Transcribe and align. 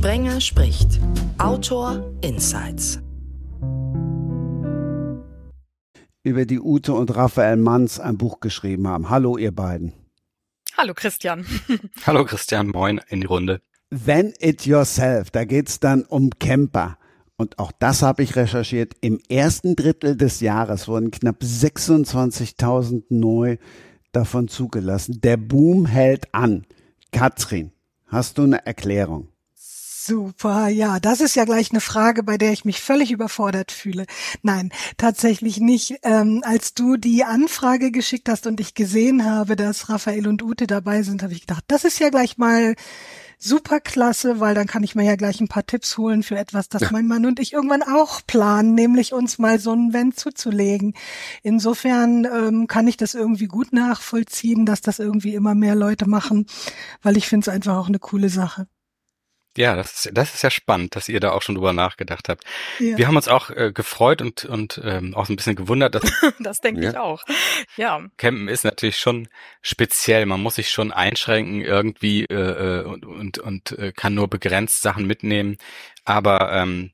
Sprenger 0.00 0.40
spricht. 0.40 0.98
Autor 1.36 2.10
Insights. 2.22 3.00
Über 6.22 6.46
die 6.46 6.58
Ute 6.58 6.94
und 6.94 7.14
Raphael 7.14 7.58
Manns 7.58 8.00
ein 8.00 8.16
Buch 8.16 8.40
geschrieben 8.40 8.88
haben. 8.88 9.10
Hallo, 9.10 9.36
ihr 9.36 9.54
beiden. 9.54 9.92
Hallo, 10.78 10.94
Christian. 10.94 11.44
Hallo, 12.06 12.24
Christian. 12.24 12.68
Moin 12.68 13.02
in 13.08 13.20
die 13.20 13.26
Runde. 13.26 13.60
When 13.90 14.32
It 14.38 14.64
Yourself, 14.64 15.32
da 15.32 15.44
geht's 15.44 15.80
dann 15.80 16.04
um 16.04 16.30
Camper. 16.30 16.96
Und 17.36 17.58
auch 17.58 17.70
das 17.70 18.00
habe 18.00 18.22
ich 18.22 18.36
recherchiert. 18.36 18.94
Im 19.02 19.20
ersten 19.28 19.76
Drittel 19.76 20.16
des 20.16 20.40
Jahres 20.40 20.88
wurden 20.88 21.10
knapp 21.10 21.42
26.000 21.42 23.02
neu 23.10 23.58
davon 24.12 24.48
zugelassen. 24.48 25.20
Der 25.20 25.36
Boom 25.36 25.84
hält 25.84 26.34
an. 26.34 26.64
Katrin, 27.12 27.72
hast 28.06 28.38
du 28.38 28.44
eine 28.44 28.64
Erklärung? 28.64 29.28
Super, 30.02 30.68
ja, 30.68 30.98
das 30.98 31.20
ist 31.20 31.36
ja 31.36 31.44
gleich 31.44 31.72
eine 31.72 31.80
Frage, 31.82 32.22
bei 32.22 32.38
der 32.38 32.52
ich 32.52 32.64
mich 32.64 32.80
völlig 32.80 33.10
überfordert 33.10 33.70
fühle. 33.70 34.06
Nein, 34.40 34.72
tatsächlich 34.96 35.60
nicht. 35.60 35.98
Ähm, 36.04 36.42
als 36.42 36.72
du 36.72 36.96
die 36.96 37.24
Anfrage 37.24 37.90
geschickt 37.90 38.30
hast 38.30 38.46
und 38.46 38.60
ich 38.60 38.72
gesehen 38.72 39.26
habe, 39.26 39.56
dass 39.56 39.90
Raphael 39.90 40.26
und 40.26 40.42
Ute 40.42 40.66
dabei 40.66 41.02
sind, 41.02 41.22
habe 41.22 41.34
ich 41.34 41.42
gedacht, 41.42 41.64
das 41.68 41.84
ist 41.84 42.00
ja 42.00 42.08
gleich 42.08 42.38
mal 42.38 42.76
super 43.38 43.78
klasse, 43.78 44.40
weil 44.40 44.54
dann 44.54 44.66
kann 44.66 44.84
ich 44.84 44.94
mir 44.94 45.04
ja 45.04 45.16
gleich 45.16 45.38
ein 45.40 45.48
paar 45.48 45.66
Tipps 45.66 45.98
holen 45.98 46.22
für 46.22 46.38
etwas, 46.38 46.70
das 46.70 46.82
ja. 46.82 46.88
mein 46.92 47.06
Mann 47.06 47.26
und 47.26 47.38
ich 47.38 47.52
irgendwann 47.52 47.82
auch 47.82 48.22
planen, 48.26 48.74
nämlich 48.74 49.12
uns 49.12 49.38
mal 49.38 49.58
so 49.58 49.72
ein 49.72 49.92
Van 49.92 50.12
zuzulegen. 50.12 50.94
Insofern 51.42 52.24
ähm, 52.24 52.68
kann 52.68 52.88
ich 52.88 52.96
das 52.96 53.14
irgendwie 53.14 53.48
gut 53.48 53.74
nachvollziehen, 53.74 54.64
dass 54.64 54.80
das 54.80 54.98
irgendwie 54.98 55.34
immer 55.34 55.54
mehr 55.54 55.74
Leute 55.74 56.08
machen, 56.08 56.46
weil 57.02 57.18
ich 57.18 57.28
finde 57.28 57.44
es 57.44 57.54
einfach 57.54 57.76
auch 57.76 57.88
eine 57.88 57.98
coole 57.98 58.30
Sache. 58.30 58.66
Ja, 59.56 59.74
das 59.74 60.06
ist, 60.06 60.16
das 60.16 60.34
ist 60.34 60.42
ja 60.42 60.50
spannend, 60.50 60.94
dass 60.94 61.08
ihr 61.08 61.18
da 61.18 61.32
auch 61.32 61.42
schon 61.42 61.56
drüber 61.56 61.72
nachgedacht 61.72 62.28
habt. 62.28 62.44
Ja. 62.78 62.96
Wir 62.96 63.08
haben 63.08 63.16
uns 63.16 63.26
auch 63.26 63.50
äh, 63.50 63.72
gefreut 63.72 64.22
und, 64.22 64.44
und 64.44 64.80
ähm, 64.84 65.14
auch 65.14 65.26
so 65.26 65.32
ein 65.32 65.36
bisschen 65.36 65.56
gewundert. 65.56 65.96
Dass, 65.96 66.04
das 66.38 66.60
denke 66.60 66.82
ja. 66.82 66.90
ich 66.90 66.96
auch. 66.96 67.24
Ja. 67.76 68.00
Campen 68.16 68.46
ist 68.48 68.64
natürlich 68.64 68.98
schon 68.98 69.28
speziell. 69.60 70.24
Man 70.26 70.40
muss 70.40 70.54
sich 70.54 70.70
schon 70.70 70.92
einschränken 70.92 71.62
irgendwie 71.62 72.24
äh, 72.26 72.80
äh 72.80 72.84
und, 72.84 73.04
und, 73.04 73.38
und 73.38 73.72
äh, 73.72 73.92
kann 73.92 74.14
nur 74.14 74.28
begrenzt 74.28 74.82
Sachen 74.82 75.06
mitnehmen. 75.06 75.58
Aber 76.04 76.52
ähm, 76.52 76.92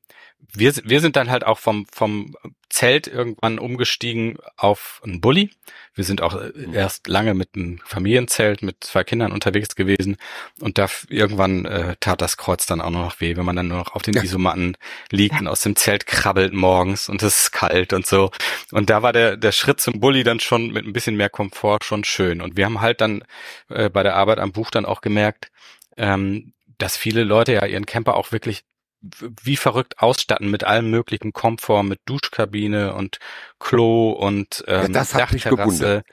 wir, 0.53 0.75
wir 0.85 1.01
sind 1.01 1.17
dann 1.17 1.31
halt 1.31 1.45
auch 1.45 1.59
vom, 1.59 1.87
vom 1.93 2.35
Zelt 2.69 3.07
irgendwann 3.07 3.59
umgestiegen 3.59 4.39
auf 4.57 5.01
einen 5.05 5.21
Bulli. 5.21 5.51
Wir 5.95 6.05
sind 6.05 6.21
auch 6.21 6.35
äh, 6.35 6.53
mhm. 6.55 6.75
erst 6.75 7.07
lange 7.07 7.33
mit 7.35 7.51
einem 7.55 7.79
Familienzelt 7.85 8.63
mit 8.63 8.83
zwei 8.83 9.05
Kindern 9.05 9.33
unterwegs 9.33 9.77
gewesen 9.77 10.17
und 10.61 10.77
da 10.77 10.89
irgendwann 11.09 11.65
äh, 11.65 11.97
tat 12.01 12.21
das 12.21 12.37
Kreuz 12.37 12.67
dann 12.67 12.81
auch 12.81 12.91
noch 12.91 13.21
weh, 13.21 13.37
wenn 13.37 13.45
man 13.45 13.57
dann 13.57 13.69
nur 13.69 13.79
noch 13.79 13.95
auf 13.95 14.03
den 14.03 14.15
ja. 14.15 14.23
Isomatten 14.23 14.77
liegt 15.11 15.35
ja. 15.35 15.41
und 15.41 15.49
aus 15.49 15.63
dem 15.63 15.77
Zelt 15.77 16.07
krabbelt 16.07 16.53
morgens 16.53 17.09
und 17.09 17.23
es 17.23 17.45
ist 17.45 17.53
kalt 17.53 17.93
und 17.93 18.07
so. 18.07 18.31
Und 18.73 18.91
da 18.91 19.03
war 19.03 19.13
der, 19.13 19.37
der 19.37 19.53
Schritt 19.53 19.81
zum 19.81 20.01
Bulli 20.01 20.25
dann 20.25 20.41
schon 20.41 20.73
mit 20.73 20.85
ein 20.85 20.93
bisschen 20.93 21.17
mehr 21.17 21.31
Komfort 21.31 21.85
schon 21.85 22.05
schön. 22.05 22.41
Und 22.41 22.57
wir 22.57 22.67
haben 22.67 22.81
halt 22.81 23.01
dann 23.01 23.23
äh, 23.69 23.89
bei 23.89 24.03
der 24.03 24.17
Arbeit 24.17 24.39
am 24.39 24.53
Buch 24.53 24.71
dann 24.71 24.85
auch 24.85 25.01
gemerkt, 25.01 25.51
ähm, 25.97 26.53
dass 26.79 26.97
viele 26.97 27.25
Leute 27.25 27.55
ja 27.55 27.65
ihren 27.65 27.87
Camper 27.87 28.17
auch 28.17 28.33
wirklich 28.33 28.65
wie 29.01 29.57
verrückt 29.57 29.99
ausstatten 29.99 30.51
mit 30.51 30.65
allem 30.65 30.91
möglichen 30.91 31.33
Komfort, 31.33 31.85
mit 31.85 32.01
Duschkabine 32.07 32.95
und 32.95 33.19
Klo 33.59 34.11
und 34.11 34.65
ähm, 34.67 34.83
ja, 34.83 34.89
das 34.89 35.15
hat 35.15 35.33
mich 35.33 35.45
gewundert. 35.45 36.05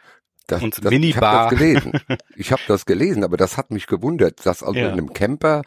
Das, 0.48 0.62
und 0.62 0.84
das, 0.84 0.92
Minibar. 0.92 1.52
Ich 1.56 1.62
habe 1.62 1.62
das 1.62 1.86
gelesen. 1.86 2.02
Ich 2.36 2.52
habe 2.52 2.62
das 2.68 2.86
gelesen, 2.86 3.24
aber 3.24 3.38
das 3.38 3.58
hat 3.58 3.72
mich 3.72 3.88
gewundert, 3.88 4.46
dass 4.46 4.62
also 4.62 4.78
ja. 4.78 4.88
in 4.88 4.94
einem 4.94 5.14
Camper, 5.14 5.62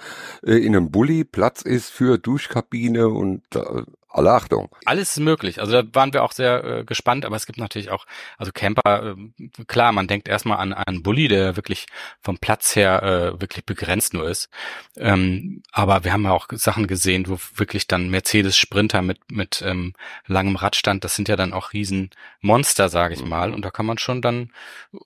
äh, 0.44 0.52
in 0.52 0.76
einem 0.76 0.90
Bulli 0.90 1.24
Platz 1.24 1.62
ist 1.62 1.90
für 1.90 2.18
Duschkabine 2.18 3.08
und 3.08 3.42
äh, 3.54 3.82
alle 4.16 4.32
Achtung. 4.32 4.74
Alles 4.86 5.10
ist 5.10 5.20
möglich. 5.20 5.60
Also 5.60 5.82
da 5.82 5.94
waren 5.94 6.12
wir 6.12 6.24
auch 6.24 6.32
sehr 6.32 6.64
äh, 6.64 6.84
gespannt, 6.84 7.26
aber 7.26 7.36
es 7.36 7.44
gibt 7.44 7.58
natürlich 7.58 7.90
auch, 7.90 8.06
also 8.38 8.50
Camper, 8.50 9.14
äh, 9.14 9.64
klar, 9.66 9.92
man 9.92 10.08
denkt 10.08 10.26
erstmal 10.26 10.58
an, 10.58 10.72
einen 10.72 11.02
Bulli, 11.02 11.28
der 11.28 11.56
wirklich 11.56 11.86
vom 12.22 12.38
Platz 12.38 12.74
her 12.76 13.02
äh, 13.02 13.40
wirklich 13.40 13.66
begrenzt 13.66 14.14
nur 14.14 14.28
ist. 14.28 14.48
Ähm, 14.96 15.62
aber 15.70 16.04
wir 16.04 16.12
haben 16.12 16.24
ja 16.24 16.32
auch 16.32 16.48
Sachen 16.52 16.86
gesehen, 16.86 17.28
wo 17.28 17.38
wirklich 17.56 17.86
dann 17.86 18.08
Mercedes 18.08 18.56
Sprinter 18.56 19.02
mit, 19.02 19.18
mit 19.30 19.62
ähm, 19.62 19.92
langem 20.26 20.56
Radstand, 20.56 21.04
das 21.04 21.14
sind 21.14 21.28
ja 21.28 21.36
dann 21.36 21.52
auch 21.52 21.74
Riesenmonster, 21.74 22.88
sage 22.88 23.14
ich 23.14 23.22
mhm. 23.22 23.28
mal. 23.28 23.52
Und 23.52 23.64
da 23.64 23.70
kann 23.70 23.86
man 23.86 23.98
schon 23.98 24.22
dann 24.22 24.50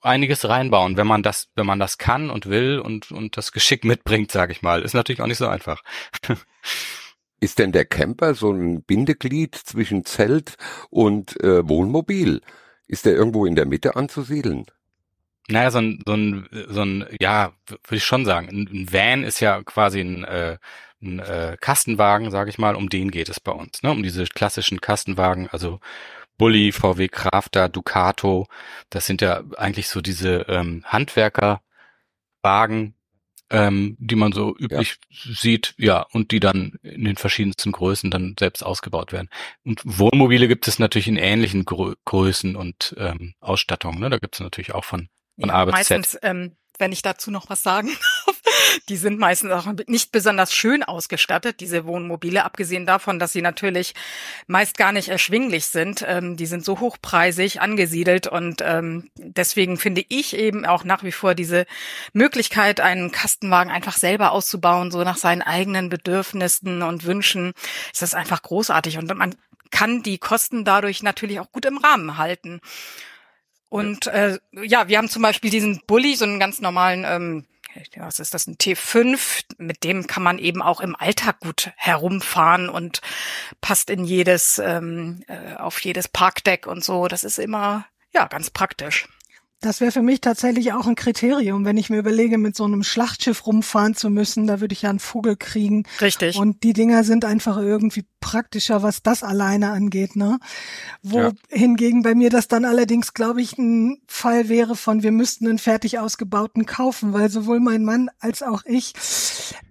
einiges 0.01 0.47
reinbauen, 0.47 0.95
wenn 0.95 1.07
man 1.07 1.21
das, 1.21 1.49
wenn 1.55 1.65
man 1.65 1.79
das 1.79 1.97
kann 1.97 2.29
und 2.29 2.45
will 2.45 2.79
und, 2.79 3.11
und 3.11 3.35
das 3.35 3.51
Geschick 3.51 3.83
mitbringt, 3.83 4.31
sage 4.31 4.53
ich 4.53 4.61
mal. 4.61 4.81
Ist 4.81 4.93
natürlich 4.93 5.21
auch 5.21 5.27
nicht 5.27 5.37
so 5.37 5.47
einfach. 5.47 5.83
Ist 7.41 7.57
denn 7.57 7.71
der 7.71 7.85
Camper 7.85 8.35
so 8.35 8.51
ein 8.51 8.83
Bindeglied 8.83 9.55
zwischen 9.55 10.05
Zelt 10.05 10.57
und 10.91 11.41
äh, 11.43 11.67
Wohnmobil? 11.67 12.41
Ist 12.87 13.05
der 13.05 13.13
irgendwo 13.13 13.47
in 13.47 13.55
der 13.55 13.65
Mitte 13.65 13.95
anzusiedeln? 13.95 14.67
Naja, 15.47 15.71
so 15.71 15.79
ein, 15.79 16.03
so 16.05 16.13
ein, 16.13 16.47
so 16.69 16.81
ein 16.83 17.05
ja, 17.19 17.51
würde 17.67 17.95
ich 17.95 18.05
schon 18.05 18.25
sagen. 18.25 18.47
Ein 18.49 18.93
Van 18.93 19.23
ist 19.23 19.39
ja 19.39 19.63
quasi 19.63 20.01
ein, 20.01 20.23
äh, 20.23 20.59
ein 21.01 21.17
äh, 21.17 21.57
Kastenwagen, 21.59 22.29
sage 22.29 22.51
ich 22.51 22.59
mal, 22.59 22.75
um 22.75 22.89
den 22.89 23.09
geht 23.09 23.27
es 23.27 23.39
bei 23.39 23.51
uns, 23.51 23.81
ne? 23.81 23.89
Um 23.89 24.03
diese 24.03 24.25
klassischen 24.25 24.79
Kastenwagen, 24.79 25.49
also 25.49 25.79
Bulli, 26.37 26.71
VW 26.71 27.07
Crafter, 27.07 27.69
Ducato, 27.69 28.47
das 28.91 29.07
sind 29.07 29.21
ja 29.21 29.41
eigentlich 29.57 29.87
so 29.89 30.01
diese 30.01 30.45
ähm, 30.47 30.83
Handwerkerwagen, 30.85 32.93
ähm, 33.51 33.97
die 33.99 34.15
man 34.15 34.31
so 34.31 34.55
üblich 34.57 34.97
ja. 35.09 35.33
sieht, 35.35 35.75
ja, 35.77 36.05
und 36.11 36.31
die 36.31 36.39
dann 36.39 36.79
in 36.81 37.03
den 37.03 37.17
verschiedensten 37.17 37.71
Größen 37.71 38.09
dann 38.09 38.35
selbst 38.39 38.63
ausgebaut 38.63 39.11
werden. 39.11 39.29
Und 39.63 39.81
Wohnmobile 39.83 40.47
gibt 40.47 40.67
es 40.67 40.79
natürlich 40.79 41.07
in 41.07 41.17
ähnlichen 41.17 41.65
Grö 41.65 41.95
Größen 42.05 42.55
und 42.55 42.95
ähm, 42.97 43.33
Ausstattungen. 43.41 43.99
Ne? 43.99 44.09
Da 44.09 44.17
gibt 44.17 44.35
es 44.35 44.39
natürlich 44.39 44.73
auch 44.73 44.85
von, 44.85 45.09
von 45.39 45.49
ja, 45.49 45.55
A 45.55 45.65
bis 45.65 45.73
meistens, 45.73 46.11
Z. 46.11 46.21
Ähm, 46.23 46.55
wenn 46.79 46.93
ich 46.93 47.01
dazu 47.01 47.29
noch 47.29 47.49
was 47.49 47.61
sagen. 47.61 47.89
Die 48.89 48.97
sind 48.97 49.19
meistens 49.19 49.51
auch 49.51 49.67
nicht 49.87 50.11
besonders 50.11 50.53
schön 50.53 50.83
ausgestattet, 50.83 51.59
diese 51.59 51.85
Wohnmobile, 51.85 52.43
abgesehen 52.43 52.85
davon, 52.85 53.19
dass 53.19 53.33
sie 53.33 53.41
natürlich 53.41 53.93
meist 54.47 54.77
gar 54.77 54.91
nicht 54.91 55.09
erschwinglich 55.09 55.65
sind. 55.65 56.03
Ähm, 56.07 56.37
die 56.37 56.45
sind 56.45 56.65
so 56.65 56.79
hochpreisig 56.79 57.61
angesiedelt 57.61 58.27
und 58.27 58.61
ähm, 58.63 59.09
deswegen 59.15 59.77
finde 59.77 60.03
ich 60.09 60.35
eben 60.35 60.65
auch 60.65 60.83
nach 60.83 61.03
wie 61.03 61.11
vor 61.11 61.35
diese 61.35 61.65
Möglichkeit, 62.13 62.79
einen 62.81 63.11
Kastenwagen 63.11 63.71
einfach 63.71 63.97
selber 63.97 64.31
auszubauen, 64.31 64.91
so 64.91 65.03
nach 65.03 65.17
seinen 65.17 65.41
eigenen 65.41 65.89
Bedürfnissen 65.89 66.81
und 66.81 67.05
Wünschen, 67.05 67.53
ist 67.91 68.01
das 68.01 68.13
einfach 68.13 68.41
großartig 68.41 68.97
und 68.97 69.13
man 69.15 69.35
kann 69.71 70.03
die 70.03 70.17
Kosten 70.17 70.65
dadurch 70.65 71.01
natürlich 71.01 71.39
auch 71.39 71.51
gut 71.51 71.65
im 71.65 71.77
Rahmen 71.77 72.17
halten. 72.17 72.61
Und 73.69 74.07
äh, 74.07 74.37
ja, 74.51 74.89
wir 74.89 74.97
haben 74.97 75.07
zum 75.07 75.21
Beispiel 75.21 75.49
diesen 75.49 75.81
Bulli, 75.87 76.15
so 76.15 76.25
einen 76.25 76.41
ganz 76.41 76.59
normalen, 76.59 77.05
ähm, 77.07 77.45
was 77.97 78.19
ist 78.19 78.33
das, 78.33 78.47
ein 78.47 78.57
T5, 78.57 79.43
mit 79.57 79.83
dem 79.83 80.07
kann 80.07 80.23
man 80.23 80.39
eben 80.39 80.61
auch 80.61 80.81
im 80.81 80.95
Alltag 80.95 81.39
gut 81.39 81.71
herumfahren 81.75 82.69
und 82.69 83.01
passt 83.61 83.89
in 83.89 84.03
jedes, 84.03 84.57
ähm, 84.59 85.23
äh, 85.27 85.55
auf 85.55 85.79
jedes 85.81 86.07
Parkdeck 86.07 86.67
und 86.67 86.83
so. 86.83 87.07
Das 87.07 87.23
ist 87.23 87.39
immer 87.39 87.85
ja 88.13 88.27
ganz 88.27 88.49
praktisch. 88.49 89.07
Das 89.61 89.79
wäre 89.79 89.91
für 89.91 90.01
mich 90.01 90.21
tatsächlich 90.21 90.73
auch 90.73 90.87
ein 90.87 90.95
Kriterium, 90.95 91.65
wenn 91.65 91.77
ich 91.77 91.91
mir 91.91 91.99
überlege, 91.99 92.39
mit 92.39 92.55
so 92.55 92.63
einem 92.63 92.81
Schlachtschiff 92.81 93.45
rumfahren 93.45 93.95
zu 93.95 94.09
müssen, 94.09 94.47
da 94.47 94.59
würde 94.59 94.73
ich 94.73 94.81
ja 94.81 94.89
einen 94.89 94.99
Vogel 94.99 95.35
kriegen. 95.37 95.83
Richtig. 96.01 96.35
Und 96.35 96.63
die 96.63 96.73
Dinger 96.73 97.03
sind 97.03 97.25
einfach 97.25 97.57
irgendwie 97.57 98.05
praktischer, 98.19 98.81
was 98.81 99.03
das 99.03 99.21
alleine 99.21 99.71
angeht, 99.71 100.15
ne? 100.15 100.39
Wohingegen 101.03 101.99
ja. 101.99 102.09
bei 102.09 102.15
mir 102.15 102.31
das 102.31 102.47
dann 102.47 102.65
allerdings, 102.65 103.13
glaube 103.13 103.41
ich, 103.41 103.57
ein 103.59 104.01
Fall 104.07 104.49
wäre 104.49 104.75
von, 104.75 105.03
wir 105.03 105.11
müssten 105.11 105.47
einen 105.47 105.59
fertig 105.59 105.99
ausgebauten 105.99 106.65
kaufen, 106.65 107.13
weil 107.13 107.29
sowohl 107.29 107.59
mein 107.59 107.83
Mann 107.83 108.09
als 108.19 108.41
auch 108.41 108.63
ich, 108.65 108.93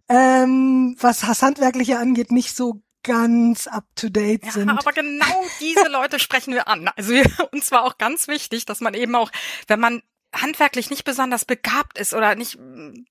ähm, 0.09 0.97
was 1.01 1.21
das 1.21 1.43
Handwerkliche 1.43 1.99
angeht, 1.99 2.31
nicht 2.31 2.57
so 2.57 2.81
ganz 3.03 3.67
up 3.67 3.85
to 3.95 4.09
date 4.09 4.45
ja, 4.45 4.53
sind. 4.53 4.71
Aber 4.71 4.93
genau 4.93 5.45
diese 5.61 5.89
Leute 5.89 6.19
sprechen 6.19 6.55
wir 6.55 6.69
an. 6.69 6.89
Also 6.97 7.15
uns 7.53 7.71
war 7.71 7.85
auch 7.85 7.99
ganz 7.99 8.29
wichtig, 8.29 8.67
dass 8.67 8.81
man 8.81 8.95
eben 8.95 9.15
auch, 9.15 9.31
wenn 9.67 9.81
man 9.81 10.03
handwerklich 10.33 10.91
nicht 10.91 11.05
besonders 11.05 11.45
begabt 11.45 11.99
ist 11.99 12.15
oder 12.15 12.35
nicht 12.37 12.57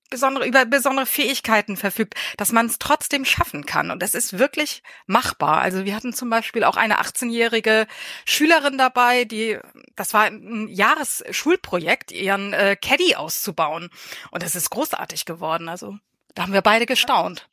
besondere 0.10 0.48
über 0.48 0.66
besondere 0.66 1.06
Fähigkeiten 1.06 1.76
verfügt, 1.76 2.16
dass 2.38 2.52
man 2.52 2.68
es 2.68 2.80
trotzdem 2.80 3.26
schaffen 3.26 3.66
kann. 3.66 3.92
Und 3.92 4.02
es 4.04 4.16
ist 4.16 4.40
wirklich 4.40 4.84
machbar. 5.06 5.60
Also 5.60 5.86
wir 5.86 5.96
hatten 5.96 6.14
zum 6.14 6.30
Beispiel 6.30 6.64
auch 6.64 6.78
eine 6.78 7.02
18-jährige 7.02 7.88
Schülerin 8.26 8.78
dabei, 8.78 9.26
die 9.26 9.60
das 9.96 10.14
war 10.14 10.24
ein 10.24 10.68
Jahresschulprojekt, 10.70 12.12
ihren 12.12 12.54
äh, 12.54 12.78
Caddy 12.78 13.16
auszubauen. 13.16 13.90
Und 14.32 14.44
es 14.44 14.56
ist 14.56 14.70
großartig 14.70 15.26
geworden. 15.26 15.68
Also 15.68 15.98
da 16.36 16.44
haben 16.44 16.54
wir 16.54 16.62
beide 16.62 16.86
gestaunt. 16.86 17.49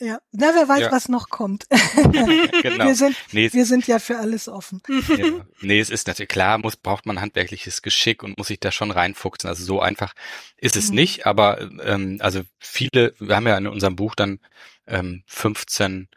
Ja, 0.00 0.18
na, 0.32 0.52
wer 0.54 0.66
weiß, 0.66 0.80
ja. 0.80 0.92
was 0.92 1.10
noch 1.10 1.28
kommt. 1.28 1.66
genau. 1.72 2.86
Wir 2.86 2.94
sind, 2.94 3.16
nee, 3.32 3.52
wir 3.52 3.66
sind 3.66 3.86
ja 3.86 3.98
für 3.98 4.16
alles 4.16 4.48
offen. 4.48 4.82
ja. 4.88 5.44
Nee, 5.60 5.78
es 5.78 5.90
ist 5.90 6.06
natürlich 6.06 6.30
klar, 6.30 6.56
muss, 6.56 6.76
braucht 6.76 7.04
man 7.04 7.20
handwerkliches 7.20 7.82
Geschick 7.82 8.22
und 8.22 8.38
muss 8.38 8.46
sich 8.46 8.60
da 8.60 8.72
schon 8.72 8.90
reinfuchsen. 8.90 9.48
Also 9.48 9.62
so 9.62 9.80
einfach 9.80 10.14
ist 10.56 10.76
es 10.76 10.88
mhm. 10.88 10.94
nicht, 10.94 11.26
aber 11.26 11.60
ähm, 11.82 12.16
also 12.20 12.40
viele, 12.58 13.14
wir 13.18 13.36
haben 13.36 13.46
ja 13.46 13.58
in 13.58 13.66
unserem 13.66 13.94
Buch 13.94 14.14
dann 14.14 14.40
ähm, 14.86 15.22
15 15.26 16.08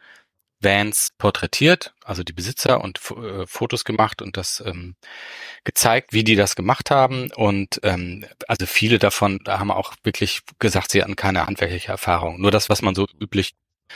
Vans 0.64 1.12
porträtiert, 1.18 1.94
also 2.02 2.24
die 2.24 2.32
Besitzer 2.32 2.80
und 2.80 2.98
äh, 3.10 3.46
Fotos 3.46 3.84
gemacht 3.84 4.22
und 4.22 4.38
das 4.38 4.62
ähm, 4.64 4.96
gezeigt, 5.62 6.14
wie 6.14 6.24
die 6.24 6.36
das 6.36 6.56
gemacht 6.56 6.90
haben. 6.90 7.30
Und 7.36 7.80
ähm, 7.82 8.24
also 8.48 8.64
viele 8.64 8.98
davon 8.98 9.40
da 9.44 9.58
haben 9.58 9.70
auch 9.70 9.92
wirklich 10.02 10.40
gesagt, 10.58 10.90
sie 10.90 11.02
hatten 11.02 11.16
keine 11.16 11.46
handwerkliche 11.46 11.92
Erfahrung. 11.92 12.40
Nur 12.40 12.50
das, 12.50 12.70
was 12.70 12.80
man 12.80 12.94
so 12.94 13.06
üblich 13.20 13.54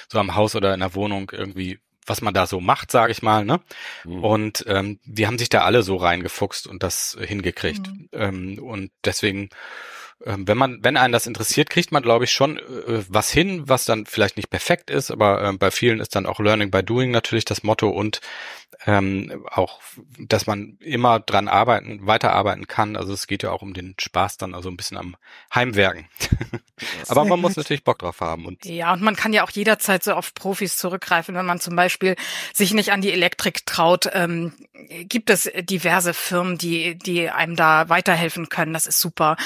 so 0.08 0.18
am 0.18 0.34
Haus 0.34 0.54
oder 0.54 0.74
in 0.74 0.80
der 0.80 0.94
Wohnung 0.94 1.30
irgendwie 1.32 1.78
was 2.06 2.22
man 2.22 2.32
da 2.32 2.46
so 2.46 2.58
macht, 2.58 2.90
sage 2.90 3.12
ich 3.12 3.20
mal, 3.20 3.44
ne? 3.44 3.60
Mhm. 4.04 4.24
Und 4.24 4.64
ähm, 4.66 4.98
die 5.04 5.26
haben 5.26 5.38
sich 5.38 5.50
da 5.50 5.64
alle 5.64 5.82
so 5.82 5.96
reingefuchst 5.96 6.66
und 6.66 6.82
das 6.82 7.18
hingekriegt. 7.20 7.86
Mhm. 7.86 8.08
Ähm, 8.12 8.58
und 8.62 8.90
deswegen 9.04 9.50
ähm, 10.24 10.48
wenn 10.48 10.58
man, 10.58 10.82
wenn 10.82 10.96
einen 10.96 11.12
das 11.12 11.26
interessiert, 11.26 11.70
kriegt 11.70 11.92
man, 11.92 12.02
glaube 12.02 12.24
ich, 12.24 12.32
schon 12.32 12.58
äh, 12.58 13.04
was 13.08 13.30
hin, 13.30 13.68
was 13.68 13.84
dann 13.84 14.06
vielleicht 14.06 14.36
nicht 14.36 14.50
perfekt 14.50 14.90
ist, 14.90 15.10
aber 15.10 15.44
äh, 15.44 15.52
bei 15.52 15.70
vielen 15.70 16.00
ist 16.00 16.14
dann 16.16 16.26
auch 16.26 16.40
Learning 16.40 16.70
by 16.70 16.82
Doing 16.82 17.10
natürlich 17.10 17.44
das 17.44 17.62
Motto 17.62 17.88
und 17.88 18.20
ähm, 18.86 19.44
auch, 19.50 19.80
dass 20.18 20.46
man 20.46 20.78
immer 20.80 21.18
dran 21.18 21.48
arbeiten, 21.48 22.06
weiterarbeiten 22.06 22.68
kann. 22.68 22.96
Also 22.96 23.12
es 23.12 23.26
geht 23.26 23.42
ja 23.42 23.50
auch 23.50 23.62
um 23.62 23.74
den 23.74 23.94
Spaß 23.98 24.36
dann, 24.36 24.54
also 24.54 24.68
ein 24.68 24.76
bisschen 24.76 24.96
am 24.96 25.16
Heimwerken. 25.52 26.06
Aber 27.08 27.24
man 27.24 27.40
muss 27.40 27.56
natürlich 27.56 27.82
Bock 27.82 27.98
drauf 27.98 28.20
haben. 28.20 28.46
Und 28.46 28.64
ja, 28.64 28.92
und 28.92 29.02
man 29.02 29.16
kann 29.16 29.32
ja 29.32 29.44
auch 29.44 29.50
jederzeit 29.50 30.04
so 30.04 30.14
auf 30.14 30.32
Profis 30.32 30.76
zurückgreifen, 30.76 31.34
wenn 31.34 31.46
man 31.46 31.58
zum 31.58 31.74
Beispiel 31.74 32.14
sich 32.54 32.72
nicht 32.72 32.92
an 32.92 33.00
die 33.00 33.12
Elektrik 33.12 33.66
traut. 33.66 34.08
Ähm, 34.12 34.52
gibt 35.00 35.30
es 35.30 35.50
diverse 35.62 36.14
Firmen, 36.14 36.56
die, 36.56 36.96
die 36.96 37.30
einem 37.30 37.56
da 37.56 37.88
weiterhelfen 37.88 38.48
können. 38.48 38.72
Das 38.72 38.86
ist 38.86 39.00
super. 39.00 39.36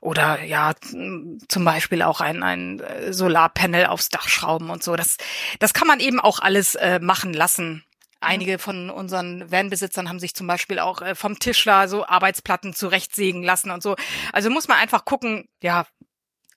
Oder 0.00 0.44
ja, 0.44 0.74
zum 0.80 1.64
Beispiel 1.64 2.02
auch 2.02 2.20
ein, 2.20 2.44
ein 2.44 2.82
Solarpanel 3.10 3.86
aufs 3.86 4.10
Dach 4.10 4.28
schrauben 4.28 4.70
und 4.70 4.84
so. 4.84 4.94
Das, 4.94 5.16
das 5.58 5.74
kann 5.74 5.88
man 5.88 5.98
eben 5.98 6.20
auch 6.20 6.38
alles 6.38 6.76
äh, 6.76 7.00
machen 7.00 7.32
lassen. 7.32 7.82
Einige 8.20 8.58
von 8.58 8.90
unseren 8.90 9.50
Vanbesitzern 9.50 10.08
haben 10.08 10.20
sich 10.20 10.34
zum 10.34 10.46
Beispiel 10.46 10.78
auch 10.78 11.02
äh, 11.02 11.14
vom 11.14 11.38
Tischler 11.38 11.88
so 11.88 12.06
Arbeitsplatten 12.06 12.74
zurechtsägen 12.74 13.42
lassen 13.42 13.70
und 13.70 13.82
so. 13.82 13.96
Also 14.32 14.50
muss 14.50 14.68
man 14.68 14.78
einfach 14.78 15.04
gucken, 15.04 15.48
ja, 15.62 15.86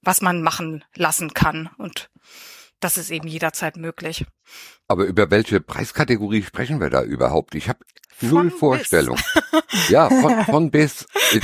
was 0.02 0.22
man 0.22 0.42
machen 0.42 0.84
lassen 0.96 1.34
kann. 1.34 1.70
Und 1.78 2.10
das 2.80 2.98
ist 2.98 3.12
eben 3.12 3.28
jederzeit 3.28 3.76
möglich. 3.76 4.26
Aber 4.88 5.04
über 5.06 5.30
welche 5.30 5.60
Preiskategorie 5.60 6.44
sprechen 6.44 6.80
wir 6.80 6.90
da 6.90 7.04
überhaupt? 7.04 7.56
Ich 7.56 7.68
habe 7.68 7.80
null 8.22 8.52
Vorstellung. 8.52 9.18
ja, 9.90 10.10
von, 10.10 10.44
von 10.46 10.72
bis. 10.72 11.06
Ich 11.34 11.44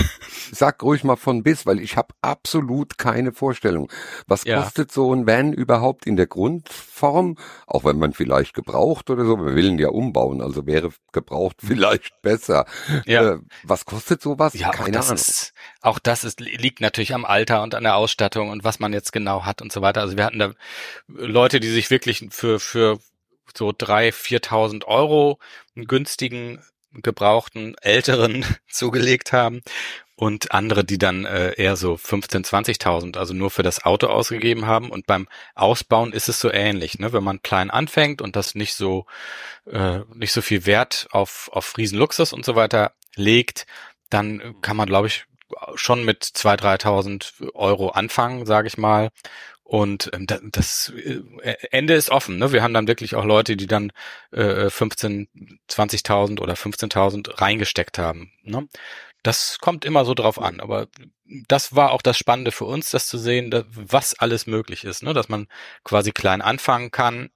sag 0.51 0.81
ruhig 0.83 1.03
mal 1.03 1.15
von 1.15 1.43
bis, 1.43 1.65
weil 1.65 1.79
ich 1.79 1.97
habe 1.97 2.13
absolut 2.21 2.97
keine 2.97 3.31
Vorstellung. 3.31 3.91
Was 4.27 4.43
ja. 4.43 4.61
kostet 4.61 4.91
so 4.91 5.13
ein 5.13 5.27
Van 5.27 5.53
überhaupt 5.53 6.05
in 6.05 6.15
der 6.15 6.27
Grundform? 6.27 7.37
Auch 7.67 7.83
wenn 7.83 7.97
man 7.97 8.13
vielleicht 8.13 8.53
gebraucht 8.53 9.09
oder 9.09 9.25
so. 9.25 9.37
Wir 9.37 9.55
wollen 9.55 9.79
ja 9.79 9.89
umbauen, 9.89 10.41
also 10.41 10.65
wäre 10.65 10.91
gebraucht 11.11 11.57
vielleicht 11.59 12.21
besser. 12.21 12.65
Ja. 13.05 13.33
Äh, 13.33 13.39
was 13.63 13.85
kostet 13.85 14.21
sowas? 14.21 14.53
Ja, 14.53 14.71
keine 14.71 14.99
auch 14.99 15.03
Ahnung. 15.03 15.15
Ist, 15.15 15.53
auch 15.81 15.99
das 15.99 16.23
ist, 16.23 16.39
liegt 16.39 16.81
natürlich 16.81 17.13
am 17.13 17.25
Alter 17.25 17.63
und 17.63 17.75
an 17.75 17.83
der 17.83 17.95
Ausstattung 17.95 18.49
und 18.49 18.63
was 18.63 18.79
man 18.79 18.93
jetzt 18.93 19.11
genau 19.11 19.45
hat 19.45 19.61
und 19.61 19.71
so 19.71 19.81
weiter. 19.81 20.01
Also 20.01 20.17
wir 20.17 20.25
hatten 20.25 20.39
da 20.39 20.51
Leute, 21.07 21.59
die 21.59 21.69
sich 21.69 21.89
wirklich 21.89 22.27
für, 22.31 22.59
für 22.59 22.99
so 23.57 23.73
drei, 23.75 24.11
viertausend 24.11 24.85
Euro 24.85 25.39
einen 25.75 25.87
günstigen, 25.87 26.63
gebrauchten, 26.93 27.75
älteren 27.81 28.45
zugelegt 28.69 29.33
haben 29.33 29.61
und 30.15 30.53
andere, 30.53 30.85
die 30.85 30.97
dann 30.97 31.25
äh, 31.25 31.53
eher 31.53 31.75
so 31.75 31.97
15, 31.97 32.45
20.000, 32.45 33.17
also 33.17 33.33
nur 33.33 33.51
für 33.51 33.63
das 33.63 33.83
Auto 33.83 34.07
ausgegeben 34.07 34.65
haben. 34.65 34.89
Und 34.89 35.05
beim 35.05 35.27
Ausbauen 35.55 36.13
ist 36.13 36.29
es 36.29 36.39
so 36.39 36.51
ähnlich, 36.51 36.99
ne? 36.99 37.11
wenn 37.11 37.23
man 37.23 37.41
klein 37.41 37.69
anfängt 37.69 38.21
und 38.21 38.35
das 38.35 38.55
nicht 38.55 38.75
so 38.75 39.05
äh, 39.69 39.99
nicht 40.13 40.31
so 40.31 40.41
viel 40.41 40.65
Wert 40.65 41.07
auf 41.11 41.49
auf 41.51 41.77
Riesenluxus 41.77 42.31
und 42.31 42.45
so 42.45 42.55
weiter 42.55 42.93
legt, 43.15 43.65
dann 44.09 44.61
kann 44.61 44.77
man, 44.77 44.87
glaube 44.87 45.07
ich, 45.07 45.25
schon 45.75 46.05
mit 46.05 46.23
2.000, 46.23 46.81
3.000 46.81 47.53
Euro 47.53 47.89
anfangen, 47.89 48.45
sage 48.45 48.67
ich 48.67 48.77
mal. 48.77 49.09
Und 49.65 50.11
ähm, 50.13 50.27
das, 50.27 50.93
äh, 50.95 51.55
Ende 51.71 51.95
ist 51.95 52.11
offen. 52.11 52.37
Ne? 52.37 52.53
Wir 52.53 52.61
haben 52.61 52.75
dann 52.75 52.87
wirklich 52.87 53.15
auch 53.15 53.25
Leute, 53.25 53.57
die 53.57 53.65
dann 53.65 53.91
äh, 54.31 54.69
15, 54.69 55.27
20.000 55.67 56.39
oder 56.39 56.53
15.000 56.53 57.41
reingesteckt 57.41 57.97
haben. 57.97 58.31
Ne? 58.43 58.69
Das 59.23 59.57
kommt 59.59 59.83
immer 59.83 60.05
so 60.05 60.13
drauf 60.13 60.39
an. 60.39 60.59
Aber 60.59 60.87
das 61.47 61.75
war 61.75 61.93
auch 61.93 62.03
das 62.03 62.15
Spannende 62.15 62.51
für 62.51 62.65
uns, 62.65 62.91
das 62.91 63.07
zu 63.07 63.17
sehen, 63.17 63.49
dass, 63.49 63.65
was 63.71 64.13
alles 64.13 64.45
möglich 64.45 64.83
ist. 64.83 65.01
Ne? 65.01 65.15
Dass 65.15 65.29
man 65.29 65.47
quasi 65.83 66.11
klein 66.11 66.43
anfangen 66.43 66.91
kann 66.91 67.31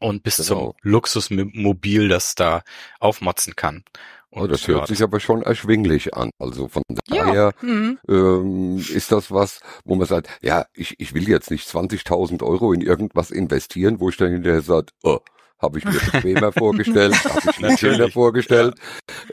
und 0.00 0.22
bis 0.22 0.36
genau. 0.36 0.48
zum 0.48 0.74
Luxusmobil 0.82 2.08
das 2.08 2.34
da 2.34 2.62
aufmotzen 3.00 3.56
kann. 3.56 3.84
Oh, 4.30 4.46
das 4.46 4.68
hört 4.68 4.88
sich 4.88 5.02
aber 5.02 5.20
schon 5.20 5.42
erschwinglich 5.42 6.14
an. 6.14 6.30
Also 6.38 6.68
von 6.68 6.82
daher 7.06 7.34
ja. 7.34 7.50
mhm. 7.62 7.98
ähm, 8.08 8.76
ist 8.78 9.10
das 9.10 9.30
was, 9.30 9.60
wo 9.84 9.94
man 9.94 10.06
sagt, 10.06 10.28
ja, 10.42 10.66
ich, 10.74 11.00
ich 11.00 11.14
will 11.14 11.28
jetzt 11.28 11.50
nicht 11.50 11.66
20.000 11.66 12.42
Euro 12.42 12.72
in 12.72 12.82
irgendwas 12.82 13.30
investieren, 13.30 14.00
wo 14.00 14.10
ich 14.10 14.16
dann 14.18 14.32
hinterher 14.32 14.60
sage, 14.60 14.88
oh, 15.02 15.18
habe 15.58 15.78
ich 15.78 15.84
mir 15.84 15.92
bequemer 15.92 16.52
vorgestellt, 16.56 17.14
habe 17.24 17.50
ich 17.50 17.60
mir 17.60 17.78
schöner 17.78 18.10
vorgestellt. 18.10 18.74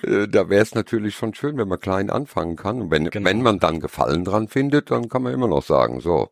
Ja. 0.04 0.24
Äh, 0.24 0.28
da 0.30 0.50
wäre 0.50 0.64
es 0.64 0.74
natürlich 0.74 1.16
schon 1.16 1.34
schön, 1.34 1.58
wenn 1.58 1.68
man 1.68 1.80
klein 1.80 2.10
anfangen 2.10 2.56
kann. 2.56 2.82
Und 2.82 2.92
wenn, 2.92 3.10
genau. 3.10 3.30
wenn 3.30 3.42
man 3.42 3.60
dann 3.60 3.82
Gefallen 3.82 4.24
dran 4.24 4.48
findet, 4.48 4.92
dann 4.92 5.10
kann 5.10 5.24
man 5.24 5.34
immer 5.34 5.48
noch 5.48 5.64
sagen, 5.64 6.00
so, 6.00 6.30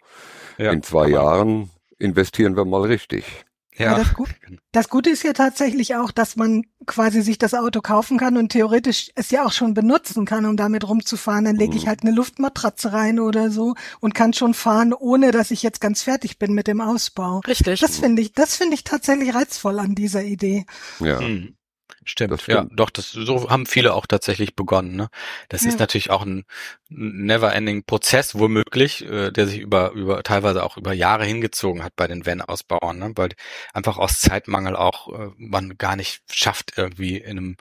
in 0.58 0.84
zwei 0.84 1.10
Jahren 1.10 1.70
investieren 2.00 2.56
wir 2.56 2.66
mal 2.66 2.84
richtig. 2.84 3.46
Ja. 3.78 3.98
Das, 3.98 4.14
Gut, 4.14 4.30
das, 4.72 4.90
Gute 4.90 5.10
ist 5.10 5.24
ja 5.24 5.34
tatsächlich 5.34 5.96
auch, 5.96 6.12
dass 6.12 6.36
man 6.36 6.64
quasi 6.86 7.22
sich 7.22 7.38
das 7.38 7.54
Auto 7.54 7.82
kaufen 7.82 8.18
kann 8.18 8.38
und 8.38 8.50
theoretisch 8.50 9.12
es 9.16 9.32
ja 9.32 9.46
auch 9.46 9.52
schon 9.52 9.74
benutzen 9.74 10.26
kann, 10.26 10.46
um 10.46 10.58
damit 10.58 10.88
rumzufahren. 10.88 11.46
Dann 11.46 11.56
lege 11.56 11.72
mhm. 11.72 11.78
ich 11.78 11.88
halt 11.88 12.04
eine 12.04 12.12
Luftmatratze 12.12 12.94
rein 12.94 13.20
oder 13.20 13.50
so 13.50 13.76
und 14.00 14.14
kann 14.14 14.34
schon 14.34 14.54
fahren, 14.54 14.94
ohne 14.94 15.32
dass 15.32 15.52
ich 15.52 15.64
jetzt 15.64 15.82
ganz 15.82 16.04
fertig 16.04 16.38
bin 16.38 16.54
mit 16.54 16.68
dem 16.68 16.82
Ausbau. 16.82 17.40
Richtig. 17.48 17.80
Das 17.80 17.98
finde 17.98 18.22
ich, 18.22 18.34
das 18.34 18.56
finde 18.56 18.76
ich 18.76 18.84
tatsächlich 18.84 19.34
reizvoll 19.34 19.80
an 19.80 19.96
dieser 19.96 20.24
Idee. 20.24 20.66
Ja. 21.00 21.20
Mhm. 21.22 21.56
Stimmt, 22.06 22.42
stimmt, 22.42 22.72
ja, 22.72 22.76
doch, 22.76 22.90
das 22.90 23.12
so 23.12 23.50
haben 23.50 23.66
viele 23.66 23.94
auch 23.94 24.06
tatsächlich 24.06 24.56
begonnen. 24.56 24.96
Ne? 24.96 25.10
Das 25.50 25.64
ja. 25.64 25.70
ist 25.70 25.80
natürlich 25.80 26.10
auch 26.10 26.24
ein 26.24 26.46
never-ending 26.90 27.84
Prozess 27.86 28.36
womöglich, 28.36 29.06
äh, 29.06 29.32
der 29.32 29.48
sich 29.48 29.60
über 29.60 29.92
über 29.92 30.24
teilweise 30.24 30.64
auch 30.64 30.78
über 30.78 30.94
Jahre 30.94 31.26
hingezogen 31.26 31.84
hat 31.84 31.96
bei 31.96 32.08
den 32.08 32.26
Van-Ausbauern, 32.26 32.98
ne? 32.98 33.12
weil 33.16 33.30
einfach 33.74 33.98
aus 33.98 34.20
Zeitmangel 34.20 34.76
auch 34.76 35.08
äh, 35.14 35.32
man 35.38 35.78
gar 35.78 35.96
nicht 35.96 36.22
schafft 36.32 36.74
irgendwie 36.78 37.18
in 37.18 37.38
einem 37.38 37.58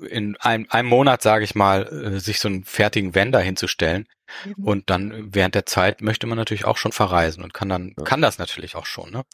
in 0.00 0.36
einem, 0.36 0.66
einem 0.70 0.88
Monat, 0.88 1.22
sage 1.22 1.44
ich 1.44 1.54
mal, 1.54 1.86
äh, 1.86 2.20
sich 2.20 2.40
so 2.40 2.48
einen 2.48 2.64
fertigen 2.64 3.14
Van 3.14 3.34
hinzustellen. 3.36 4.06
Mhm. 4.44 4.64
Und 4.64 4.90
dann 4.90 5.34
während 5.34 5.54
der 5.54 5.66
Zeit 5.66 6.02
möchte 6.02 6.26
man 6.26 6.36
natürlich 6.36 6.64
auch 6.64 6.76
schon 6.76 6.92
verreisen 6.92 7.42
und 7.42 7.54
kann 7.54 7.68
dann, 7.68 7.94
ja. 7.96 8.04
kann 8.04 8.20
das 8.20 8.38
natürlich 8.38 8.76
auch 8.76 8.86
schon. 8.86 9.10
Ne? 9.10 9.24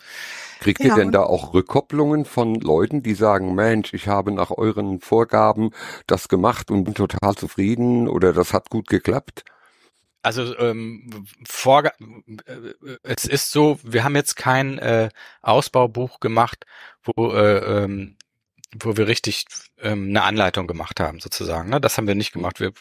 Kriegt 0.61 0.81
ja, 0.81 0.89
ihr 0.89 0.95
denn 0.95 1.13
da 1.13 1.23
auch 1.23 1.53
Rückkopplungen 1.53 2.25
von 2.25 2.55
Leuten, 2.55 3.03
die 3.03 3.15
sagen, 3.15 3.55
Mensch, 3.55 3.93
ich 3.93 4.09
habe 4.09 4.33
nach 4.33 4.51
euren 4.51 5.01
Vorgaben 5.01 5.71
das 6.07 6.29
gemacht 6.29 6.71
und 6.71 6.85
bin 6.85 6.95
total 6.95 7.35
zufrieden 7.35 8.09
oder 8.09 8.33
das 8.33 8.53
hat 8.53 8.71
gut 8.71 8.89
geklappt? 8.89 9.45
Also 10.23 10.57
ähm, 10.59 11.27
vor, 11.47 11.85
äh, 11.85 11.91
es 13.03 13.27
ist 13.27 13.51
so, 13.51 13.79
wir 13.83 14.05
haben 14.05 14.17
jetzt 14.17 14.37
kein 14.37 14.79
äh, 14.79 15.11
Ausbaubuch 15.43 16.19
gemacht, 16.19 16.65
wo 17.03 17.33
äh, 17.33 17.85
ähm, 17.85 18.17
wo 18.81 18.97
wir 18.97 19.07
richtig 19.07 19.45
ähm, 19.79 20.09
eine 20.09 20.23
Anleitung 20.23 20.67
gemacht 20.67 21.01
haben, 21.01 21.21
sozusagen. 21.21 21.71
Ne? 21.71 21.81
Das 21.81 21.97
haben 21.97 22.07
wir 22.07 22.15
nicht 22.15 22.33
gemacht. 22.33 22.61
Wir 22.61 22.73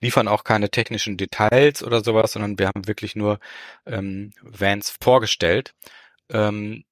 liefern 0.00 0.28
auch 0.28 0.44
keine 0.44 0.70
technischen 0.70 1.16
Details 1.16 1.82
oder 1.82 2.02
sowas, 2.02 2.32
sondern 2.32 2.58
wir 2.58 2.68
haben 2.68 2.86
wirklich 2.86 3.16
nur 3.16 3.38
ähm, 3.86 4.32
Vans 4.42 4.96
vorgestellt. 5.00 5.74
Ähm, 6.30 6.84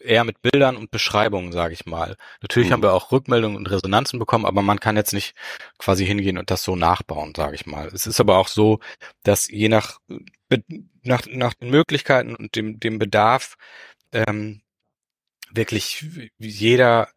eher 0.00 0.24
mit 0.24 0.40
Bildern 0.42 0.76
und 0.76 0.90
Beschreibungen, 0.90 1.52
sage 1.52 1.74
ich 1.74 1.86
mal. 1.86 2.16
Natürlich 2.40 2.68
mhm. 2.68 2.74
haben 2.74 2.82
wir 2.82 2.92
auch 2.92 3.10
Rückmeldungen 3.12 3.56
und 3.56 3.70
Resonanzen 3.70 4.18
bekommen, 4.18 4.46
aber 4.46 4.62
man 4.62 4.80
kann 4.80 4.96
jetzt 4.96 5.12
nicht 5.12 5.34
quasi 5.78 6.06
hingehen 6.06 6.38
und 6.38 6.50
das 6.50 6.62
so 6.62 6.76
nachbauen, 6.76 7.34
sage 7.36 7.56
ich 7.56 7.66
mal. 7.66 7.88
Es 7.88 8.06
ist 8.06 8.20
aber 8.20 8.38
auch 8.38 8.48
so, 8.48 8.78
dass 9.24 9.48
je 9.48 9.68
nach 9.68 9.98
nach, 11.02 11.26
nach 11.26 11.54
den 11.54 11.70
Möglichkeiten 11.70 12.34
und 12.34 12.54
dem, 12.54 12.80
dem 12.80 12.98
Bedarf 12.98 13.56
ähm, 14.12 14.62
wirklich 15.50 16.04
jeder 16.38 17.08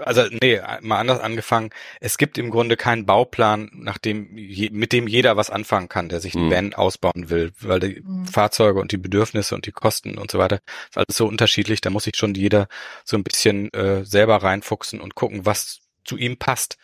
also 0.00 0.22
nee, 0.42 0.60
mal 0.80 0.98
anders 0.98 1.20
angefangen. 1.20 1.70
Es 2.00 2.18
gibt 2.18 2.38
im 2.38 2.50
Grunde 2.50 2.76
keinen 2.76 3.06
Bauplan, 3.06 3.70
nach 3.74 3.98
dem, 3.98 4.28
mit 4.34 4.92
dem 4.92 5.06
jeder 5.06 5.36
was 5.36 5.50
anfangen 5.50 5.88
kann, 5.88 6.08
der 6.08 6.20
sich 6.20 6.34
mhm. 6.34 6.50
Van 6.50 6.74
ausbauen 6.74 7.30
will, 7.30 7.52
weil 7.60 7.80
die 7.80 8.02
mhm. 8.04 8.26
Fahrzeuge 8.26 8.80
und 8.80 8.92
die 8.92 8.98
Bedürfnisse 8.98 9.54
und 9.54 9.66
die 9.66 9.72
Kosten 9.72 10.18
und 10.18 10.30
so 10.30 10.38
weiter 10.38 10.60
ist 10.90 10.98
alles 10.98 11.16
so 11.16 11.26
unterschiedlich. 11.26 11.80
Da 11.80 11.90
muss 11.90 12.04
sich 12.04 12.16
schon 12.16 12.34
jeder 12.34 12.68
so 13.04 13.16
ein 13.16 13.24
bisschen 13.24 13.72
äh, 13.72 14.04
selber 14.04 14.36
reinfuchsen 14.42 15.00
und 15.00 15.14
gucken, 15.14 15.46
was 15.46 15.80
zu 16.04 16.16
ihm 16.16 16.36
passt. 16.36 16.76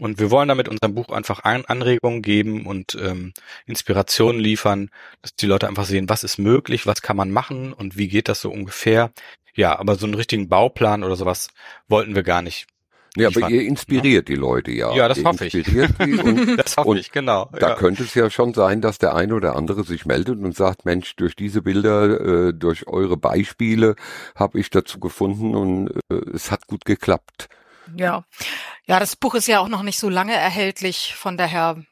Und 0.00 0.18
wir 0.18 0.30
wollen 0.30 0.48
damit 0.48 0.66
unserem 0.66 0.94
Buch 0.94 1.10
einfach 1.10 1.44
Anregungen 1.44 2.22
geben 2.22 2.66
und 2.66 2.96
ähm, 2.98 3.34
Inspirationen 3.66 4.40
liefern, 4.40 4.88
dass 5.20 5.34
die 5.34 5.46
Leute 5.46 5.68
einfach 5.68 5.84
sehen, 5.84 6.08
was 6.08 6.24
ist 6.24 6.38
möglich, 6.38 6.86
was 6.86 7.02
kann 7.02 7.18
man 7.18 7.30
machen 7.30 7.74
und 7.74 7.98
wie 7.98 8.08
geht 8.08 8.28
das 8.28 8.40
so 8.40 8.50
ungefähr. 8.50 9.12
Ja, 9.54 9.78
aber 9.78 9.96
so 9.96 10.06
einen 10.06 10.14
richtigen 10.14 10.48
Bauplan 10.48 11.04
oder 11.04 11.16
sowas 11.16 11.48
wollten 11.88 12.14
wir 12.14 12.22
gar 12.22 12.42
nicht. 12.42 12.66
Ja, 13.16 13.28
aber 13.28 13.50
ihr 13.50 13.62
inspiriert 13.62 14.28
ja. 14.28 14.34
die 14.34 14.40
Leute 14.40 14.70
ja. 14.70 14.94
Ja, 14.94 15.08
das 15.08 15.18
ihr 15.18 15.24
hoffe 15.24 15.46
ich. 15.46 15.54
Und, 15.98 16.56
das 16.56 16.76
hoffe 16.76 16.98
ich, 16.98 17.10
genau. 17.10 17.50
Da 17.52 17.70
ja. 17.70 17.74
könnte 17.74 18.04
es 18.04 18.14
ja 18.14 18.30
schon 18.30 18.54
sein, 18.54 18.80
dass 18.80 18.98
der 18.98 19.14
eine 19.14 19.34
oder 19.34 19.56
andere 19.56 19.82
sich 19.82 20.06
meldet 20.06 20.38
und 20.38 20.56
sagt, 20.56 20.84
Mensch, 20.84 21.16
durch 21.16 21.34
diese 21.34 21.62
Bilder, 21.62 22.48
äh, 22.48 22.54
durch 22.54 22.86
eure 22.86 23.16
Beispiele 23.16 23.96
habe 24.36 24.60
ich 24.60 24.70
dazu 24.70 25.00
gefunden 25.00 25.56
und 25.56 25.90
äh, 26.08 26.14
es 26.32 26.50
hat 26.50 26.68
gut 26.68 26.84
geklappt. 26.84 27.48
Ja. 27.96 28.24
Ja, 28.86 29.00
das 29.00 29.16
Buch 29.16 29.34
ist 29.34 29.48
ja 29.48 29.60
auch 29.60 29.68
noch 29.68 29.82
nicht 29.82 29.98
so 29.98 30.08
lange 30.08 30.34
erhältlich, 30.34 31.14
von 31.16 31.36
daher 31.36 31.82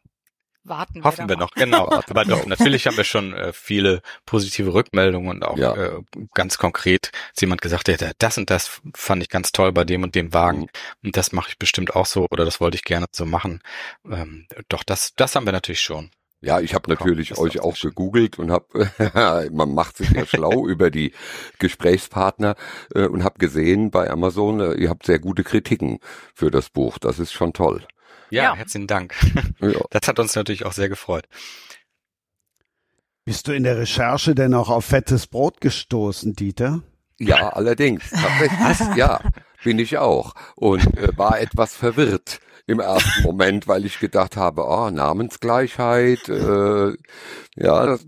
warten 0.69 1.05
Hoffen 1.05 1.29
wir, 1.29 1.37
wir 1.37 1.37
noch, 1.37 1.53
genau. 1.53 1.89
Aber 2.09 2.25
doch, 2.25 2.47
natürlich 2.47 2.87
haben 2.87 2.97
wir 2.97 3.05
schon 3.05 3.33
äh, 3.33 3.53
viele 3.53 4.03
positive 4.27 4.73
Rückmeldungen 4.73 5.31
und 5.31 5.45
auch 5.45 5.59
ja. 5.59 5.75
äh, 5.75 6.03
ganz 6.35 6.59
konkret 6.59 7.11
ist 7.33 7.41
jemand 7.41 7.63
gesagt, 7.63 7.89
ja, 7.89 7.97
das 8.19 8.39
und 8.39 8.51
das 8.51 8.81
fand 8.95 9.23
ich 9.23 9.29
ganz 9.29 9.53
toll 9.53 9.73
bei 9.73 9.85
dem 9.85 10.03
und 10.03 10.15
dem 10.15 10.33
Wagen 10.33 10.61
mhm. 10.61 10.69
und 11.05 11.17
das 11.17 11.33
mache 11.33 11.51
ich 11.51 11.59
bestimmt 11.59 11.95
auch 11.95 12.07
so 12.07 12.27
oder 12.31 12.45
das 12.45 12.61
wollte 12.61 12.77
ich 12.77 12.85
gerne 12.85 13.07
so 13.13 13.27
machen. 13.27 13.61
Ähm, 14.11 14.47
doch, 14.69 14.83
das, 14.83 15.13
das 15.17 15.35
haben 15.35 15.47
wir 15.47 15.53
natürlich 15.53 15.81
schon. 15.81 16.11
Ja, 16.41 16.61
ich 16.61 16.73
habe 16.75 16.89
natürlich 16.89 17.31
Komm, 17.31 17.45
euch 17.45 17.61
auch 17.61 17.77
gegoogelt 17.77 18.39
und 18.39 18.53
habe, 18.53 19.49
man 19.53 19.75
macht 19.75 19.97
sich 19.97 20.11
ja 20.11 20.25
schlau 20.25 20.67
über 20.69 20.91
die 20.91 21.13
Gesprächspartner 21.59 22.55
äh, 22.95 23.07
und 23.07 23.25
habe 23.25 23.39
gesehen 23.39 23.91
bei 23.91 24.09
Amazon, 24.09 24.61
äh, 24.61 24.75
ihr 24.75 24.89
habt 24.89 25.05
sehr 25.05 25.19
gute 25.19 25.43
Kritiken 25.43 25.99
für 26.35 26.53
das 26.53 26.71
Buch. 26.71 26.99
Das 26.99 27.19
ist 27.19 27.33
schon 27.33 27.53
toll. 27.53 27.85
Ja, 28.31 28.43
ja. 28.43 28.57
herzlichen 28.57 28.87
Dank. 28.87 29.15
Das 29.91 30.07
hat 30.07 30.19
uns 30.19 30.35
natürlich 30.35 30.65
auch 30.65 30.73
sehr 30.73 30.89
gefreut. 30.89 31.27
Bist 33.25 33.49
du 33.49 33.53
in 33.53 33.65
der 33.65 33.77
Recherche 33.77 34.35
denn 34.35 34.55
auch 34.55 34.71
auf 34.71 34.85
fettes 34.85 35.27
Brot 35.27 35.61
gestoßen, 35.61 36.35
Dieter? 36.35 36.83
Ja, 37.19 37.51
allerdings. 37.51 38.11
Tatsächlich. 38.11 38.97
ja, 38.97 39.21
bin 39.65 39.79
ich 39.79 39.99
auch. 39.99 40.35
Und 40.55 40.97
äh, 40.97 41.17
war 41.17 41.41
etwas 41.41 41.75
verwirrt 41.75 42.41
im 42.67 42.81
ersten 42.81 43.23
Moment, 43.23 43.67
weil 43.67 43.85
ich 43.85 43.99
gedacht 43.99 44.37
habe, 44.37 44.65
oh, 44.67 44.91
Namensgleichheit, 44.91 46.29
äh, 46.29 46.93
ja, 47.57 47.87
das, 47.87 48.07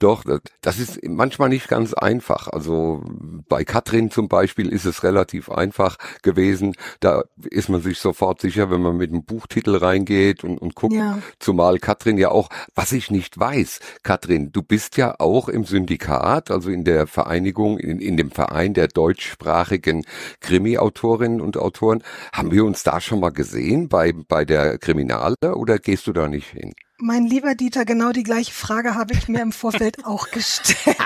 doch, 0.00 0.24
das 0.62 0.78
ist 0.78 1.06
manchmal 1.06 1.50
nicht 1.50 1.68
ganz 1.68 1.92
einfach. 1.92 2.48
Also 2.48 3.02
bei 3.48 3.64
Katrin 3.64 4.10
zum 4.10 4.28
Beispiel 4.28 4.70
ist 4.70 4.86
es 4.86 5.04
relativ 5.04 5.50
einfach 5.50 5.98
gewesen. 6.22 6.74
Da 7.00 7.22
ist 7.50 7.68
man 7.68 7.82
sich 7.82 7.98
sofort 7.98 8.40
sicher, 8.40 8.70
wenn 8.70 8.80
man 8.80 8.96
mit 8.96 9.10
einem 9.10 9.24
Buchtitel 9.24 9.76
reingeht 9.76 10.42
und, 10.42 10.58
und 10.58 10.74
guckt. 10.74 10.94
Ja. 10.94 11.18
Zumal 11.38 11.78
Katrin 11.78 12.16
ja 12.16 12.30
auch, 12.30 12.48
was 12.74 12.92
ich 12.92 13.10
nicht 13.10 13.38
weiß, 13.38 13.80
Katrin, 14.02 14.52
du 14.52 14.62
bist 14.62 14.96
ja 14.96 15.16
auch 15.18 15.50
im 15.50 15.64
Syndikat, 15.64 16.50
also 16.50 16.70
in 16.70 16.84
der 16.84 17.06
Vereinigung, 17.06 17.78
in, 17.78 18.00
in 18.00 18.16
dem 18.16 18.30
Verein 18.30 18.72
der 18.72 18.88
deutschsprachigen 18.88 20.06
Krimi-Autorinnen 20.40 21.42
und 21.42 21.58
Autoren. 21.58 22.02
Haben 22.32 22.52
wir 22.52 22.64
uns 22.64 22.82
da 22.84 23.02
schon 23.02 23.20
mal 23.20 23.32
gesehen 23.32 23.90
bei, 23.90 24.12
bei 24.12 24.46
der 24.46 24.78
Kriminale 24.78 25.36
oder 25.54 25.78
gehst 25.78 26.06
du 26.06 26.14
da 26.14 26.26
nicht 26.26 26.48
hin? 26.48 26.72
Mein 27.02 27.24
lieber 27.24 27.54
Dieter, 27.54 27.86
genau 27.86 28.12
die 28.12 28.22
gleiche 28.22 28.52
Frage 28.52 28.94
habe 28.94 29.14
ich 29.14 29.26
mir 29.26 29.40
im 29.40 29.52
Vorfeld 29.52 30.04
auch 30.04 30.30
gestellt. 30.30 30.86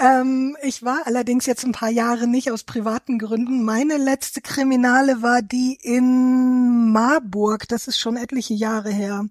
Ähm, 0.00 0.56
ich 0.62 0.82
war 0.82 1.02
allerdings 1.04 1.44
jetzt 1.44 1.64
ein 1.64 1.72
paar 1.72 1.90
Jahre 1.90 2.26
nicht 2.26 2.50
aus 2.50 2.64
privaten 2.64 3.18
Gründen. 3.18 3.64
Meine 3.64 3.98
letzte 3.98 4.40
Kriminale 4.40 5.20
war 5.20 5.42
die 5.42 5.78
in 5.82 6.90
Marburg. 6.90 7.68
Das 7.68 7.86
ist 7.86 7.98
schon 7.98 8.16
etliche 8.16 8.54
Jahre 8.54 8.90
her. 8.90 9.26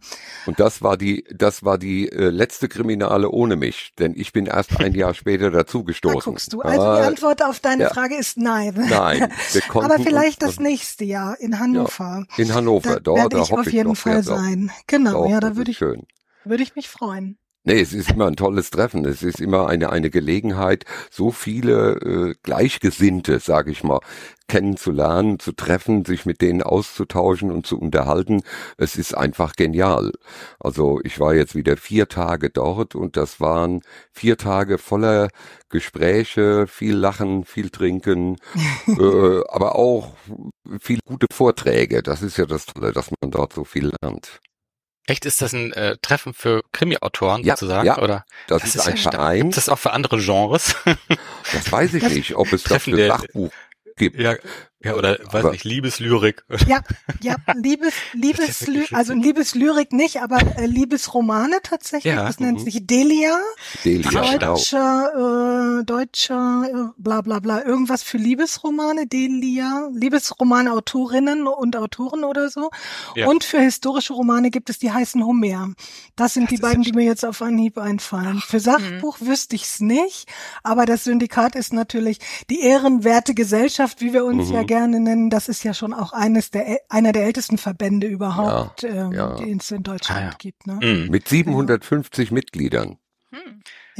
Und 0.45 0.59
das 0.59 0.83
war 0.83 0.95
die, 0.95 1.25
das 1.33 1.63
war 1.63 1.79
die 1.79 2.09
äh, 2.11 2.29
letzte 2.29 2.67
Kriminale 2.67 3.29
ohne 3.31 3.55
mich, 3.55 3.93
denn 3.97 4.13
ich 4.15 4.31
bin 4.31 4.45
erst 4.45 4.79
ein 4.79 4.93
Jahr 4.93 5.13
später 5.13 5.49
dazugestoßen. 5.49 6.09
Da 6.19 6.25
guckst 6.25 6.53
du. 6.53 6.61
Also 6.61 6.95
die 6.95 7.07
Antwort 7.07 7.43
auf 7.43 7.59
deine 7.59 7.83
ja. 7.83 7.89
Frage 7.89 8.15
ist 8.15 8.37
nein. 8.37 8.73
Nein. 8.89 9.31
Aber 9.73 9.99
vielleicht 9.99 10.41
das 10.41 10.59
nächste 10.59 11.05
Jahr 11.05 11.39
in 11.39 11.59
Hannover. 11.59 12.25
Ja, 12.35 12.43
in 12.43 12.53
Hannover, 12.53 12.95
da 12.95 12.99
dort 12.99 13.17
werde 13.17 13.41
ich 13.41 13.53
auf 13.53 13.71
jeden 13.71 13.95
Fall 13.95 14.23
sein. 14.23 14.71
Genau, 14.87 15.29
ja, 15.29 15.39
da 15.39 15.55
würde 15.55 15.71
ich, 15.71 15.77
schön. 15.77 16.05
würde 16.43 16.63
ich 16.63 16.75
mich 16.75 16.89
freuen. 16.89 17.37
Nee, 17.65 17.81
es 17.81 17.93
ist 17.93 18.11
immer 18.11 18.27
ein 18.27 18.37
tolles 18.37 18.69
Treffen. 18.71 19.05
Es 19.05 19.21
ist 19.21 19.41
immer 19.41 19.67
eine, 19.67 19.91
eine 19.91 20.09
Gelegenheit, 20.09 20.85
so 21.11 21.31
viele 21.31 21.95
äh, 22.31 22.35
Gleichgesinnte, 22.41 23.39
sage 23.39 23.71
ich 23.71 23.83
mal, 23.83 23.99
kennenzulernen, 24.47 25.39
zu 25.39 25.51
treffen, 25.51 26.05
sich 26.05 26.25
mit 26.25 26.41
denen 26.41 26.63
auszutauschen 26.63 27.51
und 27.51 27.67
zu 27.67 27.77
unterhalten. 27.77 28.41
Es 28.77 28.95
ist 28.95 29.15
einfach 29.15 29.53
genial. 29.53 30.13
Also 30.59 31.01
ich 31.03 31.19
war 31.19 31.35
jetzt 31.35 31.53
wieder 31.53 31.75
vier 31.77 32.07
Tage 32.07 32.49
dort 32.49 32.95
und 32.95 33.17
das 33.17 33.41
waren 33.41 33.81
vier 34.13 34.37
Tage 34.37 34.77
voller 34.77 35.27
Gespräche, 35.69 36.65
viel 36.65 36.95
Lachen, 36.95 37.43
viel 37.43 37.69
Trinken, 37.69 38.37
äh, 38.87 39.41
aber 39.49 39.75
auch 39.75 40.13
viel 40.79 40.99
gute 41.05 41.27
Vorträge. 41.31 42.03
Das 42.03 42.21
ist 42.21 42.37
ja 42.37 42.45
das 42.45 42.65
Tolle, 42.65 42.93
dass 42.93 43.11
man 43.21 43.31
dort 43.31 43.53
so 43.53 43.65
viel 43.65 43.91
lernt. 44.01 44.39
Echt, 45.09 45.25
ist 45.25 45.41
das 45.41 45.53
ein 45.53 45.73
äh, 45.73 45.97
Treffen 45.97 46.35
für 46.35 46.61
Krimi-Autoren 46.71 47.43
ja, 47.43 47.55
sozusagen? 47.55 47.87
Ja, 47.87 47.97
oder? 47.97 48.25
Das, 48.47 48.61
das 48.61 48.69
ist, 48.69 48.75
ist 48.75 48.87
ein 48.87 48.95
ja 48.95 49.11
Verein. 49.11 49.41
Gibt 49.41 49.57
es 49.57 49.67
auch 49.67 49.79
für 49.79 49.91
andere 49.91 50.19
Genres? 50.19 50.75
das 51.51 51.71
weiß 51.71 51.95
ich 51.95 52.03
nicht, 52.03 52.35
ob 52.35 52.53
es 52.53 52.63
das 52.63 52.83
für 52.83 53.07
Sachbuch 53.07 53.51
gibt. 53.95 54.19
Ja, 54.19 54.35
ja, 54.81 54.95
oder 54.95 55.19
weiß 55.19 55.43
aber, 55.43 55.51
nicht, 55.51 55.65
Liebeslyrik. 55.65 56.45
Ja, 56.65 56.79
ja, 57.21 57.35
Liebes, 57.55 57.93
Liebeslyrik, 58.13 58.93
also 58.93 59.13
Liebeslyrik 59.13 59.91
nicht, 59.91 60.21
aber 60.21 60.39
äh, 60.57 60.67
Liebesromane 60.67 61.57
tatsächlich. 61.61 62.13
Ja, 62.13 62.25
das 62.25 62.39
nennt 62.39 62.59
mhm. 62.59 62.63
sich 62.63 62.87
Delia. 62.87 63.37
Delia, 63.83 64.37
deutscher, 64.37 65.79
äh, 65.81 65.83
deutscher, 65.83 66.63
äh, 66.65 66.91
bla 66.95 67.19
bla 67.19 67.39
bla, 67.39 67.65
irgendwas 67.65 68.03
für 68.03 68.17
Liebesromane, 68.17 69.05
Delia, 69.07 69.89
Liebesromanautorinnen 69.93 71.45
und 71.47 71.75
Autoren 71.75 72.23
oder 72.23 72.49
so. 72.49 72.69
Ja. 73.15 73.27
Und 73.27 73.43
für 73.43 73.59
historische 73.59 74.13
Romane 74.13 74.49
gibt 74.49 74.69
es 74.69 74.79
die 74.79 74.93
heißen 74.93 75.25
Homer. 75.25 75.73
Das 76.15 76.35
sind 76.35 76.45
das 76.45 76.55
die 76.55 76.61
beiden, 76.61 76.83
die 76.83 76.93
mir 76.93 77.03
jetzt 77.03 77.25
auf 77.25 77.41
Anhieb 77.41 77.77
einfallen. 77.77 78.39
Für 78.39 78.61
Sachbuch 78.61 79.19
mhm. 79.19 79.27
wüsste 79.27 79.57
ich's 79.57 79.81
nicht, 79.81 80.29
aber 80.63 80.85
das 80.85 81.03
Syndikat 81.03 81.55
ist 81.55 81.73
natürlich 81.73 82.19
die 82.49 82.61
ehrenwerte 82.61 83.33
Gesellschaft, 83.33 83.99
wie 83.99 84.13
wir 84.13 84.23
uns 84.23 84.47
mhm. 84.47 84.55
ja 84.55 84.68
gerne 84.69 84.99
nennen, 84.99 85.31
das 85.31 85.49
ist 85.49 85.63
ja 85.63 85.73
schon 85.73 85.95
auch 85.95 86.13
eines 86.13 86.51
der 86.51 86.81
einer 86.89 87.11
der 87.11 87.23
ältesten 87.23 87.57
Verbände 87.57 88.05
überhaupt, 88.05 88.83
ja, 88.83 89.07
ähm, 89.07 89.11
ja. 89.11 89.35
die 89.35 89.51
es 89.51 89.71
in 89.71 89.81
Deutschland 89.81 90.21
ah, 90.21 90.25
ja. 90.25 90.35
gibt. 90.37 90.67
Ne? 90.67 90.79
Mhm. 90.81 91.09
Mit 91.09 91.27
750 91.27 92.29
Mitgliedern. 92.31 92.97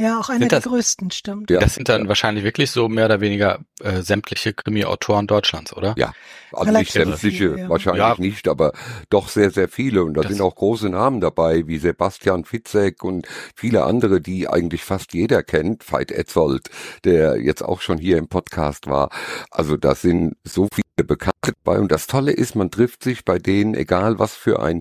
Ja, 0.00 0.18
auch 0.18 0.30
einer 0.30 0.48
der 0.48 0.60
größten, 0.60 1.10
stimmt. 1.10 1.50
Ja. 1.50 1.60
Das 1.60 1.74
sind 1.74 1.90
dann 1.90 2.08
wahrscheinlich 2.08 2.42
wirklich 2.42 2.70
so 2.70 2.88
mehr 2.88 3.04
oder 3.04 3.20
weniger 3.20 3.60
äh, 3.82 4.00
sämtliche 4.00 4.54
Krimi-Autoren 4.54 5.26
Deutschlands, 5.26 5.76
oder? 5.76 5.94
Ja, 5.98 6.14
also 6.52 6.70
Relativ 6.70 6.94
nicht 6.94 7.04
sämtliche, 7.04 7.50
viele, 7.50 7.58
ja. 7.60 7.68
wahrscheinlich 7.68 8.00
ja. 8.00 8.14
nicht, 8.18 8.48
aber 8.48 8.72
doch 9.10 9.28
sehr, 9.28 9.50
sehr 9.50 9.68
viele. 9.68 10.02
Und 10.02 10.14
da 10.14 10.22
das 10.22 10.32
sind 10.32 10.40
auch 10.40 10.54
große 10.54 10.88
Namen 10.88 11.20
dabei, 11.20 11.66
wie 11.66 11.76
Sebastian 11.76 12.46
Fitzek 12.46 13.04
und 13.04 13.28
viele 13.54 13.84
andere, 13.84 14.22
die 14.22 14.48
eigentlich 14.48 14.84
fast 14.84 15.12
jeder 15.12 15.42
kennt. 15.42 15.90
Veit 15.92 16.12
Etzold, 16.12 16.70
der 17.04 17.36
jetzt 17.36 17.62
auch 17.62 17.82
schon 17.82 17.98
hier 17.98 18.16
im 18.16 18.28
Podcast 18.28 18.86
war. 18.86 19.10
Also 19.50 19.76
das 19.76 20.00
sind 20.00 20.36
so 20.44 20.66
viele 20.72 21.06
Bekannte 21.06 21.52
bei. 21.62 21.78
Und 21.78 21.92
das 21.92 22.06
Tolle 22.06 22.32
ist, 22.32 22.54
man 22.54 22.70
trifft 22.70 23.04
sich 23.04 23.26
bei 23.26 23.38
denen, 23.38 23.74
egal 23.74 24.18
was 24.18 24.34
für 24.34 24.62
ein 24.62 24.80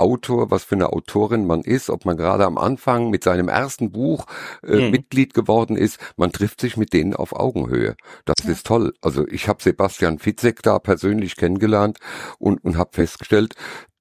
Autor, 0.00 0.50
was 0.50 0.64
für 0.64 0.74
eine 0.74 0.92
Autorin 0.92 1.46
man 1.46 1.62
ist, 1.62 1.90
ob 1.90 2.04
man 2.04 2.16
gerade 2.16 2.44
am 2.46 2.58
Anfang 2.58 3.10
mit 3.10 3.24
seinem 3.24 3.48
ersten 3.48 3.92
Buch 3.92 4.26
äh, 4.62 4.86
mhm. 4.86 4.90
Mitglied 4.90 5.34
geworden 5.34 5.76
ist, 5.76 5.98
man 6.16 6.32
trifft 6.32 6.60
sich 6.60 6.76
mit 6.76 6.92
denen 6.92 7.14
auf 7.14 7.32
Augenhöhe. 7.32 7.96
Das 8.24 8.44
ja. 8.44 8.50
ist 8.50 8.66
toll. 8.66 8.94
Also 9.00 9.26
ich 9.28 9.48
habe 9.48 9.62
Sebastian 9.62 10.18
Fitzek 10.18 10.62
da 10.62 10.78
persönlich 10.78 11.36
kennengelernt 11.36 11.98
und, 12.38 12.64
und 12.64 12.76
habe 12.76 12.90
festgestellt, 12.92 13.54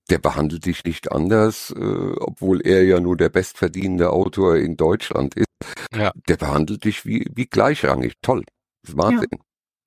der 0.09 0.17
behandelt 0.17 0.65
dich 0.65 0.83
nicht 0.83 1.11
anders, 1.11 1.71
äh, 1.71 2.13
obwohl 2.19 2.61
er 2.61 2.83
ja 2.83 2.99
nur 2.99 3.15
der 3.15 3.29
bestverdienende 3.29 4.09
Autor 4.09 4.57
in 4.57 4.75
Deutschland 4.75 5.35
ist. 5.35 5.47
Ja. 5.95 6.11
Der 6.27 6.37
behandelt 6.37 6.83
dich 6.85 7.05
wie, 7.05 7.27
wie 7.33 7.45
gleichrangig. 7.45 8.13
Toll. 8.21 8.43
Das 8.81 8.91
ist 8.91 8.97
Wahnsinn. 8.97 9.27
Ja. 9.31 9.39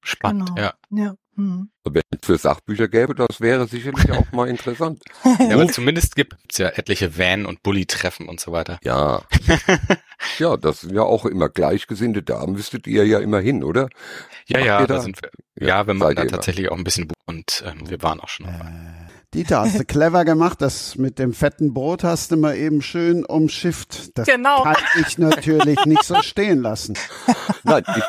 Spannend, 0.04 0.48
genau. 0.54 0.60
ja. 0.60 0.74
ja. 0.90 1.14
Hm. 1.36 1.70
Wenn 1.84 2.02
es 2.10 2.26
für 2.26 2.36
Sachbücher 2.36 2.88
gäbe, 2.88 3.14
das 3.14 3.40
wäre 3.40 3.66
sicherlich 3.66 4.10
auch 4.12 4.30
mal 4.32 4.48
interessant. 4.48 5.02
ja, 5.38 5.54
aber 5.54 5.66
zumindest 5.68 6.14
gibt 6.14 6.36
es 6.50 6.58
ja 6.58 6.68
etliche 6.68 7.16
Van- 7.16 7.46
und 7.46 7.62
Bully-Treffen 7.62 8.28
und 8.28 8.40
so 8.40 8.52
weiter. 8.52 8.78
Ja. 8.82 9.22
Ja, 10.38 10.56
das 10.56 10.82
sind 10.82 10.92
ja 10.94 11.02
auch 11.02 11.26
immer 11.26 11.48
Gleichgesinnte, 11.48 12.22
da 12.22 12.46
müsstet 12.46 12.86
ihr 12.86 13.04
ja 13.06 13.18
immer 13.18 13.40
hin, 13.40 13.64
oder? 13.64 13.88
Ja, 14.46 14.58
Macht 14.58 14.66
ja, 14.66 14.86
da 14.86 15.00
sind 15.00 15.18
wir, 15.20 15.30
ja, 15.56 15.78
ja, 15.80 15.86
wir 15.86 15.94
machen 15.94 16.14
da 16.14 16.24
tatsächlich 16.26 16.70
auch 16.70 16.76
ein 16.76 16.84
bisschen 16.84 17.10
und 17.26 17.64
ähm, 17.66 17.90
wir 17.90 18.02
waren 18.02 18.20
auch 18.20 18.28
schon 18.28 18.46
dabei. 18.46 18.66
Äh, 18.66 19.12
Dieter, 19.34 19.60
hast 19.60 19.78
du 19.78 19.84
clever 19.86 20.24
gemacht, 20.24 20.60
das 20.62 20.96
mit 20.96 21.18
dem 21.18 21.32
fetten 21.32 21.74
Brot 21.74 22.04
hast 22.04 22.30
du 22.30 22.36
mal 22.36 22.56
eben 22.56 22.82
schön 22.82 23.24
umschifft. 23.24 24.16
Das 24.16 24.28
genau. 24.28 24.62
kann 24.62 24.76
ich 25.00 25.18
natürlich 25.18 25.84
nicht 25.86 26.04
so 26.04 26.22
stehen 26.22 26.62
lassen. 26.62 26.96
Nein, 27.64 27.82
ich, 27.96 28.02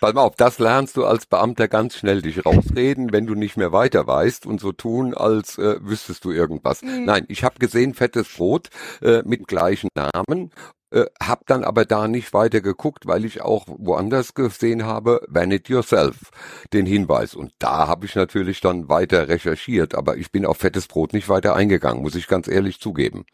Pass 0.00 0.14
mal 0.14 0.22
auf, 0.22 0.36
das 0.36 0.60
lernst 0.60 0.96
du 0.96 1.04
als 1.04 1.26
Beamter 1.26 1.66
ganz 1.66 1.96
schnell 1.96 2.22
dich 2.22 2.46
rausreden, 2.46 3.12
wenn 3.12 3.26
du 3.26 3.34
nicht 3.34 3.56
mehr 3.56 3.72
weiter 3.72 4.06
weißt 4.06 4.46
und 4.46 4.60
so 4.60 4.70
tun, 4.70 5.12
als 5.12 5.58
äh, 5.58 5.76
wüsstest 5.80 6.24
du 6.24 6.30
irgendwas. 6.30 6.82
Mhm. 6.82 7.04
Nein, 7.04 7.24
ich 7.28 7.42
habe 7.42 7.58
gesehen, 7.58 7.94
fettes 7.94 8.28
Brot 8.28 8.68
äh, 9.02 9.22
mit 9.24 9.48
gleichen 9.48 9.88
Namen 9.96 10.52
äh, 10.90 11.06
hab 11.20 11.46
dann 11.46 11.64
aber 11.64 11.84
da 11.84 12.08
nicht 12.08 12.32
weiter 12.32 12.60
geguckt, 12.60 13.06
weil 13.06 13.24
ich 13.24 13.42
auch 13.42 13.66
woanders 13.66 14.34
gesehen 14.34 14.86
habe, 14.86 15.20
Van 15.28 15.50
It 15.50 15.68
Yourself, 15.68 16.30
den 16.72 16.86
Hinweis. 16.86 17.34
Und 17.34 17.52
da 17.58 17.88
habe 17.88 18.06
ich 18.06 18.14
natürlich 18.14 18.60
dann 18.60 18.88
weiter 18.88 19.28
recherchiert, 19.28 19.94
aber 19.94 20.16
ich 20.16 20.30
bin 20.32 20.46
auf 20.46 20.58
fettes 20.58 20.86
Brot 20.86 21.12
nicht 21.12 21.28
weiter 21.28 21.54
eingegangen, 21.54 22.02
muss 22.02 22.14
ich 22.14 22.26
ganz 22.28 22.48
ehrlich 22.48 22.80
zugeben. 22.80 23.26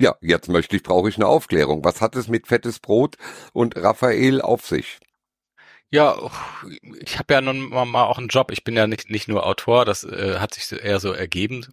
Ja, 0.00 0.14
jetzt 0.20 0.48
möchte 0.48 0.76
ich, 0.76 0.84
brauche 0.84 1.08
ich 1.08 1.16
eine 1.16 1.26
Aufklärung. 1.26 1.84
Was 1.84 2.00
hat 2.00 2.14
es 2.14 2.28
mit 2.28 2.46
fettes 2.46 2.78
Brot 2.78 3.16
und 3.52 3.76
Raphael 3.76 4.40
auf 4.40 4.64
sich? 4.64 5.00
Ja, 5.90 6.30
ich 7.00 7.18
habe 7.18 7.32
ja 7.32 7.40
nun 7.40 7.70
mal 7.70 8.04
auch 8.04 8.18
einen 8.18 8.28
Job. 8.28 8.50
Ich 8.50 8.62
bin 8.62 8.76
ja 8.76 8.86
nicht, 8.86 9.08
nicht 9.08 9.26
nur 9.26 9.46
Autor, 9.46 9.86
das 9.86 10.04
äh, 10.04 10.38
hat 10.38 10.52
sich 10.54 10.70
eher 10.70 11.00
so 11.00 11.12
ergeben, 11.12 11.64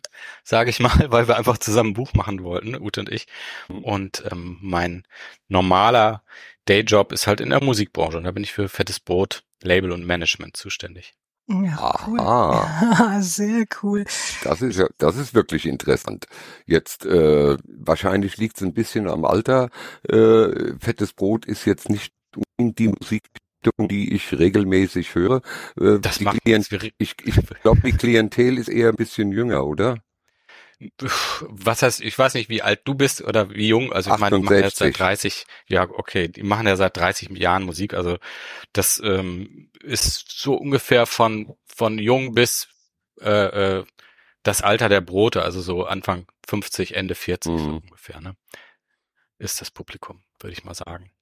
sage 0.43 0.69
ich 0.69 0.79
mal, 0.79 0.91
weil 1.12 1.27
wir 1.27 1.36
einfach 1.36 1.57
zusammen 1.57 1.89
ein 1.89 1.95
Buch 1.95 2.13
machen 2.13 2.43
wollten, 2.43 2.75
Ute 2.75 3.01
und 3.01 3.10
ich. 3.10 3.27
Mhm. 3.67 3.84
Und 3.84 4.24
ähm, 4.31 4.57
mein 4.62 5.03
normaler 5.50 6.24
Dayjob 6.65 7.12
ist 7.12 7.27
halt 7.27 7.41
in 7.41 7.50
der 7.50 7.63
Musikbranche 7.63 8.17
und 8.17 8.24
da 8.24 8.31
bin 8.31 8.43
ich 8.43 8.53
für 8.53 8.69
fettes 8.69 9.00
Brot, 9.01 9.43
Label 9.62 9.91
und 9.91 10.05
Management 10.05 10.55
zuständig. 10.55 11.13
Ja, 11.48 11.93
cool. 12.07 12.17
Ja, 12.17 13.17
sehr 13.22 13.65
cool. 13.84 14.05
Das 14.43 14.62
ist 14.62 14.79
ja, 14.79 14.88
das 14.98 15.17
ist 15.17 15.36
wirklich 15.36 15.65
interessant. 15.65 16.25
Jetzt 16.65 17.05
äh, 17.05 17.57
wahrscheinlich 17.65 18.38
liegt 18.38 18.55
es 18.57 18.63
ein 18.63 18.74
bisschen 18.74 19.07
am 19.07 19.25
Alter. 19.25 19.69
Äh, 20.07 20.74
Fettes 20.79 21.13
Brot 21.13 21.45
ist 21.45 21.65
jetzt 21.65 21.89
nicht 21.89 22.13
die 22.57 22.88
Musik, 22.88 23.27
Richtung, 23.65 23.88
die 23.88 24.13
ich 24.13 24.31
regelmäßig 24.31 25.15
höre. 25.15 25.41
Äh, 25.79 26.00
das 26.00 26.19
macht 26.19 26.43
Klient 26.43 26.72
ich 26.98 27.15
ich 27.24 27.36
glaube, 27.62 27.81
die 27.84 27.93
Klientel 27.93 28.57
ist 28.57 28.69
eher 28.69 28.89
ein 28.89 28.95
bisschen 28.95 29.31
jünger, 29.31 29.65
oder? 29.65 29.98
Was 31.41 31.81
heißt, 31.81 32.01
ich 32.01 32.17
weiß 32.17 32.34
nicht, 32.34 32.50
wie 32.50 32.62
alt 32.62 32.81
du 32.84 32.95
bist 32.95 33.22
oder 33.22 33.50
wie 33.50 33.69
jung, 33.69 33.93
also 33.93 34.12
ich 34.12 34.19
meine, 34.19 34.38
die 34.38 34.43
machen 34.43 34.62
ja 34.62 34.69
seit 34.69 35.00
30, 35.00 35.45
ja, 35.67 35.84
okay, 35.84 36.27
die 36.27 36.43
machen 36.43 36.67
ja 36.67 36.75
seit 36.75 36.98
30 36.98 37.29
Jahren 37.29 37.63
Musik, 37.63 37.93
also 37.93 38.17
das 38.74 39.01
ähm, 39.03 39.72
ist 39.81 40.25
so 40.38 40.53
ungefähr 40.55 41.05
von, 41.05 41.55
von 41.65 41.98
jung 41.98 42.34
bis 42.34 42.67
äh, 43.22 43.77
äh, 43.77 43.86
das 44.43 44.62
Alter 44.62 44.89
der 44.89 45.00
Brote, 45.00 45.43
also 45.43 45.62
so 45.62 45.86
Anfang 45.86 46.27
50, 46.45 46.93
Ende 46.93 47.15
40 47.15 47.53
mhm. 47.53 47.57
so 47.57 47.69
ungefähr, 47.77 48.19
ne? 48.19 48.36
Ist 49.38 49.62
das 49.62 49.72
Publikum, 49.72 50.24
würde 50.39 50.53
ich 50.53 50.65
mal 50.65 50.75
sagen. 50.75 51.14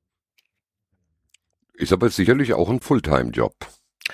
Ist 1.74 1.94
aber 1.94 2.10
sicherlich 2.10 2.54
auch 2.54 2.70
ein 2.70 2.80
Fulltime-Job. 2.80 3.56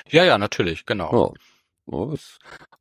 Ja, 0.07 0.23
ja, 0.23 0.37
natürlich, 0.37 0.85
genau. 0.85 1.33
Ja. 1.35 2.13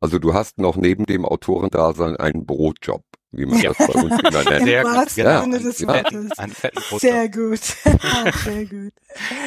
Also 0.00 0.18
du 0.18 0.34
hast 0.34 0.58
noch 0.58 0.76
neben 0.76 1.06
dem 1.06 1.24
Autorendasein 1.24 2.16
einen 2.16 2.44
Brotjob, 2.44 3.02
wie 3.32 3.46
man 3.46 3.58
ja. 3.58 3.72
das 3.72 3.78
bei 3.78 4.00
uns 4.00 4.20
immer 4.20 4.44
nennt. 4.50 4.64
Sehr 4.64 4.82
gut. 4.82 5.16
Ja, 5.16 5.46
des 5.46 5.78
ja. 5.78 5.92
Einen 6.36 6.52
fetten 6.52 6.82
Brotjob. 6.82 7.00
Sehr 7.00 7.28
gut. 7.28 7.60
Sehr 8.44 8.66
gut. 8.66 8.92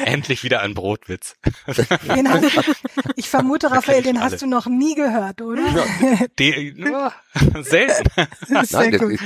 Endlich 0.04 0.42
wieder 0.42 0.60
ein 0.60 0.74
Brotwitz. 0.74 1.36
Den 2.16 2.28
hast, 2.28 2.44
ich 3.16 3.28
vermute, 3.28 3.70
Raphael, 3.70 4.02
den 4.02 4.20
hast 4.20 4.42
du 4.42 4.46
noch 4.46 4.66
nie 4.66 4.94
gehört, 4.94 5.40
oder? 5.40 5.62
Ja, 5.62 6.26
die, 6.38 6.74
selten. 7.62 8.10
Sehr 8.64 8.64
Nein, 8.72 8.98
gut. 8.98 9.12
Ist, 9.12 9.22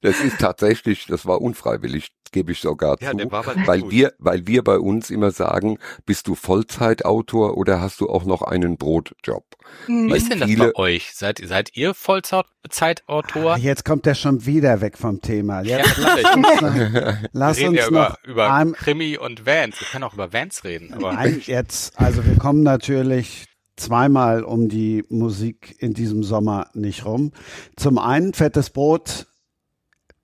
das 0.00 0.20
ist 0.20 0.38
tatsächlich, 0.38 1.06
das 1.06 1.26
war 1.26 1.40
unfreiwillig, 1.40 2.08
gebe 2.30 2.52
ich 2.52 2.60
sogar 2.60 2.96
ja, 3.00 3.10
zu, 3.10 3.30
weil 3.30 3.80
gut. 3.80 3.90
wir, 3.90 4.12
weil 4.18 4.46
wir 4.46 4.62
bei 4.62 4.78
uns 4.78 5.10
immer 5.10 5.30
sagen, 5.30 5.78
bist 6.06 6.28
du 6.28 6.34
Vollzeitautor 6.34 7.56
oder 7.56 7.80
hast 7.80 8.00
du 8.00 8.08
auch 8.08 8.24
noch 8.24 8.42
einen 8.42 8.76
Brotjob? 8.76 9.44
Wie 9.86 10.12
ist 10.12 10.30
denn 10.30 10.40
das 10.40 10.54
bei 10.56 10.74
euch? 10.76 11.14
Seid, 11.14 11.40
seid 11.44 11.76
ihr 11.76 11.94
Vollzeitautor? 11.94 13.54
Ah, 13.54 13.56
jetzt 13.56 13.84
kommt 13.84 14.06
er 14.06 14.14
schon 14.14 14.46
wieder 14.46 14.80
weg 14.80 14.98
vom 14.98 15.20
Thema. 15.20 15.62
Jetzt 15.62 15.98
ja, 15.98 16.16
lass 16.16 16.34
uns 16.36 16.60
noch, 16.60 17.16
lass 17.32 17.56
wir 17.58 17.64
reden 17.64 17.70
uns 17.70 17.78
ja 17.78 17.88
über, 17.88 18.18
über 18.24 18.52
einem, 18.52 18.72
Krimi 18.74 19.18
und 19.18 19.46
Vans. 19.46 19.80
Wir 19.80 19.88
können 19.88 20.04
auch 20.04 20.14
über 20.14 20.32
Vans 20.32 20.64
reden. 20.64 20.92
Aber 20.92 21.12
Nein, 21.12 21.42
jetzt, 21.44 21.98
also 21.98 22.24
wir 22.24 22.36
kommen 22.36 22.62
natürlich 22.62 23.46
zweimal 23.76 24.42
um 24.44 24.68
die 24.68 25.04
Musik 25.08 25.76
in 25.78 25.94
diesem 25.94 26.22
Sommer 26.22 26.68
nicht 26.74 27.04
rum. 27.04 27.32
Zum 27.76 27.98
einen 27.98 28.34
fettes 28.34 28.70
Brot 28.70 29.26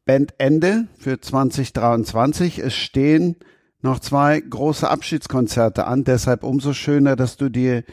Bandende 0.05 0.89
für 0.99 1.21
2023. 1.21 2.59
Es 2.59 2.75
stehen 2.75 3.37
noch 3.81 4.01
zwei 4.01 4.41
große 4.41 4.89
Abschiedskonzerte 4.89 5.87
an. 5.87 6.05
Deshalb 6.05 6.43
umso 6.43 6.73
schöner, 6.73 7.17
dass 7.17 7.37
du 7.37 7.49
dir 7.49 7.85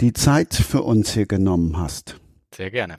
die 0.00 0.12
Zeit 0.12 0.54
für 0.54 0.82
uns 0.82 1.12
hier 1.12 1.26
genommen 1.26 1.78
hast. 1.78 2.16
Sehr 2.54 2.70
gerne. 2.70 2.98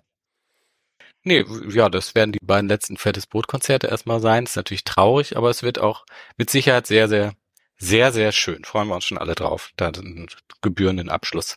Nee, 1.24 1.44
ja, 1.70 1.90
das 1.90 2.14
werden 2.14 2.34
die 2.34 2.40
beiden 2.40 2.70
letzten 2.70 2.98
Fettes 2.98 3.26
Brot-Konzerte 3.26 3.88
erstmal 3.88 4.20
sein. 4.20 4.44
Ist 4.44 4.56
natürlich 4.56 4.84
traurig, 4.84 5.36
aber 5.36 5.50
es 5.50 5.64
wird 5.64 5.80
auch 5.80 6.06
mit 6.38 6.52
Sicherheit 6.52 6.86
sehr, 6.86 7.10
sehr, 7.10 7.34
sehr, 7.78 8.12
sehr 8.12 8.32
schön. 8.32 8.64
Freuen 8.64 8.88
wir 8.90 8.96
uns 8.96 9.06
schon 9.06 9.18
alle 9.18 9.34
drauf, 9.34 9.72
da 9.76 9.92
den 9.92 10.28
gebührenden 10.62 11.10
Abschluss 11.10 11.56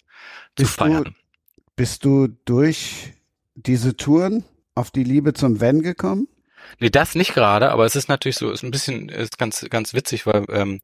bist 0.55 0.73
zu 0.73 0.79
feiern. 0.79 1.05
Du, 1.05 1.11
bist 1.77 2.05
du 2.07 2.29
durch 2.47 3.13
diese 3.57 3.95
Touren 3.95 4.45
auf 4.75 4.91
die 4.91 5.05
Liebe 5.05 5.35
zum 5.35 5.61
Van 5.61 5.83
gekommen? 5.83 6.29
Nee, 6.79 6.91
das 6.91 7.15
nicht 7.15 7.35
gerade, 7.35 7.71
aber 7.71 7.85
es 7.85 7.97
ist 7.97 8.09
natürlich 8.09 8.37
so, 8.37 8.51
ist 8.51 8.63
ein 8.63 8.71
bisschen, 8.71 9.09
ist 9.09 9.39
ganz, 9.39 9.67
ganz 9.71 9.95
witzig, 9.95 10.27
weil 10.27 10.45
ähm, 10.51 10.81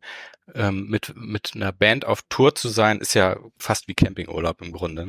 ähm, 0.54 0.88
mit, 0.88 1.14
mit 1.16 1.52
einer 1.54 1.72
Band 1.72 2.04
auf 2.04 2.22
Tour 2.28 2.54
zu 2.54 2.68
sein, 2.68 2.98
ist 2.98 3.14
ja 3.14 3.36
fast 3.58 3.88
wie 3.88 3.94
Campingurlaub 3.94 4.60
im 4.62 4.72
Grunde. 4.72 5.08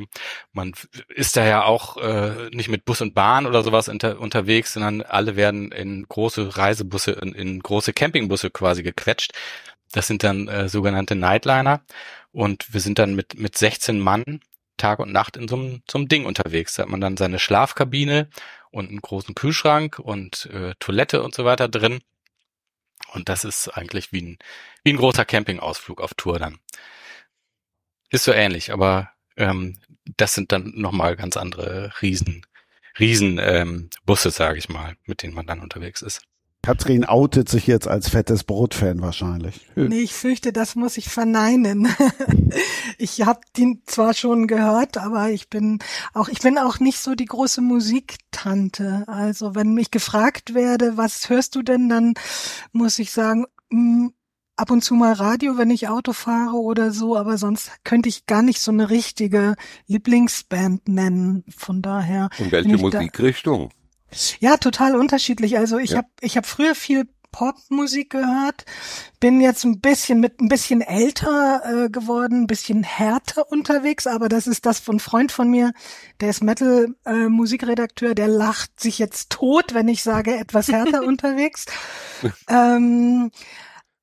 Man 0.52 0.72
ist 1.08 1.36
da 1.36 1.44
ja 1.44 1.64
auch 1.64 1.96
äh, 1.98 2.50
nicht 2.50 2.68
mit 2.68 2.84
Bus 2.84 3.00
und 3.00 3.14
Bahn 3.14 3.46
oder 3.46 3.62
sowas 3.62 3.88
unter, 3.88 4.18
unterwegs, 4.20 4.72
sondern 4.72 5.02
alle 5.02 5.36
werden 5.36 5.72
in 5.72 6.06
große 6.08 6.56
Reisebusse, 6.56 7.12
in, 7.12 7.34
in 7.34 7.60
große 7.60 7.92
Campingbusse 7.92 8.50
quasi 8.50 8.82
gequetscht. 8.82 9.32
Das 9.92 10.06
sind 10.06 10.24
dann 10.24 10.48
äh, 10.48 10.68
sogenannte 10.68 11.14
Nightliner. 11.14 11.82
Und 12.32 12.72
wir 12.72 12.80
sind 12.80 12.98
dann 12.98 13.14
mit, 13.14 13.38
mit 13.38 13.56
16 13.56 13.98
Mann 13.98 14.40
Tag 14.76 14.98
und 14.98 15.12
Nacht 15.12 15.36
in 15.36 15.48
so 15.48 15.56
einem, 15.56 15.82
so 15.90 15.98
einem 15.98 16.08
Ding 16.08 16.26
unterwegs. 16.26 16.74
Da 16.74 16.82
hat 16.82 16.90
man 16.90 17.00
dann 17.00 17.16
seine 17.16 17.38
Schlafkabine 17.38 18.28
und 18.76 18.90
einen 18.90 19.00
großen 19.00 19.34
Kühlschrank 19.34 19.98
und 19.98 20.46
äh, 20.52 20.74
Toilette 20.78 21.22
und 21.22 21.34
so 21.34 21.44
weiter 21.44 21.68
drin. 21.68 22.00
Und 23.12 23.28
das 23.28 23.44
ist 23.44 23.68
eigentlich 23.68 24.12
wie 24.12 24.22
ein, 24.22 24.38
wie 24.84 24.92
ein 24.92 24.98
großer 24.98 25.24
Campingausflug 25.24 26.00
auf 26.00 26.14
Tour 26.14 26.38
dann. 26.38 26.58
Ist 28.10 28.24
so 28.24 28.32
ähnlich, 28.32 28.72
aber 28.72 29.10
ähm, 29.36 29.78
das 30.16 30.34
sind 30.34 30.52
dann 30.52 30.72
nochmal 30.74 31.16
ganz 31.16 31.36
andere 31.36 31.92
Riesen, 32.02 32.46
Riesen 32.98 33.38
ähm, 33.40 33.90
sage 34.06 34.58
ich 34.58 34.68
mal, 34.68 34.96
mit 35.06 35.22
denen 35.22 35.34
man 35.34 35.46
dann 35.46 35.60
unterwegs 35.60 36.02
ist. 36.02 36.22
Katrin 36.66 37.04
outet 37.04 37.48
sich 37.48 37.68
jetzt 37.68 37.86
als 37.86 38.08
fettes 38.08 38.42
Brot-Fan 38.42 39.00
wahrscheinlich. 39.00 39.60
Nee, 39.76 40.00
ich 40.00 40.14
fürchte, 40.14 40.52
das 40.52 40.74
muss 40.74 40.96
ich 40.96 41.08
verneinen. 41.08 41.86
ich 42.98 43.22
habe 43.22 43.38
den 43.56 43.82
zwar 43.86 44.14
schon 44.14 44.48
gehört, 44.48 44.98
aber 44.98 45.30
ich 45.30 45.48
bin 45.48 45.78
auch, 46.12 46.28
ich 46.28 46.40
bin 46.40 46.58
auch 46.58 46.80
nicht 46.80 46.98
so 46.98 47.14
die 47.14 47.26
große 47.26 47.60
Musiktante. 47.60 49.04
Also 49.06 49.54
wenn 49.54 49.74
mich 49.74 49.92
gefragt 49.92 50.54
werde, 50.54 50.96
was 50.96 51.30
hörst 51.30 51.54
du 51.54 51.62
denn, 51.62 51.88
dann 51.88 52.14
muss 52.72 52.98
ich 52.98 53.12
sagen, 53.12 53.44
mh, 53.70 53.78
hm, 53.78 54.12
ab 54.56 54.72
und 54.72 54.82
zu 54.82 54.94
mal 54.94 55.12
Radio, 55.12 55.58
wenn 55.58 55.70
ich 55.70 55.86
Auto 55.86 56.12
fahre 56.12 56.56
oder 56.56 56.90
so, 56.90 57.16
aber 57.16 57.38
sonst 57.38 57.70
könnte 57.84 58.08
ich 58.08 58.26
gar 58.26 58.42
nicht 58.42 58.60
so 58.60 58.72
eine 58.72 58.90
richtige 58.90 59.54
Lieblingsband 59.86 60.88
nennen. 60.88 61.44
Von 61.56 61.80
daher. 61.80 62.28
Und 62.40 62.50
welche 62.50 62.76
Musikrichtung? 62.76 63.70
Ja, 64.40 64.56
total 64.56 64.96
unterschiedlich. 64.96 65.58
Also 65.58 65.78
ich 65.78 65.90
ja. 65.90 65.98
habe 65.98 66.08
ich 66.20 66.36
hab 66.36 66.46
früher 66.46 66.74
viel 66.74 67.06
Popmusik 67.36 68.10
gehört, 68.10 68.64
bin 69.20 69.42
jetzt 69.42 69.64
ein 69.64 69.80
bisschen 69.80 70.20
mit 70.20 70.40
ein 70.40 70.48
bisschen 70.48 70.80
älter 70.80 71.84
äh, 71.84 71.90
geworden, 71.90 72.42
ein 72.42 72.46
bisschen 72.46 72.82
härter 72.82 73.52
unterwegs, 73.52 74.06
aber 74.06 74.30
das 74.30 74.46
ist 74.46 74.64
das 74.64 74.78
von 74.78 75.00
Freund 75.00 75.32
von 75.32 75.50
mir, 75.50 75.72
der 76.22 76.30
ist 76.30 76.42
Metal 76.42 76.94
äh, 77.04 77.28
Musikredakteur, 77.28 78.14
der 78.14 78.28
lacht 78.28 78.80
sich 78.80 78.98
jetzt 78.98 79.28
tot, 79.28 79.74
wenn 79.74 79.86
ich 79.88 80.02
sage 80.02 80.34
etwas 80.34 80.68
härter 80.68 81.02
unterwegs. 81.06 81.66
Ähm, 82.48 83.30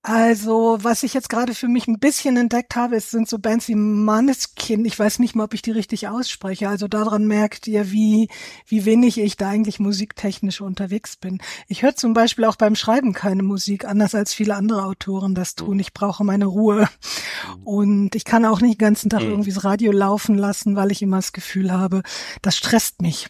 Also, 0.05 0.79
was 0.81 1.03
ich 1.03 1.13
jetzt 1.13 1.29
gerade 1.29 1.55
für 1.55 1.69
mich 1.69 1.87
ein 1.87 1.97
bisschen 1.97 2.35
entdeckt 2.35 2.75
habe, 2.75 2.97
es 2.97 3.09
sind 3.09 3.29
so 3.29 3.39
Bands 3.39 3.69
wie 3.69 3.75
Maneskin. 3.75 4.83
Ich 4.83 4.99
weiß 4.99 5.19
nicht 5.19 5.33
mal, 5.33 5.45
ob 5.45 5.53
ich 5.53 5.61
die 5.61 5.71
richtig 5.71 6.09
ausspreche. 6.09 6.67
Also 6.67 6.89
daran 6.89 7.25
merkt 7.25 7.67
ihr, 7.67 7.89
wie, 7.89 8.27
wie 8.67 8.83
wenig 8.83 9.17
ich 9.17 9.37
da 9.37 9.47
eigentlich 9.47 9.79
musiktechnisch 9.79 10.59
unterwegs 10.59 11.15
bin. 11.15 11.41
Ich 11.69 11.83
höre 11.83 11.95
zum 11.95 12.13
Beispiel 12.13 12.43
auch 12.43 12.57
beim 12.57 12.75
Schreiben 12.75 13.13
keine 13.13 13.43
Musik, 13.43 13.85
anders 13.85 14.13
als 14.13 14.33
viele 14.33 14.55
andere 14.55 14.83
Autoren 14.83 15.35
das 15.35 15.55
tun. 15.55 15.79
Ich 15.79 15.93
brauche 15.93 16.25
meine 16.25 16.47
Ruhe. 16.47 16.89
Und 17.63 18.13
ich 18.13 18.25
kann 18.25 18.43
auch 18.43 18.59
nicht 18.59 18.81
den 18.81 18.85
ganzen 18.85 19.09
Tag 19.09 19.21
hm. 19.21 19.29
irgendwie 19.29 19.53
das 19.53 19.63
Radio 19.63 19.93
laufen 19.93 20.37
lassen, 20.37 20.75
weil 20.75 20.91
ich 20.91 21.01
immer 21.01 21.17
das 21.17 21.31
Gefühl 21.31 21.71
habe, 21.71 22.03
das 22.41 22.57
stresst 22.57 23.01
mich. 23.01 23.29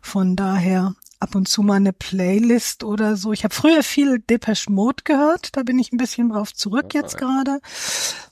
Von 0.00 0.36
daher 0.36 0.94
ab 1.24 1.34
und 1.34 1.48
zu 1.48 1.62
mal 1.62 1.76
eine 1.76 1.94
Playlist 1.94 2.84
oder 2.84 3.16
so. 3.16 3.32
Ich 3.32 3.44
habe 3.44 3.54
früher 3.54 3.82
viel 3.82 4.18
Depeche 4.18 4.70
Mode 4.70 5.04
gehört, 5.04 5.56
da 5.56 5.62
bin 5.62 5.78
ich 5.78 5.90
ein 5.90 5.96
bisschen 5.96 6.28
drauf 6.28 6.52
zurück 6.52 6.92
jetzt 6.92 7.16
gerade. 7.16 7.60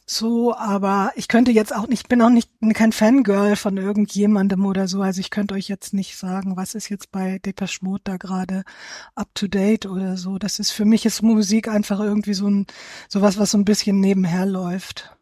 So, 0.04 0.54
aber 0.54 1.10
ich 1.16 1.26
könnte 1.26 1.52
jetzt 1.52 1.74
auch 1.74 1.88
nicht, 1.88 2.10
bin 2.10 2.20
auch 2.20 2.28
nicht 2.28 2.50
kein 2.74 2.92
Fangirl 2.92 3.56
von 3.56 3.78
irgendjemandem 3.78 4.66
oder 4.66 4.88
so. 4.88 5.00
Also 5.00 5.20
ich 5.20 5.30
könnte 5.30 5.54
euch 5.54 5.68
jetzt 5.68 5.94
nicht 5.94 6.18
sagen, 6.18 6.54
was 6.54 6.74
ist 6.74 6.90
jetzt 6.90 7.10
bei 7.10 7.38
Depeche 7.38 7.78
Mode 7.82 8.02
da 8.04 8.18
gerade 8.18 8.62
up 9.14 9.34
to 9.34 9.46
date 9.46 9.86
oder 9.86 10.18
so. 10.18 10.36
Das 10.36 10.58
ist 10.58 10.70
für 10.70 10.84
mich 10.84 11.06
ist 11.06 11.22
Musik 11.22 11.68
einfach 11.68 11.98
irgendwie 11.98 12.34
so 12.34 12.46
ein 12.46 12.66
sowas, 13.08 13.38
was 13.38 13.52
so 13.52 13.58
ein 13.58 13.64
bisschen 13.64 14.00
nebenher 14.00 14.44
läuft. 14.44 15.16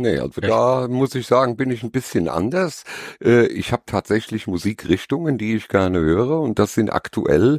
Nee, 0.00 0.18
also 0.18 0.40
da 0.40 0.88
muss 0.88 1.14
ich 1.14 1.26
sagen, 1.26 1.56
bin 1.58 1.70
ich 1.70 1.82
ein 1.82 1.90
bisschen 1.90 2.26
anders. 2.26 2.84
Äh, 3.22 3.48
ich 3.48 3.70
habe 3.70 3.82
tatsächlich 3.84 4.46
Musikrichtungen, 4.46 5.36
die 5.36 5.54
ich 5.56 5.68
gerne 5.68 6.00
höre 6.00 6.40
und 6.40 6.58
das 6.58 6.72
sind 6.72 6.90
aktuell 6.90 7.58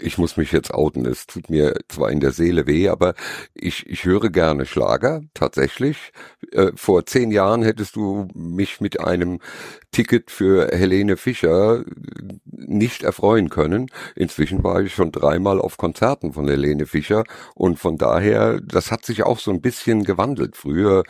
ich 0.00 0.18
muss 0.18 0.36
mich 0.36 0.52
jetzt 0.52 0.72
outen, 0.72 1.06
es 1.06 1.26
tut 1.26 1.50
mir 1.50 1.74
zwar 1.88 2.10
in 2.10 2.20
der 2.20 2.32
Seele 2.32 2.66
weh, 2.66 2.88
aber 2.88 3.14
ich, 3.54 3.86
ich 3.86 4.04
höre 4.04 4.30
gerne 4.30 4.66
Schlager, 4.66 5.22
tatsächlich. 5.34 6.12
Äh, 6.52 6.72
vor 6.74 7.06
zehn 7.06 7.30
Jahren 7.30 7.62
hättest 7.62 7.96
du 7.96 8.28
mich 8.34 8.80
mit 8.80 9.00
einem 9.00 9.40
Ticket 9.90 10.30
für 10.30 10.68
Helene 10.72 11.16
Fischer 11.16 11.84
nicht 12.44 13.04
erfreuen 13.04 13.48
können. 13.48 13.86
Inzwischen 14.16 14.64
war 14.64 14.80
ich 14.80 14.94
schon 14.94 15.12
dreimal 15.12 15.60
auf 15.60 15.76
Konzerten 15.76 16.32
von 16.32 16.48
Helene 16.48 16.86
Fischer 16.86 17.24
und 17.54 17.78
von 17.78 17.96
daher, 17.96 18.60
das 18.60 18.90
hat 18.90 19.04
sich 19.04 19.22
auch 19.22 19.38
so 19.38 19.50
ein 19.50 19.60
bisschen 19.60 20.04
gewandelt. 20.04 20.56
Früher, 20.56 21.04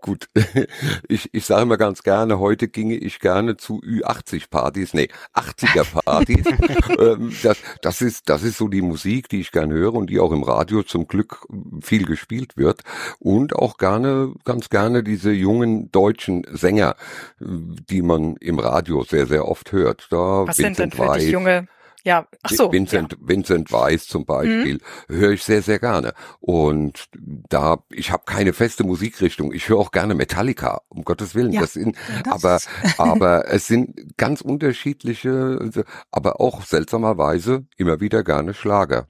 gut, 0.00 0.28
ich, 1.08 1.30
ich 1.32 1.46
sage 1.46 1.62
immer 1.62 1.78
ganz 1.78 2.02
gerne, 2.02 2.38
heute 2.38 2.68
ginge 2.68 2.96
ich 2.96 3.20
gerne 3.20 3.56
zu 3.56 3.80
Ü80-Partys, 3.80 4.94
nee, 4.94 5.08
80er-Partys. 5.34 6.44
Ähm, 6.98 7.32
das, 7.42 7.58
das 7.82 8.00
ist, 8.00 8.28
das 8.28 8.42
ist 8.42 8.58
so 8.58 8.68
die 8.68 8.82
Musik, 8.82 9.28
die 9.28 9.40
ich 9.40 9.52
gerne 9.52 9.74
höre 9.74 9.94
und 9.94 10.10
die 10.10 10.20
auch 10.20 10.32
im 10.32 10.42
Radio 10.42 10.82
zum 10.82 11.06
Glück 11.06 11.46
viel 11.82 12.04
gespielt 12.06 12.56
wird 12.56 12.82
und 13.18 13.54
auch 13.54 13.78
gerne, 13.78 14.32
ganz 14.44 14.68
gerne 14.68 15.02
diese 15.02 15.32
jungen 15.32 15.90
deutschen 15.90 16.44
Sänger, 16.50 16.96
die 17.40 18.02
man 18.02 18.36
im 18.36 18.58
Radio 18.58 19.04
sehr, 19.04 19.26
sehr 19.26 19.46
oft 19.48 19.72
hört. 19.72 20.08
Da 20.10 20.46
Was 20.46 20.58
Vincent 20.58 20.76
sind 20.76 20.98
denn 20.98 21.06
für 21.06 21.18
dich 21.18 21.30
junge 21.30 21.68
ja, 22.04 22.28
ach 22.42 22.50
so. 22.50 22.70
Vincent, 22.70 23.12
ja. 23.12 23.18
Vincent 23.20 23.72
Weiss 23.72 24.06
zum 24.06 24.26
Beispiel 24.26 24.74
mhm. 25.08 25.14
höre 25.14 25.32
ich 25.32 25.42
sehr, 25.42 25.62
sehr 25.62 25.78
gerne. 25.78 26.12
Und 26.38 27.08
da, 27.14 27.82
ich 27.90 28.12
habe 28.12 28.24
keine 28.26 28.52
feste 28.52 28.84
Musikrichtung. 28.84 29.52
Ich 29.52 29.70
höre 29.70 29.78
auch 29.78 29.90
gerne 29.90 30.14
Metallica, 30.14 30.82
um 30.88 31.02
Gottes 31.02 31.34
Willen. 31.34 31.52
Ja, 31.52 31.62
das 31.62 31.72
sind, 31.72 31.96
das 32.24 32.34
aber, 32.34 32.60
aber 32.98 33.48
es 33.48 33.66
sind 33.66 34.16
ganz 34.18 34.42
unterschiedliche, 34.42 35.86
aber 36.10 36.40
auch 36.40 36.62
seltsamerweise 36.62 37.66
immer 37.78 38.00
wieder 38.00 38.22
gerne 38.22 38.52
Schlager. 38.52 39.06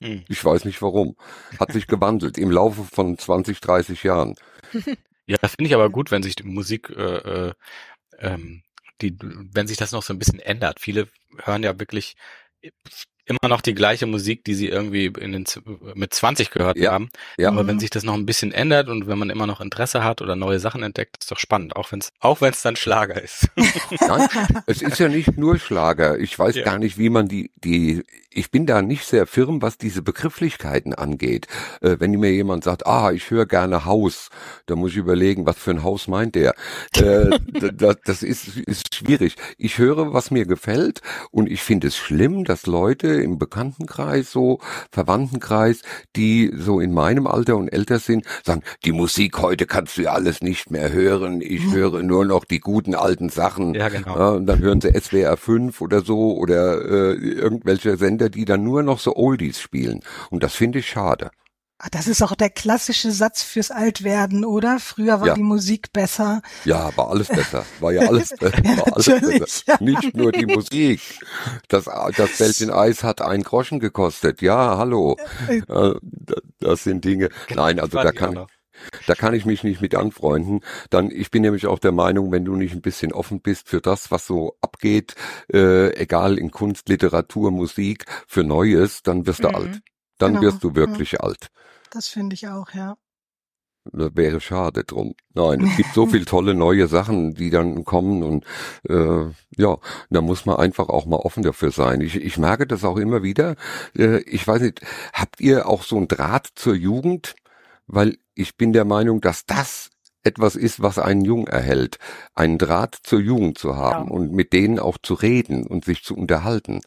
Mhm. 0.00 0.24
Ich 0.28 0.42
weiß 0.42 0.64
nicht 0.64 0.80
warum. 0.80 1.16
Hat 1.60 1.72
sich 1.72 1.86
gewandelt 1.86 2.38
im 2.38 2.50
Laufe 2.50 2.84
von 2.84 3.18
20, 3.18 3.60
30 3.60 4.02
Jahren. 4.02 4.34
Ja, 5.30 5.36
das 5.42 5.56
finde 5.56 5.68
ich 5.68 5.74
aber 5.74 5.90
gut, 5.90 6.10
wenn 6.10 6.22
sich 6.22 6.36
die 6.36 6.44
Musik 6.44 6.88
äh, 6.88 7.48
äh 7.48 7.52
ähm, 8.18 8.62
die, 9.02 9.16
wenn 9.20 9.66
sich 9.68 9.76
das 9.76 9.92
noch 9.92 10.02
so 10.02 10.12
ein 10.12 10.18
bisschen 10.18 10.40
ändert. 10.40 10.80
Viele 10.80 11.08
hören 11.44 11.62
ja 11.62 11.78
wirklich 11.78 12.16
immer 13.28 13.48
noch 13.48 13.60
die 13.60 13.74
gleiche 13.74 14.06
Musik, 14.06 14.44
die 14.44 14.54
sie 14.54 14.68
irgendwie 14.68 15.06
in 15.06 15.32
den, 15.32 15.44
mit 15.94 16.14
20 16.14 16.50
gehört 16.50 16.78
ja, 16.78 16.92
haben. 16.92 17.10
Ja. 17.38 17.48
Aber 17.48 17.66
wenn 17.66 17.76
mhm. 17.76 17.80
sich 17.80 17.90
das 17.90 18.02
noch 18.02 18.14
ein 18.14 18.26
bisschen 18.26 18.52
ändert 18.52 18.88
und 18.88 19.06
wenn 19.06 19.18
man 19.18 19.30
immer 19.30 19.46
noch 19.46 19.60
Interesse 19.60 20.02
hat 20.02 20.22
oder 20.22 20.36
neue 20.36 20.58
Sachen 20.58 20.82
entdeckt, 20.82 21.18
ist 21.20 21.30
doch 21.30 21.38
spannend, 21.38 21.76
auch 21.76 21.92
wenn 21.92 22.00
es 22.00 22.10
auch 22.20 22.40
wenn 22.40 22.52
es 22.52 22.62
dann 22.62 22.76
Schlager 22.76 23.22
ist. 23.22 23.48
Nein, 24.00 24.28
es 24.66 24.82
ist 24.82 24.98
ja 24.98 25.08
nicht 25.08 25.36
nur 25.36 25.58
Schlager. 25.58 26.18
Ich 26.18 26.38
weiß 26.38 26.56
ja. 26.56 26.64
gar 26.64 26.78
nicht, 26.78 26.98
wie 26.98 27.10
man 27.10 27.28
die 27.28 27.50
die 27.62 28.02
ich 28.30 28.50
bin 28.50 28.66
da 28.66 28.82
nicht 28.82 29.04
sehr 29.04 29.26
firm, 29.26 29.62
was 29.62 29.78
diese 29.78 30.02
Begrifflichkeiten 30.02 30.94
angeht. 30.94 31.46
Äh, 31.80 31.96
wenn 31.98 32.12
mir 32.12 32.30
jemand 32.32 32.64
sagt, 32.64 32.86
ah, 32.86 33.10
ich 33.10 33.30
höre 33.30 33.46
gerne 33.46 33.84
Haus, 33.84 34.28
da 34.66 34.76
muss 34.76 34.92
ich 34.92 34.98
überlegen, 34.98 35.46
was 35.46 35.58
für 35.58 35.70
ein 35.70 35.82
Haus 35.82 36.08
meint 36.08 36.34
der. 36.34 36.54
Äh, 36.94 37.38
das, 37.72 37.96
das 38.04 38.22
ist, 38.22 38.56
ist 38.58 38.94
schwierig. 38.94 39.36
Ich 39.56 39.78
höre, 39.78 40.12
was 40.12 40.30
mir 40.30 40.46
gefällt 40.46 41.00
und 41.30 41.50
ich 41.50 41.62
finde 41.62 41.88
es 41.88 41.96
schlimm, 41.96 42.44
dass 42.44 42.66
Leute 42.66 43.08
im 43.22 43.38
Bekanntenkreis, 43.38 44.30
so 44.30 44.60
Verwandtenkreis, 44.90 45.82
die 46.16 46.52
so 46.56 46.80
in 46.80 46.92
meinem 46.92 47.26
Alter 47.26 47.56
und 47.56 47.68
älter 47.68 47.98
sind, 47.98 48.24
sagen, 48.44 48.62
die 48.84 48.92
Musik 48.92 49.38
heute 49.38 49.66
kannst 49.66 49.96
du 49.96 50.02
ja 50.02 50.12
alles 50.12 50.40
nicht 50.42 50.70
mehr 50.70 50.92
hören. 50.92 51.40
Ich 51.40 51.64
hm. 51.64 51.72
höre 51.72 52.02
nur 52.02 52.24
noch 52.24 52.44
die 52.44 52.60
guten 52.60 52.94
alten 52.94 53.28
Sachen. 53.28 53.74
Ja, 53.74 53.88
genau. 53.88 54.18
Ja, 54.18 54.28
und 54.30 54.46
dann 54.46 54.60
hören 54.60 54.80
sie 54.80 54.92
SWR 54.92 55.36
5 55.36 55.80
oder 55.80 56.02
so 56.02 56.36
oder 56.36 56.84
äh, 56.84 57.14
irgendwelche 57.14 57.96
Sender, 57.96 58.28
die 58.28 58.44
dann 58.44 58.62
nur 58.62 58.82
noch 58.82 58.98
so 58.98 59.16
Oldies 59.16 59.60
spielen. 59.60 60.00
Und 60.30 60.42
das 60.42 60.54
finde 60.54 60.80
ich 60.80 60.88
schade. 60.88 61.30
Ah, 61.80 61.86
das 61.92 62.08
ist 62.08 62.22
auch 62.22 62.34
der 62.34 62.50
klassische 62.50 63.12
Satz 63.12 63.42
fürs 63.44 63.70
Altwerden, 63.70 64.44
oder? 64.44 64.80
Früher 64.80 65.20
war 65.20 65.28
ja. 65.28 65.34
die 65.34 65.44
Musik 65.44 65.92
besser. 65.92 66.42
Ja, 66.64 66.90
war 66.96 67.10
alles 67.10 67.28
besser. 67.28 67.64
War 67.78 67.92
ja 67.92 68.08
alles, 68.08 68.32
war 68.40 68.96
alles 68.96 69.06
besser. 69.06 69.76
Nicht 69.80 70.16
nur 70.16 70.32
die 70.32 70.46
Musik. 70.46 71.00
Das, 71.68 71.84
das 71.84 72.36
Bällchen 72.36 72.70
Eis 72.70 73.04
hat 73.04 73.22
ein 73.22 73.44
Groschen 73.44 73.78
gekostet. 73.78 74.42
Ja, 74.42 74.76
hallo. 74.76 75.16
Äh, 75.48 75.94
das 76.58 76.82
sind 76.82 77.04
Dinge. 77.04 77.28
Nein, 77.54 77.78
also 77.78 78.02
da 78.02 78.10
kann, 78.10 78.46
da 79.06 79.14
kann 79.14 79.34
ich 79.34 79.46
mich 79.46 79.62
nicht 79.62 79.80
mit 79.80 79.94
anfreunden. 79.94 80.62
Dann, 80.90 81.12
ich 81.12 81.30
bin 81.30 81.42
nämlich 81.42 81.68
auch 81.68 81.78
der 81.78 81.92
Meinung, 81.92 82.32
wenn 82.32 82.44
du 82.44 82.56
nicht 82.56 82.74
ein 82.74 82.82
bisschen 82.82 83.12
offen 83.12 83.40
bist 83.40 83.68
für 83.68 83.80
das, 83.80 84.10
was 84.10 84.26
so 84.26 84.56
abgeht, 84.60 85.14
äh, 85.52 85.94
egal 85.94 86.38
in 86.38 86.50
Kunst, 86.50 86.88
Literatur, 86.88 87.52
Musik, 87.52 88.04
für 88.26 88.42
Neues, 88.42 89.04
dann 89.04 89.26
wirst 89.26 89.44
du 89.44 89.48
mhm. 89.48 89.54
alt. 89.54 89.80
Dann 90.18 90.32
genau. 90.32 90.42
wirst 90.42 90.64
du 90.64 90.74
wirklich 90.74 91.12
mhm. 91.12 91.20
alt. 91.20 91.50
Das 91.90 92.08
finde 92.08 92.34
ich 92.34 92.48
auch, 92.48 92.72
ja. 92.74 92.96
Das 93.92 94.10
wäre 94.14 94.40
schade 94.40 94.84
drum. 94.84 95.14
Nein, 95.34 95.62
es 95.62 95.76
gibt 95.76 95.94
so 95.94 96.06
viel 96.08 96.24
tolle 96.24 96.54
neue 96.54 96.88
Sachen, 96.88 97.34
die 97.34 97.50
dann 97.50 97.84
kommen 97.84 98.22
und 98.22 98.44
äh, 98.88 99.30
ja, 99.56 99.78
da 100.10 100.20
muss 100.20 100.46
man 100.46 100.56
einfach 100.56 100.88
auch 100.88 101.06
mal 101.06 101.16
offen 101.16 101.42
dafür 101.42 101.70
sein. 101.70 102.00
Ich, 102.00 102.16
ich 102.16 102.38
merke 102.38 102.66
das 102.66 102.84
auch 102.84 102.96
immer 102.96 103.22
wieder. 103.22 103.56
Äh, 103.96 104.18
ich 104.22 104.46
weiß 104.46 104.62
nicht, 104.62 104.82
habt 105.12 105.40
ihr 105.40 105.68
auch 105.68 105.82
so 105.82 105.96
ein 105.96 106.08
Draht 106.08 106.48
zur 106.54 106.74
Jugend? 106.74 107.34
Weil 107.86 108.18
ich 108.34 108.56
bin 108.56 108.74
der 108.74 108.84
Meinung, 108.84 109.22
dass 109.22 109.46
das 109.46 109.90
etwas 110.22 110.56
ist, 110.56 110.82
was 110.82 110.98
einen 110.98 111.24
jung 111.24 111.46
erhält, 111.46 111.98
einen 112.34 112.58
Draht 112.58 112.98
zur 113.02 113.20
Jugend 113.20 113.56
zu 113.56 113.76
haben 113.76 114.08
ja. 114.08 114.14
und 114.14 114.32
mit 114.32 114.52
denen 114.52 114.78
auch 114.78 114.98
zu 115.02 115.14
reden 115.14 115.66
und 115.66 115.86
sich 115.86 116.04
zu 116.04 116.14
unterhalten. 116.14 116.82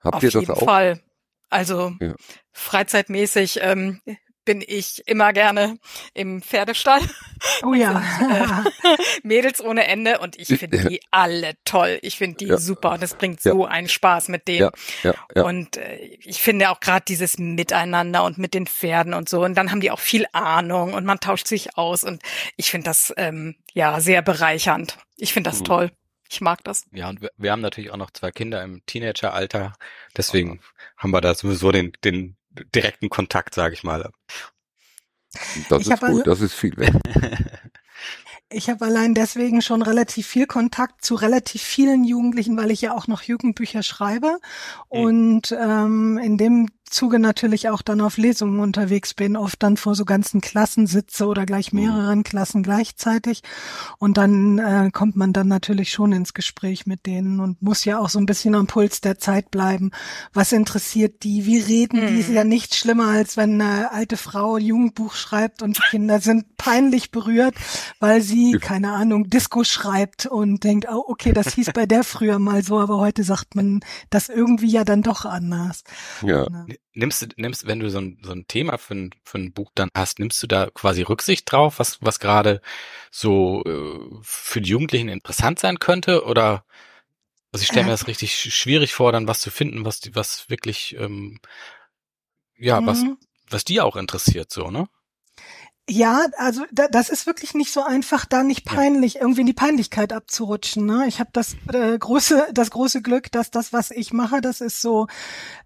Habt 0.00 0.16
Auf 0.16 0.22
ihr 0.22 0.30
das 0.30 0.50
auch? 0.50 0.50
Auf 0.50 0.58
jeden 0.58 0.68
Fall. 0.68 1.00
Also 1.50 1.92
ja. 2.00 2.14
freizeitmäßig 2.52 3.60
ähm, 3.62 4.00
bin 4.44 4.64
ich 4.66 5.06
immer 5.06 5.32
gerne 5.32 5.78
im 6.14 6.42
Pferdestall. 6.42 7.00
Oh 7.62 7.74
ja. 7.74 8.02
Sind, 8.18 8.30
äh, 8.30 8.96
Mädels 9.22 9.62
ohne 9.62 9.86
Ende 9.86 10.18
und 10.18 10.36
ich 10.36 10.48
finde 10.58 10.88
die 10.88 11.00
alle 11.10 11.54
toll. 11.64 11.98
Ich 12.02 12.16
finde 12.16 12.36
die 12.38 12.46
ja. 12.46 12.56
super 12.56 12.92
und 12.92 13.02
es 13.02 13.14
bringt 13.14 13.40
so 13.40 13.64
einen 13.66 13.88
Spaß 13.88 14.28
mit 14.28 14.48
denen. 14.48 14.70
Ja. 15.02 15.14
Ja. 15.34 15.42
Und 15.44 15.76
äh, 15.76 15.96
ich 16.24 16.40
finde 16.40 16.70
auch 16.70 16.80
gerade 16.80 17.04
dieses 17.06 17.38
Miteinander 17.38 18.24
und 18.24 18.38
mit 18.38 18.54
den 18.54 18.66
Pferden 18.66 19.14
und 19.14 19.28
so. 19.28 19.44
Und 19.44 19.54
dann 19.54 19.70
haben 19.70 19.80
die 19.80 19.90
auch 19.90 20.00
viel 20.00 20.26
Ahnung 20.32 20.94
und 20.94 21.04
man 21.04 21.20
tauscht 21.20 21.46
sich 21.46 21.76
aus 21.76 22.02
und 22.02 22.22
ich 22.56 22.70
finde 22.70 22.86
das 22.86 23.12
ähm, 23.16 23.56
ja 23.72 24.00
sehr 24.00 24.22
bereichernd. 24.22 24.98
Ich 25.16 25.32
finde 25.32 25.50
das 25.50 25.60
mhm. 25.60 25.64
toll. 25.64 25.90
Ich 26.30 26.40
mag 26.40 26.62
das. 26.62 26.86
Ja, 26.92 27.08
und 27.08 27.20
wir, 27.20 27.30
wir 27.36 27.50
haben 27.50 27.60
natürlich 27.60 27.90
auch 27.90 27.96
noch 27.96 28.12
zwei 28.12 28.30
Kinder 28.30 28.62
im 28.62 28.86
Teenageralter. 28.86 29.74
Deswegen 30.16 30.60
oh. 30.60 31.02
haben 31.02 31.10
wir 31.10 31.20
da 31.20 31.34
sowieso 31.34 31.72
den, 31.72 31.92
den 32.04 32.36
direkten 32.74 33.10
Kontakt, 33.10 33.54
sage 33.54 33.74
ich 33.74 33.82
mal. 33.82 34.10
Das 35.68 35.82
ich 35.82 35.90
ist 35.90 36.00
gut, 36.00 36.02
also, 36.02 36.22
das 36.22 36.40
ist 36.40 36.54
viel 36.54 36.76
wert. 36.76 36.96
ich 38.48 38.70
habe 38.70 38.84
allein 38.84 39.14
deswegen 39.14 39.60
schon 39.60 39.82
relativ 39.82 40.28
viel 40.28 40.46
Kontakt 40.46 41.04
zu 41.04 41.16
relativ 41.16 41.62
vielen 41.62 42.04
Jugendlichen, 42.04 42.56
weil 42.56 42.70
ich 42.70 42.80
ja 42.80 42.94
auch 42.94 43.08
noch 43.08 43.22
Jugendbücher 43.22 43.82
schreibe. 43.82 44.38
Mhm. 44.92 45.00
Und 45.00 45.52
ähm, 45.52 46.18
in 46.18 46.36
dem 46.36 46.68
Zuge 46.90 47.18
natürlich 47.18 47.68
auch 47.68 47.82
dann 47.82 48.00
auf 48.00 48.18
Lesungen 48.18 48.60
unterwegs 48.60 49.14
bin, 49.14 49.36
oft 49.36 49.62
dann 49.62 49.76
vor 49.76 49.94
so 49.94 50.04
ganzen 50.04 50.40
Klassen 50.40 50.86
sitze 50.86 51.26
oder 51.26 51.46
gleich 51.46 51.72
mhm. 51.72 51.80
mehreren 51.80 52.22
Klassen 52.24 52.62
gleichzeitig. 52.62 53.42
Und 53.98 54.16
dann 54.16 54.58
äh, 54.58 54.90
kommt 54.92 55.16
man 55.16 55.32
dann 55.32 55.48
natürlich 55.48 55.92
schon 55.92 56.12
ins 56.12 56.34
Gespräch 56.34 56.86
mit 56.86 57.06
denen 57.06 57.40
und 57.40 57.62
muss 57.62 57.84
ja 57.84 57.98
auch 57.98 58.08
so 58.08 58.18
ein 58.18 58.26
bisschen 58.26 58.54
am 58.54 58.66
Puls 58.66 59.00
der 59.00 59.18
Zeit 59.18 59.50
bleiben. 59.50 59.90
Was 60.32 60.52
interessiert 60.52 61.22
die? 61.22 61.46
Wie 61.46 61.58
reden 61.58 62.06
die? 62.08 62.20
Ist 62.20 62.28
mhm. 62.28 62.34
ja 62.34 62.44
nicht 62.44 62.74
schlimmer, 62.74 63.08
als 63.08 63.36
wenn 63.36 63.60
eine 63.60 63.92
alte 63.92 64.16
Frau 64.16 64.56
ein 64.56 64.64
Jugendbuch 64.64 65.14
schreibt 65.14 65.62
und 65.62 65.78
die 65.78 65.82
Kinder 65.90 66.20
sind 66.20 66.56
peinlich 66.56 67.10
berührt, 67.10 67.54
weil 68.00 68.20
sie, 68.20 68.58
keine 68.60 68.92
Ahnung, 68.92 69.30
Disco 69.30 69.64
schreibt 69.64 70.26
und 70.26 70.64
denkt, 70.64 70.86
oh, 70.90 71.04
okay, 71.06 71.32
das 71.32 71.54
hieß 71.54 71.70
bei 71.72 71.86
der 71.86 72.04
früher 72.04 72.38
mal 72.38 72.62
so, 72.62 72.78
aber 72.78 72.98
heute 72.98 73.24
sagt 73.24 73.54
man 73.54 73.80
das 74.10 74.28
irgendwie 74.28 74.68
ja 74.68 74.84
dann 74.84 75.02
doch 75.02 75.24
anders. 75.24 75.84
Ja. 76.22 76.46
Nimmst 76.92 77.22
du, 77.22 77.26
nimmst, 77.36 77.66
wenn 77.66 77.78
du 77.78 77.88
so 77.88 77.98
ein, 78.00 78.18
so 78.22 78.32
ein 78.32 78.46
Thema 78.48 78.76
für 78.76 78.94
ein, 78.94 79.10
für 79.22 79.38
ein 79.38 79.52
Buch 79.52 79.70
dann 79.74 79.90
hast, 79.94 80.18
nimmst 80.18 80.42
du 80.42 80.48
da 80.48 80.70
quasi 80.74 81.02
Rücksicht 81.02 81.50
drauf, 81.50 81.78
was, 81.78 81.98
was 82.02 82.18
gerade 82.18 82.60
so 83.12 83.62
äh, 83.64 84.18
für 84.22 84.60
die 84.60 84.70
Jugendlichen 84.70 85.08
interessant 85.08 85.60
sein 85.60 85.78
könnte? 85.78 86.24
Oder 86.24 86.64
also 87.52 87.62
ich 87.62 87.68
stelle 87.68 87.84
mir 87.84 87.90
äh. 87.90 87.94
das 87.94 88.08
richtig 88.08 88.34
schwierig 88.34 88.92
vor, 88.92 89.12
dann 89.12 89.28
was 89.28 89.40
zu 89.40 89.50
finden, 89.50 89.84
was 89.84 90.00
was 90.14 90.50
wirklich 90.50 90.96
ähm, 90.98 91.40
ja, 92.56 92.80
mhm. 92.80 92.86
was 92.86 93.04
was 93.48 93.64
die 93.64 93.80
auch 93.80 93.96
interessiert, 93.96 94.50
so, 94.52 94.70
ne? 94.70 94.88
Ja, 95.92 96.26
also 96.36 96.62
da, 96.70 96.86
das 96.86 97.08
ist 97.08 97.26
wirklich 97.26 97.52
nicht 97.54 97.72
so 97.72 97.82
einfach, 97.82 98.24
da 98.24 98.44
nicht 98.44 98.64
peinlich 98.64 99.14
ja. 99.14 99.22
irgendwie 99.22 99.40
in 99.40 99.48
die 99.48 99.52
Peinlichkeit 99.52 100.12
abzurutschen. 100.12 100.86
Ne? 100.86 101.06
Ich 101.08 101.18
habe 101.18 101.30
das 101.32 101.56
äh, 101.72 101.98
große, 101.98 102.46
das 102.52 102.70
große 102.70 103.02
Glück, 103.02 103.32
dass 103.32 103.50
das, 103.50 103.72
was 103.72 103.90
ich 103.90 104.12
mache, 104.12 104.40
das 104.40 104.60
ist 104.60 104.80
so, 104.80 105.08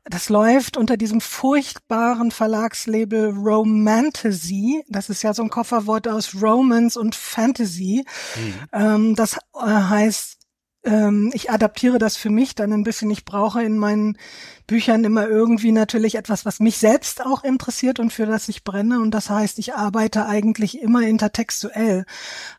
das 0.04 0.30
läuft 0.30 0.78
unter 0.78 0.96
diesem 0.96 1.20
furchtbaren 1.20 2.30
Verlagslabel 2.30 3.34
Romantasy. 3.36 4.82
Das 4.88 5.10
ist 5.10 5.22
ja 5.22 5.34
so 5.34 5.42
ein 5.42 5.50
Kofferwort 5.50 6.08
aus 6.08 6.34
Romance 6.40 6.98
und 6.98 7.14
Fantasy. 7.14 8.06
Mhm. 8.34 8.54
Ähm, 8.72 9.14
das 9.16 9.34
äh, 9.54 9.66
heißt 9.66 10.43
ähm, 10.84 11.30
ich 11.34 11.50
adaptiere 11.50 11.98
das 11.98 12.16
für 12.16 12.30
mich 12.30 12.54
dann 12.54 12.72
ein 12.72 12.84
bisschen. 12.84 13.10
Ich 13.10 13.24
brauche 13.24 13.62
in 13.62 13.78
meinen 13.78 14.18
Büchern 14.66 15.04
immer 15.04 15.28
irgendwie 15.28 15.72
natürlich 15.72 16.14
etwas, 16.14 16.46
was 16.46 16.60
mich 16.60 16.78
selbst 16.78 17.24
auch 17.24 17.44
interessiert 17.44 18.00
und 18.00 18.12
für 18.12 18.26
das 18.26 18.48
ich 18.48 18.64
brenne. 18.64 19.00
Und 19.00 19.12
das 19.12 19.30
heißt, 19.30 19.58
ich 19.58 19.74
arbeite 19.74 20.26
eigentlich 20.26 20.80
immer 20.80 21.02
intertextuell. 21.02 22.04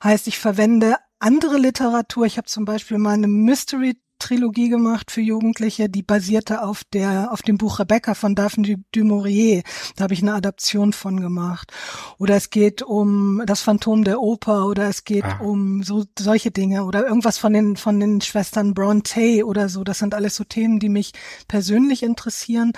Heißt, 0.04 0.28
ich 0.28 0.40
verwende 0.40 0.98
andere 1.20 1.58
Literatur. 1.58 2.26
Ich 2.26 2.38
habe 2.38 2.48
zum 2.48 2.66
Beispiel 2.66 2.98
mal 2.98 3.14
eine 3.14 3.28
Mystery 3.28 3.98
Trilogie 4.20 4.70
gemacht 4.70 5.12
für 5.12 5.22
Jugendliche, 5.22 5.90
die 5.90 6.04
basierte 6.04 6.64
auf 6.64 6.84
der 6.94 7.32
auf 7.32 7.42
dem 7.42 7.58
Buch 7.58 7.80
Rebecca 7.80 8.14
von 8.14 8.36
Daphne 8.36 8.78
du 8.92 9.04
Maurier. 9.04 9.64
Da 9.96 10.06
habe 10.06 10.14
ich 10.14 10.22
eine 10.22 10.34
Adaption 10.34 10.94
von 10.94 11.20
gemacht. 11.20 11.72
Oder 12.18 12.36
es 12.36 12.50
geht 12.50 12.82
um 12.82 13.44
das 13.46 13.62
Phantom 13.62 14.04
der 14.04 14.22
Oper 14.22 14.68
oder 14.68 14.88
es 14.88 15.04
geht 15.04 15.26
ah. 15.26 15.40
um 15.42 15.84
so 15.84 16.06
solche 16.18 16.52
Dinge 16.52 16.86
oder 16.86 17.06
irgendwas 17.06 17.38
von 17.38 17.54
den 17.54 17.76
von 17.78 18.00
den 18.00 18.22
Schwestern 18.22 18.74
Bronte 18.74 19.46
oder 19.46 19.70
so. 19.70 19.84
Das 19.84 20.00
sind 20.00 20.14
alles 20.14 20.36
so 20.36 20.44
Themen, 20.44 20.80
die 20.80 20.90
mich 20.90 21.14
persönlich 21.48 22.04
interessieren 22.04 22.74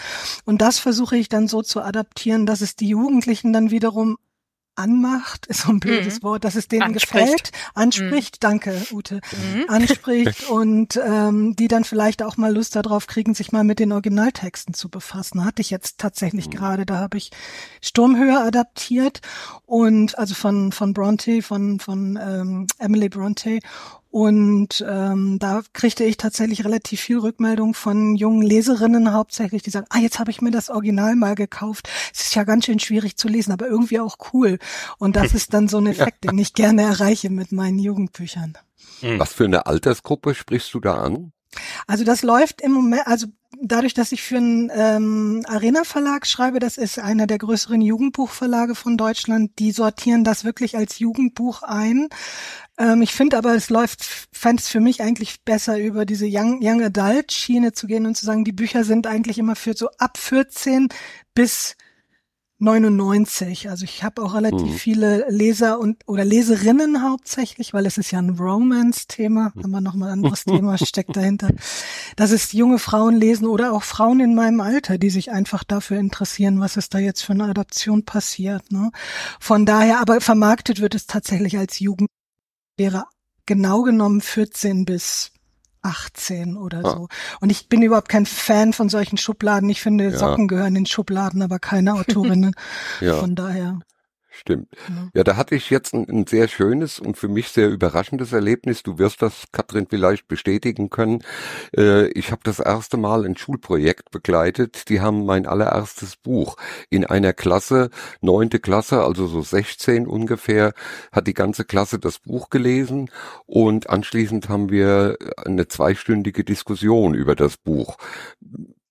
und 0.45 0.61
das 0.61 0.79
versuche 0.79 1.17
ich 1.17 1.29
dann 1.29 1.47
so 1.47 1.61
zu 1.61 1.81
adaptieren, 1.81 2.45
dass 2.45 2.61
es 2.61 2.75
die 2.75 2.89
Jugendlichen 2.89 3.53
dann 3.53 3.71
wiederum 3.71 4.17
anmacht, 4.77 5.45
ist 5.47 5.61
so 5.61 5.71
ein 5.71 5.79
blödes 5.79 6.19
mhm. 6.19 6.23
Wort, 6.23 6.43
dass 6.43 6.55
es 6.55 6.67
denen 6.67 6.83
anspricht. 6.83 7.25
gefällt, 7.25 7.51
anspricht, 7.73 8.35
mhm. 8.35 8.39
danke 8.39 8.81
Ute, 8.91 9.15
mhm. 9.15 9.65
anspricht 9.67 10.49
und 10.49 10.99
ähm, 11.03 11.55
die 11.55 11.67
dann 11.67 11.83
vielleicht 11.83 12.23
auch 12.23 12.37
mal 12.37 12.53
Lust 12.53 12.75
darauf 12.75 13.07
kriegen, 13.07 13.33
sich 13.33 13.51
mal 13.51 13.63
mit 13.63 13.79
den 13.79 13.91
Originaltexten 13.91 14.73
zu 14.73 14.89
befassen. 14.89 15.43
Hatte 15.43 15.61
ich 15.61 15.69
jetzt 15.69 15.97
tatsächlich 15.97 16.47
mhm. 16.47 16.51
gerade, 16.51 16.85
da 16.85 16.99
habe 16.99 17.17
ich 17.17 17.31
Sturmhöhe 17.81 18.39
adaptiert 18.39 19.21
und 19.65 20.17
also 20.17 20.35
von 20.35 20.71
von 20.71 20.93
Bronte, 20.93 21.41
von 21.41 21.79
von 21.79 22.19
ähm, 22.21 22.67
Emily 22.79 23.09
Bronte 23.09 23.59
und 24.17 24.83
ähm, 24.89 25.37
da 25.37 25.61
kriegte 25.73 26.03
ich 26.03 26.17
tatsächlich 26.17 26.65
relativ 26.65 27.01
viel 27.01 27.19
Rückmeldung 27.19 27.75
von 27.75 28.15
jungen 28.15 28.41
Leserinnen 28.41 29.13
hauptsächlich, 29.13 29.61
die 29.61 29.69
sagen, 29.69 29.85
ah, 29.91 29.99
jetzt 29.99 30.17
habe 30.17 30.31
ich 30.31 30.41
mir 30.41 30.49
das 30.49 30.71
Original 30.71 31.15
mal 31.15 31.35
gekauft. 31.35 31.87
Es 32.11 32.21
ist 32.21 32.33
ja 32.33 32.43
ganz 32.43 32.65
schön 32.65 32.79
schwierig 32.79 33.15
zu 33.15 33.27
lesen, 33.27 33.51
aber 33.51 33.67
irgendwie 33.67 33.99
auch 33.99 34.17
cool. 34.33 34.57
Und 34.97 35.17
das 35.17 35.35
ist 35.35 35.53
dann 35.53 35.67
so 35.67 35.77
ein 35.77 35.85
Effekt, 35.85 36.23
den 36.23 36.35
ich 36.39 36.55
gerne 36.55 36.81
erreiche 36.81 37.29
mit 37.29 37.51
meinen 37.51 37.77
Jugendbüchern. 37.77 38.57
Hm. 39.01 39.19
Was 39.19 39.33
für 39.33 39.45
eine 39.45 39.67
Altersgruppe 39.67 40.33
sprichst 40.33 40.73
du 40.73 40.79
da 40.79 40.95
an? 40.95 41.31
Also 41.85 42.03
das 42.03 42.23
läuft 42.23 42.61
im 42.61 42.71
Moment, 42.71 43.05
also 43.05 43.27
dadurch, 43.61 43.93
dass 43.93 44.11
ich 44.11 44.21
für 44.21 44.37
einen 44.37 44.71
ähm, 44.73 45.43
Arena 45.47 45.83
Verlag 45.83 46.27
schreibe, 46.27 46.59
das 46.59 46.77
ist 46.77 46.99
einer 46.99 47.27
der 47.27 47.37
größeren 47.37 47.81
Jugendbuchverlage 47.81 48.75
von 48.75 48.97
Deutschland, 48.97 49.51
die 49.59 49.71
sortieren 49.71 50.23
das 50.23 50.43
wirklich 50.43 50.77
als 50.77 50.99
Jugendbuch 50.99 51.63
ein. 51.63 52.09
Ähm, 52.77 53.01
ich 53.01 53.13
finde 53.13 53.37
aber, 53.37 53.55
es 53.55 53.69
läuft, 53.69 54.03
fand 54.31 54.59
es 54.59 54.67
für 54.67 54.79
mich 54.79 55.01
eigentlich 55.01 55.43
besser, 55.43 55.79
über 55.79 56.05
diese 56.05 56.27
Young, 56.29 56.59
Young 56.61 56.83
Adult 56.83 57.31
Schiene 57.31 57.73
zu 57.73 57.87
gehen 57.87 58.05
und 58.05 58.15
zu 58.15 58.25
sagen, 58.25 58.43
die 58.45 58.51
Bücher 58.51 58.83
sind 58.83 59.07
eigentlich 59.07 59.37
immer 59.37 59.55
für 59.55 59.73
so 59.75 59.89
ab 59.97 60.17
14 60.17 60.89
bis 61.33 61.75
99. 62.59 63.69
Also 63.69 63.83
ich 63.83 64.03
habe 64.03 64.21
auch 64.23 64.33
relativ 64.33 64.67
mhm. 64.67 64.77
viele 64.77 65.25
Leser 65.29 65.79
und 65.79 66.07
oder 66.07 66.25
Leserinnen 66.25 67.03
hauptsächlich, 67.03 67.73
weil 67.73 67.85
es 67.85 67.97
ist 67.97 68.11
ja 68.11 68.19
ein 68.19 68.31
Romance-Thema, 68.31 69.53
haben 69.55 69.71
wir 69.71 69.81
nochmal 69.81 70.09
ein 70.09 70.19
anderes 70.19 70.43
Thema 70.45 70.77
steckt 70.77 71.15
dahinter. 71.15 71.49
Dass 72.15 72.31
es 72.31 72.53
junge 72.53 72.79
Frauen 72.79 73.15
lesen 73.15 73.47
oder 73.47 73.73
auch 73.73 73.83
Frauen 73.83 74.19
in 74.19 74.33
meinem 74.33 74.61
Alter, 74.61 74.97
die 74.97 75.09
sich 75.09 75.31
einfach 75.31 75.63
dafür 75.63 75.99
interessieren, 75.99 76.59
was 76.59 76.77
ist 76.77 76.93
da 76.93 76.99
jetzt 76.99 77.21
für 77.21 77.33
eine 77.33 77.45
Adaption 77.45 78.05
passiert. 78.05 78.71
Ne? 78.71 78.91
Von 79.39 79.65
daher, 79.65 79.99
aber 79.99 80.19
vermarktet 80.21 80.81
wird 80.81 80.95
es 80.95 81.05
tatsächlich 81.05 81.57
als 81.57 81.79
Jugend 81.79 82.09
wäre 82.77 83.05
genau 83.45 83.81
genommen 83.81 84.21
14 84.21 84.85
bis 84.85 85.31
18 85.87 86.57
oder 86.57 86.81
ah. 86.83 86.89
so. 86.89 87.07
Und 87.39 87.49
ich 87.49 87.69
bin 87.69 87.81
überhaupt 87.81 88.09
kein 88.09 88.25
Fan 88.25 88.73
von 88.73 88.89
solchen 88.89 89.17
Schubladen. 89.17 89.69
Ich 89.69 89.81
finde, 89.81 90.05
ja. 90.05 90.17
Socken 90.17 90.47
gehören 90.47 90.75
in 90.75 90.85
Schubladen, 90.85 91.41
aber 91.41 91.59
keine 91.59 91.93
Autorinnen. 91.93 92.53
ja. 93.01 93.15
Von 93.15 93.35
daher. 93.35 93.79
Stimmt. 94.39 94.67
Ja. 94.87 95.09
ja, 95.15 95.23
da 95.23 95.35
hatte 95.35 95.55
ich 95.55 95.71
jetzt 95.71 95.95
ein, 95.95 96.07
ein, 96.07 96.27
sehr 96.27 96.47
schönes 96.47 96.99
und 96.99 97.17
für 97.17 97.27
mich 97.27 97.47
sehr 97.47 97.69
überraschendes 97.69 98.33
Erlebnis. 98.33 98.83
Du 98.83 98.99
wirst 98.99 99.23
das, 99.23 99.45
Katrin, 99.51 99.87
vielleicht 99.89 100.27
bestätigen 100.27 100.91
können. 100.91 101.23
Äh, 101.75 102.09
ich 102.09 102.31
habe 102.31 102.41
das 102.43 102.59
erste 102.59 102.97
Mal 102.97 103.25
ein 103.25 103.35
Schulprojekt 103.35 104.11
begleitet. 104.11 104.89
Die 104.89 105.01
haben 105.01 105.25
mein 105.25 105.47
allererstes 105.47 106.17
Buch 106.17 106.55
in 106.91 107.03
einer 107.03 107.33
Klasse, 107.33 107.89
neunte 108.21 108.59
Klasse, 108.59 109.03
also 109.03 109.25
so 109.25 109.41
16 109.41 110.05
ungefähr, 110.05 110.73
hat 111.11 111.25
die 111.25 111.33
ganze 111.33 111.65
Klasse 111.65 111.97
das 111.97 112.19
Buch 112.19 112.51
gelesen 112.51 113.09
und 113.47 113.89
anschließend 113.89 114.49
haben 114.49 114.69
wir 114.69 115.17
eine 115.37 115.67
zweistündige 115.67 116.43
Diskussion 116.43 117.15
über 117.15 117.35
das 117.35 117.57
Buch 117.57 117.97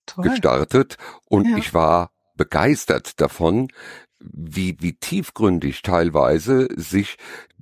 Toll. 0.06 0.24
gestartet 0.24 0.96
und 1.28 1.48
ja. 1.48 1.56
ich 1.58 1.72
war 1.72 2.10
begeistert 2.36 3.20
davon, 3.20 3.68
wie, 4.20 4.76
wie 4.80 4.94
tiefgründig 4.94 5.82
teilweise 5.82 6.68
sich 6.76 7.16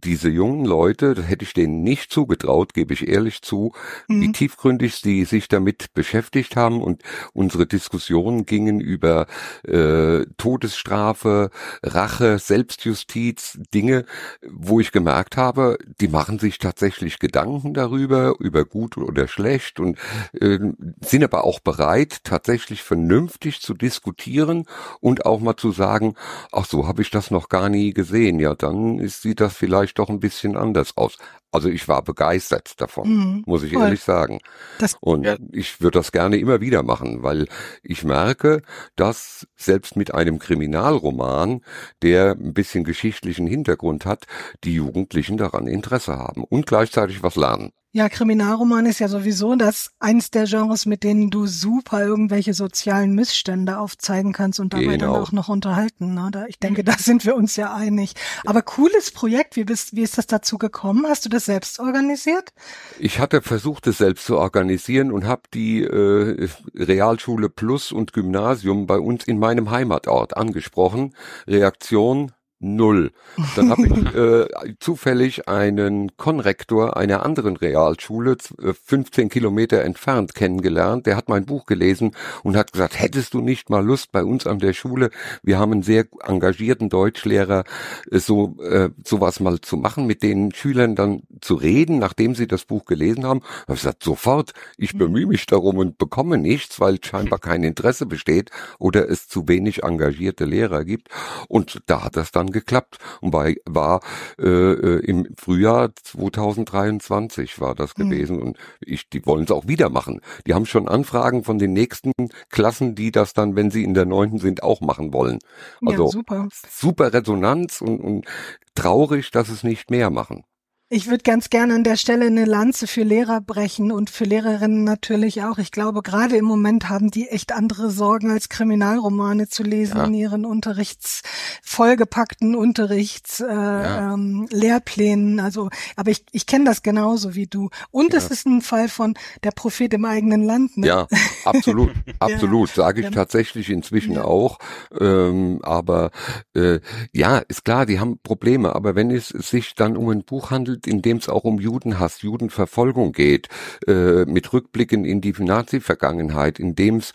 diese 0.04 0.28
jungen 0.28 0.64
Leute, 0.64 1.14
das 1.14 1.26
hätte 1.26 1.44
ich 1.44 1.54
denen 1.54 1.82
nicht 1.82 2.12
zugetraut, 2.12 2.74
gebe 2.74 2.92
ich 2.94 3.08
ehrlich 3.08 3.42
zu, 3.42 3.72
mhm. 4.08 4.20
wie 4.20 4.32
tiefgründig 4.32 4.96
sie 4.96 5.24
sich 5.24 5.48
damit 5.48 5.94
beschäftigt 5.94 6.56
haben 6.56 6.82
und 6.82 7.02
unsere 7.32 7.66
Diskussionen 7.66 8.46
gingen 8.46 8.80
über 8.80 9.26
äh, 9.66 10.24
Todesstrafe, 10.36 11.50
Rache, 11.82 12.38
Selbstjustiz, 12.38 13.58
Dinge, 13.72 14.04
wo 14.46 14.80
ich 14.80 14.92
gemerkt 14.92 15.36
habe, 15.36 15.78
die 16.00 16.08
machen 16.08 16.38
sich 16.38 16.58
tatsächlich 16.58 17.18
Gedanken 17.18 17.74
darüber, 17.74 18.34
über 18.38 18.64
gut 18.64 18.96
oder 18.96 19.28
schlecht 19.28 19.80
und 19.80 19.98
äh, 20.40 20.58
sind 21.00 21.24
aber 21.24 21.44
auch 21.44 21.60
bereit, 21.60 22.24
tatsächlich 22.24 22.82
vernünftig 22.82 23.60
zu 23.60 23.74
diskutieren 23.74 24.66
und 25.00 25.26
auch 25.26 25.40
mal 25.40 25.56
zu 25.56 25.72
sagen, 25.72 26.14
ach 26.52 26.66
so 26.66 26.86
habe 26.86 27.02
ich 27.02 27.10
das 27.10 27.30
noch 27.30 27.48
gar 27.48 27.68
nie 27.68 27.92
gesehen. 27.92 28.38
Ja, 28.40 28.54
dann 28.54 28.98
ist, 28.98 29.22
sieht 29.22 29.40
das 29.40 29.56
vielleicht 29.56 29.93
doch 29.94 30.08
ein 30.08 30.20
bisschen 30.20 30.56
anders 30.56 30.96
aus. 30.96 31.16
Also 31.52 31.68
ich 31.68 31.86
war 31.86 32.02
begeistert 32.02 32.80
davon, 32.80 33.08
mhm, 33.08 33.42
muss 33.46 33.62
ich 33.62 33.72
voll. 33.72 33.82
ehrlich 33.82 34.02
sagen. 34.02 34.40
Das, 34.78 34.96
und 35.00 35.24
ja. 35.24 35.36
ich 35.52 35.80
würde 35.80 35.98
das 35.98 36.10
gerne 36.10 36.36
immer 36.36 36.60
wieder 36.60 36.82
machen, 36.82 37.22
weil 37.22 37.46
ich 37.82 38.02
merke, 38.04 38.62
dass 38.96 39.46
selbst 39.56 39.96
mit 39.96 40.12
einem 40.12 40.38
Kriminalroman, 40.38 41.60
der 42.02 42.32
ein 42.32 42.54
bisschen 42.54 42.82
geschichtlichen 42.82 43.46
Hintergrund 43.46 44.04
hat, 44.04 44.26
die 44.64 44.74
Jugendlichen 44.74 45.36
daran 45.36 45.66
Interesse 45.68 46.16
haben 46.18 46.42
und 46.42 46.66
gleichzeitig 46.66 47.22
was 47.22 47.36
lernen. 47.36 47.72
Ja, 47.96 48.08
Kriminalroman 48.08 48.86
ist 48.86 48.98
ja 48.98 49.06
sowieso 49.06 49.54
das 49.54 49.92
eins 50.00 50.32
der 50.32 50.46
Genres, 50.46 50.84
mit 50.84 51.04
denen 51.04 51.30
du 51.30 51.46
super 51.46 52.04
irgendwelche 52.04 52.52
sozialen 52.52 53.14
Missstände 53.14 53.78
aufzeigen 53.78 54.32
kannst 54.32 54.58
und 54.58 54.72
dabei 54.72 54.96
genau. 54.96 55.12
dann 55.12 55.22
auch 55.22 55.30
noch 55.30 55.48
unterhalten. 55.48 56.12
Ne? 56.12 56.28
Da, 56.32 56.46
ich 56.46 56.58
denke, 56.58 56.82
da 56.82 56.94
sind 56.98 57.24
wir 57.24 57.36
uns 57.36 57.54
ja 57.54 57.72
einig. 57.72 58.14
Aber 58.46 58.62
cooles 58.62 59.12
Projekt. 59.12 59.54
Wie 59.54 59.62
bist, 59.62 59.94
wie 59.94 60.02
ist 60.02 60.18
das 60.18 60.26
dazu 60.26 60.58
gekommen? 60.58 61.06
Hast 61.06 61.24
du 61.24 61.28
das 61.28 61.44
selbst 61.44 61.78
organisiert? 61.78 62.52
Ich 62.98 63.20
hatte 63.20 63.42
versucht, 63.42 63.86
es 63.86 63.98
selbst 63.98 64.26
zu 64.26 64.38
organisieren 64.38 65.12
und 65.12 65.24
habe 65.24 65.42
die 65.54 65.84
äh, 65.84 66.48
Realschule 66.74 67.48
Plus 67.48 67.92
und 67.92 68.12
Gymnasium 68.12 68.88
bei 68.88 68.98
uns 68.98 69.22
in 69.22 69.38
meinem 69.38 69.70
Heimatort 69.70 70.36
angesprochen. 70.36 71.14
Reaktion 71.46 72.32
null. 72.64 73.12
Dann 73.56 73.70
habe 73.70 73.86
ich 73.86 74.14
äh, 74.14 74.74
zufällig 74.80 75.48
einen 75.48 76.16
Konrektor 76.16 76.96
einer 76.96 77.24
anderen 77.24 77.56
Realschule, 77.56 78.36
15 78.84 79.26
äh, 79.26 79.28
Kilometer 79.28 79.82
entfernt, 79.82 80.34
kennengelernt. 80.34 81.06
Der 81.06 81.16
hat 81.16 81.28
mein 81.28 81.44
Buch 81.44 81.66
gelesen 81.66 82.12
und 82.42 82.56
hat 82.56 82.72
gesagt, 82.72 82.98
hättest 82.98 83.34
du 83.34 83.40
nicht 83.40 83.70
mal 83.70 83.84
Lust 83.84 84.12
bei 84.12 84.24
uns 84.24 84.46
an 84.46 84.58
der 84.58 84.72
Schule? 84.72 85.10
Wir 85.42 85.58
haben 85.58 85.72
einen 85.72 85.82
sehr 85.82 86.06
engagierten 86.22 86.88
Deutschlehrer, 86.88 87.64
äh, 88.10 88.18
so 88.18 88.56
äh, 88.62 88.90
sowas 89.04 89.40
mal 89.40 89.60
zu 89.60 89.76
machen, 89.76 90.06
mit 90.06 90.22
den 90.22 90.52
Schülern 90.52 90.94
dann 90.94 91.22
zu 91.40 91.54
reden, 91.54 91.98
nachdem 91.98 92.34
sie 92.34 92.46
das 92.46 92.64
Buch 92.64 92.84
gelesen 92.84 93.24
haben. 93.24 93.40
Ich 93.42 93.68
habe 93.68 93.74
gesagt, 93.74 94.02
sofort, 94.02 94.52
ich 94.76 94.96
bemühe 94.96 95.26
mich 95.26 95.46
darum 95.46 95.78
und 95.78 95.98
bekomme 95.98 96.38
nichts, 96.38 96.80
weil 96.80 96.98
scheinbar 97.02 97.38
kein 97.38 97.62
Interesse 97.62 98.06
besteht 98.06 98.50
oder 98.78 99.08
es 99.08 99.28
zu 99.28 99.48
wenig 99.48 99.82
engagierte 99.82 100.44
Lehrer 100.44 100.84
gibt. 100.84 101.08
Und 101.48 101.82
da 101.86 102.04
hat 102.04 102.16
das 102.16 102.32
dann 102.32 102.50
geklappt 102.54 102.98
und 103.20 103.30
bei, 103.30 103.56
war 103.66 104.00
äh, 104.38 104.48
äh 104.48 105.04
im 105.04 105.26
Frühjahr 105.36 105.90
2023 105.94 107.60
war 107.60 107.74
das 107.74 107.96
mhm. 107.98 108.08
gewesen 108.08 108.40
und 108.40 108.56
ich, 108.80 109.10
die 109.10 109.26
wollen 109.26 109.44
es 109.44 109.50
auch 109.50 109.68
wieder 109.68 109.90
machen. 109.90 110.20
Die 110.46 110.54
haben 110.54 110.64
schon 110.64 110.88
Anfragen 110.88 111.44
von 111.44 111.58
den 111.58 111.74
nächsten 111.74 112.12
Klassen, 112.48 112.94
die 112.94 113.10
das 113.10 113.34
dann, 113.34 113.56
wenn 113.56 113.70
sie 113.70 113.84
in 113.84 113.92
der 113.92 114.06
neunten 114.06 114.38
sind, 114.38 114.62
auch 114.62 114.80
machen 114.80 115.12
wollen. 115.12 115.38
Also 115.84 116.04
ja, 116.04 116.10
super. 116.10 116.48
super 116.70 117.12
Resonanz 117.12 117.82
und, 117.82 118.00
und 118.00 118.26
traurig, 118.74 119.30
dass 119.30 119.48
es 119.48 119.64
nicht 119.64 119.90
mehr 119.90 120.10
machen. 120.10 120.44
Ich 120.90 121.08
würde 121.08 121.22
ganz 121.22 121.48
gerne 121.48 121.74
an 121.74 121.82
der 121.82 121.96
Stelle 121.96 122.26
eine 122.26 122.44
Lanze 122.44 122.86
für 122.86 123.04
Lehrer 123.04 123.40
brechen 123.40 123.90
und 123.90 124.10
für 124.10 124.24
Lehrerinnen 124.24 124.84
natürlich 124.84 125.42
auch. 125.42 125.56
Ich 125.56 125.70
glaube, 125.70 126.02
gerade 126.02 126.36
im 126.36 126.44
Moment 126.44 126.90
haben 126.90 127.10
die 127.10 127.28
echt 127.28 127.52
andere 127.52 127.90
Sorgen 127.90 128.30
als 128.30 128.50
Kriminalromane 128.50 129.48
zu 129.48 129.62
lesen 129.62 129.96
ja. 129.96 130.04
in 130.04 130.12
ihren 130.12 130.44
Unterrichts, 130.44 131.22
vollgepackten 131.62 132.54
Unterrichts, 132.54 133.40
äh, 133.40 133.46
ja. 133.46 134.12
ähm, 134.12 134.46
Lehrplänen. 134.50 135.40
Also, 135.40 135.70
aber 135.96 136.10
ich, 136.10 136.26
ich 136.32 136.44
kenne 136.44 136.66
das 136.66 136.82
genauso 136.82 137.34
wie 137.34 137.46
du. 137.46 137.70
Und 137.90 138.12
ja. 138.12 138.18
es 138.18 138.30
ist 138.30 138.46
ein 138.46 138.60
Fall 138.60 138.90
von 138.90 139.14
der 139.42 139.52
Prophet 139.52 139.94
im 139.94 140.04
eigenen 140.04 140.42
Land. 140.42 140.76
Ne? 140.76 140.86
Ja, 140.86 141.08
absolut, 141.46 141.92
absolut. 142.18 142.68
Sage 142.68 143.00
ich 143.00 143.10
tatsächlich 143.10 143.70
inzwischen 143.70 144.18
auch. 144.18 144.58
Ähm, 145.00 145.60
aber 145.62 146.10
äh, 146.54 146.80
ja, 147.10 147.38
ist 147.38 147.64
klar, 147.64 147.86
die 147.86 148.00
haben 148.00 148.18
Probleme. 148.22 148.74
Aber 148.74 148.94
wenn 148.94 149.10
es 149.10 149.28
sich 149.28 149.74
dann 149.74 149.96
um 149.96 150.10
ein 150.10 150.24
Buch 150.24 150.50
handelt, 150.50 150.83
in 150.86 151.02
dem 151.02 151.18
es 151.18 151.28
auch 151.28 151.44
um 151.44 151.60
Judenhass, 151.60 152.22
Judenverfolgung 152.22 153.12
geht, 153.12 153.48
äh, 153.86 154.24
mit 154.24 154.52
Rückblicken 154.52 155.04
in 155.04 155.20
die 155.20 155.32
Nazi-Vergangenheit, 155.32 156.58
in 156.58 156.74
dem 156.74 156.96
es 156.96 157.12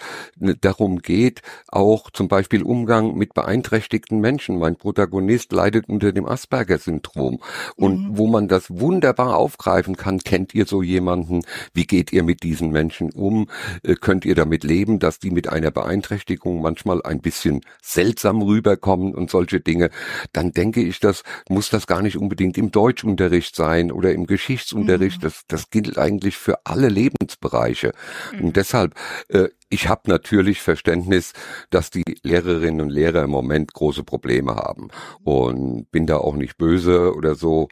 darum 0.61 0.99
geht, 0.99 1.41
auch 1.67 2.11
zum 2.11 2.27
Beispiel 2.27 2.63
Umgang 2.63 3.15
mit 3.15 3.33
beeinträchtigten 3.33 4.19
Menschen. 4.19 4.59
Mein 4.59 4.75
Protagonist 4.75 5.51
leidet 5.51 5.87
unter 5.87 6.11
dem 6.11 6.25
Asperger-Syndrom 6.25 7.39
und 7.75 8.09
mhm. 8.09 8.17
wo 8.17 8.27
man 8.27 8.47
das 8.47 8.69
wunderbar 8.69 9.37
aufgreifen 9.37 9.95
kann, 9.95 10.19
kennt 10.19 10.53
ihr 10.53 10.65
so 10.65 10.81
jemanden? 10.81 11.41
Wie 11.73 11.85
geht 11.85 12.11
ihr 12.11 12.23
mit 12.23 12.43
diesen 12.43 12.71
Menschen 12.71 13.11
um? 13.11 13.47
Äh, 13.83 13.95
könnt 13.95 14.25
ihr 14.25 14.35
damit 14.35 14.63
leben, 14.63 14.99
dass 14.99 15.19
die 15.19 15.31
mit 15.31 15.49
einer 15.49 15.71
Beeinträchtigung 15.71 16.61
manchmal 16.61 17.01
ein 17.03 17.21
bisschen 17.21 17.61
seltsam 17.81 18.41
rüberkommen 18.41 19.15
und 19.15 19.29
solche 19.29 19.59
Dinge? 19.59 19.89
Dann 20.33 20.51
denke 20.51 20.81
ich, 20.81 20.99
das 20.99 21.23
muss 21.49 21.69
das 21.69 21.87
gar 21.87 22.01
nicht 22.01 22.17
unbedingt 22.17 22.57
im 22.57 22.71
Deutschunterricht 22.71 23.48
Unterricht 23.49 23.55
sein 23.55 23.91
oder 23.91 24.13
im 24.13 24.25
Geschichtsunterricht. 24.25 25.17
Mhm. 25.17 25.21
Das, 25.21 25.41
das 25.47 25.69
gilt 25.69 25.97
eigentlich 25.97 26.37
für 26.37 26.65
alle 26.65 26.89
Lebensbereiche. 26.89 27.93
Mhm. 28.33 28.45
Und 28.45 28.55
deshalb, 28.55 28.95
äh, 29.29 29.49
ich 29.69 29.87
habe 29.87 30.09
natürlich 30.09 30.61
Verständnis, 30.61 31.33
dass 31.69 31.89
die 31.89 32.03
Lehrerinnen 32.23 32.81
und 32.81 32.89
Lehrer 32.89 33.23
im 33.23 33.31
Moment 33.31 33.73
große 33.73 34.03
Probleme 34.03 34.55
haben. 34.55 34.89
Und 35.23 35.89
bin 35.91 36.05
da 36.05 36.17
auch 36.17 36.35
nicht 36.35 36.57
böse 36.57 37.13
oder 37.15 37.35
so. 37.35 37.67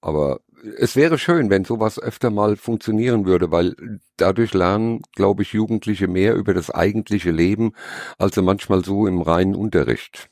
Aber 0.00 0.40
es 0.78 0.96
wäre 0.96 1.18
schön, 1.18 1.50
wenn 1.50 1.64
sowas 1.64 1.98
öfter 1.98 2.30
mal 2.30 2.56
funktionieren 2.56 3.24
würde, 3.24 3.50
weil 3.50 3.74
dadurch 4.16 4.52
lernen, 4.54 5.00
glaube 5.14 5.42
ich, 5.42 5.52
Jugendliche 5.52 6.08
mehr 6.08 6.34
über 6.34 6.54
das 6.54 6.70
eigentliche 6.70 7.30
Leben, 7.30 7.72
als 8.18 8.34
sie 8.34 8.42
manchmal 8.42 8.84
so 8.84 9.06
im 9.06 9.22
reinen 9.22 9.54
Unterricht 9.54 10.28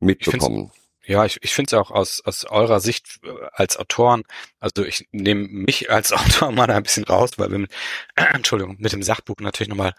mitbekommen. 0.00 0.70
Ja, 1.08 1.24
ich, 1.24 1.38
ich 1.40 1.54
finde 1.54 1.68
es 1.68 1.80
auch 1.80 1.90
aus, 1.90 2.20
aus 2.26 2.44
eurer 2.44 2.80
Sicht 2.80 3.20
äh, 3.24 3.30
als 3.52 3.78
Autoren, 3.78 4.24
also 4.60 4.84
ich 4.84 5.08
nehme 5.10 5.48
mich 5.48 5.90
als 5.90 6.12
Autor 6.12 6.52
mal 6.52 6.70
ein 6.70 6.82
bisschen 6.82 7.04
raus, 7.04 7.30
weil 7.38 7.50
wir 7.50 7.58
mit, 7.58 7.72
äh, 8.14 8.24
Entschuldigung, 8.34 8.76
mit 8.78 8.92
dem 8.92 9.02
Sachbuch 9.02 9.36
natürlich 9.40 9.70
nochmal 9.70 9.94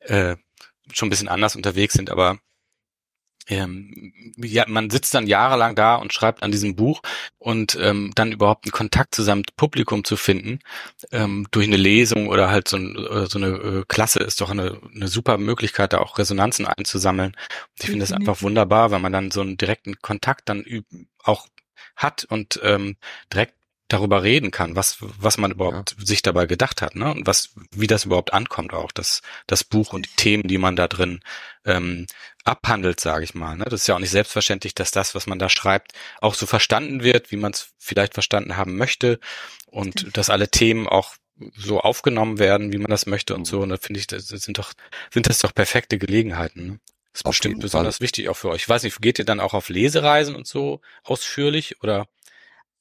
äh, 0.00 0.36
schon 0.92 1.08
ein 1.08 1.10
bisschen 1.10 1.28
anders 1.28 1.56
unterwegs 1.56 1.92
sind, 1.94 2.10
aber 2.10 2.38
ähm, 3.48 4.12
ja, 4.36 4.64
man 4.66 4.90
sitzt 4.90 5.14
dann 5.14 5.26
jahrelang 5.26 5.74
da 5.74 5.96
und 5.96 6.12
schreibt 6.12 6.42
an 6.42 6.50
diesem 6.50 6.76
Buch 6.76 7.02
und 7.38 7.78
ähm, 7.80 8.12
dann 8.14 8.32
überhaupt 8.32 8.64
einen 8.64 8.72
Kontakt 8.72 9.14
zu 9.14 9.22
seinem 9.22 9.42
Publikum 9.56 10.04
zu 10.04 10.16
finden 10.16 10.60
ähm, 11.12 11.46
durch 11.50 11.66
eine 11.66 11.76
Lesung 11.76 12.28
oder 12.28 12.50
halt 12.50 12.68
so, 12.68 12.76
ein, 12.76 12.96
äh, 12.96 13.26
so 13.26 13.38
eine 13.38 13.48
äh, 13.48 13.84
Klasse 13.88 14.20
ist 14.20 14.40
doch 14.40 14.50
eine, 14.50 14.80
eine 14.94 15.08
super 15.08 15.38
Möglichkeit, 15.38 15.92
da 15.92 15.98
auch 15.98 16.18
Resonanzen 16.18 16.66
einzusammeln. 16.66 17.36
Ich 17.78 17.86
finde 17.86 18.00
das 18.00 18.12
einfach 18.12 18.42
wunderbar, 18.42 18.90
weil 18.90 19.00
man 19.00 19.12
dann 19.12 19.30
so 19.30 19.40
einen 19.40 19.56
direkten 19.56 20.00
Kontakt 20.00 20.48
dann 20.48 20.64
auch 21.22 21.46
hat 21.94 22.24
und 22.24 22.60
ähm, 22.62 22.96
direkt 23.32 23.54
darüber 23.88 24.22
reden 24.22 24.50
kann, 24.50 24.74
was 24.74 24.98
was 25.00 25.38
man 25.38 25.52
überhaupt 25.52 25.94
ja. 25.98 26.04
sich 26.04 26.22
dabei 26.22 26.46
gedacht 26.46 26.82
hat, 26.82 26.96
ne? 26.96 27.12
Und 27.12 27.26
was 27.26 27.50
wie 27.70 27.86
das 27.86 28.04
überhaupt 28.04 28.32
ankommt 28.32 28.72
auch 28.72 28.90
das 28.90 29.22
das 29.46 29.62
Buch 29.62 29.92
und 29.92 30.06
die 30.06 30.16
Themen, 30.16 30.48
die 30.48 30.58
man 30.58 30.74
da 30.74 30.88
drin 30.88 31.20
ähm, 31.64 32.06
abhandelt, 32.46 33.00
sage 33.00 33.24
ich 33.24 33.34
mal. 33.34 33.56
Ne? 33.56 33.64
Das 33.64 33.82
ist 33.82 33.86
ja 33.86 33.94
auch 33.94 34.00
nicht 34.00 34.10
selbstverständlich, 34.10 34.74
dass 34.74 34.90
das, 34.90 35.14
was 35.14 35.26
man 35.26 35.38
da 35.38 35.48
schreibt, 35.48 35.92
auch 36.20 36.34
so 36.34 36.46
verstanden 36.46 37.02
wird, 37.02 37.32
wie 37.32 37.36
man 37.36 37.52
es 37.52 37.70
vielleicht 37.78 38.14
verstanden 38.14 38.56
haben 38.56 38.76
möchte 38.76 39.18
und 39.66 40.00
Stimmt. 40.00 40.16
dass 40.16 40.30
alle 40.30 40.48
Themen 40.48 40.86
auch 40.86 41.14
so 41.56 41.80
aufgenommen 41.80 42.38
werden, 42.38 42.72
wie 42.72 42.78
man 42.78 42.90
das 42.90 43.06
möchte 43.06 43.34
und 43.34 43.44
so. 43.46 43.60
Und 43.60 43.70
da 43.70 43.76
finde 43.76 44.00
ich, 44.00 44.06
das 44.06 44.28
sind 44.28 44.58
doch 44.58 44.72
sind 45.12 45.28
das 45.28 45.38
doch 45.38 45.54
perfekte 45.54 45.98
Gelegenheiten. 45.98 46.66
Ne? 46.66 46.80
Das 47.12 47.20
ist 47.20 47.26
auf 47.26 47.30
bestimmt 47.30 47.60
besonders 47.60 47.96
Fall. 47.96 48.04
wichtig 48.04 48.28
auch 48.28 48.36
für 48.36 48.50
euch. 48.50 48.62
Ich 48.62 48.68
weiß 48.68 48.82
nicht, 48.82 49.00
geht 49.00 49.18
ihr 49.18 49.24
dann 49.24 49.40
auch 49.40 49.54
auf 49.54 49.68
Lesereisen 49.68 50.34
und 50.34 50.46
so 50.46 50.80
ausführlich 51.02 51.82
oder? 51.82 52.06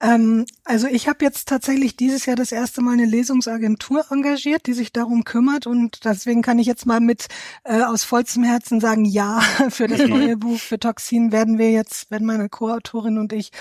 Ähm, 0.02 0.46
also 0.66 0.88
ich 0.88 1.08
habe 1.08 1.24
jetzt 1.24 1.48
tatsächlich 1.48 1.96
dieses 1.96 2.26
Jahr 2.26 2.36
das 2.36 2.52
erste 2.52 2.82
Mal 2.82 2.94
eine 2.94 3.06
Lesungsagentur 3.06 4.06
engagiert, 4.12 4.66
die 4.66 4.74
sich 4.74 4.92
darum 4.92 5.24
kümmert 5.24 5.68
und 5.68 6.04
deswegen 6.04 6.42
kann 6.42 6.60
ich 6.60 6.68
jetzt 6.68 6.86
mal 6.86 7.00
mit 7.00 7.28
äh, 7.64 7.82
aus 7.82 8.04
vollstem 8.04 8.44
Herzen 8.44 8.82
sagen, 8.82 9.06
ja, 9.06 9.40
für 9.70 9.88
das 9.88 10.06
neue 10.08 10.36
Buch 10.36 10.60
für 10.60 10.80
Toxin 10.80 11.32
werden 11.32 11.58
wir 11.58 11.72
jetzt, 11.72 12.12
werden 12.12 12.28
meine 12.28 12.50
Co-Autorin 12.50 13.18
und 13.18 13.32
ich 13.32 13.52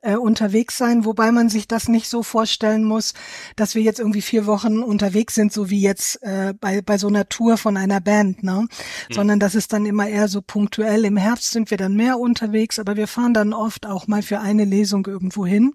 äh, 0.00 0.14
unterwegs 0.14 0.78
sein, 0.78 1.04
wobei 1.04 1.32
man 1.32 1.48
sich 1.48 1.66
das 1.66 1.88
nicht 1.88 2.08
so 2.08 2.22
vorstellen 2.22 2.84
muss, 2.84 3.14
dass 3.56 3.74
wir 3.74 3.82
jetzt 3.82 3.98
irgendwie 3.98 4.22
vier 4.22 4.46
Wochen 4.46 4.84
unterwegs 4.84 5.34
sind, 5.34 5.52
so 5.52 5.70
wie 5.70 5.80
jetzt 5.80 6.22
äh, 6.22 6.54
bei, 6.60 6.82
bei 6.82 6.98
so 6.98 7.08
einer 7.08 7.28
Tour 7.28 7.56
von 7.56 7.76
einer 7.76 8.00
Band, 8.00 8.44
ne? 8.44 8.66
Mhm. 9.08 9.14
Sondern 9.14 9.40
das 9.40 9.56
ist 9.56 9.72
dann 9.72 9.86
immer 9.86 10.08
eher 10.08 10.28
so 10.28 10.40
punktuell. 10.40 11.04
Im 11.04 11.16
Herbst 11.16 11.50
sind 11.50 11.70
wir 11.70 11.78
dann 11.78 11.94
mehr 11.94 12.18
unterwegs, 12.18 12.78
aber 12.78 12.96
wir 12.96 13.08
fahren 13.08 13.34
dann 13.34 13.52
oft 13.52 13.86
auch 13.86 14.06
mal 14.06 14.22
für 14.22 14.40
eine 14.40 14.64
Lesung 14.64 15.04
irgendwo 15.06 15.44
hin. 15.44 15.74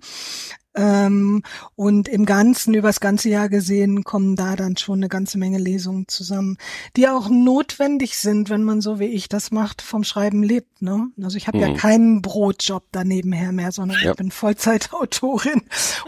Ähm, 0.75 1.41
und 1.75 2.07
im 2.09 2.25
Ganzen, 2.25 2.73
übers 2.73 2.99
ganze 2.99 3.29
Jahr 3.29 3.47
gesehen, 3.47 4.03
kommen 4.03 4.35
da 4.35 4.55
dann 4.55 4.75
schon 4.75 4.99
eine 4.99 5.07
ganze 5.07 5.37
Menge 5.37 5.57
Lesungen 5.57 6.07
zusammen, 6.07 6.57
die 6.97 7.07
auch 7.07 7.29
notwendig 7.29 8.17
sind, 8.17 8.49
wenn 8.49 8.63
man 8.63 8.81
so 8.81 8.99
wie 8.99 9.05
ich 9.05 9.29
das 9.29 9.51
macht, 9.51 9.81
vom 9.81 10.03
Schreiben 10.03 10.43
lebt. 10.43 10.81
Ne? 10.81 11.07
Also 11.21 11.37
ich 11.37 11.47
habe 11.47 11.57
mhm. 11.57 11.63
ja 11.63 11.73
keinen 11.75 12.21
Brotjob 12.21 12.83
danebenher 12.91 13.53
mehr, 13.53 13.71
sondern 13.71 13.97
ja. 14.03 14.11
ich 14.11 14.17
bin 14.17 14.31
Vollzeitautorin, 14.31 15.61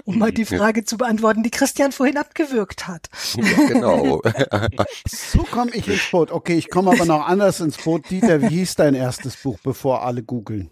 um 0.03 0.17
mal 0.17 0.33
die 0.33 0.45
Frage 0.57 0.83
zu 0.83 0.97
beantworten, 0.97 1.43
die 1.43 1.51
Christian 1.51 1.93
vorhin 1.93 2.17
abgewürgt 2.17 2.87
hat. 2.87 3.09
Ja, 3.35 3.67
genau. 3.67 4.21
so 5.07 5.43
komme 5.43 5.71
ich 5.73 5.87
ins 5.87 6.11
Boot. 6.11 6.31
Okay, 6.31 6.57
ich 6.57 6.69
komme 6.69 6.91
aber 6.91 7.05
noch 7.05 7.25
anders 7.25 7.61
ins 7.61 7.77
Boot. 7.77 8.09
Dieter, 8.09 8.41
wie 8.41 8.47
hieß 8.47 8.75
dein 8.75 8.95
erstes 8.95 9.37
Buch, 9.37 9.57
bevor 9.63 10.03
alle 10.03 10.23
googeln? 10.23 10.69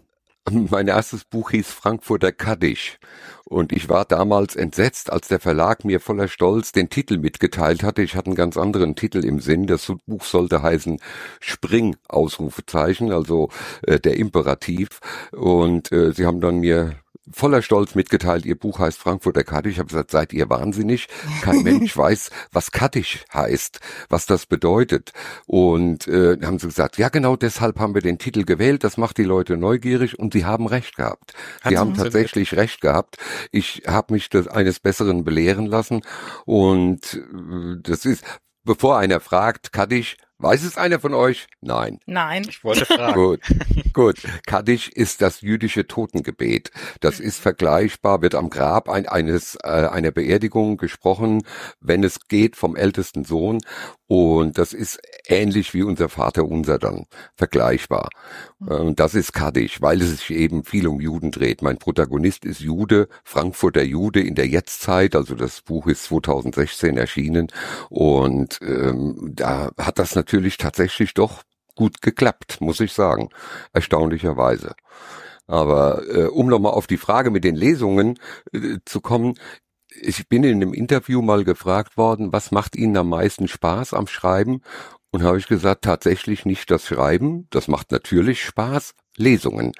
Mein 0.50 0.86
erstes 0.86 1.24
Buch 1.24 1.50
hieß 1.50 1.68
Frankfurter 1.72 2.30
Kaddisch. 2.30 2.98
Und 3.44 3.72
ich 3.72 3.88
war 3.88 4.04
damals 4.04 4.54
entsetzt, 4.56 5.10
als 5.12 5.28
der 5.28 5.40
Verlag 5.40 5.84
mir 5.84 6.00
voller 6.00 6.28
Stolz 6.28 6.72
den 6.72 6.88
Titel 6.88 7.18
mitgeteilt 7.18 7.82
hatte. 7.82 8.02
Ich 8.02 8.14
hatte 8.14 8.26
einen 8.26 8.36
ganz 8.36 8.56
anderen 8.56 8.94
Titel 8.96 9.24
im 9.24 9.40
Sinn. 9.40 9.66
Das 9.66 9.92
Buch 10.06 10.24
sollte 10.24 10.62
heißen 10.62 11.00
Spring, 11.40 11.96
Ausrufezeichen, 12.08 13.12
also 13.12 13.50
äh, 13.82 13.98
der 13.98 14.16
Imperativ. 14.16 15.00
Und 15.32 15.90
äh, 15.92 16.12
sie 16.12 16.26
haben 16.26 16.40
dann 16.40 16.58
mir 16.58 16.96
voller 17.32 17.62
Stolz 17.62 17.94
mitgeteilt, 17.94 18.44
ihr 18.46 18.58
Buch 18.58 18.78
heißt 18.78 18.98
Frankfurter 18.98 19.44
Kaddisch. 19.44 19.72
Ich 19.72 19.78
habe 19.78 19.88
gesagt, 19.88 20.10
seid 20.10 20.32
ihr 20.32 20.48
wahnsinnig? 20.48 21.08
Kein 21.42 21.62
Mensch 21.62 21.96
weiß, 21.96 22.30
was 22.52 22.70
Kaddisch 22.70 23.24
heißt, 23.32 23.80
was 24.08 24.26
das 24.26 24.46
bedeutet. 24.46 25.12
Und 25.46 26.06
äh, 26.08 26.38
haben 26.42 26.58
sie 26.58 26.68
gesagt, 26.68 26.98
ja 26.98 27.08
genau 27.08 27.36
deshalb 27.36 27.78
haben 27.78 27.94
wir 27.94 28.02
den 28.02 28.18
Titel 28.18 28.44
gewählt, 28.44 28.84
das 28.84 28.96
macht 28.96 29.18
die 29.18 29.24
Leute 29.24 29.56
neugierig 29.56 30.18
und 30.18 30.32
sie 30.32 30.44
haben 30.44 30.66
recht 30.66 30.96
gehabt. 30.96 31.34
Hat 31.62 31.70
sie 31.70 31.78
haben 31.78 31.94
tatsächlich 31.94 32.54
recht 32.54 32.80
gehabt. 32.80 33.16
Ich 33.50 33.82
habe 33.86 34.14
mich 34.14 34.28
das 34.28 34.46
eines 34.48 34.80
Besseren 34.80 35.24
belehren 35.24 35.66
lassen 35.66 36.02
und 36.44 37.14
äh, 37.14 37.80
das 37.82 38.04
ist, 38.04 38.24
bevor 38.64 38.98
einer 38.98 39.20
fragt, 39.20 39.72
Kaddisch, 39.72 40.16
Weiß 40.38 40.64
es 40.64 40.76
einer 40.76 41.00
von 41.00 41.14
euch? 41.14 41.46
Nein. 41.62 41.98
Nein. 42.04 42.44
Ich 42.48 42.62
wollte 42.62 42.84
fragen. 42.86 43.14
Gut, 43.14 43.40
gut. 43.94 44.16
Kaddisch 44.46 44.88
ist 44.88 45.22
das 45.22 45.40
jüdische 45.40 45.86
Totengebet. 45.86 46.70
Das 47.00 47.20
ist 47.20 47.38
vergleichbar, 47.40 48.20
wird 48.20 48.34
am 48.34 48.50
Grab 48.50 48.90
ein, 48.90 49.08
eines, 49.08 49.56
äh, 49.62 49.68
einer 49.68 50.10
Beerdigung 50.10 50.76
gesprochen, 50.76 51.42
wenn 51.80 52.04
es 52.04 52.28
geht, 52.28 52.54
vom 52.56 52.76
ältesten 52.76 53.24
Sohn. 53.24 53.60
Und 54.08 54.56
das 54.56 54.72
ist 54.72 55.00
ähnlich 55.26 55.74
wie 55.74 55.82
unser 55.82 56.08
Vater 56.08 56.44
unser 56.44 56.78
dann, 56.78 57.06
vergleichbar. 57.34 58.08
Und 58.60 58.70
ähm, 58.70 58.96
das 58.96 59.14
ist 59.14 59.32
Kaddisch, 59.32 59.82
weil 59.82 60.00
es 60.00 60.10
sich 60.10 60.30
eben 60.30 60.62
viel 60.62 60.86
um 60.86 61.00
Juden 61.00 61.32
dreht. 61.32 61.60
Mein 61.62 61.78
Protagonist 61.78 62.44
ist 62.44 62.60
Jude, 62.60 63.08
Frankfurter 63.24 63.82
Jude 63.82 64.20
in 64.20 64.36
der 64.36 64.46
Jetztzeit, 64.46 65.16
also 65.16 65.34
das 65.34 65.62
Buch 65.62 65.88
ist 65.88 66.04
2016 66.04 66.96
erschienen. 66.96 67.48
Und 67.88 68.60
ähm, 68.62 69.32
da 69.34 69.70
hat 69.76 69.98
das 69.98 70.14
natürlich 70.14 70.56
tatsächlich 70.56 71.12
doch 71.14 71.42
gut 71.74 72.00
geklappt, 72.00 72.60
muss 72.60 72.80
ich 72.80 72.92
sagen, 72.92 73.28
erstaunlicherweise. 73.72 74.74
Aber 75.48 76.02
äh, 76.08 76.26
um 76.26 76.48
nochmal 76.48 76.72
auf 76.72 76.86
die 76.86 76.96
Frage 76.96 77.30
mit 77.30 77.44
den 77.44 77.54
Lesungen 77.54 78.18
äh, 78.52 78.78
zu 78.84 79.00
kommen, 79.00 79.34
ich 79.90 80.28
bin 80.28 80.44
in 80.44 80.62
einem 80.62 80.72
Interview 80.72 81.22
mal 81.22 81.44
gefragt 81.44 81.96
worden, 81.96 82.32
was 82.32 82.50
macht 82.50 82.76
Ihnen 82.76 82.96
am 82.96 83.08
meisten 83.08 83.48
Spaß 83.48 83.94
am 83.94 84.06
Schreiben? 84.06 84.62
Und 85.10 85.22
habe 85.22 85.38
ich 85.38 85.46
gesagt, 85.46 85.84
tatsächlich 85.84 86.44
nicht 86.44 86.70
das 86.70 86.86
Schreiben, 86.86 87.46
das 87.50 87.68
macht 87.68 87.90
natürlich 87.90 88.44
Spaß, 88.44 88.94
Lesungen, 89.16 89.72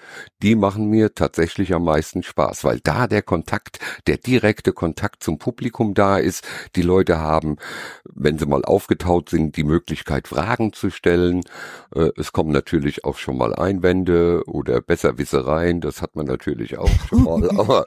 die 0.42 0.54
machen 0.54 0.88
mir 0.88 1.14
tatsächlich 1.14 1.74
am 1.74 1.84
meisten 1.84 2.22
Spaß, 2.22 2.64
weil 2.64 2.80
da 2.80 3.06
der 3.06 3.22
Kontakt, 3.22 3.78
der 4.06 4.16
direkte 4.16 4.72
Kontakt 4.72 5.22
zum 5.22 5.38
Publikum 5.38 5.94
da 5.94 6.18
ist. 6.18 6.46
Die 6.74 6.82
Leute 6.82 7.18
haben, 7.18 7.56
wenn 8.04 8.38
sie 8.38 8.46
mal 8.46 8.64
aufgetaut 8.64 9.30
sind, 9.30 9.56
die 9.56 9.64
Möglichkeit, 9.64 10.28
Fragen 10.28 10.72
zu 10.72 10.90
stellen. 10.90 11.42
Äh, 11.94 12.10
es 12.16 12.32
kommen 12.32 12.52
natürlich 12.52 13.04
auch 13.04 13.16
schon 13.16 13.36
mal 13.36 13.54
Einwände 13.54 14.42
oder 14.46 14.80
Besserwissereien, 14.80 15.80
das 15.80 16.02
hat 16.02 16.16
man 16.16 16.26
natürlich 16.26 16.78
auch 16.78 16.90
schon 17.08 17.24
mal, 17.24 17.50
aber 17.58 17.84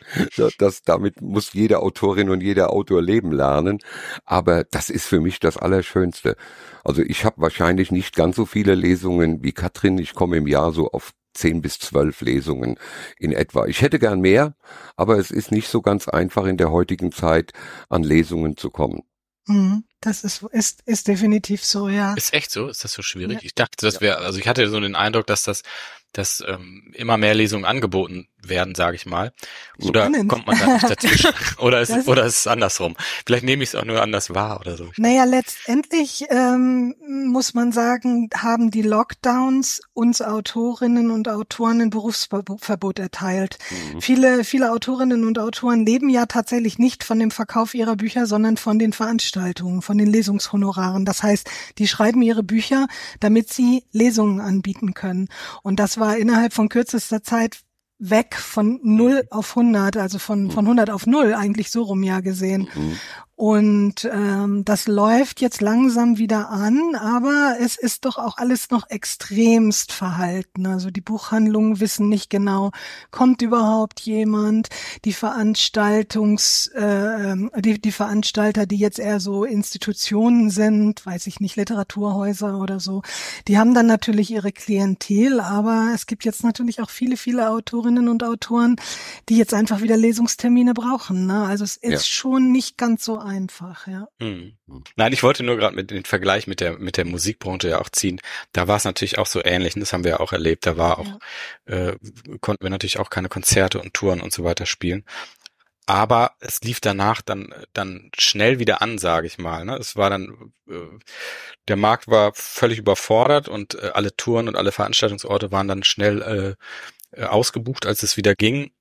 das, 0.57 0.83
damit 0.83 1.21
muss 1.21 1.53
jede 1.53 1.79
Autorin 1.79 2.29
und 2.29 2.41
jeder 2.41 2.71
Autor 2.71 3.01
leben 3.01 3.31
lernen. 3.31 3.79
Aber 4.25 4.63
das 4.63 4.89
ist 4.89 5.05
für 5.05 5.19
mich 5.19 5.39
das 5.39 5.57
Allerschönste. 5.57 6.35
Also 6.83 7.01
ich 7.01 7.25
habe 7.25 7.41
wahrscheinlich 7.41 7.91
nicht 7.91 8.15
ganz 8.15 8.35
so 8.35 8.45
viele 8.45 8.75
Lesungen 8.75 9.43
wie 9.43 9.51
Katrin. 9.51 9.97
Ich 9.97 10.13
komme 10.13 10.37
im 10.37 10.47
Jahr 10.47 10.71
so 10.71 10.89
auf 10.91 11.13
zehn 11.33 11.61
bis 11.61 11.79
zwölf 11.79 12.21
Lesungen 12.21 12.77
in 13.17 13.31
etwa. 13.31 13.65
Ich 13.65 13.81
hätte 13.81 13.99
gern 13.99 14.19
mehr, 14.19 14.55
aber 14.95 15.17
es 15.17 15.31
ist 15.31 15.51
nicht 15.51 15.67
so 15.67 15.81
ganz 15.81 16.07
einfach 16.07 16.45
in 16.45 16.57
der 16.57 16.71
heutigen 16.71 17.11
Zeit 17.11 17.53
an 17.89 18.03
Lesungen 18.03 18.57
zu 18.57 18.69
kommen. 18.69 19.03
Mhm. 19.47 19.83
Das 20.01 20.23
ist, 20.23 20.43
ist, 20.51 20.81
ist 20.85 21.07
definitiv 21.07 21.65
so, 21.65 21.89
ja. 21.89 22.13
Ist 22.13 22.33
echt 22.33 22.51
so? 22.51 22.69
Ist 22.69 22.83
das 22.83 22.93
so 22.93 23.01
schwierig? 23.01 23.37
Ja. 23.37 23.43
Ich 23.43 23.53
dachte, 23.53 23.85
das 23.85 23.99
wäre, 23.99 24.19
also 24.19 24.39
ich 24.39 24.47
hatte 24.47 24.69
so 24.69 24.79
den 24.79 24.95
Eindruck, 24.95 25.27
dass 25.27 25.43
das 25.43 25.63
dass 26.13 26.43
ähm, 26.47 26.91
immer 26.95 27.17
mehr 27.17 27.35
Lesungen 27.35 27.65
angeboten 27.65 28.27
werden, 28.41 28.75
sage 28.75 28.95
ich 28.95 29.05
mal. 29.05 29.33
Oder 29.81 30.07
Spannend. 30.07 30.29
kommt 30.29 30.47
man 30.47 30.57
da 30.57 30.73
nicht 30.73 30.89
dazwischen? 30.89 31.31
oder 31.59 31.81
ist, 31.81 32.07
oder 32.07 32.25
ist 32.25 32.37
es 32.37 32.47
andersrum? 32.47 32.95
Vielleicht 33.25 33.43
nehme 33.43 33.63
ich 33.63 33.69
es 33.69 33.75
auch 33.75 33.85
nur 33.85 34.01
anders 34.01 34.33
wahr 34.33 34.59
oder 34.59 34.77
so. 34.77 34.89
Naja, 34.97 35.23
letztendlich 35.23 36.25
ähm, 36.29 36.95
muss 37.07 37.53
man 37.53 37.71
sagen, 37.71 38.29
haben 38.35 38.71
die 38.71 38.81
Lockdowns 38.81 39.81
uns 39.93 40.21
Autorinnen 40.21 41.11
und 41.11 41.27
Autoren 41.27 41.81
ein 41.81 41.89
Berufsverbot 41.89 42.99
erteilt. 42.99 43.57
Mhm. 43.69 44.01
Viele, 44.01 44.43
viele 44.43 44.71
Autorinnen 44.71 45.25
und 45.25 45.39
Autoren 45.39 45.85
leben 45.85 46.09
ja 46.09 46.25
tatsächlich 46.25 46.79
nicht 46.79 47.03
von 47.03 47.19
dem 47.19 47.31
Verkauf 47.31 47.73
ihrer 47.73 47.95
Bücher, 47.95 48.25
sondern 48.25 48.57
von 48.57 48.79
den 48.79 48.93
Veranstaltungen, 48.93 49.81
von 49.81 49.97
den 49.97 50.07
Lesungshonoraren. 50.07 51.05
Das 51.05 51.23
heißt, 51.23 51.49
die 51.77 51.87
schreiben 51.87 52.21
ihre 52.21 52.43
Bücher, 52.43 52.87
damit 53.19 53.51
sie 53.51 53.83
Lesungen 53.91 54.39
anbieten 54.39 54.93
können. 54.93 55.27
Und 55.63 55.79
das 55.79 55.99
war 55.99 56.17
innerhalb 56.17 56.53
von 56.53 56.69
kürzester 56.69 57.23
Zeit 57.23 57.59
weg 57.99 58.35
von 58.35 58.79
0 58.81 59.27
auf 59.29 59.55
100, 59.55 59.97
also 59.97 60.19
von, 60.19 60.49
von 60.51 60.65
100 60.65 60.89
auf 60.89 61.05
0 61.05 61.33
eigentlich 61.33 61.69
so 61.69 61.83
rum 61.83 62.01
ja 62.03 62.21
gesehen. 62.21 62.69
Mhm. 62.73 62.97
Und 63.39 64.03
ähm, 64.03 64.65
das 64.65 64.85
läuft 64.85 65.39
jetzt 65.39 65.61
langsam 65.61 66.17
wieder 66.17 66.49
an, 66.49 66.95
aber 66.95 67.55
es 67.61 67.77
ist 67.77 68.03
doch 68.03 68.17
auch 68.17 68.37
alles 68.37 68.69
noch 68.69 68.89
extremst 68.89 69.93
verhalten. 69.93 70.65
Also 70.65 70.91
die 70.91 70.99
Buchhandlungen 70.99 71.79
wissen 71.79 72.09
nicht 72.09 72.29
genau, 72.29 72.71
kommt 73.11 73.41
überhaupt 73.41 74.01
jemand. 74.01 74.67
Die 75.05 75.13
Veranstaltungs, 75.13 76.67
äh, 76.67 77.37
die, 77.61 77.79
die 77.79 77.93
Veranstalter, 77.93 78.65
die 78.65 78.75
jetzt 78.75 78.99
eher 78.99 79.21
so 79.21 79.45
Institutionen 79.45 80.49
sind, 80.49 81.05
weiß 81.05 81.25
ich 81.27 81.39
nicht, 81.39 81.55
Literaturhäuser 81.55 82.59
oder 82.59 82.81
so, 82.81 83.03
die 83.47 83.57
haben 83.57 83.73
dann 83.73 83.87
natürlich 83.87 84.31
ihre 84.31 84.51
Klientel, 84.51 85.39
aber 85.39 85.91
es 85.95 86.07
gibt 86.07 86.25
jetzt 86.25 86.43
natürlich 86.43 86.81
auch 86.81 86.89
viele, 86.89 87.15
viele 87.15 87.51
Autorinnen 87.51 88.09
und 88.09 88.21
Autoren, 88.21 88.75
die 89.29 89.37
jetzt 89.37 89.53
einfach 89.53 89.79
wieder 89.79 89.95
Lesungstermine 89.95 90.73
brauchen. 90.73 91.25
Ne? 91.25 91.45
Also 91.45 91.63
es 91.63 91.77
ist 91.77 91.91
ja. 91.91 91.99
schon 91.99 92.51
nicht 92.51 92.77
ganz 92.77 93.05
so 93.05 93.28
einfach, 93.29 93.87
ja. 93.87 94.07
Hm. 94.19 94.57
Nein, 94.95 95.13
ich 95.13 95.23
wollte 95.23 95.43
nur 95.43 95.55
gerade 95.55 95.75
mit 95.75 95.91
den 95.91 96.03
Vergleich 96.03 96.47
mit 96.47 96.59
der 96.59 96.77
mit 96.79 96.97
der 96.97 97.05
Musikbranche 97.05 97.69
ja 97.69 97.79
auch 97.79 97.89
ziehen. 97.89 98.19
Da 98.51 98.67
war 98.67 98.77
es 98.77 98.83
natürlich 98.83 99.17
auch 99.17 99.27
so 99.27 99.43
ähnlich. 99.43 99.75
Und 99.75 99.81
das 99.81 99.93
haben 99.93 100.03
wir 100.03 100.11
ja 100.11 100.19
auch 100.19 100.33
erlebt. 100.33 100.65
Da 100.65 100.77
war 100.77 100.99
auch 100.99 101.19
ja. 101.67 101.89
äh, 101.89 101.97
konnten 102.41 102.63
wir 102.63 102.69
natürlich 102.69 102.99
auch 102.99 103.09
keine 103.09 103.29
Konzerte 103.29 103.79
und 103.79 103.93
Touren 103.93 104.21
und 104.21 104.33
so 104.33 104.43
weiter 104.43 104.65
spielen. 104.65 105.05
Aber 105.85 106.33
es 106.39 106.61
lief 106.61 106.81
danach 106.81 107.21
dann 107.21 107.53
dann 107.73 108.11
schnell 108.17 108.59
wieder 108.59 108.81
an, 108.81 108.97
sage 108.97 109.27
ich 109.27 109.37
mal. 109.37 109.65
Ne? 109.65 109.77
Es 109.77 109.95
war 109.95 110.09
dann 110.09 110.53
äh, 110.69 110.99
der 111.67 111.77
Markt 111.77 112.07
war 112.07 112.33
völlig 112.35 112.79
überfordert 112.79 113.47
und 113.47 113.75
äh, 113.75 113.91
alle 113.93 114.15
Touren 114.15 114.47
und 114.47 114.55
alle 114.55 114.71
Veranstaltungsorte 114.71 115.51
waren 115.51 115.67
dann 115.67 115.83
schnell 115.83 116.57
äh, 117.15 117.23
ausgebucht, 117.25 117.85
als 117.85 118.03
es 118.03 118.17
wieder 118.17 118.35
ging. 118.35 118.71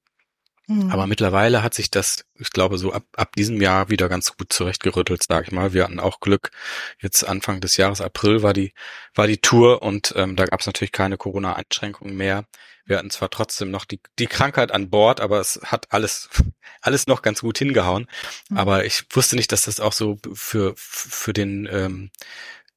Mhm. 0.68 0.90
Aber 0.90 1.06
mittlerweile 1.06 1.62
hat 1.62 1.72
sich 1.72 1.90
das, 1.90 2.26
ich 2.38 2.50
glaube, 2.50 2.76
so 2.76 2.92
ab, 2.92 3.04
ab 3.16 3.34
diesem 3.34 3.60
Jahr 3.60 3.88
wieder 3.88 4.08
ganz 4.10 4.36
gut 4.36 4.52
zurechtgerüttelt, 4.52 5.24
sag 5.26 5.46
ich 5.46 5.52
mal. 5.52 5.72
Wir 5.72 5.84
hatten 5.84 5.98
auch 5.98 6.20
Glück. 6.20 6.50
Jetzt 7.00 7.24
Anfang 7.24 7.60
des 7.60 7.78
Jahres, 7.78 8.02
April, 8.02 8.42
war 8.42 8.52
die, 8.52 8.74
war 9.14 9.26
die 9.26 9.38
Tour 9.38 9.82
und 9.82 10.12
ähm, 10.16 10.36
da 10.36 10.44
gab 10.44 10.60
es 10.60 10.66
natürlich 10.66 10.92
keine 10.92 11.16
Corona-Einschränkungen 11.16 12.14
mehr. 12.14 12.44
Wir 12.84 12.98
hatten 12.98 13.10
zwar 13.10 13.30
trotzdem 13.30 13.70
noch 13.70 13.86
die, 13.86 14.00
die 14.18 14.26
Krankheit 14.26 14.70
an 14.70 14.90
Bord, 14.90 15.20
aber 15.20 15.40
es 15.40 15.58
hat 15.64 15.86
alles, 15.90 16.28
alles 16.82 17.06
noch 17.06 17.22
ganz 17.22 17.40
gut 17.40 17.56
hingehauen. 17.56 18.06
Mhm. 18.50 18.58
Aber 18.58 18.84
ich 18.84 19.04
wusste 19.10 19.36
nicht, 19.36 19.52
dass 19.52 19.62
das 19.62 19.80
auch 19.80 19.94
so 19.94 20.18
für, 20.34 20.74
für 20.76 21.32
den, 21.32 21.66
ähm, 21.70 22.10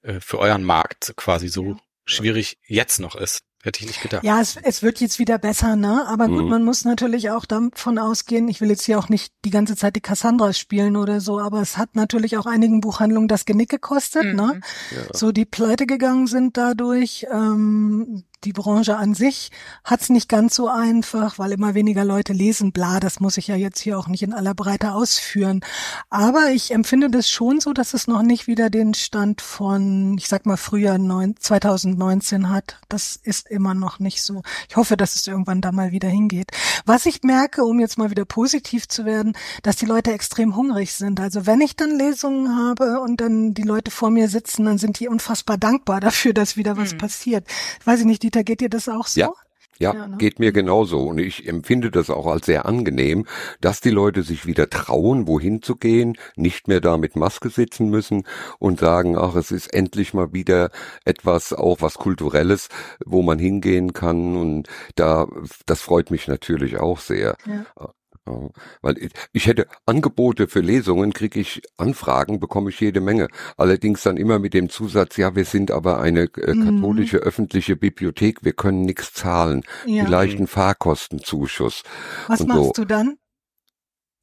äh, 0.02 0.22
für 0.22 0.40
euren 0.40 0.64
Markt 0.64 1.14
quasi 1.18 1.50
so 1.50 1.78
schwierig 2.06 2.58
jetzt 2.66 3.00
noch 3.00 3.16
ist. 3.16 3.42
Hätte 3.64 3.82
ich 3.82 3.88
nicht 3.88 4.02
gedacht. 4.02 4.24
Ja, 4.24 4.42
es, 4.42 4.58
es 4.64 4.82
wird 4.82 5.02
jetzt 5.02 5.20
wieder 5.20 5.38
besser, 5.38 5.76
ne? 5.76 6.08
Aber 6.08 6.28
gut, 6.28 6.44
mhm. 6.44 6.50
man 6.50 6.64
muss 6.64 6.84
natürlich 6.84 7.30
auch 7.30 7.46
davon 7.46 8.00
ausgehen, 8.00 8.48
ich 8.48 8.60
will 8.60 8.70
jetzt 8.70 8.86
hier 8.86 8.98
auch 8.98 9.08
nicht 9.08 9.32
die 9.46 9.52
ganze 9.52 9.76
Zeit 9.76 9.96
die 9.96 10.02
Cassandra 10.02 10.52
spielen 10.54 10.96
oder 10.96 11.22
so, 11.22 11.40
aber 11.40 11.62
es 11.62 11.78
hat 11.78 11.96
natürlich 11.96 12.38
auch 12.38 12.48
einigen 12.48 12.82
Buchhandlungen 12.82 13.28
das 13.28 13.46
Genick 13.46 13.70
gekostet, 13.70 14.24
ne? 14.24 14.32
mhm. 14.32 14.36
ne? 14.36 14.62
Ja. 14.92 15.14
So 15.14 15.32
die 15.32 15.46
pleite 15.46 15.86
gegangen 15.86 16.26
sind 16.26 16.58
dadurch. 16.58 17.28
Ähm, 17.32 18.24
die 18.44 18.54
Branche 18.54 18.98
an 18.98 19.14
sich 19.14 19.52
hat's 19.84 20.10
nicht 20.10 20.28
ganz 20.28 20.56
so 20.56 20.68
einfach, 20.68 21.38
weil 21.38 21.52
immer 21.52 21.76
weniger 21.76 22.04
Leute 22.04 22.34
lesen. 22.34 22.72
Bla, 22.72 23.00
das 23.00 23.20
muss 23.20 23.38
ich 23.38 23.48
ja 23.48 23.56
jetzt 23.56 23.80
hier 23.80 24.00
auch 24.00 24.08
nicht 24.08 24.24
in 24.24 24.34
aller 24.34 24.56
Breite 24.56 24.94
ausführen. 24.94 25.62
Aber 26.10 26.50
ich 26.50 26.72
empfinde 26.72 27.10
das 27.10 27.30
schon 27.30 27.60
so, 27.60 27.74
dass 27.74 27.94
es 27.94 28.08
noch 28.08 28.24
nicht 28.24 28.48
wieder 28.48 28.70
den 28.70 28.94
Stand 28.94 29.42
von, 29.42 30.18
ich 30.18 30.28
sag 30.28 30.46
mal, 30.46 30.58
Frühjahr 30.58 30.98
2019 30.98 32.50
hat. 32.50 32.78
Das 32.90 33.16
ist 33.22 33.48
immer 33.48 33.74
noch 33.74 34.00
nicht 34.00 34.24
so. 34.24 34.42
Ich 34.70 34.76
hoffe, 34.76 34.98
dass 34.98 35.16
es 35.16 35.28
irgendwann 35.28 35.62
da 35.62 35.72
mal 35.72 35.92
wieder 35.92 36.10
hingeht. 36.10 36.52
Was 36.86 37.06
ich 37.06 37.22
merke, 37.24 37.64
um 37.64 37.80
jetzt 37.80 37.98
mal 37.98 38.10
wieder 38.10 38.26
positiv 38.26 38.88
zu 38.88 39.06
werden, 39.06 39.34
dass 39.62 39.76
die 39.76 39.86
Leute 39.86 40.12
extrem 40.12 40.56
hungrig 40.56 40.94
sind. 40.94 41.20
Also 41.20 41.46
wenn 41.46 41.62
ich 41.62 41.76
dann 41.76 41.98
Lesungen 41.98 42.58
habe 42.58 43.00
und 43.02 43.22
dann 43.22 43.54
die 43.54 43.64
Leute 43.64 43.92
vor 43.92 44.10
mir 44.10 44.28
sitzen, 44.30 44.66
dann 44.66 44.80
sind 44.80 45.00
die 45.00 45.08
unfassbar 45.08 45.58
dankbar 45.58 46.00
dafür, 46.00 46.34
dass 46.34 46.58
wieder 46.58 46.78
was 46.78 46.94
mhm. 46.94 46.98
passiert. 46.98 47.48
Weiß 47.86 48.00
ich 48.00 48.06
nicht, 48.06 48.24
die 48.24 48.31
Dieter, 48.32 48.44
geht 48.44 48.62
dir 48.62 48.70
das 48.70 48.88
auch 48.88 49.08
so? 49.08 49.20
Ja. 49.20 49.34
Ja, 49.80 49.96
ja 49.96 50.08
ne? 50.08 50.18
geht 50.18 50.40
mir 50.40 50.52
genauso. 50.52 51.00
Und 51.08 51.18
ich 51.18 51.48
empfinde 51.48 51.90
das 51.90 52.10
auch 52.10 52.28
als 52.28 52.46
sehr 52.46 52.66
angenehm, 52.66 53.26
dass 53.62 53.82
die 53.82 53.90
Leute 53.90 54.22
sich 54.22 54.46
wieder 54.46 54.70
trauen, 54.70 55.28
wohin 55.28 55.62
zu 55.64 55.76
gehen, 55.76 56.18
nicht 56.36 56.68
mehr 56.68 56.82
da 56.82 56.98
mit 56.98 57.16
Maske 57.16 57.50
sitzen 57.50 57.90
müssen 57.90 58.24
und 58.60 58.80
sagen, 58.80 59.18
ach, 59.18 59.36
es 59.36 59.52
ist 59.52 59.74
endlich 59.74 60.14
mal 60.14 60.34
wieder 60.34 60.70
etwas, 61.04 61.52
auch 61.52 61.82
was 61.82 61.96
Kulturelles, 61.96 62.70
wo 63.06 63.24
man 63.24 63.40
hingehen 63.40 63.94
kann. 63.94 64.38
Und 64.38 64.68
da, 64.96 65.28
das 65.66 65.82
freut 65.82 66.12
mich 66.12 66.28
natürlich 66.28 66.78
auch 66.78 67.00
sehr. 67.00 67.36
Ja. 67.48 67.94
Ja, 68.28 68.50
weil 68.82 68.98
ich, 69.00 69.12
ich 69.34 69.48
hätte 69.48 69.68
Angebote 69.86 70.48
für 70.48 70.60
Lesungen, 70.60 71.12
kriege 71.12 71.40
ich 71.40 71.62
Anfragen, 71.78 72.40
bekomme 72.40 72.70
ich 72.70 72.80
jede 72.80 73.02
Menge. 73.02 73.28
Allerdings 73.58 74.04
dann 74.04 74.18
immer 74.18 74.38
mit 74.38 74.54
dem 74.54 74.70
Zusatz, 74.70 75.18
ja, 75.18 75.36
wir 75.36 75.46
sind 75.46 75.72
aber 75.72 76.00
eine 76.00 76.30
äh, 76.38 76.54
mhm. 76.54 76.66
katholische 76.66 77.18
mhm. 77.18 77.24
öffentliche 77.24 77.76
Bibliothek, 77.76 78.44
wir 78.44 78.54
können 78.54 78.82
nichts 78.82 79.14
zahlen. 79.14 79.64
Ja. 79.86 80.06
Vielleicht 80.06 80.38
einen 80.38 80.48
Fahrkostenzuschuss. 80.48 81.82
Was 82.28 82.46
machst 82.46 82.76
so. 82.76 82.84
du 82.84 82.86
dann? 82.86 83.18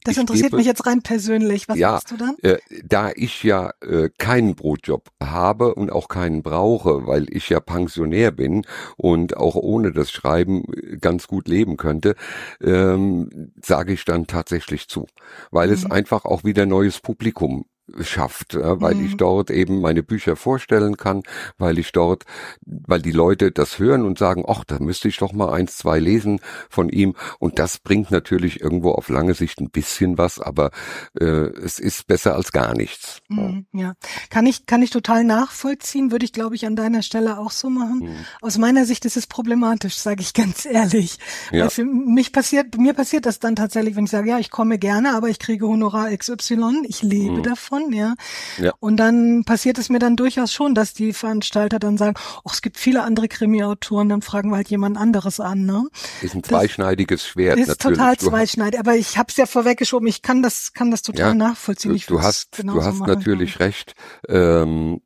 Das 0.05 0.15
ich 0.15 0.21
interessiert 0.21 0.51
gebe, 0.51 0.57
mich 0.57 0.67
jetzt 0.67 0.87
rein 0.87 1.03
persönlich. 1.03 1.69
Was 1.69 1.79
ja, 1.79 1.93
machst 1.93 2.11
du 2.11 2.17
dann? 2.17 2.37
Äh, 2.43 2.59
da 2.85 3.11
ich 3.15 3.43
ja 3.43 3.73
äh, 3.81 4.11
keinen 4.17 4.55
Brotjob 4.55 5.11
habe 5.23 5.75
und 5.75 5.91
auch 5.91 6.09
keinen 6.09 6.43
brauche, 6.43 7.07
weil 7.07 7.27
ich 7.31 7.49
ja 7.49 7.61
Pensionär 7.61 8.31
bin 8.31 8.65
und 8.97 9.37
auch 9.37 9.57
ohne 9.57 9.93
das 9.93 10.11
Schreiben 10.11 10.65
äh, 10.73 10.97
ganz 10.99 11.27
gut 11.27 11.49
leben 11.49 11.77
könnte, 11.77 12.15
ähm, 12.63 13.53
sage 13.63 13.93
ich 13.93 14.05
dann 14.05 14.27
tatsächlich 14.27 14.89
zu, 14.89 15.07
weil 15.51 15.69
mhm. 15.69 15.75
es 15.75 15.91
einfach 15.91 16.25
auch 16.25 16.45
wieder 16.45 16.65
neues 16.65 17.01
Publikum 17.01 17.67
schafft, 18.01 18.55
weil 18.55 18.95
mhm. 18.95 19.07
ich 19.07 19.17
dort 19.17 19.51
eben 19.51 19.81
meine 19.81 20.03
Bücher 20.03 20.37
vorstellen 20.37 20.97
kann, 20.97 21.23
weil 21.57 21.79
ich 21.79 21.93
dort, 21.93 22.25
weil 22.65 23.01
die 23.01 23.13
Leute 23.13 23.51
das 23.51 23.79
hören 23.79 24.05
und 24.05 24.19
sagen, 24.19 24.45
ach, 24.47 24.65
da 24.65 24.79
müsste 24.79 25.09
ich 25.09 25.19
doch 25.19 25.33
mal 25.33 25.53
eins, 25.53 25.79
zwei 25.79 25.99
lesen 25.99 26.41
von 26.69 26.89
ihm. 26.89 27.15
Und 27.39 27.59
das 27.59 27.79
bringt 27.79 28.11
natürlich 28.11 28.61
irgendwo 28.61 28.93
auf 28.93 29.09
lange 29.09 29.35
Sicht 29.35 29.61
ein 29.61 29.71
bisschen 29.71 30.19
was, 30.19 30.41
aber 30.41 30.71
äh, 31.19 31.25
es 31.25 31.79
ist 31.79 32.07
besser 32.07 32.35
als 32.35 32.53
gar 32.53 32.75
nichts. 32.75 33.21
Mhm, 33.29 33.67
ja, 33.73 33.95
kann 34.31 34.47
ich 34.47 34.67
kann 34.67 34.83
ich 34.83 34.91
total 34.91 35.25
nachvollziehen, 35.25 36.11
würde 36.11 36.25
ich 36.25 36.33
glaube 36.33 36.55
ich 36.55 36.67
an 36.67 36.77
deiner 36.77 37.03
Stelle 37.03 37.39
auch 37.39 37.51
so 37.51 37.71
machen. 37.71 38.01
Mhm. 38.01 38.25
Aus 38.41 38.59
meiner 38.59 38.85
Sicht 38.85 39.05
ist 39.05 39.17
es 39.17 39.27
problematisch, 39.27 39.97
sage 39.97 40.23
ich 40.23 40.35
ganz 40.39 40.67
ehrlich. 40.67 41.19
Ja. 41.53 41.65
Weil 41.65 41.71
für 41.71 41.85
mich 41.85 42.33
passiert, 42.33 42.77
mir 42.77 42.95
passiert 42.95 43.27
das 43.27 43.39
dann 43.39 43.57
tatsächlich, 43.57 43.97
wenn 43.97 44.05
ich 44.05 44.11
sage, 44.11 44.29
ja, 44.29 44.39
ich 44.39 44.51
komme 44.51 44.79
gerne, 44.79 45.15
aber 45.15 45.29
ich 45.29 45.39
kriege 45.39 45.67
Honorar 45.67 46.15
XY, 46.17 46.83
ich 46.87 47.03
lebe 47.03 47.39
mhm. 47.39 47.43
davon 47.43 47.78
davon, 47.79 47.93
ja? 47.93 48.15
ja. 48.59 48.73
Und 48.81 48.97
dann 48.97 49.45
passiert 49.45 49.79
es 49.79 49.89
mir 49.89 49.99
dann 49.99 50.17
durchaus 50.17 50.53
schon, 50.53 50.75
dass 50.75 50.95
die 50.95 51.13
Veranstalter 51.13 51.79
dann 51.79 51.97
sagen, 51.97 52.17
oh, 52.45 52.51
es 52.53 52.63
gibt 52.63 52.79
viele 52.79 53.03
andere 53.03 53.29
Krimi-Autoren, 53.29 54.09
dann 54.09 54.23
fragen 54.23 54.51
wir 54.51 54.57
halt 54.57 54.69
jemand 54.69 54.97
anderes 54.97 55.41
an, 55.41 55.65
ne? 55.65 55.85
Ist 56.23 56.35
ein 56.35 56.43
zweischneidiges 56.43 57.27
Schwert. 57.27 57.59
Ist 57.59 57.69
natürlich. 57.69 57.99
total 57.99 58.17
zweischneidig, 58.17 58.81
aber 58.81 58.97
ich 58.97 59.19
habe 59.19 59.29
es 59.31 59.37
ja 59.37 59.47
vorweggeschoben, 59.47 60.09
ich 60.09 60.23
kann 60.23 60.43
das, 60.43 60.73
kann 60.73 60.91
das 60.91 61.03
total 61.03 61.29
ja, 61.29 61.35
nachvollziehen. 61.35 61.95
Ich 61.95 62.07
du 62.07 62.23
hast, 62.23 62.63
du 62.63 62.83
hast 62.83 63.01
natürlich 63.01 63.61
recht. 63.61 63.95
Ähm, 64.29 65.01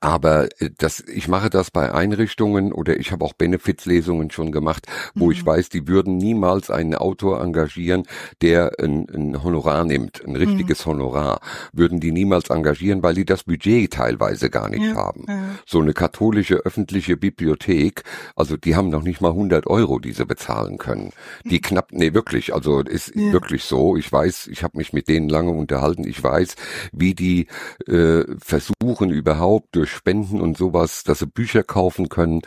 aber 0.00 0.48
äh, 0.60 0.70
das, 0.76 1.00
ich 1.00 1.28
mache 1.28 1.48
das 1.48 1.70
bei 1.70 1.92
Einrichtungen 1.92 2.72
oder 2.72 2.98
ich 2.98 3.12
habe 3.12 3.24
auch 3.24 3.32
Benefizlesungen 3.32 4.30
schon 4.30 4.52
gemacht, 4.52 4.86
wo 5.14 5.26
mhm. 5.26 5.32
ich 5.32 5.46
weiß, 5.46 5.70
die 5.70 5.88
würden 5.88 6.18
niemals 6.18 6.70
einen 6.70 6.94
Autor 6.94 7.40
engagieren, 7.42 8.04
der 8.42 8.72
ein, 8.78 9.06
ein 9.08 9.42
Honorar 9.42 9.84
nimmt, 9.84 10.22
ein 10.26 10.36
richtiges 10.36 10.84
mhm. 10.84 10.90
Honorar, 10.90 11.40
würden 11.72 11.98
die 11.98 12.12
niemals 12.12 12.50
engagieren, 12.50 13.02
weil 13.02 13.14
die 13.14 13.24
das 13.24 13.44
Budget 13.44 13.92
teilweise 13.92 14.50
gar 14.50 14.68
nicht 14.68 14.84
ja. 14.84 14.94
haben. 14.94 15.24
Ja. 15.26 15.40
So 15.64 15.80
eine 15.80 15.94
katholische 15.94 16.56
öffentliche 16.56 17.16
Bibliothek, 17.16 18.02
also 18.36 18.58
die 18.58 18.76
haben 18.76 18.90
noch 18.90 19.02
nicht 19.02 19.22
mal 19.22 19.30
100 19.30 19.66
Euro, 19.66 19.98
die 19.98 20.12
sie 20.12 20.26
bezahlen 20.26 20.76
können. 20.76 21.12
Die 21.44 21.56
mhm. 21.56 21.62
knapp, 21.62 21.92
nee, 21.92 22.12
wirklich, 22.12 22.52
also 22.52 22.80
ist 22.80 23.14
ja. 23.14 23.32
wirklich 23.32 23.64
so. 23.64 23.96
Ich 23.96 24.12
weiß, 24.12 24.48
ich 24.48 24.62
habe 24.62 24.76
mich 24.76 24.92
mit 24.92 25.08
denen 25.08 25.30
lange 25.30 25.52
unterhalten. 25.52 26.06
Ich 26.06 26.22
weiß, 26.22 26.54
wie 26.92 27.14
die 27.14 27.46
äh, 27.86 28.24
versuchen 28.38 29.10
überhaupt 29.10 29.69
durch 29.72 29.90
Spenden 29.90 30.40
und 30.40 30.56
sowas, 30.56 31.04
dass 31.04 31.20
sie 31.20 31.26
Bücher 31.26 31.62
kaufen 31.62 32.08
können, 32.08 32.42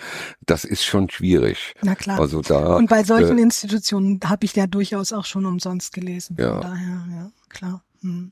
das 0.46 0.66
ist 0.66 0.84
schon 0.84 1.10
schwierig. 1.10 1.74
Na 1.82 1.96
klar. 1.96 2.20
Also 2.20 2.42
da, 2.42 2.76
und 2.76 2.90
bei 2.90 3.04
solchen 3.04 3.38
äh, 3.38 3.42
Institutionen 3.42 4.20
habe 4.26 4.46
ich 4.46 4.56
ja 4.56 4.68
durchaus 4.68 5.14
auch 5.14 5.26
schon 5.26 5.46
umsonst 5.46 5.94
gelesen. 5.94 6.36
Ja. 6.40 6.60
daher, 6.60 7.08
ja, 7.10 7.32
klar. 7.50 7.84
Hm. 8.02 8.32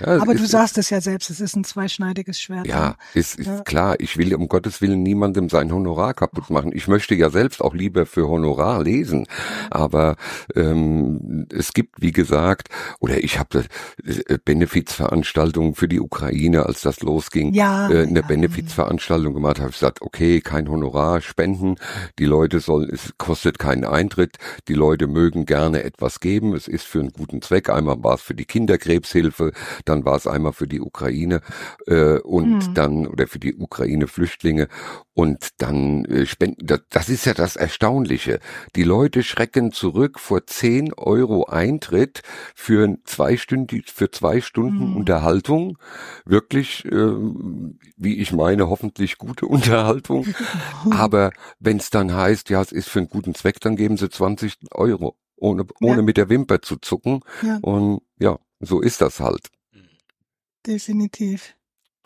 Ja, 0.00 0.20
Aber 0.20 0.34
du 0.34 0.46
sagst 0.46 0.78
es 0.78 0.90
ja 0.90 1.00
selbst, 1.00 1.30
es 1.30 1.40
ist 1.40 1.56
ein 1.56 1.64
zweischneidiges 1.64 2.40
Schwert. 2.40 2.66
Ja, 2.66 2.96
ist, 3.14 3.38
ist 3.38 3.46
ja. 3.46 3.60
klar. 3.60 3.96
Ich 3.98 4.16
will 4.16 4.34
um 4.34 4.48
Gottes 4.48 4.80
Willen 4.80 5.02
niemandem 5.02 5.48
sein 5.48 5.72
Honorar 5.72 6.14
kaputt 6.14 6.50
machen. 6.50 6.72
Ich 6.74 6.88
möchte 6.88 7.14
ja 7.14 7.30
selbst 7.30 7.62
auch 7.62 7.74
lieber 7.74 8.06
für 8.06 8.28
Honorar 8.28 8.82
lesen. 8.82 9.26
Aber 9.70 10.16
ähm, 10.54 11.46
es 11.52 11.72
gibt, 11.72 12.00
wie 12.00 12.12
gesagt, 12.12 12.68
oder 13.00 13.22
ich 13.22 13.38
habe 13.38 13.64
äh, 14.04 14.38
Benefizveranstaltungen 14.44 15.74
für 15.74 15.88
die 15.88 16.00
Ukraine, 16.00 16.66
als 16.66 16.82
das 16.82 17.00
losging, 17.00 17.52
ja, 17.52 17.88
äh, 17.88 18.02
eine 18.02 18.20
ja. 18.20 18.26
Benefizveranstaltung 18.26 19.34
gemacht. 19.34 19.58
Habe 19.58 19.70
ich 19.70 19.76
gesagt, 19.76 20.02
okay, 20.02 20.40
kein 20.40 20.68
Honorar, 20.68 21.20
Spenden. 21.20 21.76
Die 22.18 22.26
Leute 22.26 22.60
sollen, 22.60 22.90
es 22.90 23.14
kostet 23.18 23.58
keinen 23.58 23.84
Eintritt. 23.84 24.36
Die 24.68 24.74
Leute 24.74 25.06
mögen 25.06 25.46
gerne 25.46 25.84
etwas 25.84 26.20
geben. 26.20 26.54
Es 26.54 26.68
ist 26.68 26.84
für 26.84 27.00
einen 27.00 27.12
guten 27.12 27.42
Zweck. 27.42 27.70
Einmal 27.70 28.02
war 28.02 28.14
es 28.14 28.22
für 28.22 28.34
die 28.34 28.44
Kinderkrebshilfe 28.44 29.52
dann 29.84 30.04
war 30.04 30.16
es 30.16 30.26
einmal 30.26 30.52
für 30.52 30.66
die 30.66 30.80
Ukraine 30.80 31.40
äh, 31.86 32.18
und 32.18 32.68
mhm. 32.68 32.74
dann 32.74 33.06
oder 33.06 33.26
für 33.26 33.38
die 33.38 33.54
Ukraine-Flüchtlinge 33.54 34.68
und 35.12 35.48
dann 35.58 36.04
äh, 36.06 36.26
spenden. 36.26 36.66
Das, 36.66 36.80
das 36.90 37.08
ist 37.08 37.24
ja 37.24 37.34
das 37.34 37.56
Erstaunliche. 37.56 38.40
Die 38.76 38.82
Leute 38.82 39.22
schrecken 39.22 39.72
zurück 39.72 40.18
vor 40.18 40.46
10 40.46 40.94
Euro 40.94 41.44
Eintritt 41.46 42.22
für 42.54 42.96
zwei 43.04 43.36
Stunden, 43.36 43.82
für 43.86 44.10
zwei 44.10 44.40
Stunden 44.40 44.90
mhm. 44.90 44.96
Unterhaltung. 44.96 45.78
Wirklich, 46.24 46.84
äh, 46.86 47.12
wie 47.96 48.18
ich 48.18 48.32
meine, 48.32 48.68
hoffentlich 48.68 49.18
gute 49.18 49.46
Unterhaltung. 49.54 50.26
Aber 50.90 51.32
wenn 51.60 51.76
es 51.78 51.90
dann 51.90 52.14
heißt, 52.14 52.50
ja, 52.50 52.60
es 52.60 52.72
ist 52.72 52.88
für 52.88 53.00
einen 53.00 53.08
guten 53.08 53.34
Zweck, 53.34 53.60
dann 53.60 53.76
geben 53.76 53.96
sie 53.96 54.08
20 54.08 54.56
Euro 54.72 55.16
ohne, 55.36 55.64
ohne 55.80 55.96
ja. 55.96 56.02
mit 56.02 56.16
der 56.16 56.28
Wimper 56.28 56.62
zu 56.62 56.76
zucken. 56.76 57.20
Ja. 57.42 57.58
Und 57.62 58.02
ja, 58.18 58.38
so 58.60 58.80
ist 58.80 59.00
das 59.00 59.20
halt. 59.20 59.48
Definitiv. 60.66 61.54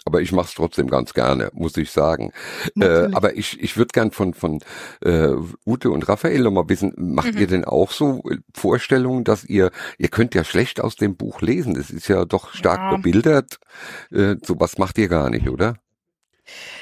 Aber 0.04 0.22
ich 0.22 0.32
mache 0.32 0.46
es 0.46 0.54
trotzdem 0.54 0.88
ganz 0.88 1.12
gerne, 1.12 1.50
muss 1.52 1.76
ich 1.76 1.90
sagen. 1.90 2.32
Äh, 2.80 3.12
aber 3.12 3.36
ich, 3.36 3.60
ich 3.60 3.76
würde 3.76 3.92
gern 3.92 4.10
von, 4.10 4.32
von 4.32 4.60
äh, 5.02 5.34
Ute 5.66 5.90
und 5.90 6.08
Raphael 6.08 6.40
nochmal 6.40 6.68
wissen, 6.68 6.94
macht 6.96 7.34
mhm. 7.34 7.40
ihr 7.40 7.46
denn 7.46 7.64
auch 7.64 7.90
so 7.90 8.22
Vorstellungen, 8.54 9.24
dass 9.24 9.44
ihr, 9.44 9.70
ihr 9.98 10.08
könnt 10.08 10.34
ja 10.34 10.44
schlecht 10.44 10.80
aus 10.80 10.96
dem 10.96 11.16
Buch 11.16 11.42
lesen, 11.42 11.76
es 11.76 11.90
ist 11.90 12.08
ja 12.08 12.24
doch 12.24 12.54
stark 12.54 12.78
ja. 12.78 12.96
bebildert. 12.96 13.58
Äh, 14.10 14.36
so 14.42 14.58
was 14.58 14.78
macht 14.78 14.96
ihr 14.96 15.08
gar 15.08 15.28
nicht, 15.28 15.48
oder? 15.48 15.74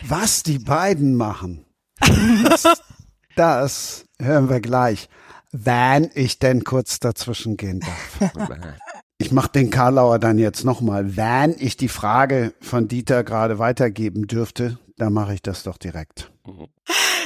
Was 0.07 0.45
die 0.45 0.61
beiden 0.61 1.17
machen, 1.17 1.65
das 3.35 4.05
hören 4.21 4.49
wir 4.49 4.61
gleich, 4.61 5.09
wenn 5.51 6.11
ich 6.15 6.39
denn 6.39 6.63
kurz 6.63 7.01
dazwischen 7.01 7.57
gehen 7.57 7.81
darf. 7.81 8.33
Ich 9.19 9.33
mache 9.33 9.51
den 9.51 9.71
Karlauer 9.71 10.19
dann 10.19 10.39
jetzt 10.39 10.65
nochmal. 10.65 11.17
Wenn 11.17 11.57
ich 11.59 11.77
die 11.77 11.89
Frage 11.89 12.53
von 12.61 12.87
Dieter 12.87 13.25
gerade 13.25 13.59
weitergeben 13.59 14.27
dürfte, 14.27 14.79
dann 14.99 15.13
mache 15.13 15.35
ich 15.35 15.43
das 15.43 15.63
doch 15.63 15.79
direkt. 15.79 16.31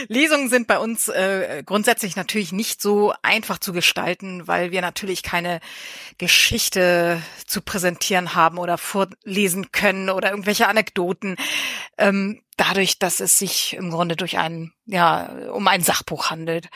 Lesungen 0.09 0.49
sind 0.49 0.67
bei 0.67 0.79
uns 0.79 1.09
äh, 1.09 1.63
grundsätzlich 1.65 2.17
natürlich 2.17 2.53
nicht 2.53 2.81
so 2.81 3.13
einfach 3.23 3.59
zu 3.59 3.73
gestalten, 3.73 4.47
weil 4.47 4.71
wir 4.71 4.81
natürlich 4.81 5.23
keine 5.23 5.61
Geschichte 6.17 7.21
zu 7.47 7.61
präsentieren 7.61 8.35
haben 8.35 8.59
oder 8.59 8.79
vorlesen 8.79 9.73
können 9.73 10.09
oder 10.09 10.31
irgendwelche 10.31 10.69
Anekdoten. 10.69 11.37
Ähm, 11.99 12.41
dadurch, 12.57 12.99
dass 12.99 13.21
es 13.21 13.39
sich 13.39 13.75
im 13.75 13.91
Grunde 13.91 14.17
durch 14.17 14.39
ein, 14.39 14.73
ja, 14.87 15.31
um 15.53 15.67
ein 15.69 15.83
Sachbuch 15.83 16.31
handelt. 16.31 16.69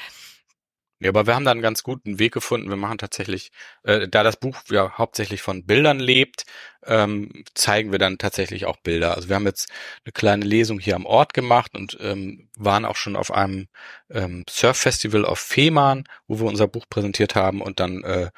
Ja, 1.01 1.11
aber 1.11 1.27
wir 1.27 1.35
haben 1.35 1.45
da 1.45 1.51
einen 1.51 1.61
ganz 1.61 1.83
guten 1.83 2.19
Weg 2.19 2.33
gefunden. 2.33 2.69
Wir 2.69 2.77
machen 2.77 2.99
tatsächlich, 2.99 3.51
äh, 3.83 4.09
da 4.09 4.23
das 4.23 4.37
Buch 4.37 4.57
ja 4.71 4.97
hauptsächlich 4.97 5.43
von 5.43 5.67
Bildern 5.67 5.99
lebt, 5.99 6.45
ähm, 6.87 7.45
zeigen 7.55 7.93
wir 7.93 7.99
dann 7.99 8.17
tatsächlich 8.19 8.65
auch 8.67 8.77
Bilder. 8.79 9.15
Also 9.15 9.29
wir 9.29 9.37
haben 9.37 9.47
jetzt 9.47 9.71
eine 10.05 10.13
kleine 10.13 10.45
Lesung 10.45 10.79
hier 10.79 10.97
am 10.97 11.07
Ort 11.07 11.35
gemacht 11.35 11.75
und 11.75 11.99
ähm, 12.01 12.49
waren 12.57 12.85
auch 12.85 12.97
schon 12.97 13.17
auf 13.17 13.33
einem 13.33 13.67
ähm, 14.11 14.45
Surf-Festival 14.49 15.25
auf 15.25 15.41
Fehmarn, 15.41 16.05
wo 16.29 16.39
wir 16.39 16.47
unser 16.47 16.69
Buch 16.69 16.87
präsentiert 16.89 17.35
haben 17.35 17.61
und 17.61 17.81
dann 17.81 18.03
äh, 18.05 18.31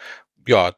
ja, 0.49 0.73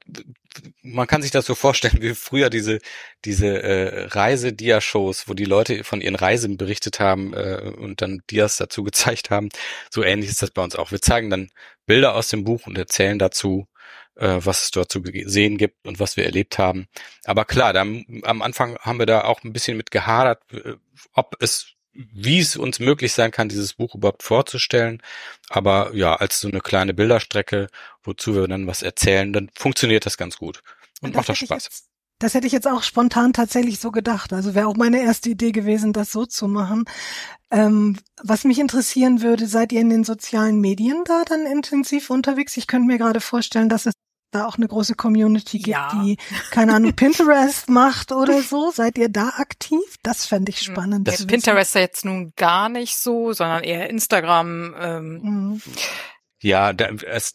man 0.83 1.07
kann 1.07 1.23
sich 1.23 1.31
das 1.31 1.47
so 1.47 1.55
vorstellen, 1.55 1.99
wie 2.01 2.15
früher 2.15 2.51
diese 2.51 2.79
diese 3.25 3.63
äh, 3.63 4.07
Reise-Dia-Shows, 4.07 5.29
wo 5.29 5.35
die 5.35 5.45
Leute 5.45 5.85
von 5.85 6.01
ihren 6.01 6.15
Reisen 6.15 6.57
berichtet 6.57 7.01
haben 7.01 7.35
äh, 7.35 7.73
und 7.77 8.03
dann 8.03 8.23
Dias 8.31 8.57
dazu 8.57 8.85
gezeigt 8.85 9.31
haben. 9.31 9.49
So 9.91 10.03
ähnlich 10.03 10.31
ist 10.31 10.43
das 10.43 10.51
bei 10.51 10.63
uns 10.63 10.77
auch. 10.77 10.91
Wir 10.91 11.01
zeigen 11.01 11.31
dann 11.31 11.51
Bilder 11.87 12.15
aus 12.15 12.29
dem 12.29 12.45
Buch 12.45 12.67
und 12.67 12.79
erzählen 12.79 13.19
dazu, 13.19 13.67
äh, 14.17 14.39
was 14.41 14.65
es 14.65 14.71
dort 14.71 14.93
zu 14.93 15.03
sehen 15.25 15.59
gibt 15.59 15.87
und 15.87 16.01
was 16.01 16.17
wir 16.17 16.25
erlebt 16.25 16.59
haben. 16.59 16.87
Aber 17.25 17.45
klar, 17.45 17.73
dann, 17.73 18.05
am 18.23 18.43
Anfang 18.43 18.77
haben 18.79 18.99
wir 18.99 19.07
da 19.07 19.25
auch 19.25 19.45
ein 19.45 19.53
bisschen 19.53 19.77
mit 19.77 19.91
gehadert, 19.91 20.43
ob 21.13 21.37
es 21.41 21.78
wie 21.99 22.39
es 22.39 22.57
uns 22.57 22.79
möglich 22.79 23.13
sein 23.13 23.33
kann, 23.33 23.49
dieses 23.49 23.75
Buch 23.75 23.95
überhaupt 23.95 24.23
vorzustellen. 24.23 25.03
Aber 25.49 25.95
ja, 25.95 26.15
als 26.15 26.41
so 26.41 26.49
eine 26.49 26.61
kleine 26.61 26.95
Bilderstrecke, 26.95 27.67
wozu 28.05 28.35
wir 28.35 28.47
dann 28.47 28.67
was 28.67 28.83
erzählen, 28.83 29.33
dann 29.33 29.51
funktioniert 29.55 30.07
das 30.07 30.17
ganz 30.17 30.37
gut 30.37 30.63
und 31.01 31.15
macht 31.15 31.29
das 31.29 31.39
Spaß. 31.39 31.65
Jetzt, 31.65 31.89
das 32.21 32.35
hätte 32.35 32.47
ich 32.47 32.53
jetzt 32.53 32.69
auch 32.69 32.83
spontan 32.83 33.33
tatsächlich 33.33 33.81
so 33.81 33.91
gedacht. 33.91 34.33
Also 34.33 34.55
wäre 34.55 34.69
auch 34.69 34.77
meine 34.77 35.03
erste 35.03 35.31
Idee 35.31 35.51
gewesen, 35.51 35.93
das 35.93 36.13
so 36.13 36.25
zu 36.25 36.47
machen. 36.47 36.85
Ähm, 37.51 37.97
was 38.23 38.45
mich 38.45 38.61
interessieren 38.61 39.21
würde, 39.21 39.49
seid 39.49 39.73
ihr 39.73 39.81
in 39.81 39.91
den 39.91 40.05
sozialen 40.05 40.61
Medien 40.61 41.03
da 41.05 41.25
dann 41.25 41.47
intensiv 41.47 42.11
unterwegs? 42.11 42.57
Ich 42.57 42.69
könnte 42.69 42.87
mir 42.87 42.99
gerade 42.99 43.21
vorstellen, 43.21 43.69
dass 43.69 43.87
es 43.87 43.95
da 44.31 44.47
auch 44.47 44.57
eine 44.57 44.69
große 44.69 44.95
Community 44.95 45.59
gibt, 45.59 45.69
ja. 45.69 45.91
die, 46.03 46.19
keine 46.51 46.75
Ahnung, 46.75 46.93
Pinterest 46.97 47.69
macht 47.69 48.13
oder 48.13 48.43
so. 48.43 48.71
Seid 48.71 48.99
ihr 48.99 49.09
da 49.09 49.35
aktiv? 49.37 49.81
Das 50.03 50.27
fände 50.27 50.51
ich 50.51 50.61
hm. 50.61 50.75
spannend. 50.75 51.09
Das 51.09 51.27
Pinterest 51.27 51.75
ja 51.75 51.81
jetzt 51.81 52.05
nun 52.05 52.33
gar 52.37 52.69
nicht 52.69 52.97
so, 52.97 53.33
sondern 53.33 53.65
eher 53.65 53.89
Instagram. 53.91 54.75
Ähm. 54.79 55.21
Mhm. 55.23 55.63
Ja, 56.41 56.73
da, 56.73 56.91
es, 57.07 57.35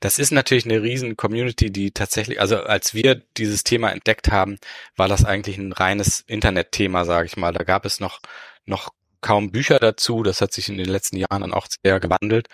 das 0.00 0.18
ist 0.18 0.30
natürlich 0.30 0.64
eine 0.64 0.82
riesen 0.82 1.16
Community, 1.16 1.72
die 1.72 1.90
tatsächlich, 1.90 2.40
also 2.40 2.62
als 2.62 2.94
wir 2.94 3.16
dieses 3.36 3.64
Thema 3.64 3.90
entdeckt 3.90 4.30
haben, 4.30 4.58
war 4.96 5.08
das 5.08 5.24
eigentlich 5.24 5.58
ein 5.58 5.72
reines 5.72 6.20
Internetthema, 6.20 7.04
sage 7.04 7.26
ich 7.26 7.36
mal. 7.36 7.52
Da 7.52 7.64
gab 7.64 7.84
es 7.84 7.98
noch 7.98 8.20
noch 8.64 8.90
kaum 9.20 9.50
Bücher 9.50 9.78
dazu. 9.78 10.22
Das 10.22 10.40
hat 10.40 10.52
sich 10.52 10.68
in 10.68 10.78
den 10.78 10.88
letzten 10.88 11.16
Jahren 11.16 11.40
dann 11.40 11.52
auch 11.52 11.66
sehr 11.82 12.00
gewandelt 12.00 12.48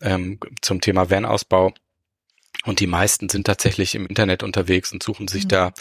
ähm, 0.00 0.38
zum 0.60 0.80
Thema 0.80 1.10
Van-Ausbau. 1.10 1.72
Und 2.64 2.80
die 2.80 2.86
meisten 2.86 3.28
sind 3.28 3.46
tatsächlich 3.46 3.94
im 3.94 4.06
Internet 4.06 4.42
unterwegs 4.42 4.92
und 4.92 5.02
suchen 5.02 5.28
sich 5.28 5.44
mhm. 5.44 5.48
da 5.48 5.72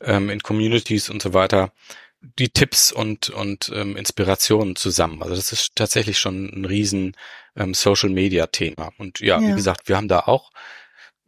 ähm, 0.00 0.30
in 0.30 0.42
Communities 0.42 1.10
und 1.10 1.22
so 1.22 1.34
weiter 1.34 1.72
die 2.20 2.50
Tipps 2.50 2.92
und, 2.92 3.30
und 3.30 3.70
ähm, 3.74 3.96
Inspirationen 3.96 4.76
zusammen. 4.76 5.22
Also 5.22 5.34
das 5.34 5.52
ist 5.52 5.74
tatsächlich 5.74 6.18
schon 6.18 6.46
ein 6.54 6.64
riesen 6.64 7.16
ähm, 7.56 7.74
Social 7.74 8.10
Media 8.10 8.46
Thema. 8.46 8.92
Und 8.98 9.20
ja, 9.20 9.40
ja, 9.40 9.48
wie 9.48 9.54
gesagt, 9.54 9.88
wir 9.88 9.96
haben 9.96 10.08
da 10.08 10.20
auch 10.20 10.50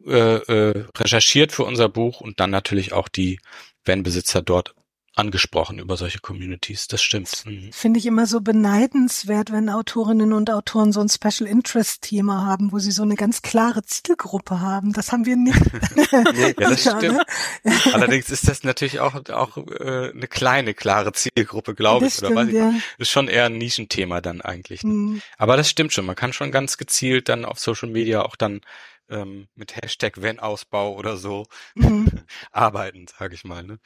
äh, 0.05 0.35
äh, 0.35 0.85
recherchiert 0.97 1.51
für 1.51 1.63
unser 1.63 1.89
Buch 1.89 2.21
und 2.21 2.39
dann 2.39 2.51
natürlich 2.51 2.93
auch 2.93 3.07
die 3.07 3.39
Van-Besitzer 3.85 4.41
dort 4.41 4.75
angesprochen 5.15 5.79
über 5.79 5.95
solche 5.95 6.19
Communities. 6.19 6.87
Das 6.87 7.03
stimmt. 7.03 7.43
Mhm. 7.45 7.71
Finde 7.71 7.99
ich 7.99 8.05
immer 8.05 8.25
so 8.25 8.41
beneidenswert, 8.41 9.51
wenn 9.51 9.69
Autorinnen 9.69 10.33
und 10.33 10.49
Autoren 10.49 10.91
so 10.91 11.01
ein 11.01 11.09
Special 11.09 11.47
Interest 11.47 12.01
Thema 12.01 12.45
haben, 12.45 12.71
wo 12.71 12.79
sie 12.79 12.91
so 12.91 13.03
eine 13.03 13.15
ganz 13.15 13.41
klare 13.41 13.83
Zielgruppe 13.83 14.59
haben. 14.59 14.91
Das 14.93 15.11
haben 15.11 15.25
wir 15.25 15.37
nicht. 15.37 15.55
ja, 16.59 16.69
das 16.69 16.81
stimmt. 16.97 17.21
Allerdings 17.93 18.29
ist 18.31 18.47
das 18.47 18.63
natürlich 18.63 18.99
auch 18.99 19.13
auch 19.29 19.57
äh, 19.57 20.11
eine 20.11 20.27
kleine 20.27 20.73
klare 20.73 21.13
Zielgruppe, 21.13 21.75
glaube 21.75 22.07
ich. 22.07 22.15
Stimmt, 22.15 22.31
oder 22.31 22.41
weiß 22.41 22.47
ich. 22.49 22.55
Ja. 22.55 22.73
Ist 22.97 23.11
schon 23.11 23.27
eher 23.27 23.45
ein 23.45 23.57
Nischenthema 23.57 24.19
dann 24.21 24.41
eigentlich. 24.41 24.83
Ne? 24.83 24.93
Mhm. 24.93 25.21
Aber 25.37 25.57
das 25.57 25.69
stimmt 25.69 25.93
schon. 25.93 26.05
Man 26.05 26.15
kann 26.15 26.33
schon 26.33 26.51
ganz 26.51 26.77
gezielt 26.77 27.29
dann 27.29 27.45
auf 27.45 27.59
Social 27.59 27.89
Media 27.89 28.23
auch 28.23 28.35
dann 28.35 28.61
ähm, 29.09 29.47
mit 29.55 29.75
Hashtag 29.75 30.21
Wenn-Ausbau 30.21 30.95
oder 30.95 31.17
so 31.17 31.45
mhm. 31.75 32.07
arbeiten, 32.51 33.05
sage 33.07 33.35
ich 33.35 33.43
mal. 33.43 33.63
Ne? 33.63 33.79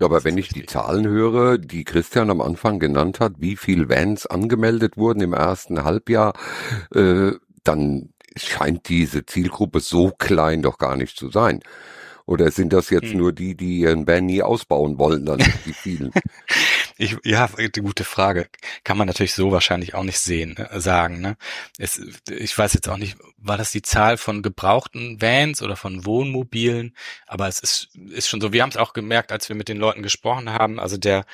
Ja, 0.00 0.06
aber 0.06 0.22
wenn 0.22 0.38
ich 0.38 0.48
die 0.48 0.66
Zahlen 0.66 1.08
höre, 1.08 1.58
die 1.58 1.82
Christian 1.82 2.30
am 2.30 2.40
Anfang 2.40 2.78
genannt 2.78 3.18
hat, 3.18 3.34
wie 3.38 3.56
viel 3.56 3.88
Vans 3.88 4.26
angemeldet 4.26 4.96
wurden 4.96 5.20
im 5.20 5.32
ersten 5.32 5.82
Halbjahr, 5.82 6.34
äh, 6.94 7.32
dann 7.64 8.10
scheint 8.36 8.88
diese 8.88 9.26
Zielgruppe 9.26 9.80
so 9.80 10.12
klein 10.16 10.62
doch 10.62 10.78
gar 10.78 10.96
nicht 10.96 11.16
zu 11.16 11.30
sein. 11.30 11.60
Oder 12.26 12.50
sind 12.50 12.72
das 12.72 12.90
jetzt 12.90 13.10
hm. 13.10 13.18
nur 13.18 13.32
die, 13.32 13.56
die 13.56 13.80
ihren 13.80 14.06
Van 14.06 14.26
nie 14.26 14.42
ausbauen 14.42 14.98
wollen, 14.98 15.26
dann 15.26 15.38
die 15.66 15.72
vielen? 15.72 16.12
Ich, 17.00 17.16
ja, 17.24 17.48
gute 17.80 18.02
Frage. 18.02 18.48
Kann 18.82 18.98
man 18.98 19.06
natürlich 19.06 19.32
so 19.32 19.52
wahrscheinlich 19.52 19.94
auch 19.94 20.02
nicht 20.02 20.18
sehen, 20.18 20.56
äh, 20.56 20.80
sagen. 20.80 21.20
Ne? 21.20 21.36
Es, 21.78 22.00
ich 22.28 22.58
weiß 22.58 22.74
jetzt 22.74 22.88
auch 22.88 22.96
nicht, 22.96 23.16
war 23.36 23.56
das 23.56 23.70
die 23.70 23.82
Zahl 23.82 24.16
von 24.16 24.42
gebrauchten 24.42 25.22
Vans 25.22 25.62
oder 25.62 25.76
von 25.76 26.04
Wohnmobilen? 26.04 26.96
Aber 27.28 27.46
es 27.46 27.60
ist, 27.60 27.90
ist 28.10 28.28
schon 28.28 28.40
so. 28.40 28.52
Wir 28.52 28.62
haben 28.62 28.70
es 28.70 28.76
auch 28.76 28.94
gemerkt, 28.94 29.30
als 29.30 29.48
wir 29.48 29.54
mit 29.54 29.68
den 29.68 29.78
Leuten 29.78 30.02
gesprochen 30.02 30.50
haben. 30.50 30.80
Also 30.80 30.96
der 30.96 31.24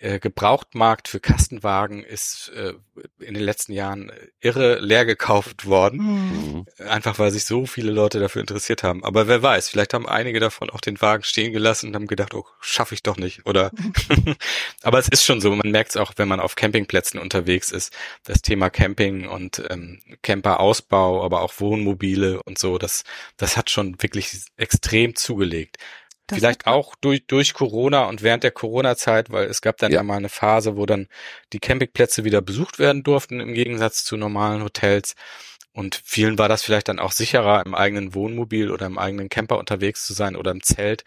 Gebrauchtmarkt 0.00 1.08
für 1.08 1.20
Kastenwagen 1.20 2.02
ist 2.02 2.50
äh, 2.56 2.72
in 3.18 3.34
den 3.34 3.42
letzten 3.42 3.72
Jahren 3.72 4.10
irre 4.40 4.78
leer 4.80 5.04
gekauft 5.04 5.66
worden. 5.66 5.98
Mhm. 5.98 6.66
Einfach 6.88 7.18
weil 7.18 7.30
sich 7.30 7.44
so 7.44 7.66
viele 7.66 7.92
Leute 7.92 8.18
dafür 8.18 8.40
interessiert 8.40 8.82
haben. 8.82 9.04
Aber 9.04 9.28
wer 9.28 9.42
weiß, 9.42 9.68
vielleicht 9.68 9.92
haben 9.92 10.08
einige 10.08 10.40
davon 10.40 10.70
auch 10.70 10.80
den 10.80 11.00
Wagen 11.02 11.22
stehen 11.22 11.52
gelassen 11.52 11.88
und 11.88 11.94
haben 11.94 12.06
gedacht, 12.06 12.32
oh, 12.32 12.46
schaffe 12.60 12.94
ich 12.94 13.02
doch 13.02 13.18
nicht. 13.18 13.44
Oder 13.46 13.72
aber 14.82 14.98
es 14.98 15.08
ist 15.08 15.24
schon 15.24 15.42
so, 15.42 15.54
man 15.54 15.70
merkt 15.70 15.90
es 15.90 15.96
auch, 15.98 16.12
wenn 16.16 16.28
man 16.28 16.40
auf 16.40 16.56
Campingplätzen 16.56 17.20
unterwegs 17.20 17.70
ist, 17.70 17.92
das 18.24 18.40
Thema 18.40 18.70
Camping 18.70 19.28
und 19.28 19.62
ähm, 19.68 20.00
Camperausbau, 20.22 21.22
aber 21.22 21.42
auch 21.42 21.52
Wohnmobile 21.58 22.42
und 22.42 22.58
so, 22.58 22.78
das, 22.78 23.04
das 23.36 23.56
hat 23.58 23.68
schon 23.68 24.00
wirklich 24.02 24.30
extrem 24.56 25.14
zugelegt. 25.14 25.76
Das 26.30 26.38
Vielleicht 26.38 26.66
auch 26.66 26.94
durch, 26.94 27.26
durch 27.26 27.54
Corona 27.54 28.04
und 28.04 28.22
während 28.22 28.44
der 28.44 28.52
Corona-Zeit, 28.52 29.30
weil 29.30 29.46
es 29.46 29.60
gab 29.60 29.78
dann 29.78 29.90
ja. 29.90 29.98
ja 29.98 30.02
mal 30.04 30.16
eine 30.16 30.28
Phase, 30.28 30.76
wo 30.76 30.86
dann 30.86 31.08
die 31.52 31.58
Campingplätze 31.58 32.24
wieder 32.24 32.40
besucht 32.40 32.78
werden 32.78 33.02
durften 33.02 33.40
im 33.40 33.52
Gegensatz 33.52 34.04
zu 34.04 34.16
normalen 34.16 34.62
Hotels. 34.62 35.14
Und 35.72 36.00
vielen 36.04 36.38
war 36.38 36.48
das 36.48 36.62
vielleicht 36.62 36.88
dann 36.88 37.00
auch 37.00 37.12
sicherer, 37.12 37.64
im 37.66 37.74
eigenen 37.74 38.14
Wohnmobil 38.14 38.70
oder 38.70 38.86
im 38.86 38.98
eigenen 38.98 39.28
Camper 39.28 39.58
unterwegs 39.58 40.06
zu 40.06 40.12
sein 40.12 40.36
oder 40.36 40.52
im 40.52 40.62
Zelt, 40.62 41.04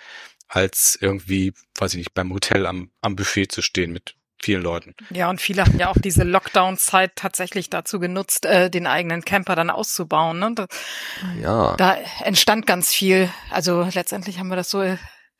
als 0.47 0.97
irgendwie, 0.99 1.53
weiß 1.75 1.93
ich 1.93 1.99
nicht, 1.99 2.13
beim 2.13 2.33
Hotel 2.33 2.65
am, 2.65 2.91
am 3.01 3.15
Buffet 3.15 3.47
zu 3.47 3.61
stehen 3.61 3.91
mit 3.91 4.15
vielen 4.43 4.61
Leuten. 4.61 4.93
Ja, 5.09 5.29
und 5.29 5.41
viele 5.41 5.65
haben 5.65 5.79
ja 5.79 5.89
auch 5.89 5.97
diese 5.97 6.23
Lockdown-Zeit 6.23 7.15
tatsächlich 7.15 7.69
dazu 7.69 7.99
genutzt, 7.99 8.45
äh, 8.45 8.69
den 8.69 8.85
eigenen 8.85 9.23
Camper 9.23 9.55
dann 9.55 9.69
auszubauen. 9.69 10.39
Ne? 10.39 10.51
Da, 10.55 10.67
ja. 11.41 11.75
Da 11.77 11.97
entstand 12.23 12.67
ganz 12.67 12.91
viel. 12.91 13.29
Also 13.49 13.87
letztendlich 13.93 14.39
haben 14.39 14.49
wir 14.49 14.55
das 14.55 14.69
so 14.69 14.83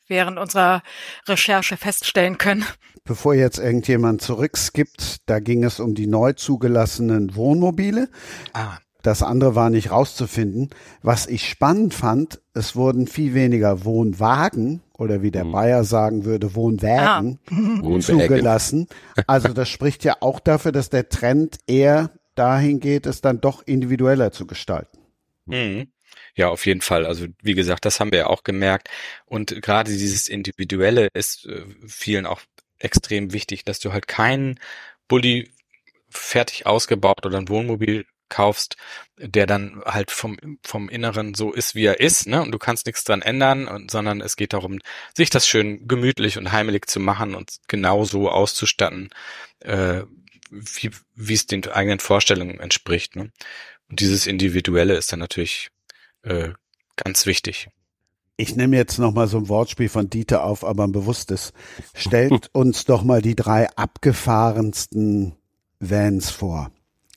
während 0.08 0.38
unserer 0.38 0.82
Recherche 1.28 1.78
feststellen 1.78 2.38
können. 2.38 2.66
Bevor 3.04 3.34
jetzt 3.36 3.60
irgendjemand 3.60 4.22
zurückskippt, 4.22 5.18
da 5.26 5.40
ging 5.40 5.64
es 5.64 5.80
um 5.80 5.94
die 5.94 6.08
neu 6.08 6.34
zugelassenen 6.34 7.36
Wohnmobile. 7.36 8.10
Ah. 8.54 8.78
Das 9.02 9.22
andere 9.22 9.54
war 9.54 9.70
nicht 9.70 9.92
rauszufinden. 9.92 10.70
Was 11.02 11.28
ich 11.28 11.50
spannend 11.50 11.94
fand, 11.94 12.40
es 12.54 12.78
wurden 12.78 13.06
viel 13.06 13.34
weniger 13.34 13.84
Wohnwagen 13.84 14.82
oder 15.04 15.22
wie 15.22 15.32
der 15.32 15.44
hm. 15.44 15.52
Bayer 15.52 15.84
sagen 15.84 16.26
würde, 16.26 16.56
Wohnwägen 16.56 17.40
ah. 17.50 18.00
zugelassen. 18.00 18.88
Also 19.28 19.50
das 19.50 19.70
spricht 19.70 20.04
ja 20.04 20.18
auch 20.22 20.40
dafür, 20.40 20.72
dass 20.72 20.90
der 20.90 21.10
Trend 21.10 21.60
eher 21.68 22.12
dahin 22.36 22.80
geht, 22.80 23.06
es 23.06 23.22
dann 23.22 23.42
doch 23.42 23.62
individueller 23.66 24.32
zu 24.32 24.48
gestalten. 24.48 24.98
Mhm. 25.46 25.88
Ja, 26.36 26.50
auf 26.50 26.66
jeden 26.66 26.82
Fall. 26.82 27.06
Also 27.06 27.28
wie 27.42 27.54
gesagt, 27.54 27.86
das 27.86 28.00
haben 28.00 28.12
wir 28.12 28.20
ja 28.20 28.28
auch 28.28 28.44
gemerkt. 28.44 28.90
Und 29.26 29.62
gerade 29.62 29.92
dieses 29.92 30.28
Individuelle 30.28 31.10
ist 31.14 31.46
äh, 31.46 31.64
vielen 31.86 32.26
auch 32.26 32.42
extrem 32.80 33.34
wichtig, 33.34 33.66
dass 33.66 33.80
du 33.80 33.94
halt 33.94 34.08
keinen 34.08 34.60
Bulli 35.08 35.52
fertig 36.10 36.66
ausgebaut 36.66 37.26
oder 37.26 37.38
ein 37.38 37.50
Wohnmobil 37.50 38.06
kaufst, 38.34 38.76
der 39.18 39.46
dann 39.46 39.82
halt 39.86 40.10
vom, 40.10 40.38
vom 40.64 40.90
Inneren 40.90 41.36
so 41.36 41.54
ist, 41.54 41.76
wie 41.76 41.86
er 41.86 42.00
ist, 42.00 42.26
ne? 42.26 42.42
Und 42.42 42.52
du 42.52 42.58
kannst 42.58 42.88
nichts 42.88 43.04
dran 43.04 43.22
ändern, 43.22 43.68
und, 43.68 43.92
sondern 43.92 44.22
es 44.22 44.36
geht 44.36 44.54
darum, 44.54 44.80
sich 45.16 45.30
das 45.30 45.48
schön 45.48 45.88
gemütlich 45.88 46.38
und 46.38 46.52
heimelig 46.52 46.90
zu 46.90 47.00
machen 47.00 47.36
und 47.36 47.60
genau 47.68 48.06
so 48.06 48.30
auszustatten, 48.30 49.10
äh, 49.60 50.02
wie, 50.50 50.92
wie 51.16 51.34
es 51.34 51.46
den 51.46 51.68
eigenen 51.68 52.00
Vorstellungen 52.00 52.60
entspricht. 52.60 53.16
Ne? 53.16 53.32
Und 53.90 54.00
dieses 54.00 54.26
Individuelle 54.26 54.96
ist 54.96 55.12
dann 55.12 55.20
natürlich 55.20 55.70
äh, 56.24 56.50
ganz 56.96 57.26
wichtig. 57.26 57.70
Ich 58.36 58.56
nehme 58.56 58.78
jetzt 58.78 58.98
noch 58.98 59.14
mal 59.14 59.28
so 59.28 59.38
ein 59.38 59.48
Wortspiel 59.48 59.90
von 59.90 60.10
Dieter 60.10 60.44
auf, 60.44 60.66
aber 60.66 60.86
ein 60.86 60.92
bewusstes. 60.92 61.54
Stellt 61.94 62.50
uns 62.54 62.86
doch 62.86 63.04
mal 63.04 63.22
die 63.22 63.36
drei 63.36 63.70
abgefahrensten 63.76 65.36
Vans 65.80 66.32
vor. 66.32 66.72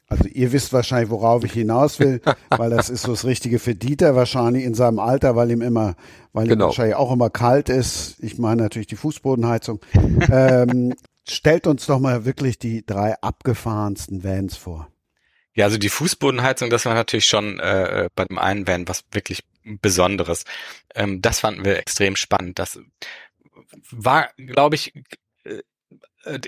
Also 0.08 0.28
ihr 0.28 0.52
wisst 0.52 0.72
wahrscheinlich, 0.72 1.10
worauf 1.10 1.44
ich 1.44 1.52
hinaus 1.52 1.98
will, 1.98 2.20
weil 2.50 2.70
das 2.70 2.90
ist 2.90 3.02
so 3.02 3.12
das 3.12 3.24
Richtige 3.24 3.58
für 3.58 3.74
Dieter 3.74 4.14
wahrscheinlich 4.14 4.64
in 4.64 4.74
seinem 4.74 4.98
Alter, 4.98 5.36
weil 5.36 5.50
ihm 5.50 5.62
immer, 5.62 5.96
weil 6.32 6.46
genau. 6.46 6.64
ihm 6.64 6.68
wahrscheinlich 6.68 6.96
auch 6.96 7.12
immer 7.12 7.30
kalt 7.30 7.68
ist. 7.68 8.16
Ich 8.20 8.38
meine 8.38 8.62
natürlich 8.62 8.86
die 8.86 8.96
Fußbodenheizung. 8.96 9.80
ähm, 10.30 10.94
stellt 11.28 11.66
uns 11.66 11.86
doch 11.86 11.98
mal 11.98 12.24
wirklich 12.24 12.58
die 12.58 12.86
drei 12.86 13.20
abgefahrensten 13.20 14.22
Vans 14.22 14.56
vor. 14.56 14.88
Ja, 15.54 15.64
also 15.64 15.78
die 15.78 15.88
Fußbodenheizung, 15.88 16.68
das 16.68 16.84
war 16.84 16.94
natürlich 16.94 17.26
schon 17.26 17.58
äh, 17.58 18.08
bei 18.14 18.26
dem 18.26 18.38
einen 18.38 18.68
Van 18.68 18.86
was 18.86 19.04
wirklich 19.10 19.42
Besonderes. 19.64 20.44
Ähm, 20.94 21.20
das 21.22 21.40
fanden 21.40 21.64
wir 21.64 21.78
extrem 21.78 22.14
spannend. 22.14 22.58
Das 22.58 22.78
war, 23.90 24.28
glaube 24.36 24.76
ich, 24.76 24.94
äh, 24.94 25.02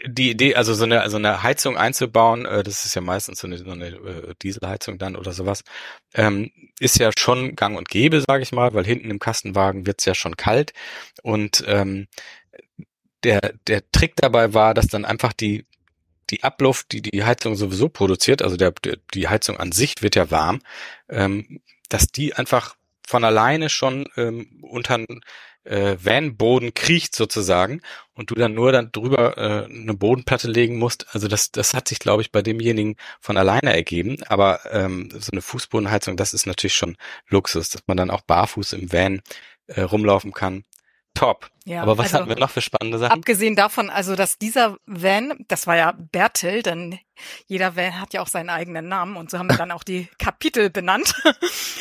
die 0.06 0.30
Idee, 0.30 0.54
also 0.54 0.74
so 0.74 0.84
eine, 0.84 1.08
so 1.08 1.16
eine 1.16 1.42
Heizung 1.42 1.76
einzubauen, 1.76 2.46
äh, 2.46 2.62
das 2.62 2.84
ist 2.84 2.94
ja 2.94 3.00
meistens 3.00 3.40
so 3.40 3.46
eine, 3.46 3.58
so 3.58 3.70
eine 3.70 3.86
äh, 3.86 4.34
Dieselheizung 4.42 4.98
dann 4.98 5.16
oder 5.16 5.32
sowas, 5.32 5.62
ähm, 6.14 6.50
ist 6.80 6.98
ja 6.98 7.10
schon 7.16 7.56
gang 7.56 7.76
und 7.76 7.88
gäbe, 7.88 8.20
sage 8.20 8.42
ich 8.42 8.52
mal, 8.52 8.74
weil 8.74 8.84
hinten 8.84 9.10
im 9.10 9.18
Kastenwagen 9.18 9.86
wird's 9.86 10.04
ja 10.04 10.14
schon 10.14 10.36
kalt. 10.36 10.72
Und 11.22 11.64
ähm, 11.66 12.08
der, 13.24 13.54
der 13.66 13.82
Trick 13.90 14.14
dabei 14.16 14.54
war, 14.54 14.74
dass 14.74 14.86
dann 14.88 15.04
einfach 15.04 15.32
die 15.32 15.64
die 16.30 16.44
Abluft, 16.44 16.92
die 16.92 17.00
die 17.00 17.24
Heizung 17.24 17.56
sowieso 17.56 17.88
produziert, 17.88 18.42
also 18.42 18.58
der, 18.58 18.74
die 19.14 19.28
Heizung 19.28 19.56
an 19.56 19.72
sich 19.72 20.02
wird 20.02 20.14
ja 20.14 20.30
warm, 20.30 20.60
ähm, 21.08 21.60
dass 21.88 22.08
die 22.08 22.34
einfach 22.34 22.76
von 23.06 23.24
alleine 23.24 23.70
schon 23.70 24.06
ähm, 24.16 24.62
unter 24.62 24.98
äh, 25.64 25.96
Van-Boden 26.00 26.74
kriecht 26.74 27.14
sozusagen 27.14 27.80
und 28.14 28.30
du 28.30 28.34
dann 28.34 28.54
nur 28.54 28.72
dann 28.72 28.92
drüber 28.92 29.36
äh, 29.38 29.64
eine 29.64 29.94
Bodenplatte 29.94 30.48
legen 30.48 30.78
musst. 30.78 31.06
Also 31.14 31.28
das, 31.28 31.50
das 31.52 31.74
hat 31.74 31.88
sich, 31.88 31.98
glaube 31.98 32.22
ich, 32.22 32.32
bei 32.32 32.42
demjenigen 32.42 32.96
von 33.20 33.36
alleine 33.36 33.74
ergeben. 33.74 34.18
Aber 34.28 34.60
ähm, 34.70 35.10
so 35.12 35.30
eine 35.32 35.42
Fußbodenheizung, 35.42 36.16
das 36.16 36.34
ist 36.34 36.46
natürlich 36.46 36.74
schon 36.74 36.96
Luxus, 37.28 37.70
dass 37.70 37.82
man 37.86 37.96
dann 37.96 38.10
auch 38.10 38.22
barfuß 38.22 38.72
im 38.74 38.92
Van 38.92 39.20
äh, 39.66 39.82
rumlaufen 39.82 40.32
kann 40.32 40.64
top. 41.18 41.50
Ja, 41.64 41.82
Aber 41.82 41.98
was 41.98 42.06
also, 42.06 42.18
hatten 42.18 42.28
wir 42.28 42.36
noch 42.36 42.50
für 42.50 42.62
spannende 42.62 42.98
Sachen? 42.98 43.12
Abgesehen 43.12 43.56
davon, 43.56 43.90
also 43.90 44.16
dass 44.16 44.38
dieser 44.38 44.78
Van, 44.86 45.44
das 45.48 45.66
war 45.66 45.76
ja 45.76 45.92
Bertel, 45.92 46.62
denn 46.62 46.98
jeder 47.46 47.76
Van 47.76 48.00
hat 48.00 48.14
ja 48.14 48.22
auch 48.22 48.28
seinen 48.28 48.48
eigenen 48.48 48.88
Namen 48.88 49.16
und 49.16 49.30
so 49.30 49.38
haben 49.38 49.50
wir 49.50 49.56
dann 49.56 49.72
auch 49.72 49.84
die 49.84 50.08
Kapitel 50.18 50.70
benannt. 50.70 51.14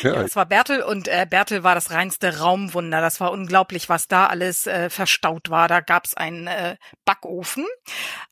Ja, 0.02 0.14
ja 0.14 0.24
das 0.24 0.36
war 0.36 0.46
Bertel 0.46 0.82
und 0.82 1.08
äh, 1.08 1.26
Bertel 1.30 1.64
war 1.64 1.76
das 1.76 1.92
reinste 1.92 2.40
Raumwunder. 2.40 3.00
Das 3.02 3.20
war 3.20 3.32
unglaublich, 3.32 3.90
was 3.90 4.08
da 4.08 4.28
alles 4.28 4.68
äh, 4.68 4.90
verstaut 4.90 5.50
war. 5.50 5.68
Da 5.68 5.80
gab's 5.80 6.16
einen 6.16 6.48
äh, 6.48 6.76
Backofen, 7.06 7.66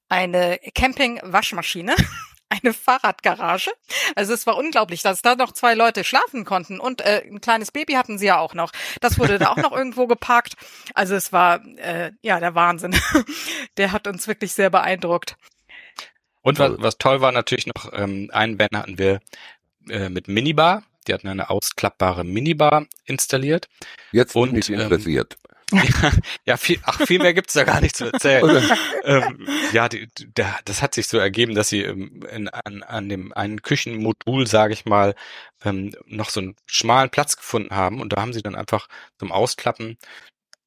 eine 0.09 0.59
Camping-Waschmaschine 0.73 1.95
eine 2.49 2.73
Fahrradgarage. 2.73 3.71
Also 4.15 4.33
es 4.33 4.45
war 4.45 4.57
unglaublich, 4.57 5.01
dass 5.01 5.21
da 5.21 5.35
noch 5.35 5.51
zwei 5.51 5.73
Leute 5.73 6.03
schlafen 6.03 6.45
konnten 6.45 6.79
und 6.79 7.01
äh, 7.01 7.23
ein 7.25 7.41
kleines 7.41 7.71
Baby 7.71 7.93
hatten 7.93 8.17
sie 8.17 8.27
ja 8.27 8.39
auch 8.39 8.53
noch. 8.53 8.71
Das 9.01 9.19
wurde 9.19 9.39
da 9.39 9.49
auch 9.49 9.57
noch 9.57 9.71
irgendwo 9.75 10.07
geparkt. 10.07 10.55
Also 10.93 11.15
es 11.15 11.33
war 11.33 11.65
äh, 11.77 12.11
ja 12.21 12.39
der 12.39 12.55
Wahnsinn. 12.55 12.95
der 13.77 13.91
hat 13.91 14.07
uns 14.07 14.27
wirklich 14.27 14.53
sehr 14.53 14.69
beeindruckt. 14.69 15.37
Und 16.41 16.59
was, 16.59 16.73
was 16.77 16.97
toll 16.99 17.21
war 17.21 17.31
natürlich 17.31 17.65
noch, 17.65 17.91
ähm, 17.93 18.29
einen 18.31 18.59
Van 18.59 18.69
hatten 18.73 18.99
wir 18.99 19.19
äh, 19.89 20.09
mit 20.09 20.27
Minibar. 20.27 20.83
Die 21.07 21.13
hatten 21.13 21.27
eine 21.27 21.49
ausklappbare 21.49 22.23
Minibar 22.23 22.85
installiert. 23.05 23.67
Jetzt 24.11 24.35
und, 24.35 24.51
bin 24.51 24.59
ich 24.59 24.69
interessiert. 24.69 25.37
Ähm, 25.43 25.54
ja, 26.45 26.57
viel, 26.57 26.79
ach, 26.83 27.01
viel 27.05 27.19
mehr 27.19 27.33
gibt's 27.33 27.53
da 27.53 27.63
gar 27.63 27.81
nicht 27.81 27.95
zu 27.95 28.05
erzählen. 28.05 28.69
ähm, 29.03 29.47
ja, 29.71 29.89
die, 29.89 30.07
der, 30.17 30.59
das 30.65 30.81
hat 30.81 30.93
sich 30.93 31.07
so 31.07 31.17
ergeben, 31.17 31.55
dass 31.55 31.69
sie 31.69 31.81
ähm, 31.81 32.21
in, 32.31 32.49
an, 32.49 32.83
an 32.83 33.09
dem 33.09 33.33
einen 33.33 33.61
Küchenmodul, 33.61 34.47
sage 34.47 34.73
ich 34.73 34.85
mal, 34.85 35.15
ähm, 35.63 35.95
noch 36.05 36.29
so 36.29 36.41
einen 36.41 36.55
schmalen 36.65 37.09
Platz 37.09 37.35
gefunden 37.35 37.75
haben 37.75 37.99
und 37.99 38.13
da 38.13 38.21
haben 38.21 38.33
sie 38.33 38.43
dann 38.43 38.55
einfach 38.55 38.87
zum 39.17 39.31
Ausklappen 39.31 39.97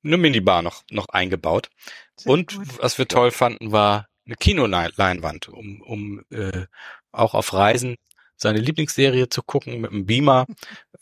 eine 0.05 0.16
Minibar 0.16 0.62
noch, 0.62 0.82
noch 0.90 1.09
eingebaut. 1.09 1.70
Sehr 2.16 2.32
und 2.32 2.57
gut. 2.57 2.66
was 2.80 2.99
wir 2.99 3.09
toll 3.09 3.30
fanden, 3.30 3.72
war 3.72 4.09
eine 4.26 4.36
Kinoleinwand, 4.36 5.49
um, 5.49 5.80
um 5.80 6.24
äh, 6.30 6.66
auch 7.12 7.34
auf 7.34 7.53
Reisen 7.53 7.96
seine 8.36 8.61
Lieblingsserie 8.61 9.28
zu 9.28 9.42
gucken 9.42 9.80
mit 9.80 9.90
einem 9.90 10.07
Beamer. 10.07 10.46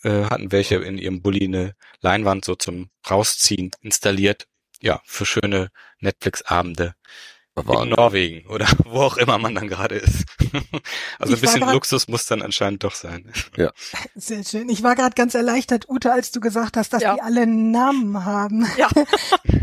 Äh, 0.06 0.30
hatten 0.30 0.52
welche 0.52 0.76
in 0.76 0.98
ihrem 0.98 1.20
Bulli 1.20 1.46
eine 1.46 1.74
Leinwand 2.00 2.44
so 2.44 2.54
zum 2.54 2.90
Rausziehen 3.10 3.72
installiert. 3.80 4.46
Ja, 4.80 5.00
für 5.04 5.26
schöne 5.26 5.70
Netflix-Abende 5.98 6.94
in 7.56 7.88
Norwegen 7.88 8.46
oder 8.48 8.68
wo 8.84 9.00
auch 9.00 9.16
immer 9.16 9.38
man 9.38 9.54
dann 9.56 9.66
gerade 9.66 9.96
ist. 9.96 10.26
also 11.18 11.32
ich 11.32 11.38
ein 11.38 11.40
bisschen 11.40 11.60
grad, 11.62 11.74
Luxus 11.74 12.06
muss 12.06 12.26
dann 12.26 12.42
anscheinend 12.42 12.84
doch 12.84 12.94
sein. 12.94 13.32
Ja. 13.56 13.72
Sehr 14.14 14.44
schön. 14.44 14.68
Ich 14.68 14.84
war 14.84 14.94
gerade 14.94 15.14
ganz 15.14 15.34
erleichtert, 15.34 15.88
Ute, 15.88 16.12
als 16.12 16.30
du 16.30 16.38
gesagt 16.38 16.76
hast, 16.76 16.92
dass 16.92 17.02
ja. 17.02 17.14
die 17.14 17.22
alle 17.22 17.46
Namen 17.46 18.24
haben. 18.24 18.66
Ja. 18.76 18.88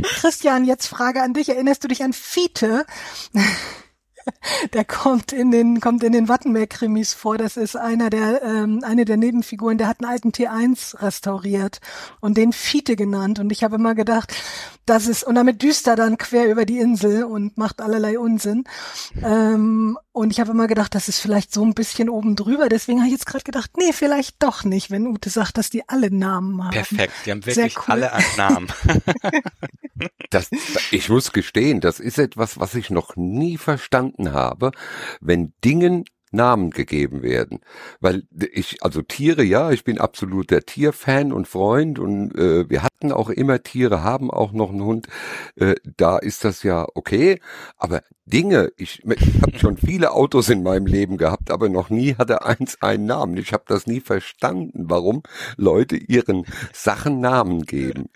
Christian, 0.02 0.66
jetzt 0.66 0.88
Frage 0.88 1.22
an 1.22 1.34
dich. 1.34 1.48
Erinnerst 1.48 1.84
du 1.84 1.88
dich 1.88 2.04
an 2.04 2.12
Fiete? 2.12 2.86
der 4.74 4.86
kommt 4.86 5.32
in 5.32 5.52
den 5.52 5.80
kommt 5.80 6.04
in 6.04 6.12
den 6.12 6.28
Wattenberg-Krimis 6.28 7.14
vor. 7.14 7.38
Das 7.38 7.58
ist 7.58 7.76
einer 7.76 8.10
der 8.10 8.42
ähm, 8.44 8.82
eine 8.84 9.06
der 9.06 9.18
Nebenfiguren. 9.18 9.78
Der 9.78 9.88
hat 9.88 10.02
einen 10.02 10.12
alten 10.12 10.30
T1 10.32 11.02
restauriert 11.02 11.80
und 12.20 12.38
den 12.38 12.54
Fiete 12.54 12.96
genannt. 12.96 13.40
Und 13.40 13.52
ich 13.52 13.64
habe 13.64 13.76
immer 13.76 13.96
gedacht, 13.96 14.34
das 14.86 15.08
ist 15.08 15.24
und 15.24 15.36
damit 15.36 15.62
düster 15.62 15.96
dann 15.96 16.18
quer 16.18 16.50
über 16.50 16.66
die 16.66 16.80
Insel 16.80 17.24
und 17.24 17.58
macht 17.58 17.82
allerlei 17.82 18.20
Unsinn. 18.20 18.66
Ähm, 19.22 19.98
und 20.12 20.32
ich 20.32 20.40
habe 20.40 20.52
immer 20.52 20.68
gedacht, 20.68 20.94
das 20.94 21.08
ist 21.08 21.20
vielleicht 21.20 21.52
so 21.52 21.64
ein 21.64 21.74
bisschen 21.74 22.08
oben 22.08 22.36
drüber. 22.36 22.70
Deswegen 22.70 23.00
habe 23.00 23.08
ich 23.08 23.14
jetzt 23.14 23.26
gerade 23.26 23.44
gedacht, 23.44 23.72
nee, 23.78 23.94
vielleicht 23.94 24.44
doch 24.44 24.64
nicht, 24.64 24.92
wenn 24.92 25.08
Ute 25.08 25.32
sagt, 25.32 25.58
dass 25.58 25.72
die 25.72 25.90
alle 25.90 26.14
Namen 26.14 26.64
haben. 26.64 26.72
Perfekt, 26.72 27.14
die 27.26 27.32
haben 27.32 27.46
wirklich 27.46 27.78
cool. 27.80 27.86
alle 27.88 28.14
einen 28.14 28.36
Namen. 28.38 28.68
das, 30.30 30.50
ich 30.92 31.10
muss 31.10 31.32
gestehen, 31.32 31.82
das 31.82 32.00
ist 32.00 32.20
etwas, 32.20 32.60
was 32.60 32.76
ich 32.76 32.92
noch 32.92 33.16
nie 33.16 33.58
verstanden 33.58 34.13
habe, 34.20 34.72
wenn 35.22 35.54
Dingen 35.64 36.06
Namen 36.34 36.72
gegeben 36.72 37.22
werden. 37.22 37.60
Weil 38.00 38.24
ich, 38.52 38.84
also 38.84 39.02
Tiere, 39.02 39.44
ja, 39.44 39.72
ich 39.72 39.84
bin 39.84 40.00
absoluter 40.00 40.62
Tierfan 40.62 41.32
und 41.32 41.48
Freund 41.48 42.00
und 42.00 42.36
äh, 42.36 42.70
wir 42.70 42.84
hatten 42.84 43.12
auch 43.12 43.30
immer 43.30 43.64
Tiere, 43.64 44.04
haben 44.04 44.32
auch 44.32 44.52
noch 44.52 44.70
einen 44.70 44.84
Hund. 44.84 45.08
Äh, 45.56 45.76
da 45.98 46.18
ist 46.18 46.44
das 46.44 46.64
ja 46.64 46.86
okay. 46.94 47.40
Aber 47.78 48.02
Dinge, 48.26 48.72
ich, 48.78 49.04
ich 49.06 49.42
habe 49.42 49.60
schon 49.60 49.78
viele 49.78 50.12
Autos 50.12 50.50
in 50.50 50.64
meinem 50.64 50.86
Leben 50.86 51.18
gehabt, 51.18 51.52
aber 51.52 51.68
noch 51.68 51.90
nie 51.90 52.16
hatte 52.16 52.46
eins 52.46 52.82
einen 52.82 53.06
Namen. 53.06 53.38
Ich 53.38 53.52
habe 53.52 53.66
das 53.68 53.86
nie 53.86 54.00
verstanden, 54.00 54.86
warum 54.90 55.24
Leute 55.58 55.98
ihren 55.98 56.46
Sachen 56.72 57.20
Namen 57.20 57.64
geben. 57.64 58.10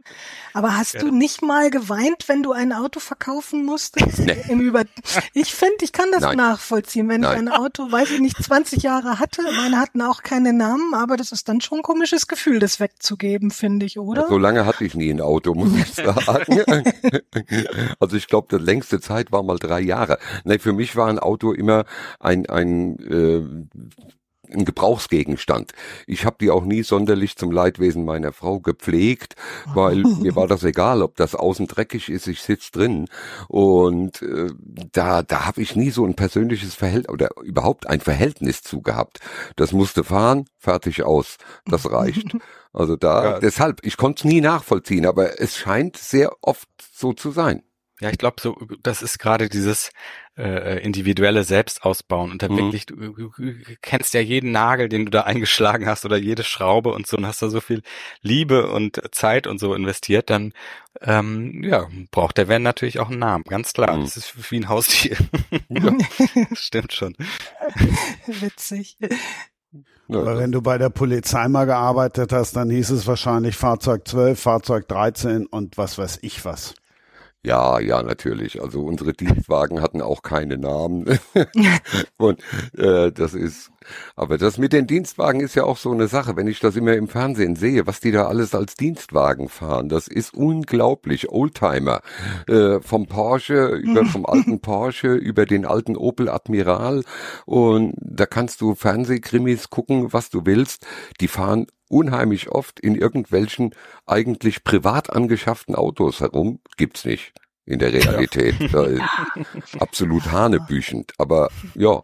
Aber 0.53 0.75
hast 0.75 0.95
ja. 0.95 1.01
du 1.01 1.11
nicht 1.11 1.43
mal 1.43 1.69
geweint, 1.69 2.27
wenn 2.27 2.41
du 2.41 2.51
ein 2.51 2.73
Auto 2.73 2.99
verkaufen 2.99 3.65
musstest? 3.65 4.19
Nee. 4.19 4.37
Im 4.47 4.61
Über 4.61 4.85
ich 5.33 5.53
finde, 5.53 5.75
ich 5.81 5.91
kann 5.91 6.09
das 6.11 6.21
Nein. 6.21 6.37
nachvollziehen, 6.37 7.07
wenn 7.09 7.21
Nein. 7.21 7.33
ich 7.33 7.37
ein 7.39 7.49
Auto, 7.49 7.91
weiß 7.91 8.06
ich 8.11 8.19
nicht, 8.19 8.41
20 8.41 8.83
Jahre 8.83 9.19
hatte. 9.19 9.41
Meine 9.43 9.79
hatten 9.79 10.01
auch 10.01 10.23
keine 10.23 10.53
Namen, 10.53 10.93
aber 10.93 11.17
das 11.17 11.31
ist 11.31 11.49
dann 11.49 11.61
schon 11.61 11.79
ein 11.79 11.83
komisches 11.83 12.27
Gefühl, 12.27 12.59
das 12.59 12.79
wegzugeben, 12.79 13.51
finde 13.51 13.85
ich, 13.85 13.99
oder? 13.99 14.23
Ja, 14.23 14.27
so 14.27 14.37
lange 14.37 14.65
hatte 14.65 14.85
ich 14.85 14.95
nie 14.95 15.09
ein 15.09 15.21
Auto, 15.21 15.53
muss 15.53 15.73
ich 15.75 15.93
sagen. 15.93 16.63
also 17.99 18.15
ich 18.15 18.27
glaube, 18.27 18.57
die 18.57 18.63
längste 18.63 18.99
Zeit 18.99 19.31
war 19.31 19.43
mal 19.43 19.57
drei 19.57 19.81
Jahre. 19.81 20.19
Nee, 20.43 20.59
für 20.59 20.73
mich 20.73 20.95
war 20.95 21.07
ein 21.07 21.19
Auto 21.19 21.51
immer 21.51 21.85
ein, 22.19 22.45
ein 22.47 22.97
äh, 22.99 23.43
ein 24.51 24.65
Gebrauchsgegenstand. 24.65 25.73
Ich 26.05 26.25
habe 26.25 26.37
die 26.41 26.49
auch 26.51 26.63
nie 26.63 26.83
sonderlich 26.83 27.35
zum 27.35 27.51
Leidwesen 27.51 28.05
meiner 28.05 28.31
Frau 28.31 28.59
gepflegt, 28.59 29.35
weil 29.73 29.97
mir 30.21 30.35
war 30.35 30.47
das 30.47 30.63
egal, 30.63 31.01
ob 31.01 31.15
das 31.15 31.35
außen 31.35 31.67
dreckig 31.67 32.09
ist, 32.09 32.27
ich 32.27 32.41
sitz 32.41 32.71
drin. 32.71 33.07
Und 33.47 34.21
äh, 34.21 34.49
da, 34.91 35.23
da 35.23 35.45
habe 35.45 35.61
ich 35.61 35.75
nie 35.75 35.91
so 35.91 36.05
ein 36.05 36.15
persönliches 36.15 36.75
Verhältnis 36.75 37.13
oder 37.13 37.29
überhaupt 37.43 37.87
ein 37.87 38.01
Verhältnis 38.01 38.61
zu 38.61 38.81
gehabt. 38.81 39.19
Das 39.55 39.71
musste 39.71 40.03
fahren, 40.03 40.45
fertig 40.57 41.03
aus. 41.03 41.37
Das 41.65 41.89
reicht. 41.89 42.35
Also 42.73 42.95
da, 42.95 43.23
ja. 43.23 43.39
deshalb, 43.39 43.83
ich 43.83 43.97
konnte 43.97 44.19
es 44.19 44.31
nie 44.31 44.39
nachvollziehen, 44.39 45.07
aber 45.07 45.41
es 45.41 45.57
scheint 45.57 45.97
sehr 45.97 46.31
oft 46.41 46.69
so 46.93 47.11
zu 47.11 47.31
sein. 47.31 47.63
Ja, 47.99 48.11
ich 48.11 48.19
glaube, 48.19 48.35
so 48.39 48.55
das 48.83 49.01
ist 49.01 49.17
gerade 49.17 49.49
dieses 49.49 49.89
äh, 50.37 50.79
individuelle 50.83 51.43
Selbstausbauen 51.43 52.31
und 52.31 52.43
da 52.43 52.49
mhm. 52.49 52.57
wirklich, 52.57 52.85
du, 52.85 52.95
du, 52.95 53.31
du, 53.37 53.53
kennst 53.81 54.13
ja 54.13 54.21
jeden 54.21 54.51
Nagel, 54.51 54.87
den 54.87 55.05
du 55.05 55.11
da 55.11 55.21
eingeschlagen 55.21 55.87
hast 55.87 56.05
oder 56.05 56.17
jede 56.17 56.43
Schraube 56.43 56.91
und 56.91 57.07
so 57.07 57.17
und 57.17 57.25
hast 57.25 57.41
da 57.41 57.49
so 57.49 57.59
viel 57.59 57.81
Liebe 58.21 58.71
und 58.71 59.01
Zeit 59.11 59.47
und 59.47 59.59
so 59.59 59.73
investiert, 59.73 60.29
dann 60.29 60.53
ähm, 61.01 61.63
ja, 61.63 61.87
braucht 62.11 62.37
der 62.37 62.47
Van 62.47 62.61
natürlich 62.61 62.99
auch 62.99 63.09
einen 63.09 63.19
Namen, 63.19 63.43
ganz 63.45 63.73
klar. 63.73 63.97
Mhm. 63.97 64.01
Das 64.01 64.17
ist 64.17 64.51
wie 64.51 64.59
ein 64.59 64.69
Haustier. 64.69 65.17
ja, 65.69 65.93
stimmt 66.53 66.93
schon. 66.93 67.15
Witzig. 68.27 68.97
Aber 70.09 70.37
wenn 70.37 70.51
du 70.51 70.61
bei 70.61 70.77
der 70.77 70.89
Polizei 70.89 71.47
mal 71.47 71.65
gearbeitet 71.65 72.31
hast, 72.31 72.55
dann 72.55 72.69
hieß 72.69 72.91
es 72.91 73.07
wahrscheinlich 73.07 73.57
Fahrzeug 73.57 74.07
12, 74.07 74.39
Fahrzeug 74.39 74.87
13 74.87 75.45
und 75.47 75.77
was 75.77 75.97
weiß 75.97 76.19
ich 76.21 76.45
was. 76.45 76.75
Ja, 77.47 77.79
ja, 77.79 78.03
natürlich. 78.03 78.61
Also 78.61 78.81
unsere 78.81 79.13
Dienstwagen 79.13 79.81
hatten 79.81 80.01
auch 80.01 80.21
keine 80.21 80.57
Namen. 80.57 81.05
und 82.17 82.41
äh, 82.77 83.09
das 83.13 83.33
ist, 83.33 83.71
aber 84.17 84.37
das 84.37 84.57
mit 84.57 84.73
den 84.73 84.85
Dienstwagen 84.85 85.39
ist 85.39 85.55
ja 85.55 85.63
auch 85.63 85.77
so 85.77 85.93
eine 85.93 86.09
Sache. 86.09 86.35
Wenn 86.35 86.47
ich 86.47 86.59
das 86.59 86.75
immer 86.75 86.91
im 86.91 87.07
Fernsehen 87.07 87.55
sehe, 87.55 87.87
was 87.87 88.01
die 88.01 88.11
da 88.11 88.27
alles 88.27 88.53
als 88.53 88.75
Dienstwagen 88.75 89.47
fahren, 89.47 89.87
das 89.87 90.09
ist 90.09 90.33
unglaublich. 90.33 91.29
Oldtimer, 91.29 92.01
äh, 92.47 92.81
vom 92.81 93.07
Porsche 93.07 93.67
über 93.67 94.03
vom 94.03 94.25
alten 94.25 94.59
Porsche 94.61 95.13
über 95.13 95.45
den 95.45 95.65
alten 95.65 95.95
Opel 95.95 96.27
Admiral 96.27 97.05
und 97.45 97.93
da 97.97 98.25
kannst 98.25 98.59
du 98.59 98.75
Fernsehkrimis 98.75 99.69
gucken, 99.69 100.11
was 100.11 100.29
du 100.29 100.45
willst. 100.45 100.85
Die 101.21 101.29
fahren 101.29 101.67
unheimlich 101.89 102.49
oft 102.49 102.79
in 102.79 102.95
irgendwelchen 102.95 103.73
eigentlich 104.05 104.63
privat 104.63 105.09
angeschafften 105.09 105.75
Autos 105.75 106.19
herum. 106.19 106.59
Gibt's 106.77 107.05
nicht 107.05 107.33
in 107.65 107.79
der 107.79 107.93
Realität. 107.93 108.55
Absolut 109.79 110.31
hanebüchend. 110.31 111.13
Aber 111.17 111.49
ja, 111.75 112.01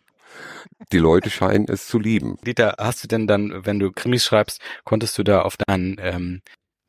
die 0.92 0.98
Leute 0.98 1.30
scheinen 1.30 1.68
es 1.70 1.88
zu 1.88 2.00
lieben. 2.00 2.38
Dieter, 2.46 2.76
hast 2.78 3.04
du 3.04 3.08
denn 3.08 3.28
dann, 3.28 3.66
wenn 3.66 3.80
du 3.80 3.92
Krimis 3.92 4.26
schreibst, 4.26 4.62
konntest 4.84 5.18
du 5.18 5.24
da 5.24 5.42
auf 5.42 5.56
dein 5.58 5.98
ähm, 6.02 6.42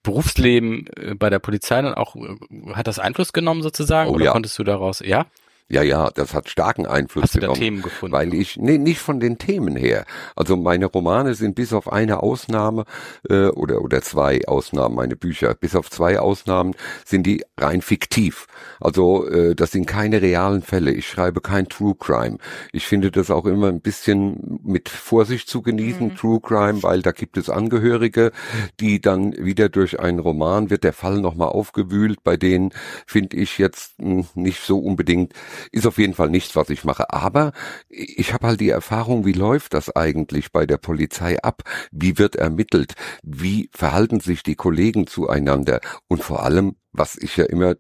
Berufsleben 0.02 0.86
äh, 0.96 1.14
bei 1.14 1.30
der 1.30 1.38
Polizei 1.38 1.80
dann 1.80 1.94
auch, 1.94 2.16
äh, 2.16 2.36
hat 2.74 2.86
das 2.86 2.98
Einfluss 2.98 3.32
genommen 3.32 3.62
sozusagen? 3.62 4.10
Oh, 4.10 4.14
oder 4.14 4.26
ja. 4.26 4.32
konntest 4.32 4.58
du 4.58 4.64
daraus, 4.64 5.00
ja? 5.00 5.26
Ja, 5.70 5.82
ja, 5.82 6.10
das 6.10 6.34
hat 6.34 6.50
starken 6.50 6.86
Einfluss 6.86 7.24
Hast 7.24 7.36
du 7.36 7.40
genommen, 7.40 7.58
da 7.58 7.64
Themen 7.64 7.82
gefunden? 7.82 8.12
weil 8.12 8.34
ich 8.34 8.58
nee, 8.58 8.76
nicht 8.76 9.00
von 9.00 9.18
den 9.18 9.38
Themen 9.38 9.76
her. 9.76 10.04
Also 10.36 10.58
meine 10.58 10.84
Romane 10.84 11.34
sind 11.34 11.54
bis 11.54 11.72
auf 11.72 11.90
eine 11.90 12.22
Ausnahme 12.22 12.84
äh, 13.30 13.46
oder 13.46 13.80
oder 13.80 14.02
zwei 14.02 14.46
Ausnahmen, 14.46 14.94
meine 14.94 15.16
Bücher, 15.16 15.54
bis 15.54 15.74
auf 15.74 15.90
zwei 15.90 16.18
Ausnahmen 16.18 16.74
sind 17.06 17.26
die 17.26 17.42
rein 17.56 17.80
fiktiv. 17.80 18.46
Also 18.78 19.26
äh, 19.26 19.54
das 19.54 19.72
sind 19.72 19.86
keine 19.86 20.20
realen 20.20 20.60
Fälle. 20.60 20.92
Ich 20.92 21.08
schreibe 21.08 21.40
kein 21.40 21.66
True 21.66 21.94
Crime. 21.98 22.36
Ich 22.72 22.86
finde 22.86 23.10
das 23.10 23.30
auch 23.30 23.46
immer 23.46 23.68
ein 23.68 23.80
bisschen 23.80 24.60
mit 24.62 24.90
Vorsicht 24.90 25.48
zu 25.48 25.62
genießen, 25.62 26.08
mhm. 26.08 26.16
True 26.16 26.40
Crime, 26.42 26.82
weil 26.82 27.00
da 27.00 27.12
gibt 27.12 27.38
es 27.38 27.48
Angehörige, 27.48 28.32
die 28.80 29.00
dann 29.00 29.32
wieder 29.38 29.70
durch 29.70 29.98
einen 29.98 30.18
Roman 30.18 30.68
wird 30.68 30.84
der 30.84 30.92
Fall 30.92 31.22
nochmal 31.22 31.48
aufgewühlt. 31.48 32.22
Bei 32.22 32.36
denen 32.36 32.70
finde 33.06 33.38
ich 33.38 33.56
jetzt 33.56 33.98
mh, 33.98 34.26
hm, 34.34 34.42
nicht 34.42 34.60
so 34.60 34.78
unbedingt 34.78 35.32
ist 35.72 35.86
auf 35.86 35.98
jeden 35.98 36.14
Fall 36.14 36.30
nichts, 36.30 36.56
was 36.56 36.70
ich 36.70 36.84
mache. 36.84 37.12
Aber 37.12 37.52
ich 37.88 38.32
habe 38.32 38.46
halt 38.46 38.60
die 38.60 38.70
Erfahrung, 38.70 39.24
wie 39.24 39.32
läuft 39.32 39.74
das 39.74 39.94
eigentlich 39.94 40.52
bei 40.52 40.66
der 40.66 40.78
Polizei 40.78 41.42
ab? 41.42 41.62
Wie 41.90 42.18
wird 42.18 42.36
ermittelt? 42.36 42.94
Wie 43.22 43.70
verhalten 43.72 44.20
sich 44.20 44.42
die 44.42 44.56
Kollegen 44.56 45.06
zueinander? 45.06 45.80
Und 46.08 46.22
vor 46.22 46.42
allem, 46.44 46.76
was 46.94 47.16
ich 47.16 47.36
ja 47.36 47.44
immer 47.44 47.74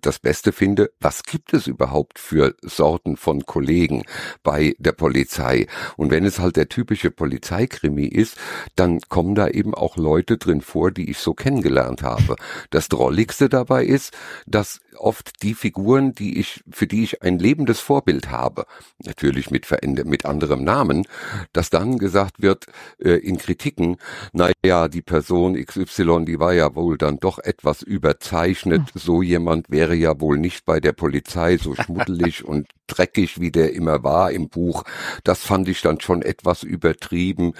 das 0.00 0.20
Beste 0.20 0.52
finde, 0.52 0.92
was 1.00 1.24
gibt 1.24 1.52
es 1.52 1.66
überhaupt 1.66 2.18
für 2.20 2.54
Sorten 2.62 3.16
von 3.16 3.44
Kollegen 3.44 4.04
bei 4.44 4.74
der 4.78 4.92
Polizei? 4.92 5.66
Und 5.96 6.10
wenn 6.10 6.24
es 6.24 6.38
halt 6.38 6.56
der 6.56 6.68
typische 6.68 7.10
Polizeikrimi 7.10 8.06
ist, 8.06 8.36
dann 8.76 9.00
kommen 9.08 9.34
da 9.34 9.48
eben 9.48 9.74
auch 9.74 9.96
Leute 9.96 10.38
drin 10.38 10.60
vor, 10.60 10.92
die 10.92 11.10
ich 11.10 11.18
so 11.18 11.34
kennengelernt 11.34 12.02
habe. 12.02 12.36
Das 12.70 12.88
Drolligste 12.88 13.48
dabei 13.48 13.84
ist, 13.84 14.12
dass 14.46 14.80
oft 14.96 15.42
die 15.42 15.54
Figuren, 15.54 16.14
die 16.14 16.38
ich, 16.38 16.62
für 16.70 16.86
die 16.86 17.02
ich 17.02 17.22
ein 17.22 17.38
lebendes 17.38 17.80
Vorbild 17.80 18.30
habe, 18.30 18.66
natürlich 19.04 19.50
mit, 19.50 19.66
mit 20.04 20.24
anderem 20.24 20.62
Namen, 20.62 21.06
dass 21.52 21.70
dann 21.70 21.98
gesagt 21.98 22.40
wird 22.40 22.66
äh, 22.98 23.14
in 23.14 23.38
Kritiken, 23.38 23.96
naja, 24.32 24.86
die 24.88 25.02
Person 25.02 25.54
XY, 25.54 26.26
die 26.26 26.38
war 26.38 26.52
ja 26.52 26.74
wohl 26.76 26.96
dann 26.98 27.18
doch 27.18 27.40
etwas 27.40 27.82
überzeichnet, 27.82 28.51
hm. 28.54 28.86
so 28.94 29.22
jemand 29.22 29.70
wäre 29.70 29.94
ja 29.94 30.20
wohl 30.20 30.38
nicht 30.38 30.64
bei 30.64 30.80
der 30.80 30.92
Polizei 30.92 31.56
so 31.56 31.74
schmuddelig 31.76 32.44
und 32.44 32.68
dreckig, 32.86 33.40
wie 33.40 33.50
der 33.50 33.72
immer 33.72 34.02
war 34.02 34.32
im 34.32 34.48
Buch. 34.48 34.84
Das 35.24 35.40
fand 35.40 35.68
ich 35.68 35.82
dann 35.82 36.00
schon 36.00 36.22
etwas 36.22 36.62
übertrieben. 36.62 37.54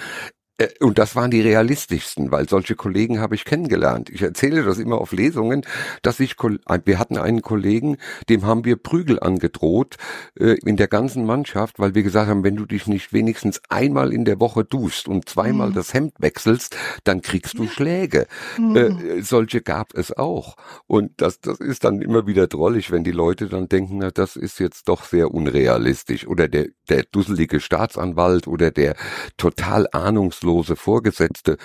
Äh, 0.62 0.84
und 0.84 0.98
das 0.98 1.16
waren 1.16 1.30
die 1.30 1.40
realistischsten, 1.40 2.30
weil 2.30 2.48
solche 2.48 2.74
Kollegen 2.74 3.20
habe 3.20 3.34
ich 3.34 3.44
kennengelernt. 3.44 4.10
Ich 4.10 4.22
erzähle 4.22 4.62
das 4.62 4.78
immer 4.78 4.98
auf 4.98 5.12
Lesungen, 5.12 5.62
dass 6.02 6.20
ich, 6.20 6.36
wir 6.38 6.98
hatten 6.98 7.18
einen 7.18 7.42
Kollegen, 7.42 7.96
dem 8.28 8.46
haben 8.46 8.64
wir 8.64 8.76
Prügel 8.76 9.20
angedroht 9.20 9.96
äh, 10.38 10.56
in 10.64 10.76
der 10.76 10.88
ganzen 10.88 11.24
Mannschaft, 11.24 11.78
weil 11.78 11.94
wir 11.94 12.02
gesagt 12.02 12.28
haben, 12.28 12.44
wenn 12.44 12.56
du 12.56 12.66
dich 12.66 12.86
nicht 12.86 13.12
wenigstens 13.12 13.60
einmal 13.68 14.12
in 14.12 14.24
der 14.24 14.40
Woche 14.40 14.64
duschst 14.64 15.08
und 15.08 15.28
zweimal 15.28 15.70
mhm. 15.70 15.74
das 15.74 15.94
Hemd 15.94 16.14
wechselst, 16.18 16.76
dann 17.04 17.22
kriegst 17.22 17.58
du 17.58 17.66
Schläge. 17.66 18.26
Mhm. 18.58 18.76
Äh, 18.76 19.22
solche 19.22 19.62
gab 19.62 19.94
es 19.94 20.16
auch. 20.16 20.56
Und 20.86 21.20
das, 21.20 21.40
das 21.40 21.60
ist 21.60 21.84
dann 21.84 22.02
immer 22.02 22.26
wieder 22.26 22.46
drollig, 22.46 22.90
wenn 22.90 23.04
die 23.04 23.12
Leute 23.12 23.48
dann 23.48 23.68
denken, 23.68 23.98
na, 23.98 24.10
das 24.10 24.36
ist 24.36 24.60
jetzt 24.60 24.88
doch 24.88 25.04
sehr 25.04 25.32
unrealistisch. 25.32 26.26
Oder 26.26 26.48
der, 26.48 26.68
der 26.88 27.04
dusselige 27.04 27.60
Staatsanwalt 27.60 28.46
oder 28.46 28.70
der 28.70 28.94
total 29.36 29.86
ahnungslose 29.92 30.51
arbeitslose 30.53 30.76
Vorgesetzte, 30.76 31.57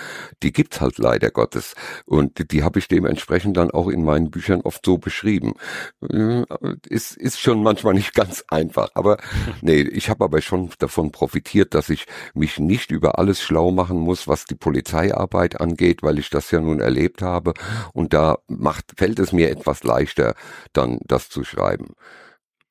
die 0.43 0.51
gibt's 0.51 0.81
halt 0.81 0.97
leider 0.97 1.31
Gottes. 1.31 1.75
Und 2.05 2.51
die 2.51 2.63
habe 2.63 2.79
ich 2.79 2.87
dementsprechend 2.87 3.57
dann 3.57 3.71
auch 3.71 3.87
in 3.87 4.03
meinen 4.03 4.31
Büchern 4.31 4.61
oft 4.61 4.85
so 4.85 4.97
beschrieben. 4.97 5.53
Äh, 6.01 6.43
ist, 6.87 7.17
ist 7.17 7.39
schon 7.39 7.63
manchmal 7.63 7.93
nicht 7.93 8.13
ganz 8.13 8.43
einfach. 8.47 8.89
Aber 8.93 9.17
nee, 9.61 9.81
ich 9.81 10.09
habe 10.09 10.23
aber 10.23 10.41
schon 10.41 10.69
davon 10.79 11.11
profitiert, 11.11 11.73
dass 11.73 11.89
ich 11.89 12.05
mich 12.33 12.59
nicht 12.59 12.91
über 12.91 13.19
alles 13.19 13.41
schlau 13.41 13.71
machen 13.71 13.97
muss, 13.97 14.27
was 14.27 14.45
die 14.45 14.55
Polizeiarbeit 14.55 15.59
angeht, 15.59 16.03
weil 16.03 16.19
ich 16.19 16.29
das 16.29 16.51
ja 16.51 16.59
nun 16.59 16.79
erlebt 16.79 17.21
habe. 17.21 17.53
Und 17.93 18.13
da 18.13 18.37
macht, 18.47 18.93
fällt 18.97 19.19
es 19.19 19.31
mir 19.33 19.49
etwas 19.49 19.83
leichter, 19.83 20.35
dann 20.73 20.99
das 21.05 21.29
zu 21.29 21.43
schreiben. 21.43 21.95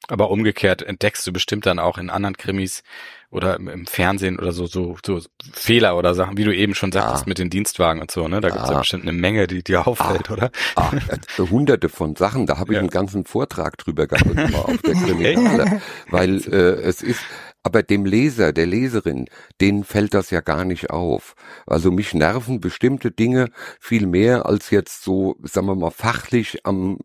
Aber 0.08 0.30
umgekehrt 0.30 0.82
entdeckst 0.82 1.26
du 1.26 1.32
bestimmt 1.32 1.66
dann 1.66 1.78
auch 1.78 1.98
in 1.98 2.10
anderen 2.10 2.36
Krimis 2.36 2.82
oder 3.30 3.56
im, 3.56 3.86
Fernsehen 3.86 4.38
oder 4.38 4.52
so, 4.52 4.66
so, 4.66 4.96
so 5.04 5.20
Fehler 5.52 5.96
oder 5.96 6.14
Sachen, 6.14 6.36
wie 6.36 6.44
du 6.44 6.54
eben 6.54 6.74
schon 6.74 6.92
sagtest 6.92 7.24
ah. 7.24 7.28
mit 7.28 7.38
den 7.38 7.50
Dienstwagen 7.50 8.00
und 8.00 8.10
so, 8.10 8.28
ne? 8.28 8.40
Da 8.40 8.48
ah. 8.48 8.50
gibt's 8.52 8.70
ja 8.70 8.78
bestimmt 8.78 9.02
eine 9.02 9.12
Menge, 9.12 9.46
die 9.46 9.62
dir 9.62 9.86
auffällt, 9.86 10.30
ah. 10.30 10.32
oder? 10.32 10.50
Ah, 10.76 10.92
hunderte 11.38 11.88
von 11.88 12.14
Sachen, 12.14 12.46
da 12.46 12.58
habe 12.58 12.72
ich 12.72 12.76
ja. 12.76 12.80
einen 12.80 12.90
ganzen 12.90 13.24
Vortrag 13.24 13.78
drüber 13.78 14.06
gehabt 14.06 14.54
auf 14.54 14.82
der 14.82 14.94
Kriminale. 14.94 15.82
weil 16.08 16.36
äh, 16.36 16.80
es 16.82 17.02
ist, 17.02 17.20
aber 17.66 17.82
dem 17.82 18.04
Leser, 18.04 18.52
der 18.52 18.66
Leserin, 18.66 19.26
denen 19.60 19.82
fällt 19.82 20.14
das 20.14 20.30
ja 20.30 20.40
gar 20.40 20.64
nicht 20.64 20.90
auf. 20.90 21.34
Also 21.66 21.90
mich 21.90 22.14
nerven 22.14 22.60
bestimmte 22.60 23.10
Dinge 23.10 23.48
viel 23.80 24.06
mehr 24.06 24.46
als 24.46 24.70
jetzt 24.70 25.02
so, 25.02 25.34
sagen 25.42 25.66
wir 25.66 25.74
mal, 25.74 25.90
fachlich 25.90 26.64
am 26.64 26.98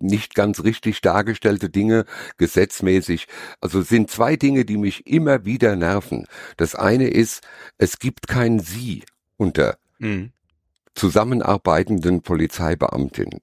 nicht 0.00 0.34
ganz 0.34 0.64
richtig 0.64 1.00
dargestellte 1.00 1.70
Dinge 1.70 2.06
gesetzmäßig. 2.38 3.28
Also 3.60 3.82
sind 3.82 4.10
zwei 4.10 4.34
Dinge, 4.34 4.64
die 4.64 4.78
mich 4.78 5.06
immer 5.06 5.44
wieder 5.44 5.76
nerven. 5.76 6.26
Das 6.56 6.74
eine 6.74 7.06
ist, 7.06 7.46
es 7.78 8.00
gibt 8.00 8.26
kein 8.26 8.58
Sie 8.58 9.04
unter 9.36 9.78
mhm. 10.00 10.32
zusammenarbeitenden 10.96 12.22
Polizeibeamtinnen 12.22 13.38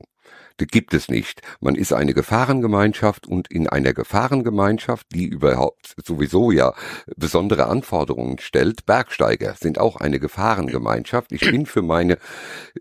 gibt 0.57 0.93
es 0.93 1.09
nicht. 1.09 1.41
Man 1.59 1.75
ist 1.75 1.93
eine 1.93 2.13
Gefahrengemeinschaft 2.13 3.27
und 3.27 3.51
in 3.51 3.67
einer 3.67 3.93
Gefahrengemeinschaft, 3.93 5.07
die 5.13 5.25
überhaupt 5.25 5.95
sowieso 6.03 6.51
ja 6.51 6.73
besondere 7.15 7.67
Anforderungen 7.67 8.39
stellt, 8.39 8.85
Bergsteiger 8.85 9.55
sind 9.59 9.79
auch 9.79 9.97
eine 9.97 10.19
Gefahrengemeinschaft. 10.19 11.31
Ich 11.31 11.41
bin 11.41 11.65
für 11.65 11.81
meine 11.81 12.17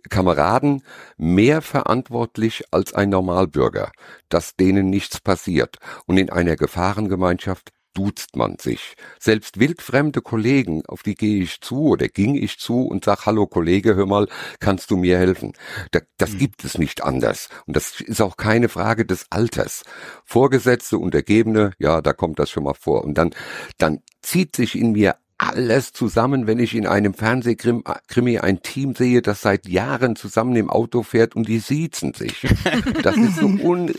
Kameraden 0.08 0.82
mehr 1.16 1.62
verantwortlich 1.62 2.64
als 2.70 2.94
ein 2.94 3.10
Normalbürger, 3.10 3.92
dass 4.28 4.56
denen 4.56 4.90
nichts 4.90 5.20
passiert. 5.20 5.76
Und 6.06 6.18
in 6.18 6.30
einer 6.30 6.56
Gefahrengemeinschaft 6.56 7.70
duzt 7.94 8.36
man 8.36 8.56
sich. 8.58 8.94
Selbst 9.18 9.58
wildfremde 9.58 10.22
Kollegen, 10.22 10.84
auf 10.86 11.02
die 11.02 11.14
gehe 11.14 11.42
ich 11.42 11.60
zu 11.60 11.88
oder 11.88 12.08
ging 12.08 12.34
ich 12.34 12.58
zu 12.58 12.86
und 12.86 13.04
sag, 13.04 13.26
hallo 13.26 13.46
Kollege, 13.46 13.94
hör 13.94 14.06
mal, 14.06 14.28
kannst 14.60 14.90
du 14.90 14.96
mir 14.96 15.18
helfen? 15.18 15.52
das, 15.90 16.02
das 16.18 16.32
mhm. 16.32 16.38
gibt 16.38 16.64
es 16.64 16.78
nicht 16.78 17.02
anders. 17.02 17.48
Und 17.66 17.76
das 17.76 18.00
ist 18.00 18.20
auch 18.20 18.36
keine 18.36 18.68
Frage 18.68 19.04
des 19.04 19.26
Alters. 19.30 19.82
Vorgesetzte, 20.24 20.98
Untergebene, 20.98 21.72
ja, 21.78 22.00
da 22.00 22.12
kommt 22.12 22.38
das 22.38 22.50
schon 22.50 22.64
mal 22.64 22.74
vor. 22.74 23.04
Und 23.04 23.14
dann, 23.14 23.30
dann 23.78 24.00
zieht 24.22 24.56
sich 24.56 24.78
in 24.78 24.92
mir 24.92 25.16
alles 25.40 25.94
zusammen, 25.94 26.46
wenn 26.46 26.58
ich 26.58 26.74
in 26.74 26.86
einem 26.86 27.14
Fernsehkrimi 27.14 28.38
ein 28.38 28.62
Team 28.62 28.94
sehe, 28.94 29.22
das 29.22 29.40
seit 29.40 29.66
Jahren 29.66 30.14
zusammen 30.14 30.54
im 30.54 30.68
Auto 30.68 31.02
fährt 31.02 31.34
und 31.34 31.48
die 31.48 31.58
siezen 31.58 32.12
sich. 32.14 32.46
Das 33.02 33.16
ist 33.16 33.36
so 33.36 33.46
un 33.46 33.92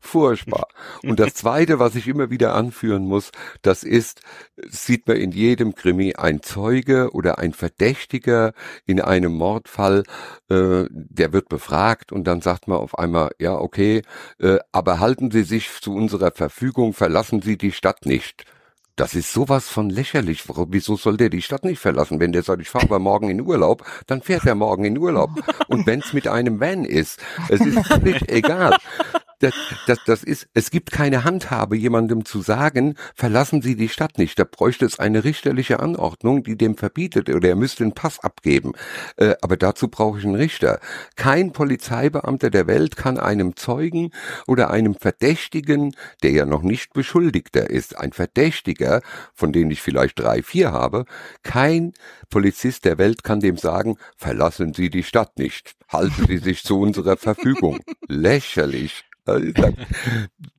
furchtbar. 0.00 0.68
Und 1.02 1.20
das 1.20 1.34
Zweite, 1.34 1.78
was 1.78 1.94
ich 1.94 2.08
immer 2.08 2.30
wieder 2.30 2.54
anführen 2.54 3.04
muss, 3.04 3.30
das 3.62 3.82
ist, 3.82 4.22
sieht 4.68 5.06
man 5.06 5.18
in 5.18 5.32
jedem 5.32 5.74
Krimi 5.74 6.14
ein 6.14 6.42
Zeuge 6.42 7.10
oder 7.12 7.38
ein 7.38 7.52
Verdächtiger 7.52 8.52
in 8.86 9.00
einem 9.00 9.34
Mordfall, 9.34 10.04
äh, 10.48 10.84
der 10.90 11.32
wird 11.32 11.48
befragt 11.48 12.12
und 12.12 12.24
dann 12.24 12.40
sagt 12.40 12.68
man 12.68 12.78
auf 12.78 12.98
einmal, 12.98 13.30
ja 13.38 13.54
okay, 13.54 14.02
äh, 14.38 14.58
aber 14.72 15.00
halten 15.00 15.30
Sie 15.30 15.42
sich 15.42 15.70
zu 15.80 15.94
unserer 15.94 16.30
Verfügung, 16.30 16.94
verlassen 16.94 17.42
Sie 17.42 17.58
die 17.58 17.72
Stadt 17.72 18.06
nicht. 18.06 18.44
Das 18.98 19.14
ist 19.14 19.32
sowas 19.32 19.68
von 19.68 19.90
lächerlich. 19.90 20.42
Wieso 20.48 20.96
soll 20.96 21.16
der 21.16 21.30
die 21.30 21.40
Stadt 21.40 21.64
nicht 21.64 21.78
verlassen? 21.78 22.18
Wenn 22.18 22.32
der 22.32 22.42
sagt, 22.42 22.60
ich 22.60 22.68
fahre 22.68 22.86
aber 22.86 22.98
morgen 22.98 23.30
in 23.30 23.40
Urlaub, 23.40 23.84
dann 24.08 24.22
fährt 24.22 24.44
er 24.44 24.56
morgen 24.56 24.84
in 24.84 24.98
Urlaub. 24.98 25.30
Und 25.68 25.86
wenn 25.86 26.00
es 26.00 26.12
mit 26.12 26.26
einem 26.26 26.58
Van 26.58 26.84
ist, 26.84 27.20
es 27.48 27.60
ist 27.60 27.86
völlig 27.86 28.28
egal 28.28 28.76
das, 29.40 29.54
das, 29.86 29.98
das 30.04 30.24
ist, 30.24 30.48
es 30.54 30.70
gibt 30.70 30.90
keine 30.90 31.24
Handhabe, 31.24 31.76
jemandem 31.76 32.24
zu 32.24 32.42
sagen, 32.42 32.94
verlassen 33.14 33.62
Sie 33.62 33.76
die 33.76 33.88
Stadt 33.88 34.18
nicht. 34.18 34.38
Da 34.38 34.44
bräuchte 34.44 34.84
es 34.84 34.98
eine 34.98 35.24
richterliche 35.24 35.80
Anordnung, 35.80 36.42
die 36.42 36.56
dem 36.56 36.76
verbietet, 36.76 37.28
oder 37.28 37.48
er 37.48 37.56
müsste 37.56 37.84
einen 37.84 37.94
Pass 37.94 38.18
abgeben. 38.20 38.72
Äh, 39.16 39.34
aber 39.40 39.56
dazu 39.56 39.88
brauche 39.88 40.18
ich 40.18 40.24
einen 40.24 40.34
Richter. 40.34 40.80
Kein 41.16 41.52
Polizeibeamter 41.52 42.50
der 42.50 42.66
Welt 42.66 42.96
kann 42.96 43.18
einem 43.18 43.56
Zeugen 43.56 44.10
oder 44.46 44.70
einem 44.70 44.94
Verdächtigen, 44.94 45.94
der 46.22 46.32
ja 46.32 46.44
noch 46.44 46.62
nicht 46.62 46.92
Beschuldigter 46.92 47.70
ist, 47.70 47.96
ein 47.96 48.12
Verdächtiger, 48.12 49.02
von 49.34 49.52
dem 49.52 49.70
ich 49.70 49.82
vielleicht 49.82 50.18
drei, 50.18 50.42
vier 50.42 50.72
habe, 50.72 51.04
kein 51.42 51.92
Polizist 52.30 52.84
der 52.84 52.98
Welt 52.98 53.22
kann 53.22 53.40
dem 53.40 53.56
sagen, 53.56 53.96
verlassen 54.16 54.74
Sie 54.74 54.90
die 54.90 55.04
Stadt 55.04 55.38
nicht. 55.38 55.76
Halten 55.88 56.26
Sie 56.26 56.38
sich 56.38 56.62
zu 56.64 56.80
unserer 56.80 57.16
Verfügung. 57.16 57.78
Lächerlich. 58.08 59.07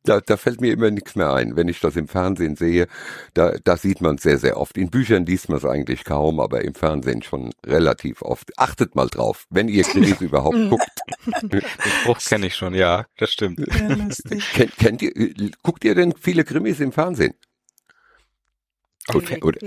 Da, 0.03 0.21
da 0.21 0.37
fällt 0.37 0.61
mir 0.61 0.73
immer 0.73 0.89
nichts 0.89 1.15
mehr 1.15 1.33
ein. 1.33 1.55
Wenn 1.55 1.67
ich 1.67 1.79
das 1.79 1.95
im 1.95 2.07
Fernsehen 2.07 2.55
sehe, 2.55 2.87
da, 3.33 3.53
da 3.63 3.77
sieht 3.77 4.01
man 4.01 4.15
es 4.15 4.23
sehr, 4.23 4.37
sehr 4.37 4.57
oft. 4.57 4.77
In 4.77 4.89
Büchern 4.89 5.25
liest 5.25 5.49
man 5.49 5.57
es 5.57 5.65
eigentlich 5.65 6.03
kaum, 6.03 6.39
aber 6.39 6.63
im 6.63 6.73
Fernsehen 6.73 7.21
schon 7.21 7.51
relativ 7.65 8.21
oft. 8.21 8.57
Achtet 8.57 8.95
mal 8.95 9.07
drauf, 9.07 9.45
wenn 9.49 9.67
ihr 9.67 9.83
Krimis 9.83 10.19
überhaupt 10.21 10.57
guckt. 10.69 10.99
Den 11.43 11.61
Spruch 12.01 12.19
kenne 12.19 12.47
ich 12.47 12.55
schon, 12.55 12.73
ja, 12.73 13.05
das 13.17 13.31
stimmt. 13.31 13.59
Kennt, 14.53 14.77
kennt 14.77 15.01
ihr, 15.01 15.11
guckt 15.61 15.83
ihr 15.83 15.95
denn 15.95 16.13
viele 16.19 16.43
Krimis 16.43 16.79
im 16.79 16.91
Fernsehen? 16.91 17.33
Okay. 19.07 19.41
Oder, 19.41 19.59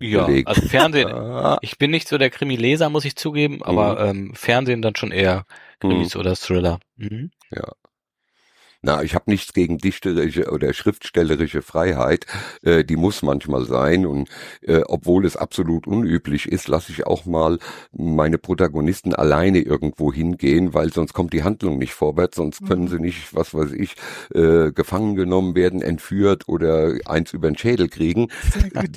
ja, 0.00 0.26
also 0.44 0.68
Fernsehen. 0.68 1.12
Ah. 1.12 1.58
ich 1.62 1.78
bin 1.78 1.90
nicht 1.90 2.08
so 2.08 2.18
der 2.18 2.30
Krimi-Leser, 2.30 2.90
muss 2.90 3.04
ich 3.04 3.16
zugeben, 3.16 3.62
aber 3.62 4.12
mhm. 4.12 4.28
ähm, 4.28 4.34
Fernsehen 4.34 4.82
dann 4.82 4.96
schon 4.96 5.10
eher 5.10 5.44
Krimis 5.80 6.14
mhm. 6.14 6.20
oder 6.20 6.36
Thriller. 6.36 6.80
Mhm. 6.96 7.30
Ja. 7.50 7.72
Na, 8.84 9.02
ich 9.02 9.14
habe 9.14 9.30
nichts 9.30 9.54
gegen 9.54 9.78
dichterische 9.78 10.50
oder 10.50 10.74
schriftstellerische 10.74 11.62
Freiheit. 11.62 12.26
Äh, 12.62 12.84
die 12.84 12.96
muss 12.96 13.22
manchmal 13.22 13.64
sein. 13.64 14.04
Und 14.04 14.28
äh, 14.60 14.82
obwohl 14.86 15.24
es 15.24 15.38
absolut 15.38 15.86
unüblich 15.86 16.46
ist, 16.46 16.68
lasse 16.68 16.92
ich 16.92 17.06
auch 17.06 17.24
mal 17.24 17.58
meine 17.92 18.36
Protagonisten 18.36 19.14
alleine 19.14 19.60
irgendwo 19.60 20.12
hingehen, 20.12 20.74
weil 20.74 20.92
sonst 20.92 21.14
kommt 21.14 21.32
die 21.32 21.44
Handlung 21.44 21.78
nicht 21.78 21.94
vorwärts, 21.94 22.36
sonst 22.36 22.60
mhm. 22.60 22.68
können 22.68 22.88
sie 22.88 22.98
nicht, 22.98 23.34
was 23.34 23.54
weiß 23.54 23.72
ich, 23.72 23.94
äh, 24.34 24.70
gefangen 24.70 25.14
genommen 25.16 25.54
werden, 25.54 25.80
entführt 25.80 26.46
oder 26.46 26.92
eins 27.06 27.32
über 27.32 27.50
den 27.50 27.56
Schädel 27.56 27.88
kriegen. 27.88 28.28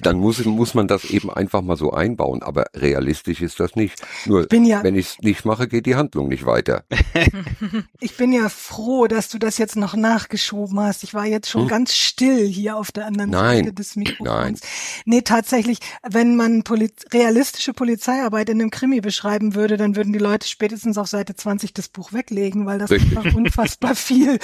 Dann 0.02 0.18
muss, 0.18 0.44
muss 0.44 0.74
man 0.74 0.90
das 0.90 1.06
eben 1.06 1.30
einfach 1.30 1.62
mal 1.62 1.78
so 1.78 1.92
einbauen. 1.92 2.44
Aber 2.44 2.66
realistisch 2.76 3.42
ist 3.42 3.62
das 3.62 3.78
nicht. 3.78 4.06
Nur 4.26 4.54
ja, 4.54 4.84
wenn 4.84 4.96
ich 4.96 5.12
es 5.12 5.20
nicht 5.20 5.46
mache, 5.46 5.70
geht 5.70 5.86
die 5.86 5.96
Handlung 5.96 6.28
nicht 6.28 6.46
weiter. 6.46 6.84
ich 8.02 8.18
bin 8.18 8.34
ja 8.34 8.50
froh, 8.50 9.08
dass 9.08 9.30
du 9.30 9.38
das 9.38 9.58
jetzt 9.58 9.77
noch 9.78 9.96
nachgeschoben 9.96 10.80
hast. 10.80 11.04
Ich 11.04 11.14
war 11.14 11.26
jetzt 11.26 11.50
schon 11.50 11.64
hm? 11.64 11.68
ganz 11.68 11.94
still 11.94 12.48
hier 12.48 12.78
auf 12.78 12.92
der 12.92 13.06
anderen 13.06 13.32
Nein. 13.32 13.58
Seite 13.60 13.74
des 13.74 13.96
Mikrofons. 13.96 14.28
Nein. 14.28 14.60
Nee, 15.06 15.22
tatsächlich, 15.22 15.80
wenn 16.08 16.36
man 16.36 16.64
Poli 16.64 16.92
realistische 17.14 17.74
Polizeiarbeit 17.74 18.50
in 18.50 18.60
einem 18.60 18.72
Krimi 18.72 19.02
beschreiben 19.02 19.56
würde, 19.56 19.78
dann 19.78 19.96
würden 19.96 20.14
die 20.14 20.20
Leute 20.20 20.48
spätestens 20.48 20.98
auf 20.98 21.08
Seite 21.08 21.36
20 21.36 21.74
das 21.74 21.88
Buch 21.90 22.14
weglegen, 22.14 22.66
weil 22.66 22.80
das 22.80 22.92
Richtig. 22.92 23.18
einfach 23.18 23.36
unfassbar 23.36 23.96
viel 23.96 24.40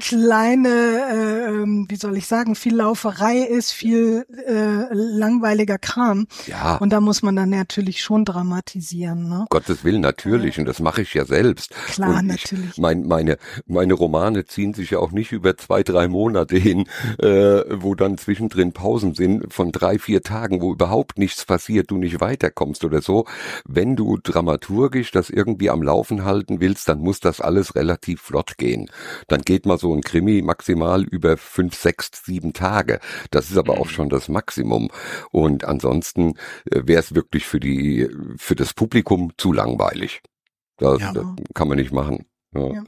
kleine, 0.00 0.68
äh, 0.68 1.48
ähm, 1.48 1.86
wie 1.88 1.96
soll 1.96 2.16
ich 2.16 2.26
sagen, 2.26 2.54
viel 2.54 2.76
Lauferei 2.76 3.38
ist, 3.38 3.72
viel 3.72 4.26
äh, 4.46 4.92
langweiliger 4.92 5.78
Kram. 5.78 6.26
Ja. 6.46 6.76
Und 6.76 6.90
da 6.90 7.00
muss 7.00 7.22
man 7.22 7.36
dann 7.36 7.50
natürlich 7.50 8.02
schon 8.02 8.24
dramatisieren. 8.24 9.28
Ne? 9.28 9.46
Gottes 9.50 9.84
Willen, 9.84 10.00
natürlich. 10.00 10.58
Und 10.58 10.66
das 10.66 10.80
mache 10.80 11.02
ich 11.02 11.14
ja 11.14 11.24
selbst. 11.24 11.74
Klar, 11.86 12.18
und 12.20 12.26
natürlich. 12.26 12.70
Ich, 12.72 12.78
mein, 12.78 13.06
meine, 13.06 13.38
meine 13.66 13.94
Romane 13.94 14.44
ziehen 14.46 14.71
ziehen 14.72 14.82
sich 14.82 14.90
ja 14.90 14.98
auch 14.98 15.12
nicht 15.12 15.32
über 15.32 15.56
zwei, 15.56 15.82
drei 15.82 16.08
Monate 16.08 16.56
hin, 16.56 16.86
äh, 17.18 17.62
wo 17.70 17.94
dann 17.94 18.18
zwischendrin 18.18 18.72
Pausen 18.72 19.14
sind 19.14 19.52
von 19.52 19.72
drei, 19.72 19.98
vier 19.98 20.22
Tagen, 20.22 20.60
wo 20.60 20.72
überhaupt 20.72 21.18
nichts 21.18 21.44
passiert, 21.44 21.90
du 21.90 21.98
nicht 21.98 22.20
weiterkommst 22.20 22.84
oder 22.84 23.02
so. 23.02 23.26
Wenn 23.66 23.96
du 23.96 24.18
dramaturgisch 24.22 25.10
das 25.10 25.30
irgendwie 25.30 25.70
am 25.70 25.82
Laufen 25.82 26.24
halten 26.24 26.60
willst, 26.60 26.88
dann 26.88 27.00
muss 27.00 27.20
das 27.20 27.40
alles 27.40 27.74
relativ 27.74 28.22
flott 28.22 28.56
gehen. 28.56 28.90
Dann 29.28 29.42
geht 29.42 29.66
mal 29.66 29.78
so 29.78 29.94
ein 29.94 30.02
Krimi 30.02 30.42
maximal 30.42 31.04
über 31.04 31.36
fünf, 31.36 31.74
sechs, 31.74 32.10
sieben 32.24 32.52
Tage. 32.52 33.00
Das 33.30 33.50
ist 33.50 33.58
aber 33.58 33.78
auch 33.78 33.86
mhm. 33.86 33.90
schon 33.90 34.08
das 34.08 34.28
Maximum. 34.28 34.88
Und 35.30 35.64
ansonsten 35.64 36.34
äh, 36.70 36.82
wäre 36.84 37.00
es 37.00 37.14
wirklich 37.14 37.46
für 37.46 37.60
die, 37.60 38.08
für 38.36 38.54
das 38.54 38.74
Publikum 38.74 39.32
zu 39.36 39.52
langweilig. 39.52 40.22
Das, 40.78 41.00
ja. 41.00 41.12
das 41.12 41.26
kann 41.54 41.68
man 41.68 41.78
nicht 41.78 41.92
machen. 41.92 42.26
Ja. 42.54 42.72
Ja. 42.72 42.84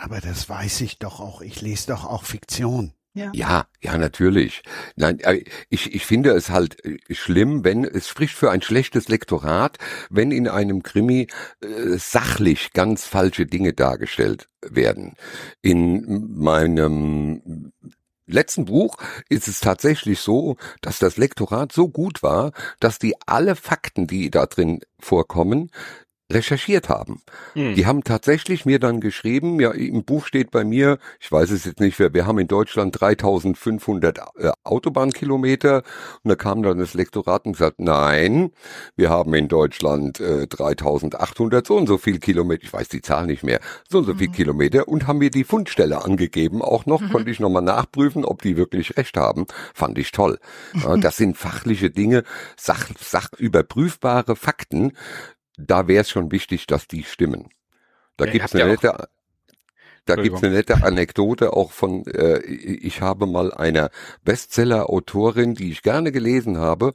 Aber 0.00 0.20
das 0.20 0.48
weiß 0.48 0.80
ich 0.80 0.98
doch 0.98 1.20
auch. 1.20 1.42
Ich 1.42 1.60
lese 1.60 1.88
doch 1.88 2.04
auch 2.04 2.24
Fiktion. 2.24 2.94
Ja. 3.12 3.32
ja, 3.34 3.66
ja, 3.80 3.98
natürlich. 3.98 4.62
Nein, 4.94 5.18
äh, 5.20 5.42
ich, 5.68 5.94
ich 5.94 6.06
finde 6.06 6.30
es 6.30 6.48
halt 6.48 6.84
äh, 6.84 6.98
schlimm, 7.10 7.64
wenn 7.64 7.84
es 7.84 8.08
spricht 8.08 8.34
für 8.34 8.52
ein 8.52 8.62
schlechtes 8.62 9.08
Lektorat, 9.08 9.78
wenn 10.10 10.30
in 10.30 10.46
einem 10.46 10.84
Krimi 10.84 11.26
äh, 11.60 11.98
sachlich 11.98 12.72
ganz 12.72 13.06
falsche 13.06 13.46
Dinge 13.46 13.72
dargestellt 13.72 14.48
werden. 14.62 15.16
In 15.60 16.38
meinem 16.38 17.72
letzten 18.26 18.66
Buch 18.66 18.96
ist 19.28 19.48
es 19.48 19.58
tatsächlich 19.58 20.20
so, 20.20 20.56
dass 20.80 21.00
das 21.00 21.16
Lektorat 21.16 21.72
so 21.72 21.88
gut 21.88 22.22
war, 22.22 22.52
dass 22.78 23.00
die 23.00 23.14
alle 23.26 23.56
Fakten, 23.56 24.06
die 24.06 24.30
da 24.30 24.46
drin 24.46 24.80
vorkommen, 25.00 25.72
recherchiert 26.30 26.88
haben. 26.88 27.20
Hm. 27.54 27.74
Die 27.74 27.86
haben 27.86 28.04
tatsächlich 28.04 28.64
mir 28.64 28.78
dann 28.78 29.00
geschrieben, 29.00 29.60
ja, 29.60 29.70
im 29.72 30.04
Buch 30.04 30.26
steht 30.26 30.50
bei 30.50 30.64
mir, 30.64 30.98
ich 31.18 31.30
weiß 31.30 31.50
es 31.50 31.64
jetzt 31.64 31.80
nicht, 31.80 31.98
wir, 31.98 32.14
wir 32.14 32.26
haben 32.26 32.38
in 32.38 32.48
Deutschland 32.48 33.00
3500 33.00 34.18
äh, 34.18 34.52
Autobahnkilometer 34.64 35.82
und 36.22 36.28
da 36.28 36.36
kam 36.36 36.62
dann 36.62 36.78
das 36.78 36.94
Lektorat 36.94 37.46
und 37.46 37.52
gesagt, 37.52 37.80
nein, 37.80 38.52
wir 38.96 39.10
haben 39.10 39.34
in 39.34 39.48
Deutschland 39.48 40.20
äh, 40.20 40.46
3800 40.46 41.66
so 41.66 41.76
und 41.76 41.86
so 41.86 41.98
viel 41.98 42.18
Kilometer, 42.18 42.64
ich 42.64 42.72
weiß 42.72 42.88
die 42.88 43.02
Zahl 43.02 43.26
nicht 43.26 43.42
mehr, 43.42 43.60
so 43.88 43.98
und 43.98 44.04
so 44.04 44.14
mhm. 44.14 44.18
viel 44.18 44.30
Kilometer 44.30 44.88
und 44.88 45.06
haben 45.06 45.18
mir 45.18 45.30
die 45.30 45.44
Fundstelle 45.44 46.04
angegeben, 46.04 46.62
auch 46.62 46.86
noch, 46.86 47.00
mhm. 47.00 47.10
konnte 47.10 47.30
ich 47.30 47.40
nochmal 47.40 47.62
nachprüfen, 47.62 48.24
ob 48.24 48.42
die 48.42 48.56
wirklich 48.56 48.96
recht 48.96 49.16
haben, 49.16 49.46
fand 49.74 49.98
ich 49.98 50.12
toll. 50.12 50.38
Ja, 50.74 50.96
das 50.96 51.16
sind 51.20 51.36
fachliche 51.36 51.90
Dinge, 51.90 52.24
sach, 52.56 52.88
sachüberprüfbare 52.98 54.36
Fakten, 54.36 54.92
da 55.66 55.88
wäre 55.88 56.02
es 56.02 56.10
schon 56.10 56.32
wichtig, 56.32 56.66
dass 56.66 56.86
die 56.86 57.04
stimmen. 57.04 57.48
Da 58.16 58.26
ja, 58.26 58.32
gibt's 58.32 58.54
eine 58.54 58.66
nette, 58.66 59.08
da 60.06 60.16
gibt's 60.16 60.42
eine 60.42 60.54
nette 60.54 60.82
Anekdote 60.82 61.52
auch 61.52 61.72
von, 61.72 62.06
äh, 62.06 62.38
ich 62.40 63.00
habe 63.00 63.26
mal 63.26 63.52
einer 63.52 63.90
Bestseller-Autorin, 64.24 65.54
die 65.54 65.70
ich 65.70 65.82
gerne 65.82 66.12
gelesen 66.12 66.58
habe, 66.58 66.94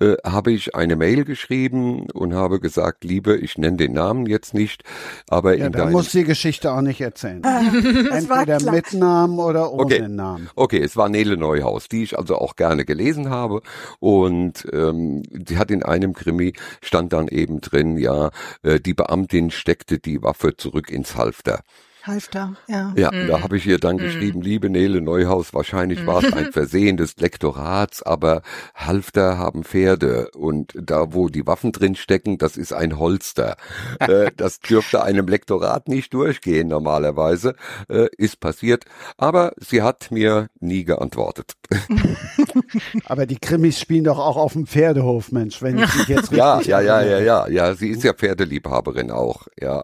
äh, 0.00 0.14
habe 0.24 0.52
ich 0.52 0.74
eine 0.74 0.96
Mail 0.96 1.24
geschrieben 1.24 2.06
und 2.12 2.34
habe 2.34 2.60
gesagt, 2.60 3.04
liebe, 3.04 3.36
ich 3.36 3.58
nenne 3.58 3.76
den 3.76 3.92
Namen 3.92 4.26
jetzt 4.26 4.54
nicht, 4.54 4.84
aber 5.28 5.56
ja, 5.56 5.66
in 5.66 5.72
da 5.72 5.86
muss 5.86 6.10
die 6.10 6.24
Geschichte 6.24 6.72
auch 6.72 6.80
nicht 6.80 7.00
erzählen. 7.00 7.42
Entweder 8.12 8.70
mit 8.70 8.92
Namen 8.92 9.38
oder 9.38 9.72
ohne 9.72 9.84
okay. 9.84 10.08
Namen. 10.08 10.48
Okay, 10.54 10.80
es 10.82 10.96
war 10.96 11.08
Nele 11.08 11.36
Neuhaus, 11.36 11.88
die 11.88 12.02
ich 12.02 12.18
also 12.18 12.36
auch 12.36 12.56
gerne 12.56 12.84
gelesen 12.84 13.30
habe 13.30 13.62
und 14.00 14.66
ähm, 14.72 15.22
sie 15.46 15.58
hat 15.58 15.70
in 15.70 15.82
einem 15.82 16.12
Krimi 16.12 16.52
stand 16.82 17.12
dann 17.12 17.28
eben 17.28 17.60
drin, 17.60 17.96
ja, 17.96 18.30
äh, 18.62 18.80
die 18.80 18.94
Beamtin 18.94 19.50
steckte 19.50 19.98
die 19.98 20.22
Waffe 20.22 20.56
zurück 20.56 20.90
ins 20.90 21.16
Halfter. 21.16 21.60
Halfter, 22.06 22.54
ja. 22.68 22.92
Ja, 22.96 23.10
mhm. 23.10 23.28
da 23.28 23.42
habe 23.42 23.56
ich 23.56 23.66
ihr 23.66 23.78
dann 23.78 23.96
mhm. 23.96 24.00
geschrieben, 24.00 24.42
liebe 24.42 24.68
Nele 24.68 25.00
Neuhaus, 25.00 25.54
wahrscheinlich 25.54 26.02
mhm. 26.02 26.06
war 26.06 26.22
es 26.22 26.32
ein 26.34 26.46
Versehen 26.52 26.98
des 26.98 27.16
Lektorats, 27.16 28.02
aber 28.02 28.42
Halfter 28.74 29.38
haben 29.38 29.64
Pferde 29.64 30.30
und 30.36 30.74
da, 30.78 31.14
wo 31.14 31.28
die 31.30 31.46
Waffen 31.46 31.72
drin 31.72 31.94
stecken, 31.94 32.36
das 32.36 32.58
ist 32.58 32.74
ein 32.74 32.98
Holster. 32.98 33.56
äh, 34.00 34.30
das 34.36 34.60
dürfte 34.60 35.02
einem 35.02 35.28
Lektorat 35.28 35.88
nicht 35.88 36.12
durchgehen 36.12 36.68
normalerweise, 36.68 37.54
äh, 37.88 38.08
ist 38.18 38.38
passiert, 38.38 38.84
aber 39.16 39.52
sie 39.56 39.80
hat 39.80 40.10
mir 40.10 40.48
nie 40.60 40.84
geantwortet. 40.84 41.54
aber 43.06 43.24
die 43.24 43.38
Krimis 43.38 43.80
spielen 43.80 44.04
doch 44.04 44.18
auch 44.18 44.36
auf 44.36 44.52
dem 44.52 44.66
Pferdehof, 44.66 45.32
Mensch, 45.32 45.62
wenn 45.62 45.78
ich 45.78 45.94
mich 45.96 46.08
jetzt 46.08 46.32
richtig 46.32 46.36
Ja, 46.36 46.60
ja, 46.60 46.80
ja, 46.80 47.02
ja, 47.02 47.18
ja, 47.18 47.48
ja, 47.48 47.74
sie 47.74 47.88
ist 47.88 48.04
ja 48.04 48.12
Pferdeliebhaberin 48.12 49.10
auch, 49.10 49.46
ja. 49.58 49.80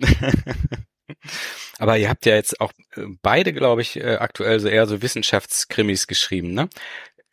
Aber 1.78 1.98
ihr 1.98 2.08
habt 2.08 2.26
ja 2.26 2.34
jetzt 2.34 2.61
auch 2.61 2.72
äh, 2.96 3.02
beide, 3.22 3.52
glaube 3.52 3.82
ich, 3.82 3.96
äh, 3.96 4.16
aktuell 4.16 4.61
so 4.61 4.68
eher 4.68 4.86
so 4.86 5.02
Wissenschaftskrimis 5.02 6.06
geschrieben, 6.06 6.54
ne? 6.54 6.68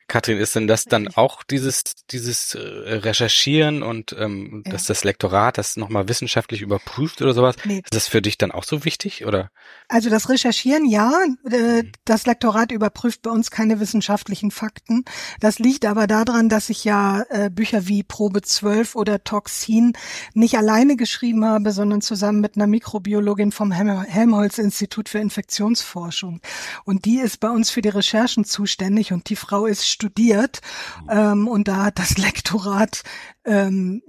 Katrin, 0.08 0.38
ist 0.38 0.56
denn 0.56 0.68
das 0.68 0.86
dann 0.86 1.10
auch 1.10 1.44
dieses, 1.44 1.84
dieses 2.12 2.56
äh, 2.56 2.60
Recherchieren 2.60 3.84
und 3.84 4.16
ähm, 4.18 4.64
ja. 4.66 4.72
dass 4.72 4.86
das 4.86 5.04
Lektorat 5.04 5.58
das 5.58 5.76
nochmal 5.76 6.08
wissenschaftlich 6.08 6.62
überprüft 6.62 7.22
oder 7.22 7.34
sowas? 7.34 7.56
Nee. 7.66 7.80
Ist 7.84 7.94
das 7.94 8.08
für 8.08 8.22
dich 8.22 8.38
dann 8.38 8.52
auch 8.52 8.64
so 8.64 8.86
wichtig? 8.86 9.26
Oder? 9.26 9.52
Also 9.90 10.10
das 10.10 10.30
Recherchieren, 10.30 10.86
ja. 10.86 11.12
Äh, 11.52 11.84
mhm. 11.84 11.92
das 12.06 12.26
Lektorat 12.26 12.72
überprüft 12.72 13.24
bei 13.24 13.32
uns 13.32 13.52
keine 13.52 13.82
wissenschaftlichen 13.82 14.52
Fakten. 14.52 15.04
Das 15.42 15.60
liegt 15.60 15.86
aber 15.86 16.08
daran, 16.08 16.48
dass 16.48 16.70
ich 16.70 16.86
ja 16.86 17.24
äh, 17.30 17.50
Bücher 17.50 17.88
wie 17.88 18.04
Probe 18.04 18.42
12 18.42 18.96
oder 18.96 19.24
Toxin 19.26 19.94
nicht 20.34 20.58
alleine 20.58 20.96
geschrieben 20.96 21.44
habe, 21.44 21.72
sondern 21.72 22.02
zusammen 22.02 22.40
mit 22.40 22.56
einer 22.56 22.68
Mikrobiologin 22.68 23.52
vom 23.52 23.74
Helmholtz-Institut 23.74 25.10
für 25.10 25.20
Infektionsforschung. 25.20 26.40
Und 26.86 27.04
die 27.04 27.20
ist 27.20 27.42
bei 27.42 27.50
uns 27.50 27.70
für 27.72 27.82
die 27.82 27.90
Recherchen 27.90 28.46
zuständig 28.46 29.12
und 29.12 29.30
die 29.30 29.36
Frau 29.36 29.66
ist 29.66 29.88
studiert 29.98 30.62
ähm, 31.10 31.48
und 31.48 31.68
da 31.68 31.86
hat 31.86 31.98
das 31.98 32.18
Lektorat 32.18 33.04
ähm, 33.46 34.02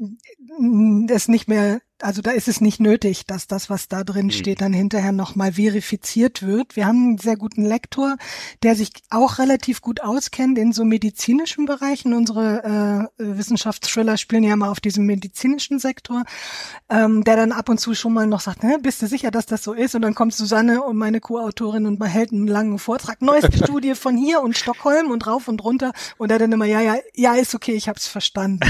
es 1.10 1.28
nicht 1.28 1.48
mehr 1.48 1.80
also 2.00 2.22
da 2.22 2.30
ist 2.30 2.48
es 2.48 2.60
nicht 2.60 2.80
nötig, 2.80 3.26
dass 3.26 3.46
das, 3.46 3.70
was 3.70 3.88
da 3.88 4.04
drin 4.04 4.30
hm. 4.30 4.30
steht, 4.30 4.60
dann 4.60 4.72
hinterher 4.72 5.12
nochmal 5.12 5.54
verifiziert 5.54 6.46
wird. 6.46 6.76
Wir 6.76 6.86
haben 6.86 7.08
einen 7.08 7.18
sehr 7.18 7.36
guten 7.36 7.64
Lektor, 7.64 8.16
der 8.62 8.76
sich 8.76 8.90
auch 9.10 9.38
relativ 9.38 9.80
gut 9.80 10.00
auskennt 10.00 10.58
in 10.58 10.72
so 10.72 10.84
medizinischen 10.84 11.66
Bereichen. 11.66 12.14
Unsere 12.14 13.08
äh, 13.18 13.36
Wissenschaftsthriller 13.38 14.16
spielen 14.16 14.44
ja 14.44 14.56
mal 14.56 14.68
auf 14.68 14.80
diesem 14.80 15.06
medizinischen 15.06 15.78
Sektor, 15.78 16.24
ähm, 16.88 17.24
der 17.24 17.36
dann 17.36 17.52
ab 17.52 17.68
und 17.68 17.78
zu 17.78 17.94
schon 17.94 18.12
mal 18.12 18.26
noch 18.26 18.40
sagt, 18.40 18.62
ne, 18.62 18.78
bist 18.80 19.02
du 19.02 19.06
sicher, 19.06 19.30
dass 19.30 19.46
das 19.46 19.64
so 19.64 19.72
ist? 19.72 19.94
Und 19.94 20.02
dann 20.02 20.14
kommt 20.14 20.34
Susanne 20.34 20.82
und 20.82 20.96
meine 20.96 21.20
Co-Autorin 21.20 21.86
und 21.86 21.98
man 21.98 22.08
hält 22.08 22.32
einen 22.32 22.46
langen 22.46 22.78
Vortrag, 22.78 23.20
neueste 23.22 23.56
Studie 23.64 23.94
von 23.94 24.16
hier 24.16 24.40
und 24.40 24.56
Stockholm 24.56 25.10
und 25.10 25.26
rauf 25.26 25.48
und 25.48 25.64
runter 25.64 25.92
und 26.16 26.30
er 26.30 26.38
dann 26.38 26.52
immer, 26.52 26.64
ja, 26.64 26.80
ja, 26.80 26.96
ja, 27.14 27.34
ist 27.34 27.54
okay, 27.54 27.72
ich 27.72 27.88
hab's 27.88 28.06
verstanden. 28.06 28.60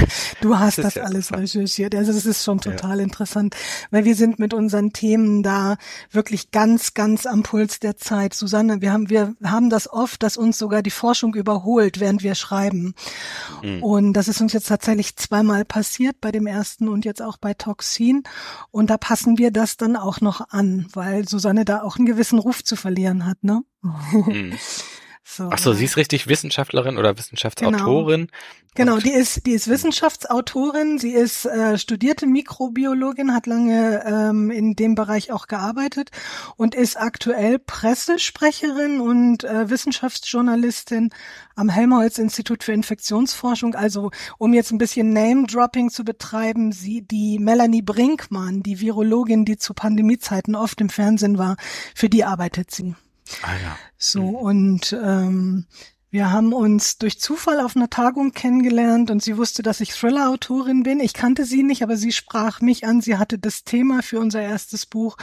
Du 0.41 0.57
hast 0.57 0.79
das, 0.79 0.95
das 0.95 1.03
alles 1.03 1.31
recherchiert. 1.31 1.93
Also 1.93 2.11
das 2.11 2.25
ist 2.25 2.43
schon 2.43 2.59
total 2.59 2.97
ja. 2.97 3.03
interessant, 3.03 3.18
weil 3.91 4.05
wir 4.05 4.15
sind 4.15 4.39
mit 4.39 4.53
unseren 4.53 4.93
Themen 4.93 5.43
da 5.43 5.77
wirklich 6.11 6.51
ganz, 6.51 6.93
ganz 6.93 7.25
am 7.25 7.43
Puls 7.43 7.79
der 7.79 7.97
Zeit. 7.97 8.33
Susanne, 8.33 8.81
wir 8.81 8.91
haben, 8.91 9.09
wir 9.09 9.35
haben 9.43 9.69
das 9.69 9.91
oft, 9.91 10.23
dass 10.23 10.37
uns 10.37 10.57
sogar 10.57 10.81
die 10.81 10.91
Forschung 10.91 11.35
überholt, 11.35 11.99
während 11.99 12.23
wir 12.23 12.35
schreiben. 12.35 12.93
Mhm. 13.63 13.83
Und 13.83 14.13
das 14.13 14.27
ist 14.27 14.41
uns 14.41 14.53
jetzt 14.53 14.67
tatsächlich 14.67 15.15
zweimal 15.15 15.65
passiert, 15.65 16.21
bei 16.21 16.31
dem 16.31 16.47
ersten 16.47 16.87
und 16.87 17.05
jetzt 17.05 17.21
auch 17.21 17.37
bei 17.37 17.53
Toxin. 17.53 18.23
Und 18.71 18.89
da 18.89 18.97
passen 18.97 19.37
wir 19.37 19.51
das 19.51 19.77
dann 19.77 19.95
auch 19.95 20.21
noch 20.21 20.49
an, 20.49 20.87
weil 20.93 21.27
Susanne 21.27 21.65
da 21.65 21.81
auch 21.81 21.97
einen 21.97 22.05
gewissen 22.05 22.39
Ruf 22.39 22.63
zu 22.63 22.75
verlieren 22.75 23.25
hat, 23.25 23.43
ne? 23.43 23.63
Mhm. 23.81 24.53
So, 25.31 25.47
Ach 25.51 25.59
so, 25.59 25.73
sie 25.73 25.85
ist 25.85 25.95
richtig 25.95 26.25
Wissenschaftlerin 26.25 26.97
oder 26.97 27.15
Wissenschaftsautorin. 27.15 28.31
Genau, 28.73 28.95
genau 28.95 28.97
die 28.97 29.11
ist 29.11 29.45
die 29.45 29.51
ist 29.51 29.67
Wissenschaftsautorin. 29.67 30.97
Sie 30.97 31.11
ist 31.11 31.45
äh, 31.45 31.77
studierte 31.77 32.25
Mikrobiologin, 32.25 33.35
hat 33.35 33.45
lange 33.45 34.03
ähm, 34.07 34.49
in 34.49 34.73
dem 34.73 34.95
Bereich 34.95 35.31
auch 35.31 35.45
gearbeitet 35.45 36.09
und 36.55 36.73
ist 36.73 36.99
aktuell 36.99 37.59
Pressesprecherin 37.59 38.99
und 38.99 39.43
äh, 39.43 39.69
Wissenschaftsjournalistin 39.69 41.11
am 41.55 41.69
Helmholtz-Institut 41.69 42.63
für 42.63 42.71
Infektionsforschung. 42.71 43.75
Also 43.75 44.09
um 44.39 44.55
jetzt 44.55 44.71
ein 44.71 44.79
bisschen 44.79 45.13
Name-Dropping 45.13 45.91
zu 45.91 46.03
betreiben, 46.03 46.71
sie 46.71 47.03
die 47.03 47.37
Melanie 47.37 47.83
Brinkmann, 47.83 48.63
die 48.63 48.79
Virologin, 48.79 49.45
die 49.45 49.57
zu 49.57 49.75
Pandemiezeiten 49.75 50.55
oft 50.55 50.81
im 50.81 50.89
Fernsehen 50.89 51.37
war, 51.37 51.55
für 51.93 52.09
die 52.09 52.23
arbeitet 52.23 52.71
sie. 52.71 52.95
Ah 53.41 53.53
ja. 53.61 53.77
So, 53.97 54.21
mhm. 54.21 54.35
und 54.35 54.93
ähm, 55.03 55.65
wir 56.11 56.31
haben 56.31 56.53
uns 56.53 56.97
durch 56.97 57.19
Zufall 57.19 57.59
auf 57.59 57.75
einer 57.75 57.91
Tagung 57.91 58.31
kennengelernt 58.31 59.11
und 59.11 59.21
sie 59.21 59.37
wusste, 59.37 59.61
dass 59.61 59.79
ich 59.79 59.91
Thriller-Autorin 59.93 60.81
bin. 60.81 60.99
Ich 60.99 61.13
kannte 61.13 61.45
sie 61.45 61.61
nicht, 61.61 61.83
aber 61.83 61.97
sie 61.97 62.11
sprach 62.11 62.61
mich 62.61 62.83
an. 62.85 63.01
Sie 63.01 63.17
hatte 63.17 63.37
das 63.37 63.63
Thema 63.63 64.01
für 64.01 64.19
unser 64.19 64.41
erstes 64.41 64.87
Buch 64.87 65.17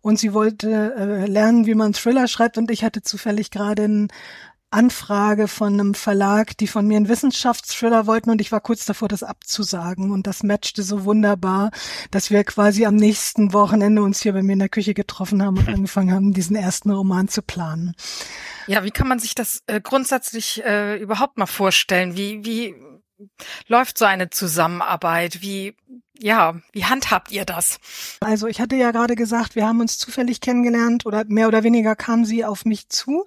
und 0.00 0.18
sie 0.18 0.32
wollte 0.32 0.94
äh, 0.96 1.26
lernen, 1.26 1.66
wie 1.66 1.74
man 1.74 1.92
Thriller 1.92 2.26
schreibt 2.26 2.56
und 2.56 2.70
ich 2.70 2.84
hatte 2.84 3.02
zufällig 3.02 3.50
gerade 3.50 3.84
ein 3.84 4.08
Anfrage 4.70 5.48
von 5.48 5.74
einem 5.74 5.94
Verlag, 5.94 6.56
die 6.58 6.66
von 6.66 6.86
mir 6.86 6.96
einen 6.96 7.08
Wissenschaftsthriller 7.08 8.06
wollten 8.06 8.30
und 8.30 8.40
ich 8.40 8.52
war 8.52 8.60
kurz 8.60 8.84
davor, 8.84 9.08
das 9.08 9.22
abzusagen 9.22 10.12
und 10.12 10.26
das 10.26 10.42
matchte 10.42 10.82
so 10.82 11.04
wunderbar, 11.04 11.70
dass 12.10 12.30
wir 12.30 12.44
quasi 12.44 12.86
am 12.86 12.96
nächsten 12.96 13.52
Wochenende 13.52 14.02
uns 14.02 14.22
hier 14.22 14.32
bei 14.32 14.42
mir 14.42 14.52
in 14.52 14.58
der 14.60 14.68
Küche 14.68 14.94
getroffen 14.94 15.42
haben 15.42 15.58
und 15.58 15.68
angefangen 15.68 16.12
haben, 16.12 16.32
diesen 16.32 16.56
ersten 16.56 16.90
Roman 16.90 17.28
zu 17.28 17.42
planen. 17.42 17.94
Ja, 18.66 18.84
wie 18.84 18.90
kann 18.90 19.08
man 19.08 19.18
sich 19.18 19.34
das 19.34 19.62
äh, 19.66 19.80
grundsätzlich 19.80 20.62
äh, 20.64 20.96
überhaupt 20.96 21.38
mal 21.38 21.46
vorstellen? 21.46 22.16
Wie, 22.16 22.44
wie 22.44 22.74
läuft 23.66 23.98
so 23.98 24.04
eine 24.04 24.30
Zusammenarbeit? 24.30 25.42
Wie 25.42 25.76
ja, 26.20 26.54
wie 26.72 26.84
handhabt 26.84 27.32
ihr 27.32 27.44
das? 27.44 27.78
Also 28.20 28.46
ich 28.46 28.60
hatte 28.60 28.76
ja 28.76 28.90
gerade 28.90 29.16
gesagt, 29.16 29.54
wir 29.54 29.66
haben 29.66 29.80
uns 29.80 29.98
zufällig 29.98 30.40
kennengelernt 30.40 31.06
oder 31.06 31.24
mehr 31.26 31.48
oder 31.48 31.62
weniger 31.62 31.96
kam 31.96 32.24
sie 32.24 32.44
auf 32.44 32.64
mich 32.64 32.88
zu. 32.88 33.24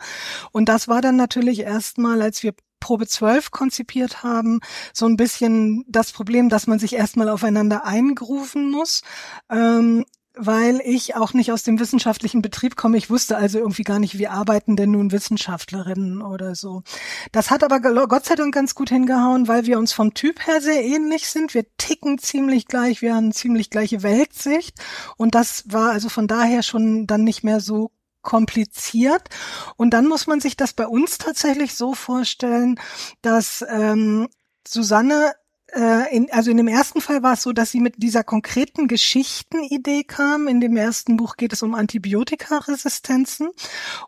Und 0.51 0.69
das 0.69 0.87
war 0.87 1.01
dann 1.01 1.15
natürlich 1.15 1.61
erstmal, 1.61 2.21
als 2.21 2.43
wir 2.43 2.53
Probe 2.83 3.07
12 3.07 3.51
konzipiert 3.51 4.23
haben, 4.23 4.59
so 4.93 5.05
ein 5.05 5.15
bisschen 5.15 5.85
das 5.87 6.11
Problem, 6.11 6.49
dass 6.49 6.67
man 6.67 6.79
sich 6.79 6.93
erstmal 6.93 7.29
aufeinander 7.29 7.85
eingrufen 7.85 8.69
muss. 8.71 9.03
Ähm, 9.49 10.03
weil 10.35 10.81
ich 10.83 11.15
auch 11.15 11.33
nicht 11.33 11.51
aus 11.51 11.63
dem 11.63 11.79
wissenschaftlichen 11.79 12.41
Betrieb 12.41 12.75
komme. 12.75 12.97
Ich 12.97 13.09
wusste 13.09 13.37
also 13.37 13.59
irgendwie 13.59 13.83
gar 13.83 13.99
nicht, 13.99 14.17
wie 14.17 14.27
arbeiten 14.27 14.75
denn 14.75 14.91
nun 14.91 15.11
Wissenschaftlerinnen 15.11 16.21
oder 16.21 16.55
so. 16.55 16.83
Das 17.31 17.51
hat 17.51 17.63
aber 17.63 17.79
Gott 17.79 18.25
sei 18.25 18.35
Dank 18.35 18.53
ganz 18.53 18.73
gut 18.73 18.89
hingehauen, 18.89 19.47
weil 19.47 19.65
wir 19.65 19.77
uns 19.77 19.93
vom 19.93 20.13
Typ 20.13 20.45
her 20.47 20.61
sehr 20.61 20.83
ähnlich 20.83 21.27
sind. 21.27 21.53
Wir 21.53 21.65
ticken 21.77 22.17
ziemlich 22.17 22.67
gleich, 22.67 23.01
wir 23.01 23.15
haben 23.15 23.31
ziemlich 23.31 23.69
gleiche 23.69 24.01
Weltsicht 24.01 24.79
und 25.17 25.35
das 25.35 25.65
war 25.67 25.91
also 25.91 26.09
von 26.09 26.27
daher 26.27 26.63
schon 26.63 27.05
dann 27.05 27.23
nicht 27.23 27.43
mehr 27.43 27.59
so 27.59 27.91
kompliziert. 28.23 29.29
Und 29.75 29.91
dann 29.91 30.07
muss 30.07 30.25
man 30.25 30.39
sich 30.39 30.57
das 30.57 30.73
bei 30.73 30.87
uns 30.87 31.19
tatsächlich 31.19 31.75
so 31.75 31.93
vorstellen, 31.93 32.79
dass 33.21 33.63
ähm, 33.69 34.29
Susanne 34.65 35.33
äh, 35.75 36.15
in, 36.15 36.31
also 36.31 36.51
in 36.51 36.57
dem 36.57 36.67
ersten 36.67 37.01
Fall 37.01 37.23
war 37.23 37.33
es 37.33 37.41
so, 37.41 37.51
dass 37.51 37.71
sie 37.71 37.79
mit 37.79 37.95
dieser 37.97 38.23
konkreten 38.23 38.87
Geschichtenidee 38.87 40.03
kam. 40.03 40.47
In 40.47 40.61
dem 40.61 40.77
ersten 40.77 41.17
Buch 41.17 41.35
geht 41.35 41.53
es 41.53 41.63
um 41.63 41.73
Antibiotikaresistenzen 41.75 43.49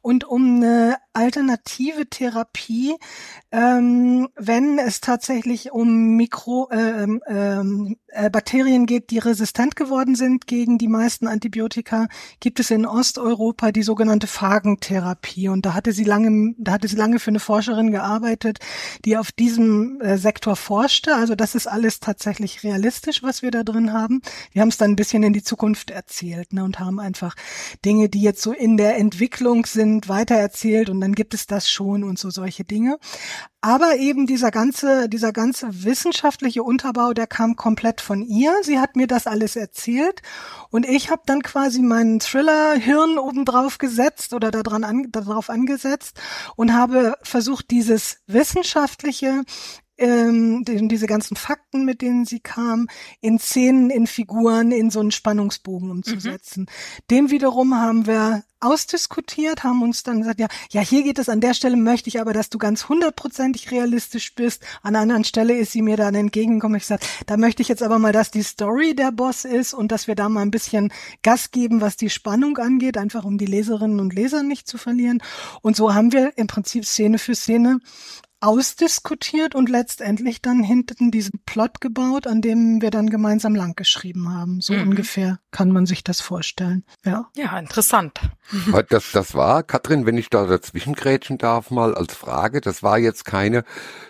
und 0.02 0.24
um 0.24 0.58
eine 0.58 0.98
alternative 1.16 2.08
Therapie, 2.10 2.96
ähm, 3.52 4.28
wenn 4.36 4.80
es 4.80 5.02
tatsächlich 5.02 5.72
um 5.72 6.16
Mikro 6.16 6.70
äh, 6.72 7.04
ähm, 7.04 7.22
ähm, 7.28 7.98
äh, 8.08 8.30
Bakterien 8.30 8.86
geht, 8.86 9.12
die 9.12 9.20
resistent 9.20 9.76
geworden 9.76 10.16
sind 10.16 10.48
gegen 10.48 10.78
die 10.78 10.88
meisten 10.88 11.28
Antibiotika, 11.28 12.08
gibt 12.40 12.60
es 12.60 12.72
in 12.72 12.86
Osteuropa 12.86 13.72
die 13.72 13.84
sogenannte 13.84 14.28
Phagentherapie. 14.28 15.50
Und 15.50 15.66
da 15.66 15.74
hatte 15.74 15.94
sie 15.94 16.04
lange, 16.04 16.54
da 16.58 16.74
hatte 16.74 16.88
sie 16.88 16.96
lange 16.96 17.20
für 17.20 17.30
eine 17.30 17.40
Forscherin 17.40 17.92
gearbeitet, 17.92 18.60
die 19.06 19.18
auf 19.18 19.32
diesem 19.32 20.02
äh, 20.02 20.18
Sektor 20.18 20.56
forschte. 20.56 21.16
Also 21.16 21.36
das 21.36 21.56
ist 21.56 21.68
alles 21.68 22.00
tatsächlich 22.00 22.64
realistisch, 22.64 23.24
was 23.24 23.42
wir 23.42 23.52
da 23.52 23.64
drin 23.64 23.94
haben. 23.94 24.22
Wir 24.52 24.62
haben 24.62 24.70
es 24.70 24.78
dann 24.78 24.92
ein 24.92 24.96
bisschen 24.96 25.24
in 25.24 25.34
die 25.34 25.44
Zukunft 25.44 25.92
erzählt 25.92 26.52
ne, 26.52 26.64
und 26.64 26.80
haben 26.80 27.00
einfach 27.00 27.36
Dinge, 27.86 28.10
die 28.10 28.22
jetzt 28.22 28.42
so 28.42 28.52
in 28.52 28.78
der 28.78 28.98
Entwicklung 28.98 29.66
sind, 29.66 30.10
weitererzählt 30.10 30.90
und 30.90 31.05
dann 31.06 31.14
gibt 31.14 31.36
es 31.36 31.46
das 31.46 31.70
schon 31.70 32.04
und 32.04 32.18
so 32.18 32.32
solche 32.32 32.64
Dinge. 32.64 32.98
Aber 33.62 33.96
eben 33.96 34.26
dieser 34.26 34.50
ganze, 34.50 35.08
dieser 35.08 35.32
ganze 35.32 35.84
wissenschaftliche 35.84 36.64
Unterbau, 36.64 37.14
der 37.14 37.28
kam 37.28 37.56
komplett 37.56 38.02
von 38.02 38.24
ihr. 38.24 38.52
Sie 38.64 38.80
hat 38.80 38.96
mir 38.96 39.06
das 39.06 39.28
alles 39.28 39.56
erzählt 39.56 40.24
und 40.72 40.88
ich 40.88 41.12
habe 41.12 41.22
dann 41.28 41.44
quasi 41.44 41.82
meinen 41.82 42.20
Thriller-Hirn 42.20 43.20
obendrauf 43.20 43.78
gesetzt 43.78 44.34
oder 44.34 44.50
daran 44.50 44.84
an, 44.84 45.12
darauf 45.12 45.52
angesetzt 45.52 46.20
und 46.56 46.74
habe 46.74 47.16
versucht, 47.22 47.70
dieses 47.70 48.18
wissenschaftliche 48.26 49.44
ähm, 49.98 50.64
diese 50.66 51.08
ganzen 51.08 51.36
Fakten, 51.36 51.86
mit 51.86 52.02
denen 52.02 52.26
sie 52.26 52.40
kam, 52.40 52.88
in 53.22 53.40
Szenen, 53.40 53.90
in 53.90 54.08
Figuren, 54.08 54.72
in 54.72 54.90
so 54.90 55.00
einen 55.00 55.12
Spannungsbogen 55.12 55.92
umzusetzen. 55.92 56.62
Mhm. 56.64 57.06
Den 57.10 57.32
wiederum 57.32 57.76
haben 57.76 58.06
wir 58.06 58.44
ausdiskutiert, 58.66 59.64
haben 59.64 59.84
uns 59.84 60.04
dann 60.04 60.20
gesagt, 60.20 60.40
ja, 60.40 60.48
ja, 60.72 60.82
hier 60.82 61.04
geht 61.04 61.20
es 61.20 61.30
an 61.30 61.40
der 61.40 61.54
Stelle, 61.54 61.78
möchte 61.78 62.10
ich 62.10 62.20
aber, 62.20 62.34
dass 62.34 62.50
du 62.50 62.58
ganz 62.58 62.90
hundertprozentig 62.90 63.72
realistisch 63.72 64.34
bist. 64.34 64.64
An 64.82 64.96
einer 64.96 65.02
anderen 65.02 65.24
Stelle 65.24 65.56
ist 65.56 65.72
sie 65.72 65.82
mir 65.82 65.98
dann 65.98 66.16
entgegengekommen. 66.16 66.78
Ich 66.78 66.84
gesagt, 66.84 67.08
da 67.28 67.38
möchte 67.38 67.62
ich 67.62 67.68
jetzt 67.68 67.84
aber 67.84 68.00
mal, 68.00 68.12
dass 68.12 68.32
die 68.32 68.44
Story 68.44 68.96
der 68.96 69.12
Boss 69.12 69.46
ist 69.46 69.74
und 69.74 69.92
dass 69.92 70.08
wir 70.08 70.16
da 70.16 70.30
mal 70.30 70.42
ein 70.42 70.52
bisschen 70.52 70.92
Gas 71.22 71.52
geben, 71.52 71.82
was 71.82 71.96
die 71.96 72.10
Spannung 72.10 72.58
angeht, 72.58 72.98
einfach 72.98 73.24
um 73.24 73.38
die 73.38 73.46
Leserinnen 73.46 74.00
und 74.00 74.14
Leser 74.14 74.42
nicht 74.42 74.68
zu 74.68 74.78
verlieren. 74.78 75.22
Und 75.62 75.76
so 75.76 75.94
haben 75.94 76.12
wir 76.12 76.38
im 76.38 76.48
Prinzip 76.48 76.86
Szene 76.86 77.20
für 77.20 77.36
Szene 77.36 77.80
ausdiskutiert 78.46 79.56
und 79.56 79.70
letztendlich 79.70 80.42
dann 80.42 80.64
hinten 80.64 81.10
diesen 81.10 81.42
Plot 81.46 81.82
gebaut, 81.82 82.28
an 82.28 82.42
dem 82.42 82.82
wir 82.82 82.92
dann 82.92 83.10
gemeinsam 83.10 83.56
lang 83.56 83.76
geschrieben 83.76 84.34
haben. 84.34 84.62
So 84.62 84.74
mhm. 84.74 84.90
ungefähr 84.90 85.40
kann 85.52 85.72
man 85.72 85.86
sich 85.86 86.04
das 86.04 86.22
vorstellen. 86.22 86.84
Ja, 87.04 87.30
ja 87.36 87.58
interessant. 87.58 88.20
Das, 88.90 89.12
das 89.12 89.34
war, 89.34 89.64
Katrin, 89.64 90.06
wenn 90.06 90.18
ich 90.18 90.30
da 90.30 90.46
dazwischen 90.46 90.94
grätschen 90.94 91.40
darf, 91.40 91.72
mal 91.72 91.96
als 91.96 92.14
Frage, 92.14 92.62
das 92.62 92.84
war 92.84 93.00
jetzt 93.00 93.26
keine 93.26 93.64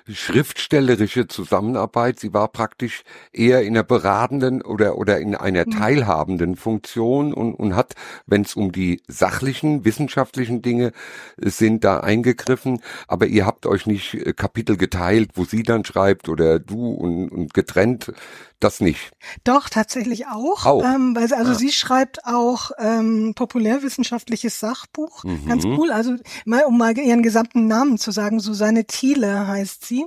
schriftstellerische 0.08 1.28
Zusammenarbeit, 1.28 2.20
sie 2.20 2.34
war 2.34 2.50
praktisch 2.50 3.04
eher 3.32 3.62
in 3.62 3.76
einer 3.76 3.84
beratenden 3.84 4.62
oder, 4.62 4.98
oder 4.98 5.20
in 5.20 5.36
einer 5.36 5.66
mhm. 5.66 5.72
teilhabenden 5.72 6.56
Funktion 6.58 7.34
und, 7.34 7.54
und 7.54 7.76
hat, 7.76 7.94
wenn 8.26 8.42
es 8.42 8.56
um 8.56 8.72
die 8.72 9.02
sachlichen, 9.08 9.86
wissenschaftlichen 9.86 10.62
Dinge 10.62 10.92
sind, 11.38 11.86
da 11.86 12.02
eingegriffen, 12.02 12.82
aber 13.08 13.28
ihr 13.28 13.46
habt 13.46 13.66
euch 13.66 13.86
nicht 13.86 14.25
Kapitel 14.34 14.78
geteilt, 14.78 15.32
wo 15.36 15.46
sie 15.46 15.64
dann 15.64 15.86
schreibt 15.86 16.30
oder 16.30 16.60
du 16.60 16.92
und, 16.92 17.30
und 17.30 17.54
getrennt 17.54 18.12
Das 18.60 18.80
nicht. 18.80 19.12
Doch, 19.44 19.70
tatsächlich 19.70 20.28
auch. 20.28 20.66
auch. 20.66 20.84
Ähm, 20.84 21.16
weil, 21.16 21.32
also 21.34 21.52
ah. 21.52 21.56
sie 21.56 21.72
schreibt 21.72 22.26
auch 22.26 22.72
ähm, 22.80 23.34
populärwissenschaftliches 23.36 24.60
Sachbuch. 24.60 25.24
Mhm. 25.24 25.46
Ganz 25.48 25.66
cool. 25.66 25.92
Also 25.92 26.16
mal, 26.46 26.64
um 26.66 26.78
mal 26.78 26.98
ihren 26.98 27.22
gesamten 27.22 27.68
Namen 27.68 27.98
zu 27.98 28.12
sagen, 28.12 28.40
Susanne 28.40 28.86
Thiele 28.86 29.48
heißt 29.48 29.86
sie. 29.86 30.06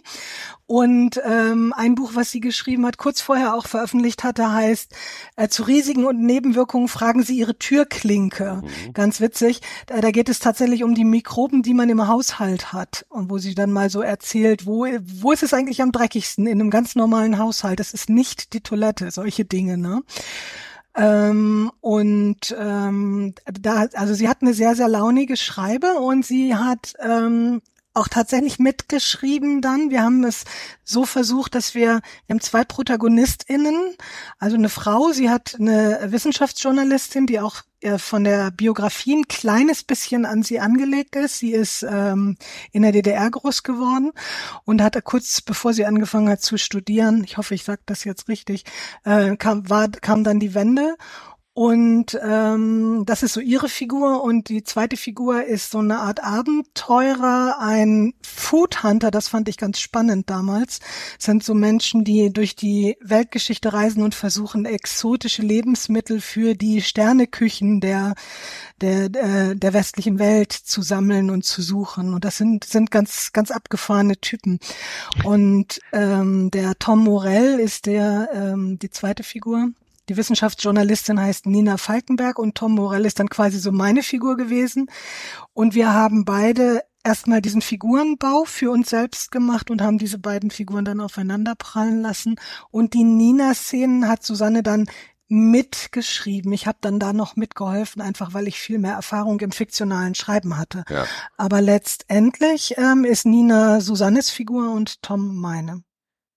Und 0.71 1.19
ähm, 1.25 1.73
ein 1.75 1.95
Buch, 1.95 2.11
was 2.13 2.31
sie 2.31 2.41
geschrieben 2.41 2.85
hat, 2.85 2.99
kurz 2.99 3.23
vorher 3.23 3.55
auch 3.55 3.67
veröffentlicht 3.67 4.23
hatte, 4.23 4.53
heißt 4.53 4.95
äh, 5.37 5.49
Zu 5.49 5.63
Risiken 5.63 6.05
und 6.05 6.21
Nebenwirkungen 6.21 6.89
fragen 6.89 7.23
Sie 7.23 7.39
Ihre 7.39 7.59
Türklinke. 7.59 8.63
Mhm. 8.63 8.93
Ganz 8.93 9.23
witzig. 9.23 9.63
Da, 9.87 10.03
da 10.03 10.11
geht 10.11 10.29
es 10.29 10.41
tatsächlich 10.41 10.85
um 10.85 10.95
die 10.95 11.07
Mikroben, 11.07 11.63
die 11.63 11.73
man 11.73 11.89
im 11.89 12.07
Haushalt 12.07 12.75
hat. 12.75 13.07
Und 13.09 13.31
wo 13.31 13.39
sie 13.39 13.55
dann 13.55 13.73
mal 13.73 13.89
so 13.89 14.03
erzählt, 14.03 14.67
wo, 14.67 14.87
wo 15.01 15.33
ist 15.33 15.43
es 15.43 15.55
eigentlich 15.55 15.81
am 15.81 15.91
dreckigsten? 15.91 16.47
In 16.47 16.61
einem 16.61 16.71
ganz 16.71 16.97
normalen 16.97 17.39
Haushalt. 17.39 17.81
Das 17.81 17.95
ist 17.95 18.11
nicht 18.11 18.38
die 18.53 18.61
Toilette, 18.61 19.11
solche 19.11 19.45
Dinge, 19.45 19.79
ne? 19.79 20.03
Ähm, 20.95 21.71
und 21.81 22.57
ähm, 22.59 23.35
da, 23.45 23.87
also 23.95 24.15
sie 24.15 24.29
hat 24.29 24.43
eine 24.43 24.55
sehr, 24.55 24.75
sehr 24.75 24.89
launige 24.89 25.37
Schreibe 25.37 25.95
und 25.95 26.27
sie 26.27 26.57
hat 26.57 26.95
ähm, 26.99 27.63
auch 27.99 28.09
tatsächlich 28.09 28.59
mitgeschrieben 28.59 29.61
dann. 29.61 29.91
Wir 29.91 30.03
haben 30.03 30.25
es 30.25 30.45
so 30.85 31.05
versucht, 31.05 31.55
dass 31.55 31.75
wir, 31.75 32.01
wir 32.27 32.35
haben 32.35 32.41
zwei 32.41 32.65
ProtagonistInnen, 32.65 33.97
also 34.39 34.57
eine 34.57 34.69
Frau, 34.69 35.13
sie 35.13 35.29
hat 35.29 35.57
eine 35.59 36.01
Wissenschaftsjournalistin, 36.11 37.27
die 37.27 37.41
auch 37.41 37.63
äh, 37.81 37.99
von 37.99 38.25
der 38.25 38.51
Biografie 38.51 39.17
ein 39.17 39.29
kleines 39.29 39.85
bisschen 39.85 40.25
an 40.25 40.43
sie 40.43 40.61
angelegt 40.61 41.15
ist. 41.15 41.39
Sie 41.39 41.53
ist 41.53 41.85
ähm, 41.89 42.37
in 42.73 42.83
der 42.83 42.93
DDR 42.93 43.31
groß 43.31 43.63
geworden 43.63 44.13
und 44.65 44.83
hat 44.83 45.03
kurz 45.05 45.41
bevor 45.41 45.73
sie 45.73 45.85
angefangen 45.85 46.29
hat 46.29 46.43
zu 46.43 46.57
studieren, 46.57 47.23
ich 47.25 47.37
hoffe, 47.37 47.55
ich 47.55 47.65
sage 47.65 47.83
das 47.87 48.05
jetzt 48.05 48.29
richtig, 48.29 48.65
äh, 49.05 49.37
kam, 49.37 49.69
war, 49.69 49.89
kam 49.89 50.25
dann 50.25 50.41
die 50.41 50.55
Wende 50.55 50.97
und 51.59 52.17
ähm, 52.23 53.03
das 53.05 53.25
ist 53.25 53.33
so 53.33 53.41
ihre 53.41 53.69
Figur. 53.69 54.23
Und 54.23 54.49
die 54.49 54.63
zweite 54.63 54.97
Figur 54.97 55.43
ist 55.43 55.73
so 55.73 55.79
eine 55.79 55.99
Art 55.99 56.23
Abenteurer, 56.23 57.57
ein 57.59 58.15
Food 58.23 58.85
Hunter. 58.85 59.11
Das 59.11 59.27
fand 59.27 59.49
ich 59.49 59.57
ganz 59.57 59.81
spannend 59.81 60.31
damals. 60.31 60.79
Das 61.17 61.27
sind 61.27 61.43
so 61.43 61.55
Menschen, 61.55 62.05
die 62.05 62.33
durch 62.33 62.55
die 62.55 62.97
Weltgeschichte 63.01 63.73
reisen 63.73 64.05
und 64.05 64.15
versuchen, 64.15 64.67
exotische 64.67 65.43
Lebensmittel 65.43 66.21
für 66.21 66.55
die 66.55 66.81
Sterneküchen 66.81 67.81
der 67.81 68.15
der 68.81 69.07
äh, 69.07 69.57
der 69.57 69.73
westlichen 69.73 70.21
Welt 70.21 70.53
zu 70.53 70.81
sammeln 70.81 71.29
und 71.29 71.45
zu 71.45 71.61
suchen. 71.61 72.15
Und 72.15 72.25
das 72.25 72.37
sind 72.37 72.63
sind 72.63 72.93
ganz 72.93 73.33
ganz 73.33 73.51
abgefahrene 73.51 74.19
Typen. 74.19 74.61
Und 75.25 75.81
ähm, 75.93 76.53
der 76.53 76.79
Tom 76.79 77.03
Morell 77.03 77.59
ist 77.59 77.87
der 77.87 78.29
ähm, 78.33 78.79
die 78.79 78.91
zweite 78.91 79.25
Figur 79.25 79.73
die 80.09 80.17
Wissenschaftsjournalistin 80.17 81.21
heißt 81.21 81.47
Nina 81.47 81.77
Falkenberg 81.77 82.39
und 82.39 82.55
Tom 82.55 82.75
Morell 82.75 83.05
ist 83.05 83.21
dann 83.21 83.29
quasi 83.29 83.59
so 83.59 83.73
meine 83.73 84.03
Figur 84.03 84.37
gewesen. 84.37 84.91
Und 85.53 85.75
wir 85.75 85.93
haben 85.93 86.25
beide 86.25 86.83
erstmal 87.05 87.41
diesen 87.41 87.63
Figurenbau 87.63 88.45
für 88.45 88.71
uns 88.71 88.91
selbst 88.91 89.31
gemacht 89.31 89.71
und 89.71 89.83
haben 89.83 89.99
diese 89.99 90.19
beiden 90.19 90.51
Figuren 90.51 90.85
dann 90.85 91.01
aufeinander 91.01 91.55
prallen 91.57 92.03
lassen. 92.03 92.37
Und 92.71 92.95
die 92.95 93.05
Nina-Szenen 93.05 94.09
hat 94.09 94.25
Susanne 94.25 94.63
dann 94.63 94.87
mitgeschrieben. 95.29 96.53
Ich 96.53 96.67
habe 96.67 96.79
dann 96.81 96.99
da 96.99 97.13
noch 97.13 97.37
mitgeholfen, 97.37 98.01
einfach 98.01 98.33
weil 98.33 98.49
ich 98.49 98.59
viel 98.59 98.79
mehr 98.79 98.95
Erfahrung 98.95 99.41
im 99.41 99.53
fiktionalen 99.53 100.15
Schreiben 100.15 100.57
hatte. 100.57 100.85
Ja. 100.89 101.05
Aber 101.37 101.61
letztendlich 101.61 102.75
ähm, 102.79 103.05
ist 103.05 103.27
Nina 103.27 103.81
Susannes 103.81 104.31
Figur 104.31 104.73
und 104.73 105.03
Tom 105.03 105.37
meine. 105.37 105.83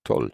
Toll. 0.03 0.33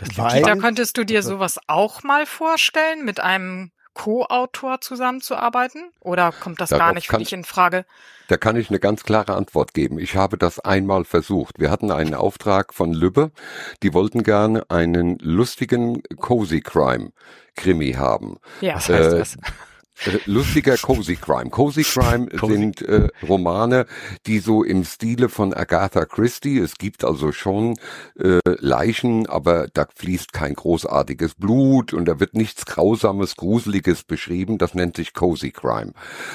Das 0.00 0.16
Weil, 0.16 0.42
da 0.42 0.56
könntest 0.56 0.96
du 0.96 1.04
dir 1.04 1.22
sowas 1.22 1.58
auch 1.66 2.02
mal 2.02 2.24
vorstellen, 2.24 3.04
mit 3.04 3.20
einem 3.20 3.70
Co-Autor 3.92 4.80
zusammenzuarbeiten? 4.80 5.90
Oder 6.00 6.32
kommt 6.32 6.60
das 6.60 6.70
Darauf 6.70 6.86
gar 6.86 6.94
nicht 6.94 7.06
für 7.06 7.12
kann, 7.12 7.20
dich 7.20 7.32
in 7.32 7.44
Frage? 7.44 7.84
Da 8.28 8.36
kann 8.38 8.56
ich 8.56 8.70
eine 8.70 8.78
ganz 8.78 9.02
klare 9.02 9.34
Antwort 9.34 9.74
geben. 9.74 9.98
Ich 9.98 10.16
habe 10.16 10.38
das 10.38 10.58
einmal 10.60 11.04
versucht. 11.04 11.58
Wir 11.58 11.70
hatten 11.70 11.90
einen 11.90 12.14
Auftrag 12.14 12.72
von 12.72 12.94
Lübbe. 12.94 13.30
Die 13.82 13.92
wollten 13.92 14.22
gerne 14.22 14.64
einen 14.70 15.18
lustigen 15.18 16.02
Cozy 16.16 16.60
Crime 16.60 17.12
Krimi 17.56 17.92
haben. 17.92 18.38
Ja, 18.60 18.76
was 18.76 18.88
heißt 18.88 19.12
äh, 19.12 19.18
das? 19.18 19.36
Äh, 20.06 20.18
lustiger 20.24 20.76
Cozy 20.76 21.16
Crime. 21.16 21.50
Cozy 21.50 21.82
Crime 21.82 22.26
Cozy. 22.38 22.52
sind 22.54 22.82
äh, 22.82 23.08
Romane, 23.28 23.86
die 24.26 24.38
so 24.38 24.64
im 24.64 24.84
Stile 24.84 25.28
von 25.28 25.52
Agatha 25.52 26.06
Christie, 26.06 26.58
es 26.58 26.78
gibt 26.78 27.04
also 27.04 27.32
schon 27.32 27.78
äh, 28.18 28.40
Leichen, 28.44 29.26
aber 29.26 29.68
da 29.72 29.86
fließt 29.94 30.32
kein 30.32 30.54
großartiges 30.54 31.34
Blut 31.34 31.92
und 31.92 32.06
da 32.06 32.18
wird 32.18 32.34
nichts 32.34 32.64
Grausames, 32.64 33.36
Gruseliges 33.36 34.04
beschrieben, 34.04 34.56
das 34.58 34.74
nennt 34.74 34.96
sich 34.96 35.12
Cozy 35.12 35.50
Crime. 35.50 35.92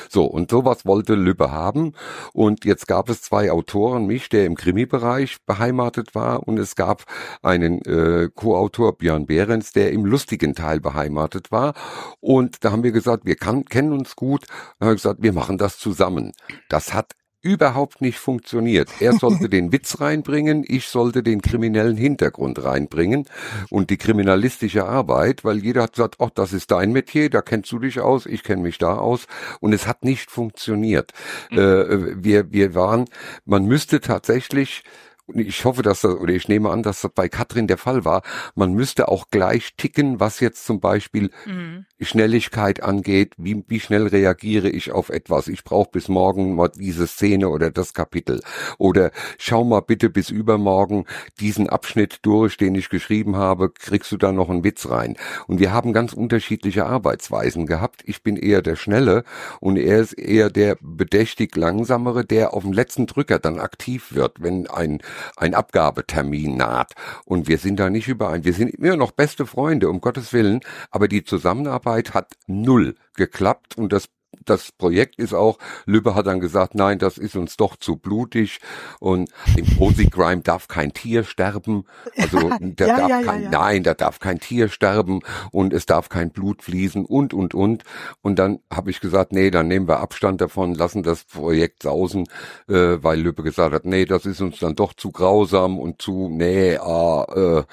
So, 0.09 0.25
und 0.25 0.51
sowas 0.51 0.85
wollte 0.85 1.15
Lübbe 1.15 1.51
haben 1.51 1.93
und 2.33 2.65
jetzt 2.65 2.87
gab 2.87 3.09
es 3.09 3.21
zwei 3.21 3.51
Autoren, 3.51 4.05
mich, 4.05 4.29
der 4.29 4.45
im 4.45 4.55
Krimi-Bereich 4.55 5.37
beheimatet 5.45 6.13
war 6.13 6.47
und 6.47 6.59
es 6.59 6.75
gab 6.75 7.05
einen 7.41 7.81
äh, 7.85 8.29
Co-Autor, 8.33 8.97
Björn 8.97 9.25
Behrens, 9.25 9.71
der 9.71 9.91
im 9.91 10.05
lustigen 10.05 10.53
Teil 10.53 10.79
beheimatet 10.79 11.51
war 11.51 11.73
und 12.19 12.63
da 12.63 12.71
haben 12.71 12.83
wir 12.83 12.91
gesagt, 12.91 13.25
wir 13.25 13.35
kann, 13.35 13.54
kennen 13.63 13.93
uns 13.93 14.17
gut. 14.17 14.45
Dann 14.79 14.87
habe 14.87 14.95
ich 14.95 15.01
gesagt, 15.01 15.23
wir 15.23 15.31
machen 15.31 15.57
das 15.57 15.77
zusammen. 15.77 16.33
Das 16.67 16.93
hat 16.93 17.13
überhaupt 17.45 18.01
nicht 18.01 18.17
funktioniert. 18.17 18.89
Er 18.99 19.13
sollte 19.19 19.47
den 19.47 19.71
Witz 19.71 20.01
reinbringen, 20.01 20.65
ich 20.67 20.87
sollte 20.87 21.21
den 21.21 21.41
kriminellen 21.41 21.95
Hintergrund 21.95 22.63
reinbringen 22.63 23.29
und 23.69 23.91
die 23.91 23.97
kriminalistische 23.97 24.85
Arbeit, 24.85 25.45
weil 25.45 25.59
jeder 25.59 25.83
hat 25.83 25.93
gesagt, 25.93 26.15
ach, 26.19 26.31
das 26.31 26.53
ist 26.53 26.71
dein 26.71 26.91
Metier, 26.91 27.29
da 27.29 27.41
kennst 27.43 27.71
du 27.71 27.77
dich 27.77 27.99
aus, 27.99 28.25
ich 28.25 28.41
kenne 28.41 28.63
mich 28.63 28.79
da 28.79 28.97
aus 28.97 29.27
und 29.59 29.73
es 29.73 29.85
hat 29.85 30.03
nicht 30.03 30.31
funktioniert. 30.31 31.13
Mhm. 31.51 31.57
Äh, 31.59 32.23
wir, 32.23 32.51
wir 32.51 32.73
waren, 32.73 33.05
man 33.45 33.65
müsste 33.65 34.01
tatsächlich 34.01 34.83
und 35.27 35.39
ich 35.39 35.65
hoffe, 35.65 35.81
dass 35.81 36.01
das, 36.01 36.15
oder 36.15 36.33
ich 36.33 36.47
nehme 36.47 36.69
an, 36.69 36.83
dass 36.83 37.01
das 37.01 37.11
bei 37.11 37.29
Katrin 37.29 37.65
der 37.65 37.77
Fall 37.77 38.05
war, 38.05 38.21
man 38.53 38.73
müsste 38.73 39.07
auch 39.07 39.25
gleich 39.31 39.73
ticken, 39.75 40.19
was 40.19 40.39
jetzt 40.39 40.65
zum 40.65 40.79
Beispiel 40.79 41.31
mhm. 41.45 41.85
Schnelligkeit 41.99 42.83
angeht, 42.83 43.33
wie, 43.37 43.63
wie 43.67 43.79
schnell 43.79 44.05
reagiere 44.05 44.69
ich 44.69 44.91
auf 44.91 45.09
etwas. 45.09 45.47
Ich 45.47 45.63
brauche 45.63 45.89
bis 45.91 46.09
morgen 46.09 46.55
mal 46.55 46.69
diese 46.69 47.07
Szene 47.07 47.49
oder 47.49 47.71
das 47.71 47.93
Kapitel. 47.93 48.41
Oder 48.77 49.11
schau 49.39 49.63
mal 49.63 49.79
bitte 49.79 50.11
bis 50.11 50.29
übermorgen 50.29 51.05
diesen 51.39 51.69
Abschnitt 51.69 52.19
durch, 52.21 52.57
den 52.57 52.75
ich 52.75 52.89
geschrieben 52.89 53.35
habe, 53.35 53.71
kriegst 53.71 54.11
du 54.11 54.17
da 54.17 54.31
noch 54.31 54.49
einen 54.49 54.63
Witz 54.63 54.87
rein. 54.89 55.17
Und 55.47 55.59
wir 55.59 55.73
haben 55.73 55.91
ganz 55.91 56.13
unterschiedliche 56.13 56.85
Arbeitsweisen 56.85 57.65
gehabt. 57.65 58.03
Ich 58.05 58.21
bin 58.21 58.37
eher 58.37 58.61
der 58.61 58.75
Schnelle 58.75 59.23
und 59.59 59.77
er 59.77 60.01
ist 60.01 60.13
eher 60.13 60.51
der 60.51 60.77
bedächtig 60.81 61.55
langsamere, 61.55 62.25
der 62.25 62.53
auf 62.53 62.61
dem 62.61 62.73
letzten 62.73 63.07
Drücker 63.07 63.39
dann 63.39 63.59
aktiv 63.59 64.13
wird, 64.13 64.43
wenn 64.43 64.67
ein 64.67 65.01
ein 65.37 65.53
Abgabetermin 65.53 66.57
naht. 66.57 66.93
Und 67.25 67.47
wir 67.47 67.57
sind 67.57 67.79
da 67.79 67.89
nicht 67.89 68.07
überein. 68.07 68.43
Wir 68.43 68.53
sind 68.53 68.69
immer 68.69 68.97
noch 68.97 69.11
beste 69.11 69.45
Freunde, 69.45 69.89
um 69.89 70.01
Gottes 70.01 70.33
Willen, 70.33 70.61
aber 70.91 71.07
die 71.07 71.23
Zusammenarbeit 71.23 72.13
hat 72.13 72.33
null 72.47 72.95
geklappt 73.15 73.77
und 73.77 73.93
das 73.93 74.07
das 74.43 74.71
Projekt 74.71 75.17
ist 75.17 75.33
auch, 75.33 75.57
Lübbe 75.85 76.15
hat 76.15 76.27
dann 76.27 76.39
gesagt, 76.39 76.75
nein, 76.75 76.99
das 76.99 77.17
ist 77.17 77.35
uns 77.35 77.57
doch 77.57 77.75
zu 77.75 77.97
blutig 77.97 78.59
und 78.99 79.29
im 79.55 79.77
Cozy 79.77 80.09
Crime 80.09 80.41
darf 80.41 80.67
kein 80.67 80.93
Tier 80.93 81.23
sterben. 81.23 81.85
Also 82.17 82.49
da 82.59 82.87
ja, 82.87 82.97
darf 82.97 83.09
ja, 83.09 83.21
kein, 83.21 83.43
ja, 83.43 83.49
nein, 83.49 83.83
da 83.83 83.93
darf 83.93 84.19
kein 84.19 84.39
Tier 84.39 84.69
sterben 84.69 85.21
und 85.51 85.73
es 85.73 85.85
darf 85.85 86.09
kein 86.09 86.31
Blut 86.31 86.61
fließen 86.61 87.05
und 87.05 87.33
und 87.33 87.53
und. 87.53 87.83
Und 88.21 88.39
dann 88.39 88.59
habe 88.71 88.89
ich 88.89 88.99
gesagt, 88.99 89.31
nee, 89.31 89.51
dann 89.51 89.67
nehmen 89.67 89.87
wir 89.87 89.99
Abstand 89.99 90.41
davon, 90.41 90.73
lassen 90.73 91.03
das 91.03 91.23
Projekt 91.23 91.83
sausen, 91.83 92.27
äh, 92.67 92.97
weil 93.01 93.19
Lübbe 93.19 93.43
gesagt 93.43 93.73
hat, 93.73 93.85
nee, 93.85 94.05
das 94.05 94.25
ist 94.25 94.41
uns 94.41 94.59
dann 94.59 94.75
doch 94.75 94.93
zu 94.93 95.11
grausam 95.11 95.79
und 95.79 96.01
zu, 96.01 96.29
nee, 96.29 96.77
ah, 96.77 97.25
äh, 97.35 97.63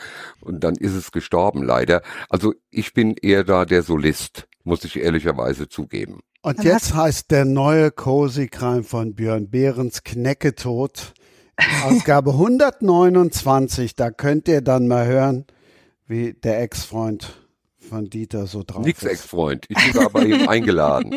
und 0.44 0.64
dann 0.64 0.74
ist 0.76 0.94
es 0.94 1.12
gestorben 1.12 1.62
leider. 1.62 2.02
Also 2.28 2.54
ich 2.70 2.94
bin 2.94 3.16
eher 3.20 3.44
da 3.44 3.64
der 3.64 3.82
Solist, 3.82 4.48
muss 4.64 4.84
ich 4.84 4.98
ehrlicherweise 4.98 5.68
zugeben. 5.68 6.20
Und 6.42 6.64
jetzt 6.64 6.94
heißt 6.94 7.30
der 7.30 7.44
neue 7.44 7.90
Cozy 7.90 8.48
Crime 8.48 8.82
von 8.82 9.14
Björn 9.14 9.48
Behrens 9.48 10.02
Knecketod. 10.02 11.14
Ausgabe 11.84 12.30
129. 12.32 13.94
Da 13.94 14.10
könnt 14.10 14.48
ihr 14.48 14.60
dann 14.60 14.88
mal 14.88 15.06
hören, 15.06 15.44
wie 16.06 16.32
der 16.32 16.60
Ex-Freund 16.60 17.34
von 17.78 18.08
Dieter 18.08 18.46
so 18.46 18.62
drauf 18.66 18.84
Nix 18.84 19.02
Ex-Freund. 19.02 19.66
Ich 19.68 19.76
bin 19.76 20.00
aber 20.00 20.10
bei 20.10 20.24
ihm 20.24 20.48
eingeladen. 20.48 21.14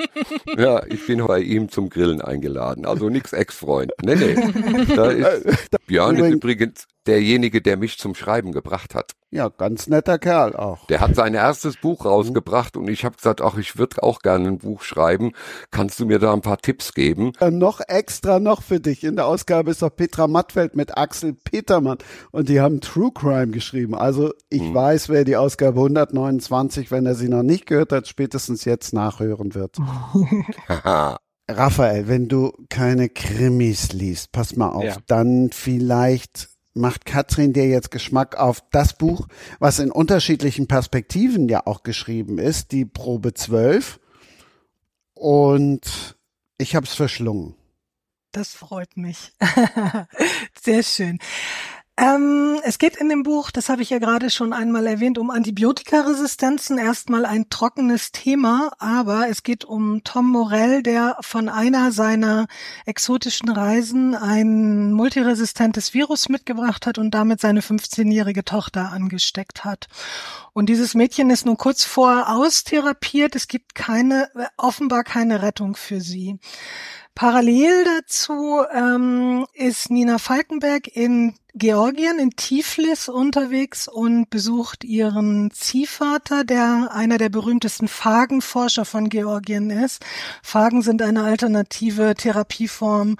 Ja, 0.57 0.85
ich 0.88 1.05
bin 1.07 1.26
bei 1.26 1.39
ihm 1.39 1.69
zum 1.69 1.89
Grillen 1.89 2.22
eingeladen. 2.22 2.85
Also 2.85 3.09
nix 3.09 3.34
Ex-Freund. 3.34 3.91
Nee, 4.03 4.15
nee. 4.15 4.35
Da 4.95 5.09
ist, 5.11 5.69
Björn 5.88 6.17
ist 6.17 6.34
übrigens 6.34 6.88
derjenige, 7.07 7.61
der 7.61 7.77
mich 7.77 7.98
zum 7.98 8.15
Schreiben 8.15 8.52
gebracht 8.52 8.95
hat. 8.95 9.11
Ja, 9.32 9.49
ganz 9.49 9.88
netter 9.88 10.18
Kerl 10.18 10.56
auch. 10.56 10.88
Der 10.88 11.02
hat 11.02 11.15
sein 11.15 11.34
erstes 11.34 11.77
Buch 11.77 12.06
rausgebracht 12.06 12.77
und 12.77 12.88
ich 12.90 13.03
habe 13.03 13.18
gesagt, 13.18 13.41
ach, 13.41 13.57
ich 13.57 13.77
würde 13.77 14.02
auch 14.02 14.19
gerne 14.19 14.48
ein 14.48 14.57
Buch 14.60 14.82
schreiben. 14.82 15.34
Kannst 15.72 15.99
du 15.99 16.06
mir 16.06 16.19
da 16.19 16.32
ein 16.32 16.41
paar 16.41 16.57
Tipps 16.57 16.94
geben? 16.94 17.34
Äh, 17.41 17.52
noch 17.52 17.82
extra 17.86 18.40
noch 18.40 18.61
für 18.61 18.80
dich. 18.80 19.03
In 19.03 19.18
der 19.18 19.26
Ausgabe 19.26 19.72
ist 19.72 19.84
auch 19.84 19.94
Petra 19.94 20.27
Mattfeld 20.27 20.76
mit 20.76 20.98
Axel 20.98 21.34
Petermann 21.34 21.98
und 22.32 22.48
die 22.48 22.61
haben 22.61 22.80
True 22.80 23.11
Crime 23.14 23.49
geschrieben. 23.49 23.94
Also 23.94 24.32
ich 24.49 24.61
hm. 24.61 24.73
weiß, 24.73 25.10
wer 25.10 25.26
die 25.26 25.36
Ausgabe 25.36 25.80
129, 25.80 26.91
wenn 26.91 27.06
er 27.06 27.15
sie 27.15 27.27
noch 27.27 27.44
nicht 27.44 27.65
gehört 27.65 27.91
hat, 27.91 28.07
spätestens 28.07 28.64
jetzt 28.64 28.94
nachhören 28.94 29.53
wird. 29.53 29.77
Raphael, 31.48 32.07
wenn 32.07 32.27
du 32.27 32.53
keine 32.69 33.10
Krimis 33.10 33.94
liest, 33.94 34.32
pass 34.32 34.56
mal 34.56 34.69
auf, 34.69 34.84
ja. 34.84 34.98
dann 35.07 35.49
vielleicht 35.52 36.55
macht 36.76 37.06
Katrin 37.06 37.53
dir 37.53 37.68
jetzt 37.68 37.89
Geschmack 37.89 38.35
auf 38.38 38.61
das 38.72 38.97
Buch, 38.97 39.27
was 39.60 39.80
in 39.80 39.91
unterschiedlichen 39.91 40.68
Perspektiven 40.68 41.49
ja 41.49 41.65
auch 41.65 41.84
geschrieben 41.84 42.38
ist, 42.38 42.72
die 42.72 42.85
Probe 42.85 43.34
12. 43.34 43.99
Und 45.14 46.15
ich 46.57 46.76
habe 46.76 46.85
es 46.85 46.93
verschlungen. 46.93 47.56
Das 48.31 48.53
freut 48.53 48.97
mich. 48.97 49.31
Sehr 50.61 50.84
schön. 50.84 51.19
Ähm, 51.97 52.59
es 52.65 52.77
geht 52.77 52.97
in 52.97 53.07
dem 53.07 53.23
Buch, 53.23 53.51
das 53.51 53.69
habe 53.69 53.81
ich 53.81 53.89
ja 53.89 53.99
gerade 53.99 54.30
schon 54.30 54.51
einmal 54.51 54.85
erwähnt, 54.85 55.17
um 55.17 55.30
Antibiotikaresistenzen. 55.30 56.77
Erstmal 56.77 57.26
ein 57.26 57.49
trockenes 57.49 58.11
Thema, 58.11 58.72
aber 58.80 59.30
es 59.30 59.43
geht 59.43 59.63
um 59.63 60.03
Tom 60.03 60.30
Morell, 60.30 60.84
der 60.84 61.15
von 61.22 61.47
einer 61.47 61.93
seiner 61.93 62.47
exotischen 62.85 63.47
Reisen 63.47 64.13
ein 64.13 64.91
multiresistentes 64.91 65.93
Virus 65.93 66.27
mitgebracht 66.27 66.85
hat 66.85 66.97
und 66.97 67.11
damit 67.11 67.39
seine 67.39 67.61
15-jährige 67.61 68.43
Tochter 68.43 68.91
angesteckt 68.91 69.63
hat. 69.63 69.88
Und 70.51 70.67
dieses 70.67 70.95
Mädchen 70.95 71.30
ist 71.30 71.45
nun 71.45 71.55
kurz 71.55 71.85
vor 71.85 72.30
austherapiert. 72.30 73.38
Es 73.38 73.47
gibt 73.47 73.73
keine, 73.73 74.30
offenbar 74.57 75.05
keine 75.05 75.41
Rettung 75.41 75.77
für 75.77 76.01
sie. 76.01 76.39
Parallel 77.16 77.86
dazu 77.86 78.62
ähm, 78.74 79.46
ist 79.54 79.90
Nina 79.90 80.18
Falkenberg 80.18 80.94
in 80.94 81.34
Georgien, 81.54 82.20
in 82.20 82.32
Tiflis 82.32 83.08
unterwegs 83.08 83.88
und 83.88 84.30
besucht 84.30 84.84
ihren 84.84 85.50
Ziehvater, 85.52 86.44
der 86.44 86.90
einer 86.92 87.18
der 87.18 87.30
berühmtesten 87.30 87.88
Phagenforscher 87.88 88.84
von 88.84 89.08
Georgien 89.08 89.70
ist. 89.70 90.04
Phagen 90.44 90.82
sind 90.82 91.02
eine 91.02 91.24
alternative 91.24 92.16
Therapieform 92.16 93.16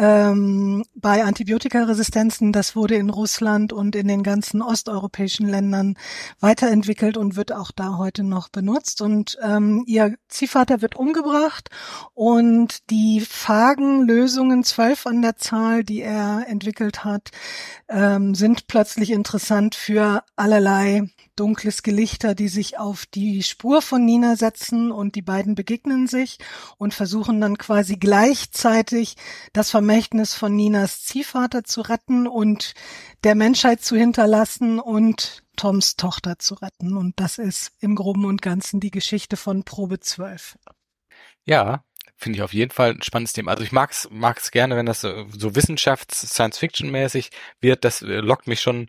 ähm, 0.00 0.82
bei 0.94 1.24
Antibiotikaresistenzen. 1.24 2.52
Das 2.52 2.74
wurde 2.74 2.94
in 2.94 3.10
Russland 3.10 3.72
und 3.72 3.94
in 3.94 4.08
den 4.08 4.22
ganzen 4.22 4.62
osteuropäischen 4.62 5.46
Ländern 5.46 5.96
weiterentwickelt 6.40 7.18
und 7.18 7.36
wird 7.36 7.52
auch 7.52 7.70
da 7.70 7.98
heute 7.98 8.24
noch 8.24 8.48
benutzt. 8.48 9.02
Und 9.02 9.36
ähm, 9.42 9.84
ihr 9.86 10.14
Ziehvater 10.28 10.80
wird 10.80 10.96
umgebracht 10.96 11.68
und 12.14 12.88
die 12.88 13.20
Phagenlösungen, 13.20 14.64
zwölf 14.64 15.06
an 15.06 15.20
der 15.20 15.36
Zahl, 15.36 15.84
die 15.84 16.00
er 16.00 16.46
entwickelt 16.48 17.04
hat, 17.04 17.30
ähm, 17.88 18.34
sind 18.34 18.68
plötzlich 18.68 19.10
interessant 19.10 19.74
für 19.74 20.22
allerlei 20.34 21.10
dunkles 21.40 21.82
Gelichter, 21.82 22.34
die 22.34 22.48
sich 22.48 22.78
auf 22.78 23.06
die 23.06 23.42
Spur 23.42 23.80
von 23.80 24.04
Nina 24.04 24.36
setzen 24.36 24.92
und 24.92 25.14
die 25.14 25.22
beiden 25.22 25.54
begegnen 25.54 26.06
sich 26.06 26.36
und 26.76 26.92
versuchen 26.92 27.40
dann 27.40 27.56
quasi 27.56 27.96
gleichzeitig 27.96 29.16
das 29.54 29.70
Vermächtnis 29.70 30.34
von 30.34 30.54
Ninas 30.54 31.02
Ziehvater 31.02 31.64
zu 31.64 31.80
retten 31.80 32.26
und 32.26 32.74
der 33.24 33.34
Menschheit 33.34 33.80
zu 33.80 33.96
hinterlassen 33.96 34.78
und 34.78 35.42
Toms 35.56 35.96
Tochter 35.96 36.38
zu 36.38 36.56
retten. 36.56 36.98
Und 36.98 37.18
das 37.18 37.38
ist 37.38 37.72
im 37.80 37.94
Groben 37.94 38.26
und 38.26 38.42
Ganzen 38.42 38.78
die 38.78 38.90
Geschichte 38.90 39.38
von 39.38 39.64
Probe 39.64 39.98
12. 39.98 40.58
Ja, 41.46 41.84
finde 42.16 42.36
ich 42.36 42.42
auf 42.42 42.52
jeden 42.52 42.70
Fall 42.70 42.90
ein 42.90 43.02
spannendes 43.02 43.32
Thema. 43.32 43.52
Also 43.52 43.62
ich 43.62 43.72
mag 43.72 43.92
es 43.92 44.08
mag's 44.10 44.50
gerne, 44.50 44.76
wenn 44.76 44.84
das 44.84 45.00
so, 45.00 45.26
so 45.30 45.54
Wissenschafts-Science-Fiction-mäßig 45.54 47.30
wird. 47.60 47.84
Das 47.86 48.02
äh, 48.02 48.20
lockt 48.20 48.46
mich 48.46 48.60
schon 48.60 48.88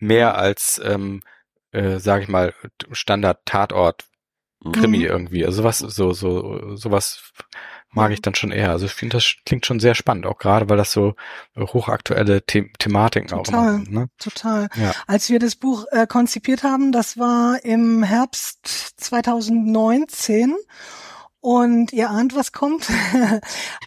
mehr 0.00 0.36
als 0.36 0.80
ähm, 0.84 1.22
äh, 1.74 1.98
sage 1.98 2.22
ich 2.22 2.28
mal, 2.28 2.54
Standard-Tatort 2.90 4.04
Krimi 4.72 4.98
mhm. 4.98 5.04
irgendwie. 5.04 5.44
Also 5.44 5.62
sowas, 5.62 5.78
so, 5.78 6.12
so, 6.12 6.76
sowas 6.76 7.32
mag 7.90 8.10
ich 8.12 8.22
dann 8.22 8.34
schon 8.34 8.50
eher. 8.50 8.70
Also 8.70 8.86
ich 8.86 8.92
finde, 8.92 9.16
das 9.18 9.34
klingt 9.44 9.66
schon 9.66 9.80
sehr 9.80 9.94
spannend, 9.94 10.26
auch 10.26 10.38
gerade 10.38 10.68
weil 10.68 10.76
das 10.76 10.92
so 10.92 11.14
hochaktuelle 11.56 12.42
The 12.50 12.70
Thematiken 12.78 13.28
total, 13.28 13.68
auch 13.68 13.72
sind. 13.72 13.92
Ne? 13.92 14.08
Total. 14.18 14.68
Ja. 14.76 14.92
Als 15.06 15.30
wir 15.30 15.38
das 15.38 15.56
Buch 15.56 15.84
äh, 15.90 16.06
konzipiert 16.06 16.62
haben, 16.62 16.92
das 16.92 17.18
war 17.18 17.64
im 17.64 18.02
Herbst 18.02 18.66
2019 18.96 20.54
und 21.40 21.92
ihr 21.92 22.08
ahnt, 22.08 22.34
was 22.34 22.52
kommt. 22.52 22.88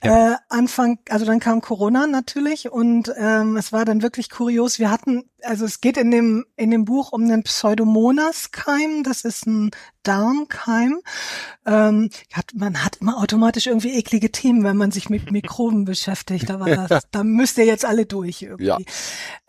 Ja. 0.03 0.33
äh, 0.33 0.35
Anfang, 0.49 0.99
also 1.09 1.25
dann 1.25 1.39
kam 1.39 1.59
Corona 1.59 2.05
natürlich 2.05 2.69
und 2.69 3.11
ähm, 3.17 3.57
es 3.57 3.73
war 3.73 3.83
dann 3.83 4.03
wirklich 4.03 4.29
kurios. 4.29 4.77
Wir 4.77 4.91
hatten, 4.91 5.27
also 5.43 5.65
es 5.65 5.81
geht 5.81 5.97
in 5.97 6.11
dem 6.11 6.45
in 6.55 6.71
dem 6.71 6.85
Buch 6.85 7.11
um 7.11 7.27
den 7.27 7.43
Pseudomonas-Keim. 7.43 9.03
Das 9.03 9.23
ist 9.23 9.45
ein 9.45 9.71
Darmkeim. 10.07 11.01
Ähm, 11.65 12.09
hat, 12.31 12.51
man 12.55 12.83
hat 12.85 12.97
immer 13.01 13.17
automatisch 13.17 13.67
irgendwie 13.67 13.93
eklige 13.93 14.31
Themen, 14.31 14.63
wenn 14.63 14.77
man 14.77 14.91
sich 14.91 15.09
mit 15.09 15.31
Mikroben 15.31 15.83
beschäftigt. 15.83 16.49
Da, 16.49 16.59
war 16.61 16.87
das, 16.87 17.03
da 17.11 17.23
müsst 17.23 17.57
ihr 17.57 17.65
jetzt 17.65 17.83
alle 17.83 18.05
durch 18.05 18.41
irgendwie. 18.41 18.65
Ja. 18.65 18.77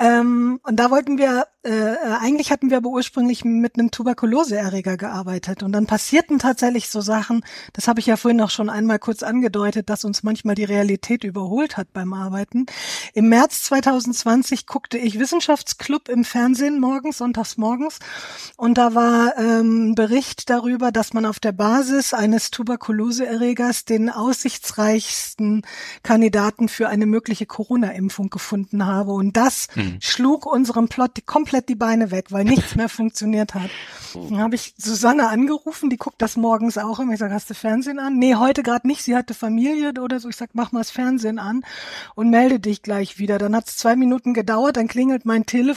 Ähm, 0.01 0.59
und 0.65 0.77
da 0.77 0.91
wollten 0.91 1.17
wir, 1.17 1.47
äh, 1.65 1.71
äh, 1.71 1.97
eigentlich 2.21 2.51
hatten 2.51 2.71
wir 2.71 2.79
aber 2.79 2.89
ursprünglich 2.89 3.45
mit 3.45 3.79
einem 3.79 3.93
Tuberkuloseerreger 3.93 4.97
gearbeitet. 4.97 5.63
Und 5.63 5.71
dann 5.71 5.87
passierten 5.87 6.41
tatsächlich 6.41 6.89
so 6.89 7.01
Sachen, 7.03 7.45
das 7.73 7.87
habe 7.87 8.01
ich 8.01 8.07
ja 8.07 8.17
vorhin 8.17 8.41
auch 8.41 8.51
schon 8.51 8.69
einmal 8.69 8.99
kurz 8.99 9.23
angedeutet, 9.23 9.89
dass 9.89 10.05
uns 10.05 10.25
manchmal 10.25 10.57
die 10.57 10.65
Realität 10.65 11.23
überholt 11.23 11.77
hat 11.77 11.93
beim 11.93 12.13
Arbeiten. 12.13 12.67
Im 13.15 13.29
März 13.29 13.63
2020 13.63 14.67
guckte 14.67 14.99
ich 14.99 15.21
Wissenschaftsclub 15.79 16.09
im 16.09 16.25
Fernsehen 16.25 16.81
morgens, 16.81 17.19
sonntags 17.19 17.57
morgens. 17.57 17.99
Und 18.57 18.79
da 18.79 18.95
war 18.95 19.37
ähm, 19.39 19.91
ein 19.91 19.95
Bericht 19.95 20.51
darüber, 20.51 20.93
dass 20.93 21.13
man 21.15 21.25
auf 21.25 21.39
der 21.41 21.53
Basis 21.53 22.13
eines 22.13 22.51
Tuberkuloseerregers 22.51 23.85
den 23.85 24.11
aussichtsreichsten 24.11 25.63
Kandidaten 26.03 26.69
für 26.69 26.89
eine 26.89 27.07
mögliche 27.07 27.47
Corona-Impfung 27.47 28.31
gefunden 28.31 28.85
habe. 28.87 29.13
Und 29.13 29.37
das 29.37 29.69
hm. 29.73 29.99
schlug 30.01 30.47
unserem 30.47 30.89
Plot 30.89 31.27
komplett 31.27 31.69
die 31.69 31.75
Beine 31.75 32.11
weg, 32.11 32.27
weil 32.31 32.45
nichts 32.45 32.75
mehr 32.75 32.89
funktioniert 32.89 33.55
hat. 33.55 33.71
Dann 34.15 34.39
habe 34.39 34.55
ich 34.55 34.75
Susanne 34.77 35.29
angerufen, 35.29 35.91
die 35.91 35.97
guckt 35.97 36.21
das 36.21 36.37
morgens 36.37 36.79
auch 36.79 36.99
immer. 36.99 37.13
Ich 37.13 37.19
sage, 37.19 37.35
hast 37.35 37.51
du 37.51 37.55
Fernsehen 37.55 37.99
an? 37.99 38.19
Nee, 38.19 38.35
heute 38.35 38.63
gerade 38.63 38.87
nicht. 38.87 39.03
Sie 39.03 39.17
hatte 39.17 39.35
Familie 39.35 39.93
oder 40.01 40.19
so. 40.19 40.29
Ich 40.29 40.37
sag, 40.37 40.51
mach 40.55 40.73
mal 40.73 40.81
das 40.81 40.91
Fernsehen 40.91 41.39
an 41.39 41.63
und 42.15 42.31
melde 42.31 42.59
dich 42.59 42.83
gleich 42.83 43.19
wieder. 43.19 43.39
Dann 43.39 43.55
hat 43.55 43.69
es 43.69 43.77
zwei 43.77 43.97
Minuten 43.97 44.35
gedauert, 44.35 44.77
dann 44.77 44.89
klingelt 44.89 45.25
mein 45.25 45.47
Telefon 45.47 45.68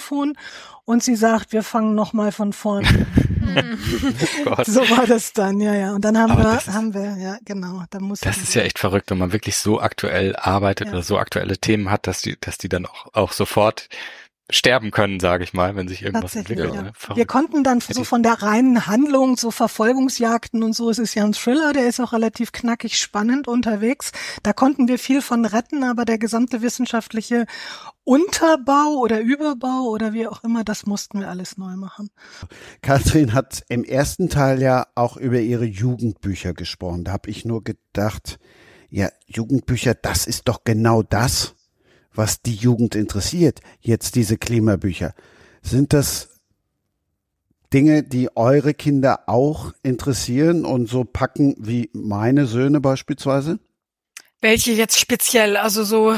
und 0.86 1.04
sie 1.04 1.16
sagt, 1.16 1.54
wir 1.54 1.64
fangen 1.64 1.96
nochmal 1.96 2.32
von 2.32 2.54
vorne. 2.54 3.06
oh 4.46 4.64
so 4.66 4.82
war 4.90 5.06
das 5.06 5.34
dann, 5.34 5.60
ja, 5.60 5.74
ja. 5.74 5.94
Und 5.94 6.04
dann 6.06 6.18
haben 6.18 6.32
Aber 6.32 6.44
wir, 6.44 6.58
ist, 6.58 6.68
haben 6.70 6.94
wir, 6.94 7.18
ja, 7.18 7.38
genau. 7.46 7.84
Dann 7.90 8.04
muss 8.04 8.22
das 8.22 8.38
ist 8.38 8.54
ja 8.56 8.62
echt 8.64 8.80
verrückt, 8.80 9.12
wenn 9.12 9.18
man 9.18 9.32
wirklich 9.32 9.58
so 9.58 9.80
aktuell 9.80 10.36
arbeitet 10.36 10.88
ja. 10.88 10.94
oder 10.94 11.04
so 11.04 11.18
aktuelle 11.18 11.58
Themen 11.58 11.90
hat, 11.90 12.08
dass 12.08 12.22
die, 12.22 12.38
dass 12.40 12.58
die 12.58 12.70
dann 12.70 12.86
auch, 12.86 13.08
auch 13.14 13.32
sofort 13.32 13.90
sterben 14.52 14.92
können, 14.92 15.20
sage 15.20 15.44
ich 15.44 15.54
mal, 15.54 15.76
wenn 15.76 15.88
sich 15.88 16.04
irgendwas 16.04 16.36
entwickelt. 16.36 16.74
Ja. 16.74 16.82
Ne? 16.84 16.92
Wir 17.16 17.26
konnten 17.26 17.64
dann 17.64 17.82
so 17.82 18.04
von 18.04 18.22
der 18.24 18.42
reinen 18.42 18.88
Handlung, 18.88 19.38
so 19.38 19.52
Verfolgungsjagden 19.52 20.64
und 20.64 20.74
so, 20.74 20.90
es 20.90 21.00
ist 21.00 21.16
ja 21.16 21.24
ein 21.24 21.34
Thriller, 21.34 21.74
der 21.74 21.88
ist 21.88 22.00
auch 22.00 22.14
relativ 22.14 22.52
knackig 22.52 22.98
spannend 22.98 23.48
unterwegs. 23.48 24.12
Da 24.44 24.54
konnten 24.54 24.88
wir 24.88 25.00
viel 25.00 25.22
von 25.22 25.46
retten, 25.46 25.84
aber 25.84 26.06
der 26.06 26.18
gesamte 26.18 26.62
wissenschaftliche 26.62 27.46
Unterbau 28.04 28.98
oder 29.00 29.22
Überbau 29.22 29.90
oder 29.90 30.14
wie 30.14 30.28
auch 30.28 30.44
immer, 30.44 30.64
das 30.64 30.86
mussten 30.86 31.20
wir 31.20 31.30
alles 31.30 31.58
neu 31.58 31.76
machen. 31.76 32.10
Katrin 32.82 33.34
hat 33.34 33.64
im 33.70 33.84
ersten 33.84 34.30
Teil 34.30 34.62
ja 34.62 34.88
auch 34.96 35.18
über 35.18 35.40
ihre 35.40 35.66
Jugendbücher 35.66 36.54
gesprochen. 36.54 37.04
Da 37.04 37.12
habe 37.12 37.30
ich 37.30 37.46
nur 37.46 37.64
gedacht, 37.64 38.40
ja, 38.90 39.10
Jugendbücher, 39.28 39.94
das 39.94 40.28
ist 40.28 40.48
doch 40.48 40.64
genau 40.66 41.04
das, 41.04 41.56
was 42.14 42.42
die 42.42 42.56
Jugend 42.56 42.96
interessiert, 42.96 43.62
jetzt 43.80 44.16
diese 44.16 44.38
Klimabücher. 44.38 45.14
Sind 45.62 45.94
das 45.94 46.30
Dinge, 47.74 48.04
die 48.04 48.36
eure 48.36 48.74
Kinder 48.74 49.22
auch 49.28 49.74
interessieren 49.82 50.66
und 50.66 50.90
so 50.90 51.06
packen 51.06 51.56
wie 51.58 51.90
meine 51.94 52.46
Söhne 52.46 52.82
beispielsweise? 52.82 53.60
Welche 54.42 54.72
jetzt 54.72 55.00
speziell? 55.00 55.56
Also 55.56 55.84
so, 55.84 56.16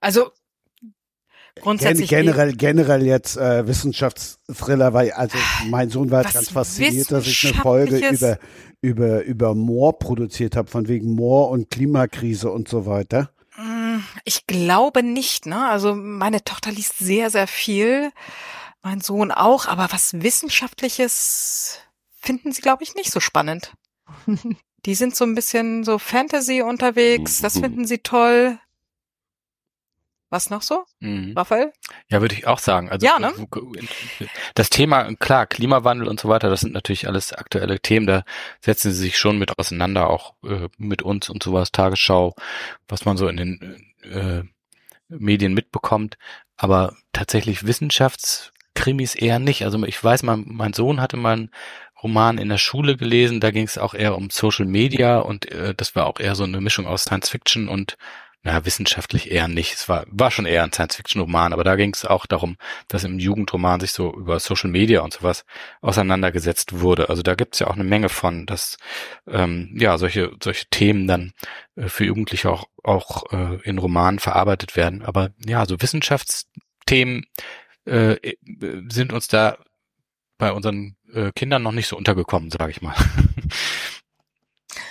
also 0.00 0.30
grundsätzlich. 1.60 2.10
generell, 2.10 2.52
generell 2.52 3.06
jetzt 3.06 3.36
äh, 3.36 3.66
Wissenschaftsthriller, 3.66 4.92
weil 4.92 5.12
also 5.12 5.38
mein 5.66 5.88
Sohn 5.88 6.10
war 6.10 6.24
ganz 6.24 6.50
fasziniert, 6.50 7.10
dass 7.10 7.26
ich 7.26 7.44
eine 7.44 7.54
Folge 7.54 8.08
über 8.10 8.38
über 8.80 9.22
über 9.24 9.54
Moor 9.54 9.98
produziert 9.98 10.56
habe, 10.56 10.70
von 10.70 10.88
wegen 10.88 11.14
Moor 11.14 11.50
und 11.50 11.70
Klimakrise 11.70 12.50
und 12.50 12.68
so 12.68 12.86
weiter. 12.86 13.30
Ich 14.24 14.46
glaube 14.46 15.02
nicht, 15.02 15.46
ne? 15.46 15.68
Also 15.68 15.94
meine 15.94 16.44
Tochter 16.44 16.70
liest 16.70 16.98
sehr, 16.98 17.30
sehr 17.30 17.46
viel. 17.46 18.12
Mein 18.82 19.00
Sohn 19.00 19.30
auch, 19.32 19.66
aber 19.66 19.88
was 19.90 20.20
Wissenschaftliches 20.22 21.80
finden 22.20 22.52
sie, 22.52 22.62
glaube 22.62 22.84
ich, 22.84 22.94
nicht 22.94 23.10
so 23.10 23.20
spannend. 23.20 23.74
Die 24.84 24.94
sind 24.94 25.16
so 25.16 25.24
ein 25.24 25.34
bisschen 25.34 25.82
so 25.84 25.98
Fantasy 25.98 26.62
unterwegs, 26.62 27.40
das 27.40 27.58
finden 27.58 27.84
sie 27.84 27.98
toll. 27.98 28.58
Was 30.30 30.50
noch 30.50 30.60
so? 30.60 30.84
Mhm. 31.00 31.32
Raphael? 31.36 31.72
Ja, 32.08 32.20
würde 32.20 32.34
ich 32.34 32.46
auch 32.46 32.58
sagen. 32.58 32.90
Also 32.90 33.06
ja, 33.06 33.18
ne? 33.18 33.32
das 34.54 34.68
Thema, 34.68 35.14
klar, 35.14 35.46
Klimawandel 35.46 36.06
und 36.06 36.20
so 36.20 36.28
weiter, 36.28 36.50
das 36.50 36.60
sind 36.60 36.74
natürlich 36.74 37.08
alles 37.08 37.32
aktuelle 37.32 37.80
Themen, 37.80 38.06
da 38.06 38.24
setzen 38.60 38.92
sie 38.92 39.00
sich 39.00 39.18
schon 39.18 39.38
mit 39.38 39.58
auseinander, 39.58 40.10
auch 40.10 40.34
äh, 40.44 40.68
mit 40.76 41.02
uns 41.02 41.30
und 41.30 41.42
sowas, 41.42 41.72
Tagesschau, 41.72 42.34
was 42.88 43.06
man 43.06 43.16
so 43.16 43.26
in 43.26 43.38
den 43.38 43.87
äh, 44.02 44.42
Medien 45.08 45.54
mitbekommt. 45.54 46.18
Aber 46.56 46.96
tatsächlich 47.12 47.66
Wissenschaftskrimis 47.66 49.14
eher 49.14 49.38
nicht. 49.38 49.64
Also 49.64 49.82
ich 49.84 50.02
weiß, 50.02 50.22
mein, 50.22 50.44
mein 50.46 50.72
Sohn 50.72 51.00
hatte 51.00 51.16
mal 51.16 51.32
einen 51.34 51.50
Roman 52.02 52.38
in 52.38 52.48
der 52.48 52.58
Schule 52.58 52.96
gelesen, 52.96 53.40
da 53.40 53.50
ging 53.50 53.64
es 53.64 53.78
auch 53.78 53.94
eher 53.94 54.16
um 54.16 54.30
Social 54.30 54.66
Media 54.66 55.18
und 55.18 55.50
äh, 55.50 55.74
das 55.74 55.96
war 55.96 56.06
auch 56.06 56.20
eher 56.20 56.34
so 56.34 56.44
eine 56.44 56.60
Mischung 56.60 56.86
aus 56.86 57.02
Science 57.02 57.28
Fiction 57.28 57.68
und 57.68 57.96
ja, 58.44 58.64
wissenschaftlich 58.64 59.30
eher 59.30 59.48
nicht. 59.48 59.74
Es 59.74 59.88
war, 59.88 60.04
war 60.10 60.30
schon 60.30 60.46
eher 60.46 60.62
ein 60.62 60.72
Science-Fiction-Roman, 60.72 61.52
aber 61.52 61.64
da 61.64 61.74
ging 61.76 61.92
es 61.92 62.04
auch 62.04 62.24
darum, 62.24 62.56
dass 62.86 63.04
im 63.04 63.18
Jugendroman 63.18 63.80
sich 63.80 63.92
so 63.92 64.14
über 64.14 64.38
Social 64.38 64.70
Media 64.70 65.00
und 65.00 65.12
sowas 65.12 65.44
auseinandergesetzt 65.80 66.80
wurde. 66.80 67.08
Also 67.08 67.22
da 67.22 67.34
gibt's 67.34 67.58
ja 67.58 67.66
auch 67.66 67.74
eine 67.74 67.84
Menge 67.84 68.08
von, 68.08 68.46
dass 68.46 68.78
ähm, 69.26 69.74
ja 69.78 69.98
solche 69.98 70.30
solche 70.42 70.66
Themen 70.70 71.08
dann 71.08 71.32
äh, 71.74 71.88
für 71.88 72.04
Jugendliche 72.04 72.50
auch 72.50 72.66
auch 72.84 73.32
äh, 73.32 73.58
in 73.64 73.78
Romanen 73.78 74.20
verarbeitet 74.20 74.76
werden. 74.76 75.02
Aber 75.02 75.30
ja, 75.44 75.66
so 75.66 75.80
Wissenschaftsthemen 75.80 77.26
äh, 77.86 78.16
sind 78.88 79.12
uns 79.12 79.28
da 79.28 79.58
bei 80.38 80.52
unseren 80.52 80.96
äh, 81.12 81.32
Kindern 81.32 81.62
noch 81.62 81.72
nicht 81.72 81.88
so 81.88 81.96
untergekommen, 81.96 82.50
sage 82.50 82.70
ich 82.70 82.82
mal. 82.82 82.94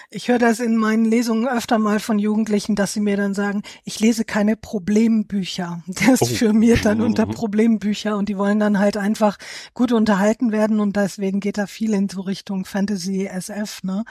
Ich 0.09 0.29
höre 0.29 0.39
das 0.39 0.61
in 0.61 0.77
meinen 0.77 1.03
Lesungen 1.03 1.49
öfter 1.49 1.79
mal 1.79 1.99
von 1.99 2.17
Jugendlichen, 2.17 2.75
dass 2.75 2.93
sie 2.93 3.01
mir 3.01 3.17
dann 3.17 3.34
sagen, 3.34 3.63
ich 3.84 3.99
lese 3.99 4.23
keine 4.23 4.55
Problembücher. 4.55 5.84
Das 6.07 6.21
oh. 6.21 6.25
firmiert 6.25 6.85
dann 6.85 7.01
unter 7.01 7.25
Problembücher 7.27 8.15
und 8.15 8.29
die 8.29 8.38
wollen 8.38 8.59
dann 8.59 8.79
halt 8.79 8.95
einfach 8.95 9.38
gut 9.73 9.91
unterhalten 9.91 10.53
werden 10.53 10.79
und 10.79 10.95
deswegen 10.95 11.41
geht 11.41 11.57
da 11.57 11.67
viel 11.67 11.93
in 11.93 12.07
so 12.07 12.21
Richtung 12.21 12.63
Fantasy 12.63 13.25
SF, 13.25 13.84
ne? 13.84 14.05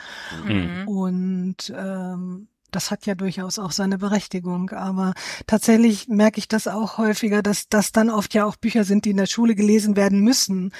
Mhm. 0.47 0.87
Und 0.87 1.73
ähm, 1.75 2.47
das 2.71 2.91
hat 2.91 3.05
ja 3.05 3.15
durchaus 3.15 3.59
auch 3.59 3.71
seine 3.71 3.97
Berechtigung, 3.97 4.69
aber 4.71 5.13
tatsächlich 5.45 6.07
merke 6.07 6.39
ich 6.39 6.47
das 6.47 6.67
auch 6.67 6.97
häufiger, 6.97 7.41
dass 7.41 7.69
das 7.69 7.91
dann 7.91 8.09
oft 8.09 8.33
ja 8.33 8.45
auch 8.45 8.55
Bücher 8.55 8.83
sind, 8.83 9.05
die 9.05 9.11
in 9.11 9.17
der 9.17 9.25
Schule 9.25 9.55
gelesen 9.55 9.95
werden 9.95 10.21
müssen. 10.21 10.71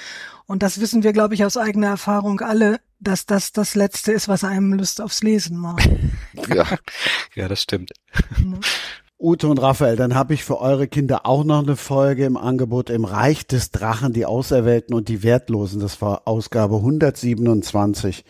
Und 0.46 0.62
das 0.62 0.80
wissen 0.80 1.02
wir, 1.02 1.12
glaube 1.12 1.34
ich, 1.34 1.44
aus 1.44 1.56
eigener 1.56 1.88
Erfahrung 1.88 2.40
alle, 2.40 2.80
dass 3.00 3.26
das 3.26 3.52
das 3.52 3.74
Letzte 3.74 4.12
ist, 4.12 4.28
was 4.28 4.44
einem 4.44 4.72
Lust 4.72 5.00
aufs 5.00 5.22
Lesen 5.22 5.56
macht. 5.56 5.88
ja, 6.48 6.66
ja, 7.34 7.48
das 7.48 7.62
stimmt. 7.62 7.92
Mhm. 8.36 8.60
Ute 9.20 9.48
und 9.48 9.60
Raphael, 9.60 9.96
dann 9.96 10.14
habe 10.14 10.34
ich 10.34 10.44
für 10.44 10.60
eure 10.60 10.86
Kinder 10.86 11.26
auch 11.26 11.42
noch 11.42 11.62
eine 11.62 11.74
Folge 11.74 12.24
im 12.24 12.36
Angebot 12.36 12.88
im 12.88 13.04
Reich 13.04 13.48
des 13.48 13.72
Drachen, 13.72 14.12
die 14.12 14.26
Auserwählten 14.26 14.94
und 14.94 15.08
die 15.08 15.24
Wertlosen. 15.24 15.80
Das 15.80 16.00
war 16.00 16.22
Ausgabe 16.26 16.76
127. 16.76 18.24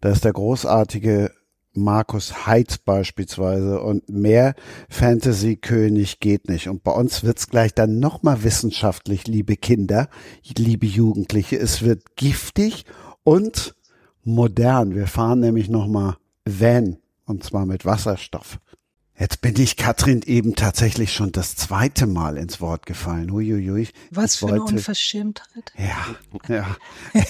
Da 0.00 0.08
ist 0.08 0.24
der 0.24 0.32
großartige 0.32 1.30
Markus 1.74 2.46
Heitz 2.46 2.78
beispielsweise 2.78 3.80
und 3.80 4.08
mehr 4.08 4.54
Fantasy-König 4.88 6.20
geht 6.20 6.48
nicht. 6.48 6.68
Und 6.68 6.82
bei 6.82 6.92
uns 6.92 7.22
wird's 7.22 7.48
gleich 7.48 7.74
dann 7.74 7.98
nochmal 7.98 8.42
wissenschaftlich, 8.44 9.26
liebe 9.26 9.56
Kinder, 9.56 10.08
liebe 10.56 10.86
Jugendliche. 10.86 11.56
Es 11.58 11.82
wird 11.82 12.16
giftig 12.16 12.84
und 13.24 13.74
modern. 14.24 14.94
Wir 14.94 15.06
fahren 15.06 15.40
nämlich 15.40 15.68
nochmal 15.68 16.16
Van 16.44 16.98
und 17.24 17.44
zwar 17.44 17.66
mit 17.66 17.84
Wasserstoff. 17.84 18.58
Jetzt 19.18 19.40
bin 19.40 19.54
ich 19.60 19.76
Katrin 19.76 20.22
eben 20.22 20.56
tatsächlich 20.56 21.12
schon 21.12 21.32
das 21.32 21.54
zweite 21.54 22.06
Mal 22.06 22.36
ins 22.36 22.60
Wort 22.60 22.86
gefallen. 22.86 23.30
Huiuiui. 23.30 23.88
Was 24.10 24.36
für 24.36 24.46
wollte, 24.46 24.54
eine 24.54 24.64
Unverschämtheit. 24.64 25.72
Ja, 25.76 26.16
ja. 26.48 26.76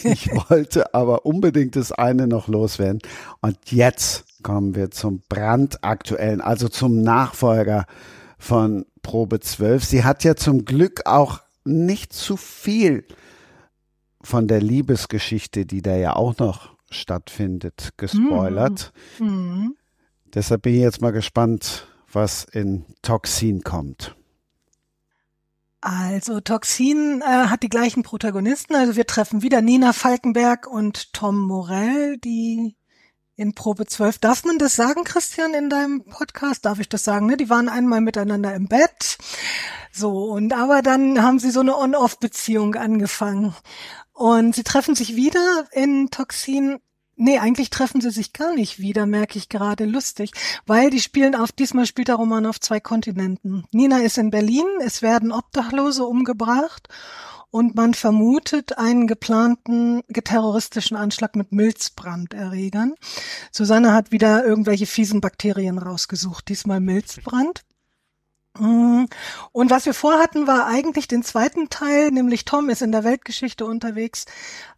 Ich 0.04 0.30
wollte 0.48 0.94
aber 0.94 1.26
unbedingt 1.26 1.76
das 1.76 1.92
eine 1.92 2.28
noch 2.28 2.48
loswerden. 2.48 3.00
Und 3.40 3.58
jetzt 3.72 4.24
kommen 4.42 4.74
wir 4.74 4.90
zum 4.90 5.22
brandaktuellen, 5.28 6.40
also 6.40 6.68
zum 6.68 7.02
Nachfolger 7.02 7.86
von 8.38 8.86
Probe 9.02 9.40
12. 9.40 9.84
Sie 9.84 10.04
hat 10.04 10.24
ja 10.24 10.36
zum 10.36 10.64
Glück 10.64 11.06
auch 11.06 11.40
nicht 11.64 12.12
zu 12.12 12.36
viel 12.36 13.04
von 14.22 14.48
der 14.48 14.60
Liebesgeschichte, 14.60 15.66
die 15.66 15.82
da 15.82 15.96
ja 15.96 16.14
auch 16.14 16.38
noch 16.38 16.76
stattfindet, 16.90 17.90
gespoilert. 17.96 18.92
Mhm. 19.18 19.26
Mhm. 19.26 19.76
Deshalb 20.34 20.62
bin 20.62 20.74
ich 20.74 20.80
jetzt 20.80 21.00
mal 21.00 21.12
gespannt, 21.12 21.86
was 22.12 22.44
in 22.44 22.84
Toxin 23.02 23.62
kommt. 23.62 24.14
Also 25.80 26.40
Toxin 26.40 27.22
äh, 27.22 27.24
hat 27.24 27.64
die 27.64 27.68
gleichen 27.68 28.04
Protagonisten. 28.04 28.76
Also 28.76 28.94
wir 28.94 29.06
treffen 29.06 29.42
wieder 29.42 29.60
Nina 29.62 29.92
Falkenberg 29.92 30.68
und 30.68 31.12
Tom 31.12 31.40
Morell, 31.40 32.18
die 32.18 32.76
in 33.42 33.54
Probe 33.54 33.86
12. 33.86 34.18
Darf 34.18 34.44
man 34.44 34.56
das 34.56 34.76
sagen, 34.76 35.04
Christian, 35.04 35.52
in 35.52 35.68
deinem 35.68 36.04
Podcast? 36.04 36.64
Darf 36.64 36.78
ich 36.78 36.88
das 36.88 37.04
sagen? 37.04 37.26
Ne? 37.26 37.36
Die 37.36 37.50
waren 37.50 37.68
einmal 37.68 38.00
miteinander 38.00 38.54
im 38.54 38.68
Bett. 38.68 39.18
So, 39.92 40.30
und 40.30 40.52
aber 40.54 40.80
dann 40.80 41.22
haben 41.22 41.38
sie 41.38 41.50
so 41.50 41.60
eine 41.60 41.76
On-Off-Beziehung 41.76 42.76
angefangen. 42.76 43.54
Und 44.12 44.54
sie 44.54 44.62
treffen 44.62 44.94
sich 44.94 45.16
wieder 45.16 45.66
in 45.72 46.10
Toxin. 46.10 46.78
Nee, 47.16 47.38
eigentlich 47.38 47.70
treffen 47.70 48.00
sie 48.00 48.10
sich 48.10 48.32
gar 48.32 48.54
nicht 48.54 48.78
wieder, 48.78 49.04
merke 49.04 49.38
ich 49.38 49.48
gerade 49.48 49.84
lustig, 49.84 50.32
weil 50.66 50.88
die 50.88 51.00
spielen 51.00 51.34
auf, 51.34 51.52
diesmal 51.52 51.86
spielt 51.86 52.08
der 52.08 52.14
Roman 52.14 52.46
auf 52.46 52.58
zwei 52.58 52.80
Kontinenten. 52.80 53.64
Nina 53.70 53.98
ist 53.98 54.16
in 54.16 54.30
Berlin, 54.30 54.64
es 54.80 55.02
werden 55.02 55.30
Obdachlose 55.30 56.04
umgebracht 56.04 56.88
und 57.52 57.76
man 57.76 57.92
vermutet 57.92 58.78
einen 58.78 59.06
geplanten 59.06 60.02
terroristischen 60.08 60.96
Anschlag 60.96 61.36
mit 61.36 61.52
Milzbranderregern. 61.52 62.94
Susanne 63.52 63.92
hat 63.92 64.10
wieder 64.10 64.44
irgendwelche 64.44 64.86
fiesen 64.86 65.20
Bakterien 65.20 65.78
rausgesucht, 65.78 66.48
diesmal 66.48 66.80
Milzbrand. 66.80 67.62
Mm. 68.58 69.04
Und 69.52 69.70
was 69.70 69.84
wir 69.84 69.92
vorhatten, 69.92 70.46
war 70.46 70.66
eigentlich 70.66 71.08
den 71.08 71.22
zweiten 71.22 71.68
Teil, 71.68 72.10
nämlich 72.10 72.46
Tom 72.46 72.70
ist 72.70 72.80
in 72.80 72.90
der 72.90 73.04
Weltgeschichte 73.04 73.66
unterwegs, 73.66 74.24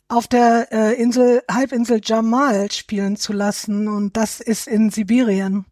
auf 0.08 0.26
der 0.26 0.72
äh, 0.72 1.00
Insel, 1.00 1.42
Halbinsel 1.48 2.00
Jamal 2.02 2.72
spielen 2.72 3.16
zu 3.16 3.32
lassen. 3.32 3.86
Und 3.86 4.16
das 4.16 4.40
ist 4.40 4.66
in 4.66 4.90
Sibirien. 4.90 5.64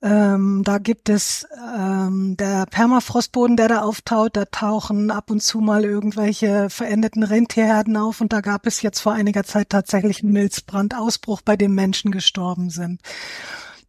Ähm, 0.00 0.62
da 0.64 0.78
gibt 0.78 1.08
es 1.08 1.46
ähm, 1.76 2.36
der 2.36 2.66
Permafrostboden, 2.66 3.56
der 3.56 3.68
da 3.68 3.82
auftaut. 3.82 4.36
Da 4.36 4.44
tauchen 4.44 5.10
ab 5.10 5.30
und 5.30 5.42
zu 5.42 5.58
mal 5.60 5.84
irgendwelche 5.84 6.70
verendeten 6.70 7.24
Rentierherden 7.24 7.96
auf. 7.96 8.20
Und 8.20 8.32
da 8.32 8.40
gab 8.40 8.66
es 8.66 8.82
jetzt 8.82 9.00
vor 9.00 9.12
einiger 9.12 9.42
Zeit 9.44 9.70
tatsächlich 9.70 10.22
einen 10.22 10.32
Milzbrandausbruch, 10.32 11.40
bei 11.42 11.56
dem 11.56 11.74
Menschen 11.74 12.12
gestorben 12.12 12.70
sind. 12.70 13.00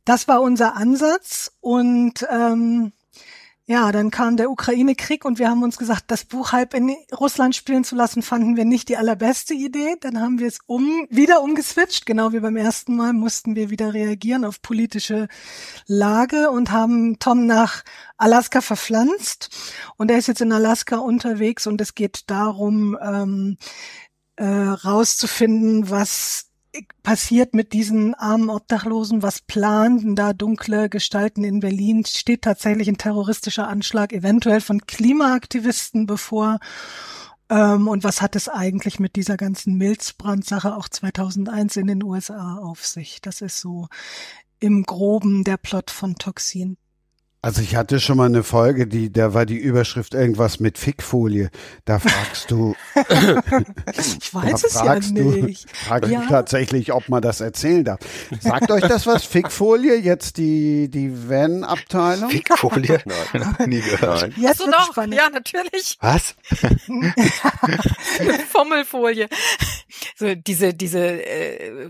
Das 0.03 0.27
war 0.27 0.41
unser 0.41 0.76
Ansatz. 0.76 1.52
Und 1.61 2.26
ähm, 2.31 2.91
ja, 3.70 3.91
dann 3.91 4.10
kam 4.10 4.36
der 4.36 4.50
Ukraine-Krieg 4.50 5.26
und 5.26 5.38
wir 5.38 5.48
haben 5.48 5.62
uns 5.62 5.78
gesagt, 5.78 6.06
das 6.08 6.26
Buch 6.26 6.54
halb 6.54 6.74
in 6.74 6.91
Russland 7.16 7.56
spielen 7.56 7.84
zu 7.84 7.96
lassen, 7.96 8.24
fanden 8.24 8.58
wir 8.58 8.66
nicht 8.66 8.90
die 8.90 8.98
allerbeste 8.98 9.54
Idee. 9.54 9.96
Dann 10.02 10.20
haben 10.20 10.40
wir 10.40 10.48
es 10.48 10.58
um, 10.66 11.06
wieder 11.12 11.44
umgeswitcht. 11.44 12.08
Genau 12.08 12.34
wie 12.34 12.40
beim 12.40 12.58
ersten 12.58 12.96
Mal 12.96 13.14
mussten 13.14 13.56
wir 13.56 13.70
wieder 13.70 13.94
reagieren 13.94 14.44
auf 14.44 14.64
politische 14.64 15.28
Lage 15.86 16.50
und 16.50 16.72
haben 16.72 17.20
Tom 17.20 17.46
nach 17.46 17.84
Alaska 18.18 18.62
verpflanzt. 18.62 19.56
Und 19.98 20.10
er 20.10 20.18
ist 20.18 20.28
jetzt 20.28 20.41
in 20.41 20.52
Alaska 20.52 20.98
unterwegs 20.98 21.68
und 21.68 21.80
es 21.80 21.94
geht 21.94 22.24
darum, 22.26 22.98
ähm, 23.00 23.58
äh, 24.38 24.46
rauszufinden, 24.48 25.91
was 25.91 26.48
passiert 27.04 27.54
mit 27.54 27.74
diesen 27.74 28.14
armen 28.14 28.50
Obdachlosen? 28.50 29.22
Was 29.22 29.41
planen 29.41 30.16
da 30.16 30.34
dunkle 30.34 30.90
Gestalten 30.90 31.44
in 31.44 31.60
Berlin? 31.60 32.06
Steht 32.06 32.44
tatsächlich 32.44 32.88
ein 32.88 32.98
terroristischer 32.98 33.68
Anschlag 33.68 34.14
eventuell 34.14 34.62
von 34.62 34.86
Klimaaktivisten 34.86 36.06
bevor? 36.06 36.60
Ähm, 37.50 37.88
und 37.88 38.04
was 38.04 38.22
hat 38.22 38.36
es 38.36 38.48
eigentlich 38.48 39.00
mit 39.00 39.16
dieser 39.16 39.38
ganzen 39.38 39.76
Milzbrandsache 39.76 40.76
auch 40.76 40.88
2001 40.88 41.78
in 41.78 41.88
den 41.88 42.04
USA 42.04 42.58
auf 42.58 42.86
sich? 42.86 43.22
Das 43.22 43.41
ist 43.41 43.60
so 43.60 43.88
im 44.60 44.84
Groben 44.84 45.44
der 45.44 45.58
Plot 45.58 45.90
von 45.90 46.16
Toxin. 46.16 46.78
Also 47.41 47.61
ich 47.61 47.78
hatte 47.78 48.02
schon 48.02 48.18
mal 48.18 48.26
eine 48.26 48.44
Folge, 48.44 48.86
die, 48.86 49.14
da 49.14 49.34
war 49.34 49.45
die 49.45 49.56
Überschrift 49.56 50.14
irgendwas 50.14 50.60
mit 50.60 50.78
Fickfolie. 50.78 51.49
Da 51.86 51.99
fragst 51.99 52.52
du. 52.52 52.76
ich 52.95 54.34
weiß 54.34 54.66
es 54.66 54.74
ja 54.74 54.95
nicht. 54.95 55.64
Du, 55.64 55.78
fragst 55.86 56.11
ja. 56.11 56.20
du 56.20 56.28
tatsächlich, 56.28 56.91
ob 56.91 57.07
man 57.07 57.22
das 57.22 57.40
erzählen 57.40 57.86
darf. 57.86 57.99
Sagt 58.41 58.70
euch 58.72 58.82
das 58.82 59.07
was? 59.07 59.24
Fickfolie, 59.24 59.95
jetzt 59.95 60.36
die, 60.36 60.90
die 60.90 61.30
Van-Abteilung? 61.30 62.30
Fickfolie? 62.30 63.02
Nein, 63.06 63.70
nie 63.70 63.82
gehört. 63.82 64.36
Jetzt 64.36 64.57
so 64.57 64.70
doch, 64.70 64.91
spannend. 64.91 65.16
ja, 65.16 65.30
natürlich. 65.30 65.98
Was? 66.02 66.36
Fommelfolie. 68.52 69.30
So, 70.18 70.36
diese, 70.36 70.74
diese, 70.74 70.99
äh, 70.99 71.90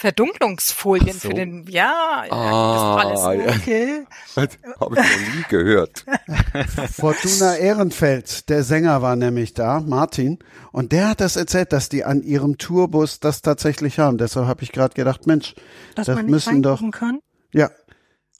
Verdunklungsfolien 0.00 1.12
so. 1.12 1.28
für 1.28 1.34
den, 1.34 1.66
ja, 1.68 2.24
ah, 2.30 3.04
das 3.04 3.20
alles. 3.20 3.46
Ja. 3.46 3.54
Okay. 3.54 4.06
Habe 4.34 4.48
ich 4.48 4.96
noch 4.96 5.34
nie 5.36 5.44
gehört. 5.50 6.06
Fortuna 6.90 7.56
Ehrenfeld, 7.56 8.48
der 8.48 8.62
Sänger 8.62 9.02
war 9.02 9.14
nämlich 9.14 9.52
da, 9.52 9.80
Martin, 9.80 10.38
und 10.72 10.92
der 10.92 11.10
hat 11.10 11.20
das 11.20 11.36
erzählt, 11.36 11.74
dass 11.74 11.90
die 11.90 12.04
an 12.04 12.22
ihrem 12.22 12.56
Tourbus 12.56 13.20
das 13.20 13.42
tatsächlich 13.42 13.98
haben. 13.98 14.16
Deshalb 14.16 14.46
habe 14.46 14.62
ich 14.62 14.72
gerade 14.72 14.94
gedacht, 14.94 15.26
Mensch, 15.26 15.54
dass 15.96 16.06
das 16.06 16.22
müssen 16.22 16.62
doch. 16.62 16.80
Kann? 16.92 17.20
Ja, 17.52 17.70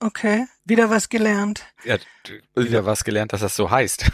Okay, 0.02 0.46
wieder 0.64 0.88
was 0.88 1.10
gelernt. 1.10 1.62
Ja, 1.84 1.98
wieder 2.56 2.86
was 2.86 3.04
gelernt, 3.04 3.34
dass 3.34 3.42
das 3.42 3.54
so 3.54 3.70
heißt. 3.70 4.10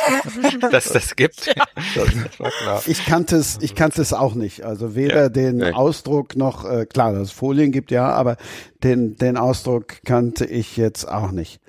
dass 0.70 0.92
das 0.92 1.16
gibt. 1.16 1.46
Ja. 1.46 1.64
Das 1.94 2.86
ich 2.86 3.06
kannte 3.06 3.36
es, 3.36 3.58
ich 3.62 3.74
kannte 3.74 4.02
es 4.02 4.12
auch 4.12 4.34
nicht. 4.34 4.62
Also 4.62 4.94
weder 4.94 5.22
ja, 5.22 5.28
den 5.30 5.56
nee. 5.56 5.72
Ausdruck 5.72 6.36
noch, 6.36 6.66
äh, 6.66 6.84
klar, 6.84 7.14
dass 7.14 7.22
es 7.22 7.30
Folien 7.30 7.72
gibt, 7.72 7.90
ja, 7.90 8.10
aber 8.10 8.36
den, 8.82 9.16
den 9.16 9.38
Ausdruck 9.38 10.02
kannte 10.04 10.44
ich 10.44 10.76
jetzt 10.76 11.08
auch 11.08 11.30
nicht. 11.30 11.62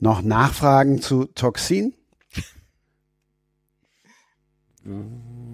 Noch 0.00 0.20
Nachfragen 0.20 1.00
zu 1.00 1.26
Toxin? 1.26 1.94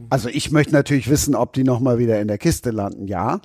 Also 0.09 0.31
ich 0.31 0.51
möchte 0.51 0.73
natürlich 0.73 1.11
wissen, 1.11 1.35
ob 1.35 1.53
die 1.53 1.63
nochmal 1.63 1.99
wieder 1.99 2.21
in 2.21 2.29
der 2.29 2.39
Kiste 2.39 2.71
landen, 2.71 3.07
ja. 3.07 3.43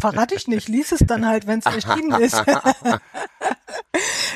Verrate 0.00 0.34
ich 0.34 0.48
nicht, 0.48 0.68
lies 0.68 0.92
es 0.92 1.00
dann 1.06 1.26
halt, 1.26 1.46
wenn 1.46 1.60
es 1.60 1.66
erschienen 1.66 2.20
ist. 2.20 2.42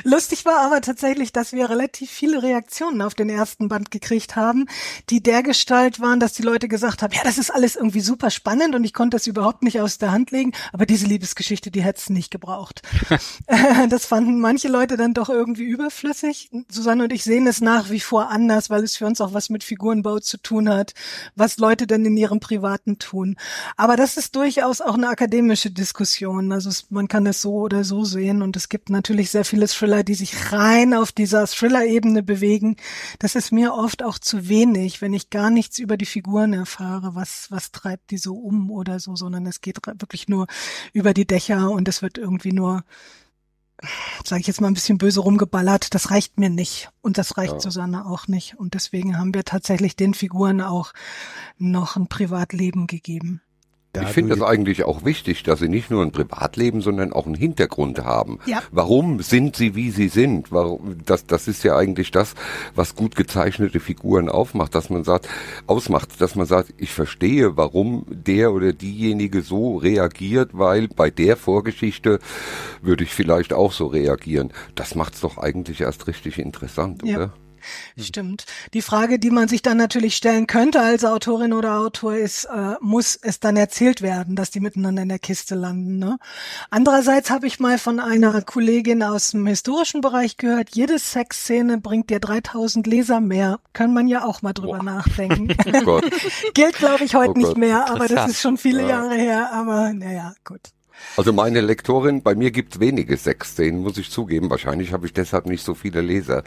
Lustig 0.04 0.44
war 0.44 0.60
aber 0.60 0.80
tatsächlich, 0.80 1.32
dass 1.32 1.52
wir 1.52 1.68
relativ 1.68 2.10
viele 2.10 2.42
Reaktionen 2.42 3.02
auf 3.02 3.14
den 3.14 3.28
ersten 3.28 3.68
Band 3.68 3.90
gekriegt 3.90 4.36
haben, 4.36 4.66
die 5.10 5.22
dergestalt 5.22 6.00
waren, 6.00 6.20
dass 6.20 6.34
die 6.34 6.42
Leute 6.42 6.68
gesagt 6.68 7.02
haben, 7.02 7.12
ja, 7.12 7.22
das 7.24 7.38
ist 7.38 7.50
alles 7.50 7.76
irgendwie 7.76 8.00
super 8.00 8.30
spannend 8.30 8.74
und 8.74 8.84
ich 8.84 8.92
konnte 8.92 9.16
das 9.16 9.26
überhaupt 9.26 9.62
nicht 9.62 9.80
aus 9.80 9.98
der 9.98 10.12
Hand 10.12 10.30
legen, 10.30 10.52
aber 10.72 10.86
diese 10.86 11.06
Liebesgeschichte, 11.06 11.70
die 11.70 11.82
hätte 11.82 12.00
es 12.00 12.10
nicht 12.10 12.30
gebraucht. 12.30 12.82
das 13.88 14.06
fanden 14.06 14.40
manche 14.40 14.68
Leute 14.68 14.96
dann 14.96 15.14
doch 15.14 15.28
irgendwie 15.28 15.64
überflüssig. 15.64 16.50
Susanne 16.68 17.04
und 17.04 17.12
ich 17.12 17.24
sehen 17.24 17.46
es 17.46 17.60
nach 17.60 17.90
wie 17.90 18.00
vor 18.00 18.30
anders, 18.30 18.70
weil 18.70 18.84
es 18.84 18.96
für 18.96 19.06
uns 19.06 19.20
auch 19.20 19.32
was 19.32 19.48
mit 19.48 19.64
Figurenbau 19.64 20.18
zu 20.18 20.36
tun 20.38 20.68
hat, 20.68 20.94
was 21.34 21.58
Leute 21.58 21.86
denn 21.86 22.04
in 22.04 22.16
ihrem 22.16 22.40
Privaten 22.40 22.98
tun. 22.98 23.36
Aber 23.76 23.96
das 23.96 24.16
ist 24.16 24.36
durchaus 24.36 24.80
auch 24.80 24.94
eine 24.94 25.05
akademische 25.08 25.70
Diskussion. 25.70 26.52
Also 26.52 26.68
es, 26.68 26.90
man 26.90 27.08
kann 27.08 27.26
es 27.26 27.42
so 27.42 27.54
oder 27.54 27.84
so 27.84 28.04
sehen 28.04 28.42
und 28.42 28.56
es 28.56 28.68
gibt 28.68 28.90
natürlich 28.90 29.30
sehr 29.30 29.44
viele 29.44 29.68
Thriller, 29.68 30.02
die 30.04 30.14
sich 30.14 30.52
rein 30.52 30.94
auf 30.94 31.12
dieser 31.12 31.46
Thriller-Ebene 31.46 32.22
bewegen. 32.22 32.76
Das 33.18 33.34
ist 33.34 33.52
mir 33.52 33.74
oft 33.74 34.02
auch 34.02 34.18
zu 34.18 34.48
wenig, 34.48 35.00
wenn 35.00 35.14
ich 35.14 35.30
gar 35.30 35.50
nichts 35.50 35.78
über 35.78 35.96
die 35.96 36.06
Figuren 36.06 36.52
erfahre, 36.52 37.14
was, 37.14 37.46
was 37.50 37.72
treibt 37.72 38.10
die 38.10 38.18
so 38.18 38.34
um 38.34 38.70
oder 38.70 39.00
so, 39.00 39.16
sondern 39.16 39.46
es 39.46 39.60
geht 39.60 39.78
wirklich 39.86 40.28
nur 40.28 40.46
über 40.92 41.14
die 41.14 41.26
Dächer 41.26 41.70
und 41.70 41.88
es 41.88 42.02
wird 42.02 42.18
irgendwie 42.18 42.52
nur 42.52 42.84
sage 44.24 44.40
ich 44.40 44.46
jetzt 44.46 44.60
mal 44.60 44.68
ein 44.68 44.74
bisschen 44.74 44.98
böse 44.98 45.20
rumgeballert, 45.20 45.94
das 45.94 46.10
reicht 46.10 46.38
mir 46.38 46.50
nicht 46.50 46.90
und 47.02 47.18
das 47.18 47.36
reicht 47.36 47.54
ja. 47.54 47.60
Susanne 47.60 48.06
auch 48.06 48.26
nicht 48.26 48.58
und 48.58 48.74
deswegen 48.74 49.18
haben 49.18 49.34
wir 49.34 49.44
tatsächlich 49.44 49.96
den 49.96 50.14
Figuren 50.14 50.60
auch 50.60 50.92
noch 51.58 51.96
ein 51.96 52.08
Privatleben 52.08 52.86
gegeben. 52.86 53.42
Ich 54.02 54.08
finde 54.08 54.34
es 54.34 54.42
eigentlich 54.42 54.84
auch 54.84 55.04
wichtig, 55.04 55.42
dass 55.42 55.60
sie 55.60 55.68
nicht 55.68 55.90
nur 55.90 56.02
ein 56.02 56.12
Privatleben, 56.12 56.80
sondern 56.80 57.12
auch 57.12 57.26
einen 57.26 57.34
Hintergrund 57.34 58.04
haben. 58.04 58.38
Ja. 58.46 58.62
Warum 58.70 59.20
sind 59.20 59.56
sie, 59.56 59.74
wie 59.74 59.90
sie 59.90 60.08
sind? 60.08 60.52
Warum, 60.52 60.98
das, 61.04 61.26
das 61.26 61.48
ist 61.48 61.62
ja 61.62 61.76
eigentlich 61.76 62.10
das, 62.10 62.34
was 62.74 62.94
gut 62.94 63.16
gezeichnete 63.16 63.80
Figuren 63.80 64.28
aufmacht, 64.28 64.74
dass 64.74 64.90
man 64.90 65.04
sagt, 65.04 65.28
ausmacht, 65.66 66.20
dass 66.20 66.34
man 66.34 66.46
sagt, 66.46 66.74
ich 66.76 66.92
verstehe, 66.92 67.56
warum 67.56 68.06
der 68.08 68.52
oder 68.52 68.72
diejenige 68.72 69.42
so 69.42 69.76
reagiert, 69.76 70.50
weil 70.52 70.88
bei 70.88 71.10
der 71.10 71.36
Vorgeschichte 71.36 72.18
würde 72.82 73.04
ich 73.04 73.14
vielleicht 73.14 73.52
auch 73.52 73.72
so 73.72 73.86
reagieren. 73.86 74.52
Das 74.74 74.94
macht's 74.94 75.20
doch 75.20 75.38
eigentlich 75.38 75.80
erst 75.80 76.06
richtig 76.06 76.38
interessant, 76.38 77.02
ja. 77.04 77.16
oder? 77.16 77.32
Hm. 77.96 78.04
Stimmt. 78.04 78.46
Die 78.74 78.82
Frage, 78.82 79.18
die 79.18 79.30
man 79.30 79.48
sich 79.48 79.62
dann 79.62 79.76
natürlich 79.76 80.16
stellen 80.16 80.46
könnte 80.46 80.80
als 80.80 81.04
Autorin 81.04 81.52
oder 81.52 81.78
Autor, 81.78 82.16
ist, 82.16 82.44
äh, 82.44 82.74
muss 82.80 83.16
es 83.16 83.40
dann 83.40 83.56
erzählt 83.56 84.02
werden, 84.02 84.36
dass 84.36 84.50
die 84.50 84.60
miteinander 84.60 85.02
in 85.02 85.08
der 85.08 85.18
Kiste 85.18 85.54
landen? 85.54 85.98
Ne? 85.98 86.18
Andererseits 86.70 87.30
habe 87.30 87.46
ich 87.46 87.60
mal 87.60 87.78
von 87.78 88.00
einer 88.00 88.42
Kollegin 88.42 89.02
aus 89.02 89.30
dem 89.30 89.46
historischen 89.46 90.00
Bereich 90.00 90.36
gehört, 90.36 90.74
jede 90.74 90.98
Sexszene 90.98 91.78
bringt 91.78 92.10
dir 92.10 92.20
3000 92.20 92.86
Leser 92.86 93.20
mehr. 93.20 93.60
Kann 93.72 93.92
man 93.92 94.08
ja 94.08 94.24
auch 94.24 94.42
mal 94.42 94.52
drüber 94.52 94.78
Boah. 94.78 94.84
nachdenken. 94.84 95.56
Oh 95.86 96.00
Gilt, 96.54 96.78
glaube 96.78 97.04
ich, 97.04 97.14
heute 97.14 97.32
oh 97.32 97.38
nicht 97.38 97.56
mehr, 97.56 97.88
aber 97.88 98.08
das 98.08 98.30
ist 98.30 98.40
schon 98.40 98.56
viele 98.56 98.82
ja. 98.82 98.88
Jahre 98.88 99.14
her. 99.14 99.52
Aber 99.52 99.92
naja, 99.92 100.34
gut. 100.44 100.60
Also 101.16 101.32
meine 101.32 101.62
Lektorin, 101.62 102.22
bei 102.22 102.34
mir 102.34 102.50
gibt's 102.50 102.78
wenige 102.78 103.16
Sexszenen, 103.16 103.80
muss 103.80 103.96
ich 103.96 104.10
zugeben. 104.10 104.50
Wahrscheinlich 104.50 104.92
habe 104.92 105.06
ich 105.06 105.14
deshalb 105.14 105.46
nicht 105.46 105.64
so 105.64 105.74
viele 105.74 106.02
Leser. 106.02 106.44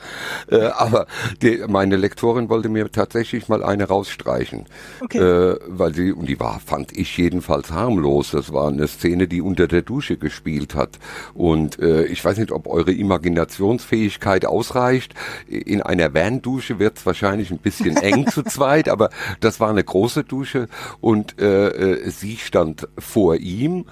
Äh, 0.49 0.65
aber 0.65 1.07
die, 1.41 1.63
meine 1.67 1.97
Lektorin 1.97 2.49
wollte 2.49 2.69
mir 2.69 2.91
tatsächlich 2.91 3.47
mal 3.47 3.63
eine 3.63 3.85
rausstreichen. 3.85 4.65
Okay. 5.01 5.17
Äh, 5.17 5.59
weil 5.67 5.95
sie, 5.95 6.11
und 6.11 6.29
die 6.29 6.39
war, 6.39 6.59
fand 6.59 6.95
ich 6.95 7.17
jedenfalls 7.17 7.71
harmlos. 7.71 8.31
Das 8.31 8.53
war 8.53 8.67
eine 8.67 8.87
Szene, 8.87 9.27
die 9.27 9.41
unter 9.41 9.67
der 9.67 9.81
Dusche 9.81 10.17
gespielt 10.17 10.75
hat. 10.75 10.99
Und 11.33 11.79
äh, 11.79 12.05
ich 12.05 12.23
weiß 12.23 12.37
nicht, 12.37 12.51
ob 12.51 12.67
eure 12.67 12.91
Imaginationsfähigkeit 12.91 14.45
ausreicht. 14.45 15.15
In 15.47 15.81
einer 15.81 16.13
Van-Dusche 16.13 16.77
wird's 16.77 17.05
wahrscheinlich 17.07 17.49
ein 17.49 17.57
bisschen 17.57 17.97
eng 18.01 18.27
zu 18.27 18.43
zweit, 18.43 18.87
aber 18.87 19.09
das 19.39 19.59
war 19.59 19.69
eine 19.69 19.83
große 19.83 20.23
Dusche 20.23 20.67
und 21.01 21.39
äh, 21.39 21.69
äh 21.69 22.09
sie 22.09 22.37
stand 22.37 22.87
vor 22.97 23.35
ihm. 23.35 23.85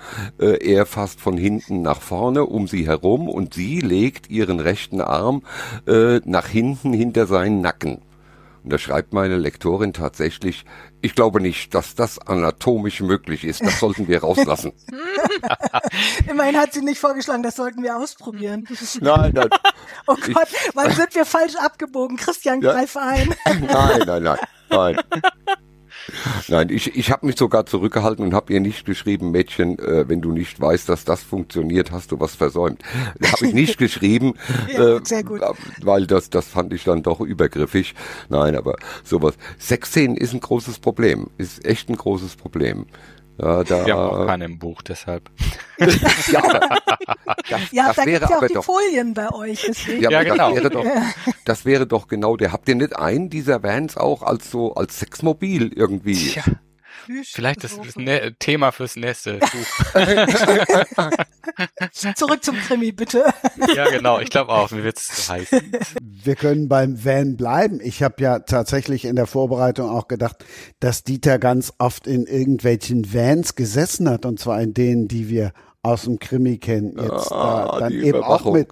Er 0.61 0.85
fasst 0.85 1.19
von 1.19 1.37
hinten 1.37 1.81
nach 1.81 2.01
vorne 2.01 2.45
um 2.45 2.67
sie 2.67 2.87
herum 2.87 3.29
und 3.29 3.53
sie 3.53 3.79
legt 3.79 4.29
ihren 4.29 4.59
rechten 4.59 5.01
Arm 5.01 5.43
äh, 5.87 6.19
nach 6.25 6.47
hinten 6.47 6.93
hinter 6.93 7.27
seinen 7.27 7.61
Nacken. 7.61 8.01
Und 8.63 8.73
da 8.73 8.79
schreibt 8.79 9.13
meine 9.13 9.37
Lektorin 9.37 9.93
tatsächlich, 9.93 10.65
ich 11.01 11.15
glaube 11.15 11.39
nicht, 11.39 11.73
dass 11.73 11.95
das 11.95 12.19
anatomisch 12.19 12.99
möglich 12.99 13.45
ist. 13.45 13.61
Das 13.61 13.79
sollten 13.79 14.09
wir 14.09 14.19
rauslassen. 14.19 14.73
Immerhin 16.29 16.57
hat 16.57 16.73
sie 16.73 16.81
nicht 16.81 16.99
vorgeschlagen, 16.99 17.43
das 17.43 17.55
sollten 17.55 17.81
wir 17.81 17.95
ausprobieren. 17.95 18.67
Nein, 18.99 19.31
nein. 19.33 19.49
oh 20.07 20.15
Gott, 20.15 20.49
wann 20.73 20.91
sind 20.91 21.15
wir 21.15 21.23
falsch 21.23 21.55
abgebogen? 21.55 22.17
Christian, 22.17 22.61
ja. 22.61 22.73
greif 22.73 22.97
ein. 22.97 23.33
nein, 23.45 24.03
nein, 24.05 24.23
nein, 24.23 24.37
nein. 24.69 24.97
Nein, 26.47 26.69
ich, 26.69 26.95
ich 26.95 27.11
habe 27.11 27.25
mich 27.25 27.37
sogar 27.37 27.65
zurückgehalten 27.65 28.23
und 28.25 28.33
habe 28.33 28.53
ihr 28.53 28.59
nicht 28.59 28.85
geschrieben, 28.85 29.31
Mädchen, 29.31 29.77
äh, 29.79 30.07
wenn 30.07 30.21
du 30.21 30.31
nicht 30.31 30.59
weißt, 30.59 30.87
dass 30.87 31.05
das 31.05 31.23
funktioniert, 31.23 31.91
hast 31.91 32.11
du 32.11 32.19
was 32.19 32.35
versäumt. 32.35 32.81
Habe 33.23 33.47
ich 33.47 33.53
nicht 33.53 33.77
geschrieben, 33.77 34.35
ja, 34.73 34.97
äh, 34.97 35.01
weil 35.81 36.07
das, 36.07 36.29
das 36.29 36.47
fand 36.47 36.73
ich 36.73 36.83
dann 36.83 37.03
doch 37.03 37.19
übergriffig. 37.19 37.95
Nein, 38.29 38.55
aber 38.55 38.75
sowas. 39.03 39.35
Sexszenen 39.57 40.17
ist 40.17 40.33
ein 40.33 40.39
großes 40.39 40.79
Problem, 40.79 41.27
ist 41.37 41.65
echt 41.65 41.89
ein 41.89 41.97
großes 41.97 42.35
Problem. 42.35 42.85
Ja, 43.39 43.63
da, 43.63 43.85
Wir 43.85 43.95
haben 43.95 44.09
auch 44.09 44.25
keine 44.25 44.45
im 44.45 44.57
Buch, 44.57 44.81
deshalb. 44.81 45.29
ja, 45.77 45.87
das, 45.87 47.71
ja, 47.71 47.87
das 47.87 47.95
da 47.97 48.05
wäre 48.05 48.21
ja 48.21 48.37
auch 48.37 48.47
die 48.47 48.53
doch, 48.53 48.65
Folien 48.65 49.13
bei 49.13 49.31
euch. 49.31 49.63
Deswegen. 49.67 50.01
Ja, 50.01 50.09
ja 50.09 50.23
genau. 50.23 50.53
Das 50.53 50.63
wäre, 50.63 50.69
doch, 50.71 50.85
das 51.45 51.65
wäre 51.65 51.87
doch 51.87 52.07
genau 52.07 52.35
der. 52.35 52.51
Habt 52.51 52.67
ihr 52.67 52.75
nicht 52.75 52.95
einen 52.95 53.29
dieser 53.29 53.61
Vans 53.61 53.95
auch 53.95 54.23
als 54.23 54.49
so 54.49 54.73
als 54.73 54.99
Sexmobil 54.99 55.71
irgendwie? 55.73 56.33
Ja. 56.35 56.43
Vielleicht 57.33 57.63
das 57.63 57.79
ein 57.95 58.35
Thema 58.39 58.71
fürs 58.71 58.95
nächste 58.95 59.39
Buch. 59.39 59.93
Zurück 61.91 62.43
zum 62.43 62.55
Krimi, 62.57 62.91
bitte. 62.91 63.25
ja, 63.75 63.89
genau. 63.89 64.19
Ich 64.19 64.29
glaube 64.29 64.51
auch. 64.51 64.71
Mir 64.71 64.83
wird's 64.83 65.07
zu 65.07 65.31
heiß. 65.31 65.49
Wir 66.01 66.35
können 66.35 66.67
beim 66.67 67.03
Van 67.03 67.37
bleiben. 67.37 67.79
Ich 67.81 68.03
habe 68.03 68.21
ja 68.21 68.39
tatsächlich 68.39 69.05
in 69.05 69.15
der 69.15 69.27
Vorbereitung 69.27 69.89
auch 69.89 70.07
gedacht, 70.07 70.43
dass 70.79 71.03
Dieter 71.03 71.39
ganz 71.39 71.73
oft 71.77 72.07
in 72.07 72.25
irgendwelchen 72.25 73.13
Vans 73.13 73.55
gesessen 73.55 74.09
hat 74.09 74.25
und 74.25 74.39
zwar 74.39 74.61
in 74.61 74.73
denen, 74.73 75.07
die 75.07 75.29
wir 75.29 75.53
aus 75.83 76.03
dem 76.03 76.19
Krimi 76.19 76.57
kennen. 76.57 76.97
Jetzt 76.99 77.31
ah, 77.31 77.71
da, 77.71 77.79
dann 77.79 77.93
eben 77.93 78.23
auch 78.23 78.51
mit. 78.51 78.69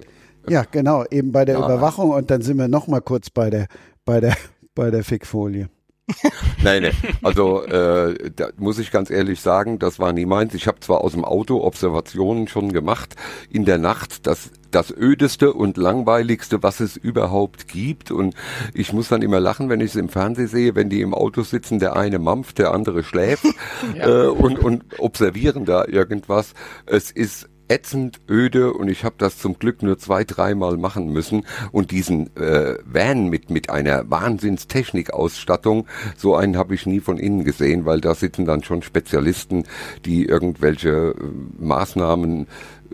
Ja, 0.48 0.64
genau, 0.70 1.06
eben 1.10 1.32
bei 1.32 1.46
der 1.46 1.58
ja. 1.58 1.66
Überwachung 1.66 2.12
und 2.12 2.30
dann 2.30 2.42
sind 2.42 2.58
wir 2.58 2.68
noch 2.68 2.88
mal 2.88 3.02
kurz 3.02 3.30
bei 3.30 3.50
der 3.50 3.68
bei 4.04 4.20
der 4.20 4.36
bei 4.76 4.92
der 4.92 5.04
Fickfolie 5.04 5.70
nein, 6.64 6.84
nein. 6.84 6.94
Also 7.24 7.64
äh, 7.64 8.32
da 8.36 8.50
muss 8.58 8.78
ich 8.80 8.92
ganz 8.92 9.10
ehrlich 9.10 9.42
sagen, 9.42 9.80
das 9.80 10.00
war 10.00 10.14
nie 10.14 10.26
meins. 10.26 10.54
Ich 10.54 10.68
habe 10.68 10.80
zwar 10.80 11.02
aus 11.02 11.14
dem 11.14 11.26
Auto 11.26 11.64
Observationen 11.64 12.48
schon 12.48 12.72
gemacht 12.72 13.16
in 13.50 13.66
der 13.66 13.78
Nacht. 13.78 14.28
Das 14.28 14.52
das 14.76 14.92
ödeste 14.92 15.54
und 15.54 15.78
langweiligste, 15.78 16.62
was 16.62 16.82
es 16.82 16.98
überhaupt 16.98 17.68
gibt. 17.70 18.12
Und 18.12 18.36
ich 18.74 18.92
muss 18.92 19.08
dann 19.08 19.22
immer 19.22 19.40
lachen, 19.40 19.70
wenn 19.70 19.80
ich 19.80 19.92
es 19.92 19.96
im 19.96 20.10
Fernsehen 20.10 20.48
sehe, 20.48 20.76
wenn 20.76 20.90
die 20.90 21.00
im 21.00 21.14
Auto 21.14 21.44
sitzen, 21.44 21.80
der 21.80 21.96
eine 21.96 22.20
mampft, 22.20 22.58
der 22.58 22.74
andere 22.74 23.04
schläft 23.04 23.46
ja. 23.96 24.26
äh, 24.26 24.28
und, 24.28 24.60
und 24.60 25.00
observieren 25.00 25.64
da 25.66 25.86
irgendwas. 25.86 26.54
Es 26.86 27.10
ist 27.10 27.48
ätzend 27.68 28.20
öde 28.30 28.74
und 28.74 28.90
ich 28.90 29.04
habe 29.04 29.16
das 29.18 29.38
zum 29.38 29.58
Glück 29.58 29.82
nur 29.82 29.98
zwei, 29.98 30.24
dreimal 30.24 30.78
machen 30.78 31.12
müssen. 31.12 31.46
Und 31.72 31.92
diesen 31.92 32.36
äh, 32.36 32.76
Van 32.86 33.30
mit 33.30 33.50
mit 33.50 33.70
einer 33.70 34.10
Wahnsinnstechnikausstattung, 34.10 35.88
so 36.18 36.36
einen 36.36 36.58
habe 36.58 36.76
ich 36.76 36.86
nie 36.86 37.00
von 37.00 37.18
innen 37.18 37.44
gesehen, 37.44 37.86
weil 37.86 38.02
da 38.02 38.16
sitzen 38.16 38.46
dann 38.46 38.64
schon 38.64 38.82
Spezialisten, 38.82 39.64
die 40.06 40.26
irgendwelche 40.26 40.90
äh, 40.90 41.64
Maßnahmen 41.64 42.48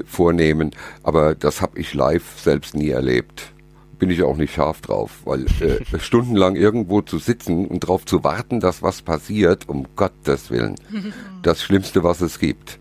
vornehmen, 0.06 0.72
aber 1.04 1.36
das 1.36 1.62
habe 1.62 1.80
ich 1.80 1.94
live 1.94 2.40
selbst 2.40 2.76
nie 2.76 2.90
erlebt. 2.90 3.54
Bin 4.00 4.10
ich 4.10 4.24
auch 4.24 4.38
nicht 4.38 4.56
scharf 4.56 4.82
drauf, 4.82 5.12
weil 5.26 5.46
äh, 5.60 5.80
stundenlang 6.00 6.56
irgendwo 6.56 7.02
zu 7.02 7.20
sitzen 7.20 7.68
und 7.68 7.84
darauf 7.84 8.06
zu 8.06 8.24
warten, 8.24 8.60
dass 8.60 8.82
was 8.82 9.02
passiert, 9.02 9.70
um 9.70 9.86
Gottes 9.96 10.50
Willen, 10.50 10.76
das 11.44 11.62
Schlimmste, 11.62 12.04
was 12.04 12.22
es 12.22 12.40
gibt. 12.40 12.80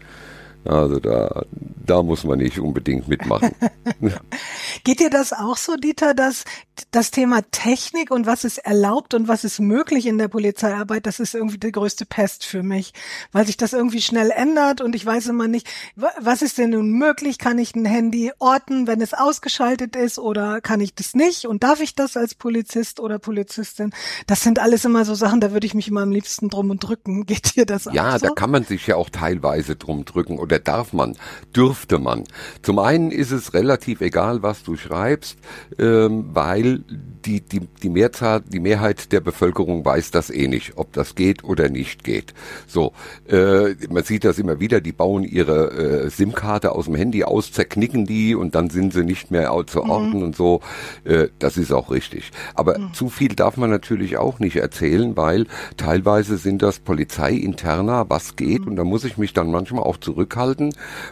Also 0.65 1.01
da, 1.01 1.45
da 1.87 2.03
muss 2.03 2.25
man 2.25 2.39
nicht 2.39 2.59
unbedingt 2.59 3.09
mitmachen. 3.09 3.53
Geht 4.85 5.01
dir 5.01 5.11
das 5.11 5.33
auch 5.33 5.57
so, 5.57 5.77
Dieter, 5.77 6.15
dass 6.15 6.45
das 6.91 7.11
Thema 7.11 7.43
Technik 7.51 8.11
und 8.11 8.27
was 8.27 8.45
ist 8.45 8.59
erlaubt 8.59 9.15
und 9.15 9.29
was 9.29 9.45
ist 9.45 9.61
möglich 9.61 10.07
in 10.07 10.19
der 10.19 10.29
Polizeiarbeit, 10.29 11.07
das 11.07 11.21
ist 11.21 11.35
irgendwie 11.35 11.59
die 11.59 11.73
größte 11.73 12.07
Pest 12.07 12.45
für 12.45 12.63
mich, 12.63 12.93
weil 13.33 13.47
sich 13.47 13.57
das 13.57 13.73
irgendwie 13.73 14.01
schnell 14.01 14.31
ändert 14.31 14.81
und 14.81 14.95
ich 14.95 15.05
weiß 15.05 15.27
immer 15.29 15.49
nicht, 15.49 15.69
was 15.97 16.43
ist 16.43 16.59
denn 16.59 16.71
nun 16.71 16.93
möglich? 16.93 17.39
Kann 17.39 17.59
ich 17.59 17.75
ein 17.75 17.85
Handy 17.85 18.33
orten, 18.39 18.87
wenn 18.87 19.01
es 19.01 19.15
ausgeschaltet 19.15 19.97
ist 19.97 20.19
oder 20.19 20.61
kann 20.61 20.81
ich 20.81 20.95
das 20.95 21.15
nicht 21.15 21.47
und 21.47 21.63
darf 21.63 21.81
ich 21.81 21.95
das 21.95 22.17
als 22.17 22.35
Polizist 22.35 23.01
oder 23.01 23.19
Polizistin? 23.19 23.93
Das 24.27 24.43
sind 24.43 24.59
alles 24.59 24.85
immer 24.85 25.05
so 25.05 25.15
Sachen, 25.15 25.41
da 25.41 25.53
würde 25.53 25.67
ich 25.67 25.75
mich 25.75 25.89
immer 25.89 26.03
am 26.03 26.13
liebsten 26.13 26.49
drum 26.49 26.71
und 26.71 26.79
drücken. 26.79 27.27
Geht 27.31 27.57
dir 27.57 27.67
das 27.67 27.85
ja, 27.85 27.91
auch 27.91 27.95
so? 27.95 27.97
Ja, 27.97 28.19
da 28.19 28.31
kann 28.31 28.51
man 28.51 28.65
sich 28.65 28.87
ja 28.87 28.97
auch 28.97 29.11
teilweise 29.11 29.77
drum 29.77 30.05
drücken 30.05 30.39
oder 30.51 30.59
darf 30.59 30.93
man, 30.93 31.17
dürfte 31.55 31.99
man. 31.99 32.25
Zum 32.63 32.81
einen 32.81 33.13
ist 33.13 33.31
es 33.31 33.55
relativ 33.55 34.01
egal, 34.01 34.43
was 34.43 34.65
du 34.65 34.77
schreibst, 34.77 35.39
ähm, 35.79 36.31
weil 36.33 36.81
die, 37.25 37.41
die, 37.41 37.61
die 37.83 37.89
Mehrzahl, 37.89 38.41
die 38.41 38.59
Mehrheit 38.61 39.13
der 39.13 39.21
Bevölkerung 39.21 39.85
weiß 39.85 40.11
das 40.11 40.31
eh 40.31 40.49
nicht, 40.49 40.73
ob 40.77 40.93
das 40.93 41.15
geht 41.15 41.45
oder 41.45 41.69
nicht 41.69 42.03
geht. 42.03 42.35
So, 42.67 42.93
äh, 43.29 43.75
man 43.91 44.03
sieht 44.03 44.25
das 44.25 44.39
immer 44.39 44.59
wieder, 44.59 44.81
die 44.81 44.93
bauen 44.93 45.23
ihre 45.23 46.07
äh, 46.07 46.11
SIM-Karte 46.11 46.73
aus 46.73 46.87
dem 46.87 46.95
Handy 46.97 47.23
aus, 47.23 47.53
zerknicken 47.53 48.07
die 48.07 48.35
und 48.35 48.55
dann 48.55 48.71
sind 48.71 48.93
sie 48.93 49.05
nicht 49.05 49.31
mehr 49.31 49.55
zu 49.67 49.83
mhm. 49.83 49.91
orten 49.91 50.17
mhm. 50.17 50.23
und 50.23 50.37
so. 50.37 50.61
Äh, 51.05 51.29
das 51.39 51.57
ist 51.59 51.73
auch 51.73 51.91
richtig. 51.91 52.31
Aber 52.55 52.79
mhm. 52.79 52.95
zu 52.95 53.09
viel 53.09 53.35
darf 53.35 53.57
man 53.57 53.71
natürlich 53.71 54.17
auch 54.17 54.41
nicht 54.41 54.57
erzählen, 54.57 55.17
weil 55.17 55.47
teilweise 55.77 56.39
sind 56.39 56.63
das 56.63 56.81
Polizeiinterner, 56.81 58.07
was 58.09 58.35
geht, 58.35 58.63
mhm. 58.63 58.69
und 58.69 58.77
da 58.77 58.85
muss 58.85 59.05
ich 59.05 59.17
mich 59.17 59.33
dann 59.33 59.51
manchmal 59.51 59.85
auch 59.85 59.99
zurückhalten, 59.99 60.40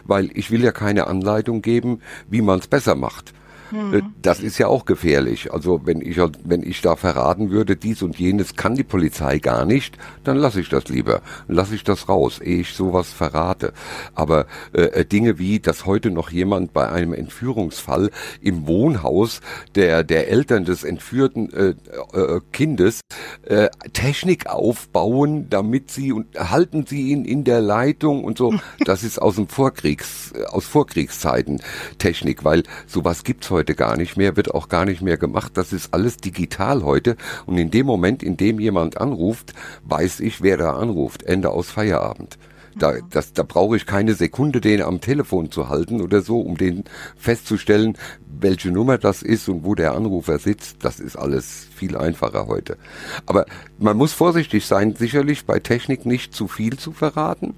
weil 0.03 0.29
ich 0.33 0.51
will 0.51 0.63
ja 0.63 0.71
keine 0.71 1.07
Anleitung 1.07 1.61
geben, 1.61 2.01
wie 2.29 2.41
man 2.41 2.59
es 2.59 2.67
besser 2.67 2.95
macht. 2.95 3.33
Mhm. 3.71 4.13
Das 4.21 4.39
ist 4.39 4.57
ja 4.57 4.67
auch 4.67 4.85
gefährlich. 4.85 5.53
Also 5.53 5.81
wenn 5.85 6.01
ich, 6.01 6.17
wenn 6.43 6.63
ich 6.63 6.81
da 6.81 6.95
verraten 6.95 7.51
würde, 7.51 7.75
dies 7.75 8.01
und 8.01 8.17
jenes 8.17 8.55
kann 8.55 8.75
die 8.75 8.83
Polizei 8.83 9.39
gar 9.39 9.65
nicht, 9.65 9.97
dann 10.23 10.37
lasse 10.37 10.61
ich 10.61 10.69
das 10.69 10.87
lieber. 10.89 11.21
Lasse 11.47 11.75
ich 11.75 11.83
das 11.83 12.09
raus, 12.09 12.39
ehe 12.39 12.61
ich 12.61 12.73
sowas 12.73 13.11
verrate. 13.11 13.73
Aber 14.15 14.45
äh, 14.73 14.81
äh, 14.81 15.05
Dinge 15.05 15.39
wie, 15.39 15.59
dass 15.59 15.85
heute 15.85 16.11
noch 16.11 16.31
jemand 16.31 16.73
bei 16.73 16.89
einem 16.89 17.13
Entführungsfall 17.13 18.11
im 18.41 18.67
Wohnhaus 18.67 19.41
der, 19.75 20.03
der 20.03 20.29
Eltern 20.29 20.65
des 20.65 20.83
entführten 20.83 21.51
äh, 21.53 21.69
äh, 22.13 22.41
Kindes 22.51 23.01
äh, 23.43 23.69
Technik 23.93 24.47
aufbauen, 24.47 25.49
damit 25.49 25.91
sie 25.91 26.11
und 26.11 26.37
halten 26.37 26.85
sie 26.85 27.09
ihn 27.11 27.25
in 27.25 27.43
der 27.43 27.61
Leitung 27.61 28.23
und 28.23 28.37
so, 28.37 28.53
das 28.85 29.03
ist 29.03 29.21
aus 29.21 29.35
dem 29.35 29.47
Vorkriegs, 29.47 30.33
aus 30.47 30.65
Vorkriegszeiten 30.65 31.61
Technik, 31.97 32.43
weil 32.43 32.63
sowas 32.87 33.23
gibt's 33.23 33.49
heute 33.49 33.58
heute 33.59 33.75
gar 33.75 33.97
nicht 33.97 34.15
mehr, 34.15 34.37
wird 34.37 34.53
auch 34.53 34.69
gar 34.69 34.85
nicht 34.85 35.01
mehr 35.01 35.17
gemacht. 35.17 35.51
Das 35.55 35.73
ist 35.73 35.93
alles 35.93 36.17
digital 36.17 36.83
heute. 36.83 37.17
Und 37.45 37.57
in 37.57 37.71
dem 37.71 37.85
Moment, 37.85 38.23
in 38.23 38.37
dem 38.37 38.59
jemand 38.59 38.99
anruft, 38.99 39.53
weiß 39.83 40.21
ich, 40.21 40.41
wer 40.41 40.55
da 40.55 40.73
anruft. 40.77 41.23
Ende 41.23 41.49
aus 41.49 41.69
Feierabend. 41.69 42.37
Da, 42.77 42.93
das, 43.09 43.33
da 43.33 43.43
brauche 43.43 43.75
ich 43.75 43.85
keine 43.85 44.13
Sekunde, 44.13 44.61
den 44.61 44.81
am 44.81 45.01
Telefon 45.01 45.51
zu 45.51 45.67
halten 45.67 46.01
oder 46.01 46.21
so, 46.21 46.39
um 46.39 46.55
den 46.55 46.85
festzustellen, 47.17 47.97
welche 48.25 48.71
Nummer 48.71 48.97
das 48.97 49.21
ist 49.21 49.49
und 49.49 49.65
wo 49.65 49.75
der 49.75 49.93
Anrufer 49.93 50.39
sitzt. 50.39 50.77
Das 50.85 51.01
ist 51.01 51.17
alles 51.17 51.67
viel 51.75 51.97
einfacher 51.97 52.47
heute. 52.47 52.77
Aber 53.25 53.45
man 53.79 53.97
muss 53.97 54.13
vorsichtig 54.13 54.65
sein, 54.65 54.95
sicherlich 54.95 55.45
bei 55.45 55.59
Technik 55.59 56.05
nicht 56.05 56.33
zu 56.33 56.47
viel 56.47 56.77
zu 56.77 56.93
verraten. 56.93 57.55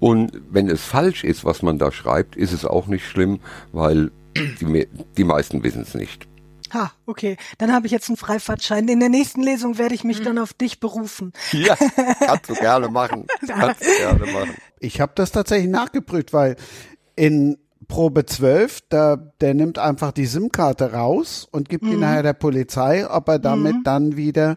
Und 0.00 0.32
wenn 0.50 0.68
es 0.68 0.82
falsch 0.82 1.24
ist, 1.24 1.46
was 1.46 1.62
man 1.62 1.78
da 1.78 1.90
schreibt, 1.90 2.36
ist 2.36 2.52
es 2.52 2.66
auch 2.66 2.88
nicht 2.88 3.06
schlimm, 3.06 3.40
weil 3.72 4.10
die, 4.60 4.88
die 5.16 5.24
meisten 5.24 5.62
wissen 5.62 5.82
es 5.82 5.94
nicht. 5.94 6.28
Ha, 6.72 6.92
okay. 7.06 7.36
Dann 7.56 7.72
habe 7.72 7.86
ich 7.86 7.92
jetzt 7.92 8.08
einen 8.08 8.16
Freifahrtschein. 8.16 8.86
In 8.88 9.00
der 9.00 9.08
nächsten 9.08 9.42
Lesung 9.42 9.78
werde 9.78 9.94
ich 9.94 10.04
mich 10.04 10.20
mhm. 10.20 10.24
dann 10.24 10.38
auf 10.38 10.52
dich 10.52 10.80
berufen. 10.80 11.32
Ja, 11.52 11.76
kannst 12.20 12.50
du 12.50 12.54
gerne 12.54 12.88
machen. 12.88 13.26
Kannst 13.46 13.82
du 13.82 13.96
gerne 13.96 14.32
machen. 14.32 14.54
Ich 14.78 15.00
habe 15.00 15.12
das 15.14 15.32
tatsächlich 15.32 15.70
nachgeprüft, 15.70 16.32
weil 16.32 16.56
in 17.16 17.58
Probe 17.88 18.26
12, 18.26 18.80
da, 18.90 19.16
der 19.40 19.54
nimmt 19.54 19.78
einfach 19.78 20.12
die 20.12 20.26
SIM-Karte 20.26 20.92
raus 20.92 21.48
und 21.50 21.68
gibt 21.68 21.84
mhm. 21.84 21.90
die 21.90 21.96
nachher 21.96 22.22
der 22.22 22.32
Polizei, 22.34 23.08
ob 23.08 23.28
er 23.28 23.38
damit 23.38 23.76
mhm. 23.76 23.84
dann 23.84 24.16
wieder 24.16 24.56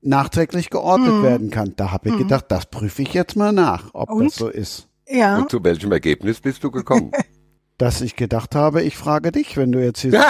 nachträglich 0.00 0.70
geortet 0.70 1.12
mhm. 1.12 1.22
werden 1.22 1.50
kann. 1.50 1.74
Da 1.76 1.90
habe 1.90 2.08
ich 2.08 2.14
mhm. 2.14 2.20
gedacht, 2.20 2.46
das 2.48 2.66
prüfe 2.66 3.02
ich 3.02 3.14
jetzt 3.14 3.36
mal 3.36 3.52
nach, 3.52 3.90
ob 3.94 4.10
und? 4.10 4.26
das 4.26 4.36
so 4.36 4.48
ist. 4.48 4.88
Ja. 5.08 5.38
Und 5.38 5.50
zu 5.50 5.62
welchem 5.62 5.92
Ergebnis 5.92 6.40
bist 6.40 6.62
du 6.64 6.70
gekommen? 6.70 7.10
dass 7.78 8.00
ich 8.00 8.16
gedacht 8.16 8.54
habe, 8.54 8.82
ich 8.82 8.96
frage 8.96 9.32
dich, 9.32 9.56
wenn 9.56 9.72
du 9.72 9.82
jetzt 9.82 10.00
hier 10.00 10.12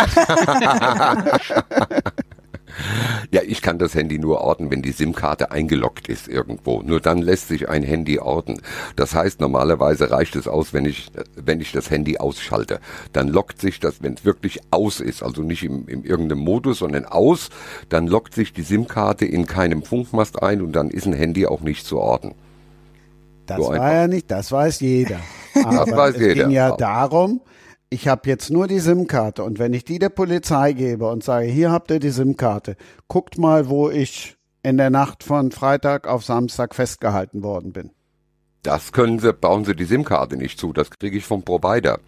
Ja, 3.31 3.43
ich 3.43 3.63
kann 3.63 3.79
das 3.79 3.95
Handy 3.95 4.19
nur 4.19 4.41
orten, 4.41 4.71
wenn 4.71 4.83
die 4.83 4.93
SIM-Karte 4.93 5.51
eingeloggt 5.51 6.09
ist 6.09 6.29
irgendwo. 6.29 6.83
Nur 6.83 7.01
dann 7.01 7.19
lässt 7.19 7.49
sich 7.49 7.69
ein 7.69 7.83
Handy 7.83 8.19
orten. 8.19 8.61
Das 8.97 9.15
heißt, 9.15 9.41
normalerweise 9.41 10.11
reicht 10.11 10.37
es 10.37 10.49
aus, 10.49 10.73
wenn 10.73 10.85
ich, 10.85 11.09
wenn 11.37 11.61
ich 11.61 11.73
das 11.73 11.91
Handy 11.91 12.19
ausschalte. 12.19 12.81
Dann 13.13 13.29
lockt 13.29 13.61
sich 13.61 13.81
das, 13.81 14.03
wenn 14.03 14.15
es 14.15 14.25
wirklich 14.25 14.61
aus 14.71 15.01
ist, 15.01 15.23
also 15.23 15.43
nicht 15.43 15.65
im, 15.65 15.89
in 15.89 16.05
irgendeinem 16.05 16.45
Modus, 16.45 16.79
sondern 16.79 17.05
aus, 17.05 17.51
dann 17.89 18.07
lockt 18.07 18.35
sich 18.35 18.53
die 18.53 18.63
SIM-Karte 18.63 19.27
in 19.27 19.47
keinem 19.47 19.83
Funkmast 19.83 20.43
ein 20.43 20.63
und 20.63 20.73
dann 20.73 20.91
ist 20.91 21.07
ein 21.07 21.13
Handy 21.13 21.47
auch 21.47 21.61
nicht 21.61 21.87
zu 21.87 21.99
orten. 21.99 22.35
Das 23.57 23.67
so 23.67 23.73
war 23.73 23.93
ja 23.93 24.09
nicht, 24.09 24.31
das 24.31 24.53
weiß 24.53 24.81
jeder. 24.81 25.21
Aber 25.65 25.85
das 25.87 25.97
weiß 25.97 26.15
es 26.17 26.21
jeder. 26.21 26.35
ging 26.45 26.51
ja 26.51 26.77
darum, 26.77 27.41
ich 27.91 28.09
habe 28.09 28.29
jetzt 28.29 28.51
nur 28.51 28.69
die 28.69 28.79
SIM-Karte 28.81 29.45
und 29.45 29.59
wenn 29.59 29.75
ich 29.75 29.85
die 29.85 29.99
der 29.99 30.09
Polizei 30.09 30.73
gebe 30.73 31.09
und 31.09 31.23
sage, 31.23 31.47
hier 31.47 31.71
habt 31.71 31.91
ihr 31.91 32.01
die 32.01 32.11
SIM-Karte, 32.11 32.77
guckt 33.09 33.39
mal, 33.39 33.69
wo 33.69 33.91
ich 33.91 34.37
in 34.63 34.79
der 34.79 34.91
Nacht 34.91 35.25
von 35.25 35.51
Freitag 35.51 36.07
auf 36.07 36.25
Samstag 36.25 36.75
festgehalten 36.75 37.43
worden 37.43 37.73
bin. 37.73 37.91
Das 38.63 38.93
können 38.93 39.19
Sie, 39.19 39.33
bauen 39.33 39.65
Sie 39.65 39.75
die 39.75 39.85
SIM-Karte 39.85 40.37
nicht 40.37 40.59
zu, 40.59 40.73
das 40.73 40.91
kriege 40.91 41.19
ich 41.19 41.25
vom 41.25 41.43
Provider. 41.43 41.99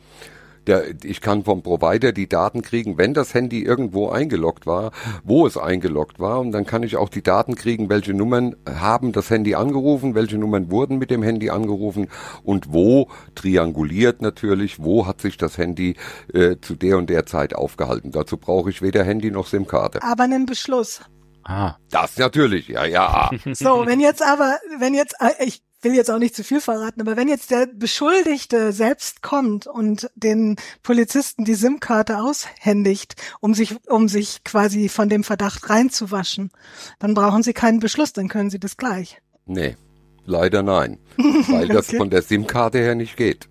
Der, 0.66 0.84
ich 1.02 1.20
kann 1.20 1.44
vom 1.44 1.62
Provider 1.62 2.12
die 2.12 2.28
Daten 2.28 2.62
kriegen, 2.62 2.98
wenn 2.98 3.14
das 3.14 3.34
Handy 3.34 3.62
irgendwo 3.62 4.08
eingeloggt 4.08 4.66
war, 4.66 4.92
wo 5.22 5.46
es 5.46 5.56
eingeloggt 5.56 6.20
war. 6.20 6.40
Und 6.40 6.52
dann 6.52 6.66
kann 6.66 6.82
ich 6.82 6.96
auch 6.96 7.08
die 7.08 7.22
Daten 7.22 7.54
kriegen, 7.54 7.88
welche 7.88 8.14
Nummern 8.14 8.56
haben 8.68 9.12
das 9.12 9.30
Handy 9.30 9.54
angerufen, 9.54 10.14
welche 10.14 10.38
Nummern 10.38 10.70
wurden 10.70 10.98
mit 10.98 11.10
dem 11.10 11.22
Handy 11.22 11.50
angerufen 11.50 12.08
und 12.42 12.72
wo, 12.72 13.08
trianguliert 13.34 14.22
natürlich, 14.22 14.82
wo 14.82 15.06
hat 15.06 15.20
sich 15.20 15.36
das 15.36 15.58
Handy 15.58 15.96
äh, 16.32 16.56
zu 16.60 16.74
der 16.74 16.98
und 16.98 17.10
der 17.10 17.26
Zeit 17.26 17.54
aufgehalten. 17.54 18.10
Dazu 18.10 18.36
brauche 18.36 18.70
ich 18.70 18.82
weder 18.82 19.04
Handy 19.04 19.30
noch 19.30 19.46
SIM-Karte. 19.46 20.02
Aber 20.02 20.24
einen 20.24 20.46
Beschluss. 20.46 21.00
Ah. 21.44 21.76
Das 21.90 22.16
natürlich, 22.16 22.68
ja, 22.68 22.84
ja. 22.86 23.30
So, 23.52 23.86
wenn 23.86 24.00
jetzt 24.00 24.22
aber, 24.22 24.58
wenn 24.78 24.94
jetzt, 24.94 25.14
äh, 25.20 25.44
ich 25.44 25.62
will 25.84 25.94
jetzt 25.94 26.10
auch 26.10 26.18
nicht 26.18 26.34
zu 26.34 26.42
viel 26.42 26.60
verraten, 26.60 27.00
aber 27.00 27.16
wenn 27.16 27.28
jetzt 27.28 27.50
der 27.50 27.66
Beschuldigte 27.66 28.72
selbst 28.72 29.22
kommt 29.22 29.66
und 29.66 30.10
den 30.14 30.56
Polizisten 30.82 31.44
die 31.44 31.54
SIM-Karte 31.54 32.18
aushändigt, 32.18 33.14
um 33.40 33.54
sich, 33.54 33.76
um 33.86 34.08
sich 34.08 34.42
quasi 34.44 34.88
von 34.88 35.08
dem 35.08 35.24
Verdacht 35.24 35.68
reinzuwaschen, 35.70 36.50
dann 36.98 37.14
brauchen 37.14 37.42
sie 37.42 37.52
keinen 37.52 37.80
Beschluss, 37.80 38.12
dann 38.12 38.28
können 38.28 38.50
sie 38.50 38.58
das 38.58 38.76
gleich. 38.76 39.20
Nee, 39.46 39.76
leider 40.24 40.62
nein, 40.62 40.98
weil 41.16 41.68
das 41.68 41.88
okay. 41.88 41.98
von 41.98 42.10
der 42.10 42.22
SIM-Karte 42.22 42.78
her 42.78 42.94
nicht 42.94 43.16
geht. 43.16 43.48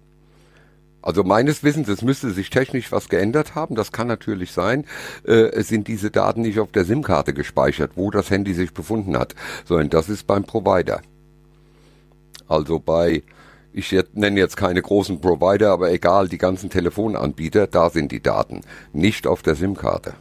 Also 1.03 1.23
meines 1.25 1.63
Wissens, 1.63 1.89
es 1.89 2.01
müsste 2.01 2.31
sich 2.31 2.49
technisch 2.49 2.91
was 2.93 3.09
geändert 3.09 3.55
haben, 3.55 3.75
das 3.75 3.91
kann 3.91 4.07
natürlich 4.07 4.53
sein, 4.53 4.85
äh, 5.25 5.61
sind 5.61 5.89
diese 5.89 6.11
Daten 6.11 6.41
nicht 6.41 6.59
auf 6.59 6.71
der 6.71 6.85
SIM-Karte 6.85 7.33
gespeichert, 7.33 7.91
wo 7.95 8.09
das 8.09 8.29
Handy 8.29 8.53
sich 8.53 8.73
befunden 8.73 9.17
hat, 9.17 9.35
sondern 9.65 9.89
das 9.89 10.07
ist 10.07 10.25
beim 10.27 10.45
Provider. 10.45 11.01
Also 12.53 12.79
bei 12.79 13.23
ich 13.75 13.91
nenne 14.13 14.39
jetzt 14.39 14.55
keine 14.55 14.83
großen 14.83 15.19
Provider, 15.19 15.71
aber 15.71 15.91
egal, 15.91 16.27
die 16.27 16.37
ganzen 16.37 16.69
Telefonanbieter, 16.69 17.65
da 17.65 17.89
sind 17.89 18.11
die 18.11 18.21
Daten, 18.21 18.61
nicht 18.93 19.25
auf 19.25 19.41
der 19.41 19.55
SIM-Karte. 19.55 20.13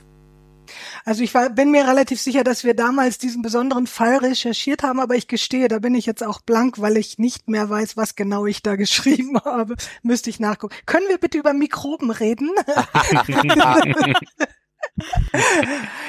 Also 1.04 1.22
ich 1.22 1.34
war, 1.34 1.50
bin 1.50 1.70
mir 1.70 1.86
relativ 1.86 2.18
sicher, 2.20 2.44
dass 2.44 2.64
wir 2.64 2.74
damals 2.74 3.18
diesen 3.18 3.42
besonderen 3.42 3.86
Fall 3.86 4.16
recherchiert 4.18 4.82
haben, 4.82 5.00
aber 5.00 5.16
ich 5.16 5.28
gestehe, 5.28 5.68
da 5.68 5.80
bin 5.80 5.94
ich 5.94 6.06
jetzt 6.06 6.24
auch 6.24 6.40
blank, 6.40 6.80
weil 6.80 6.96
ich 6.96 7.18
nicht 7.18 7.48
mehr 7.48 7.68
weiß, 7.68 7.98
was 7.98 8.14
genau 8.14 8.46
ich 8.46 8.62
da 8.62 8.76
geschrieben 8.76 9.38
habe. 9.44 9.76
Müsste 10.02 10.30
ich 10.30 10.40
nachgucken. 10.40 10.74
Können 10.86 11.08
wir 11.08 11.18
bitte 11.18 11.36
über 11.36 11.52
Mikroben 11.52 12.10
reden? 12.10 12.50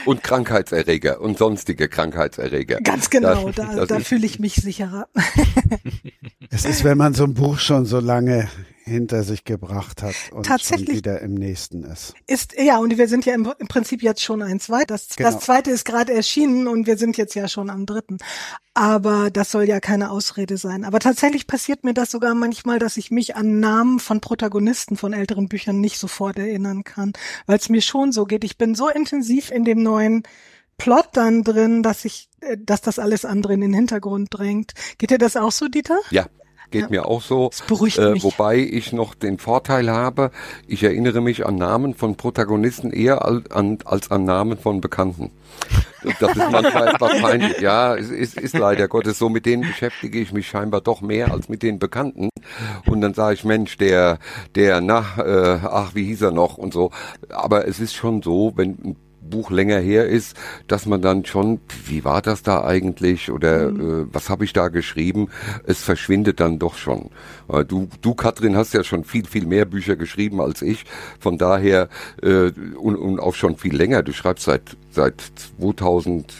und 0.05 0.23
Krankheitserreger 0.23 1.21
und 1.21 1.37
sonstige 1.37 1.87
Krankheitserreger. 1.87 2.81
Ganz 2.81 3.09
genau, 3.09 3.49
das, 3.51 3.75
da, 3.75 3.85
da 3.85 3.99
fühle 3.99 4.25
ich 4.25 4.39
mich 4.39 4.55
sicherer. 4.55 5.07
es 6.49 6.65
ist, 6.65 6.83
wenn 6.83 6.97
man 6.97 7.13
so 7.13 7.23
ein 7.23 7.33
Buch 7.33 7.59
schon 7.59 7.85
so 7.85 7.99
lange 7.99 8.49
hinter 8.85 9.23
sich 9.23 9.45
gebracht 9.45 10.03
hat 10.03 10.15
und 10.31 10.45
Tatsächlich 10.45 10.88
schon 10.88 10.97
wieder 10.97 11.22
im 11.22 11.35
nächsten 11.35 11.84
ist. 11.84 12.14
Ist 12.27 12.53
ja 12.60 12.77
und 12.77 12.97
wir 12.97 13.07
sind 13.07 13.26
ja 13.26 13.34
im, 13.34 13.51
im 13.57 13.68
Prinzip 13.68 14.03
jetzt 14.03 14.22
schon 14.22 14.41
eins 14.41 14.69
weiter. 14.69 14.88
Das, 14.88 15.15
genau. 15.15 15.31
das 15.31 15.39
zweite 15.39 15.72
ist 15.72 15.85
gerade 15.85 16.14
erschienen 16.14 16.68
und 16.68 16.85
wir 16.85 16.97
sind 16.97 17.18
jetzt 17.18 17.34
ja 17.34 17.47
schon 17.47 17.69
am 17.69 17.85
dritten. 17.85 18.18
Aber 18.73 19.31
das 19.31 19.51
soll 19.51 19.64
ja 19.64 19.80
keine 19.80 20.11
Ausrede 20.11 20.57
sein. 20.57 20.84
Aber 20.84 20.99
tatsächlich 20.99 21.47
passiert 21.47 21.84
mir 21.84 21.93
das 21.93 22.11
sogar 22.11 22.34
manchmal, 22.35 22.80
dass 22.80 22.97
ich 22.97 23.10
mich 23.10 23.35
an 23.35 23.60
Namen 23.60 23.99
von 23.99 24.19
Protagonisten 24.19 24.97
von 24.97 25.14
älteren 25.14 25.47
Büchern 25.47 25.80
nicht 25.80 25.97
sofort 25.97 26.38
erinnern 26.38 26.84
kann, 26.84 27.14
weil 27.45 27.60
es 27.60 27.69
mir 27.69 27.81
schon 27.81 28.11
so 28.11 28.26
geht. 28.26 28.43
Ich 28.43 28.57
bin 28.57 28.76
so 28.76 28.89
intensiv 28.89 29.49
in 29.51 29.64
dem 29.64 29.81
neuen 29.81 30.23
Plot 30.77 31.10
dann 31.14 31.43
drin, 31.43 31.84
dass 31.84 32.03
ich, 32.03 32.30
äh, 32.41 32.57
dass 32.60 32.81
das 32.81 32.99
alles 32.99 33.23
andere 33.23 33.53
in 33.53 33.61
den 33.61 33.73
Hintergrund 33.73 34.27
drängt. 34.31 34.73
Geht 34.97 35.11
dir 35.11 35.18
das 35.18 35.38
auch 35.38 35.51
so, 35.51 35.68
Dieter? 35.68 35.99
Ja, 36.10 36.27
geht 36.73 36.81
ja. 36.81 36.89
mir 36.89 37.05
auch 37.05 37.21
so. 37.21 37.49
Das 37.49 37.61
beruhigt 37.61 37.97
äh, 37.99 38.11
mich. 38.11 38.23
Wobei 38.23 38.57
ich 38.57 38.91
noch 38.91 39.15
den 39.15 39.37
Vorteil 39.37 39.89
habe, 39.89 40.31
ich 40.67 40.83
erinnere 40.83 41.21
mich 41.21 41.45
an 41.45 41.55
Namen 41.55 41.93
von 41.93 42.17
Protagonisten 42.17 42.91
eher 42.91 43.23
als 43.23 43.49
an, 43.51 43.77
als 43.85 44.11
an 44.11 44.25
Namen 44.25 44.57
von 44.57 44.81
Bekannten. 44.81 45.31
Das 46.19 46.35
ist 46.35 46.51
manchmal 46.51 46.89
etwas 46.89 47.11
peinlich. 47.21 47.59
Ja, 47.61 47.95
es 47.95 48.09
ist, 48.09 48.37
ist 48.37 48.57
leider 48.57 48.89
Gottes 48.89 49.17
so. 49.19 49.29
Mit 49.29 49.45
denen 49.45 49.61
beschäftige 49.61 50.19
ich 50.19 50.33
mich 50.33 50.47
scheinbar 50.47 50.81
doch 50.81 50.99
mehr 51.01 51.31
als 51.31 51.47
mit 51.47 51.63
den 51.63 51.79
Bekannten. 51.79 52.29
Und 52.87 53.01
dann 53.01 53.13
sage 53.13 53.35
ich, 53.35 53.45
Mensch, 53.45 53.77
der, 53.77 54.19
der, 54.55 54.81
na, 54.81 55.05
äh, 55.17 55.59
ach, 55.63 55.95
wie 55.95 56.03
hieß 56.05 56.23
er 56.23 56.31
noch 56.31 56.57
und 56.57 56.73
so. 56.73 56.91
Aber 57.29 57.67
es 57.67 57.79
ist 57.79 57.93
schon 57.93 58.21
so, 58.21 58.51
wenn 58.55 58.71
ein 58.83 58.95
Buch 59.34 59.49
länger 59.49 59.80
her 59.80 60.07
ist, 60.07 60.38
dass 60.68 60.85
man 60.85 61.01
dann 61.01 61.26
schon, 61.26 61.60
wie 61.88 62.05
war 62.05 62.22
das 62.22 62.43
da 62.43 62.64
eigentlich 62.64 63.31
oder 63.31 63.72
mhm. 63.72 64.03
äh, 64.10 64.14
was 64.14 64.30
habe 64.30 64.45
ich 64.45 64.53
da 64.53 64.68
geschrieben? 64.68 65.30
Es 65.65 65.81
verschwindet 65.81 66.39
dann 66.39 66.60
doch 66.60 66.77
schon. 66.77 67.10
Äh, 67.49 67.65
du, 67.65 67.89
du 68.01 68.14
Katrin, 68.14 68.55
hast 68.55 68.76
ja 68.76 68.84
schon 68.84 69.03
viel, 69.03 69.26
viel 69.26 69.47
mehr 69.47 69.65
Bücher 69.65 69.95
geschrieben 69.95 70.39
als 70.39 70.61
ich. 70.61 70.85
Von 71.19 71.39
daher 71.39 71.89
äh, 72.22 72.51
und, 72.76 72.95
und 72.95 73.19
auch 73.19 73.34
schon 73.34 73.57
viel 73.57 73.76
länger. 73.76 74.03
Du 74.03 74.14
schreibst 74.14 74.45
seit 74.45 74.77
seit 74.91 75.22
2000 75.57 76.31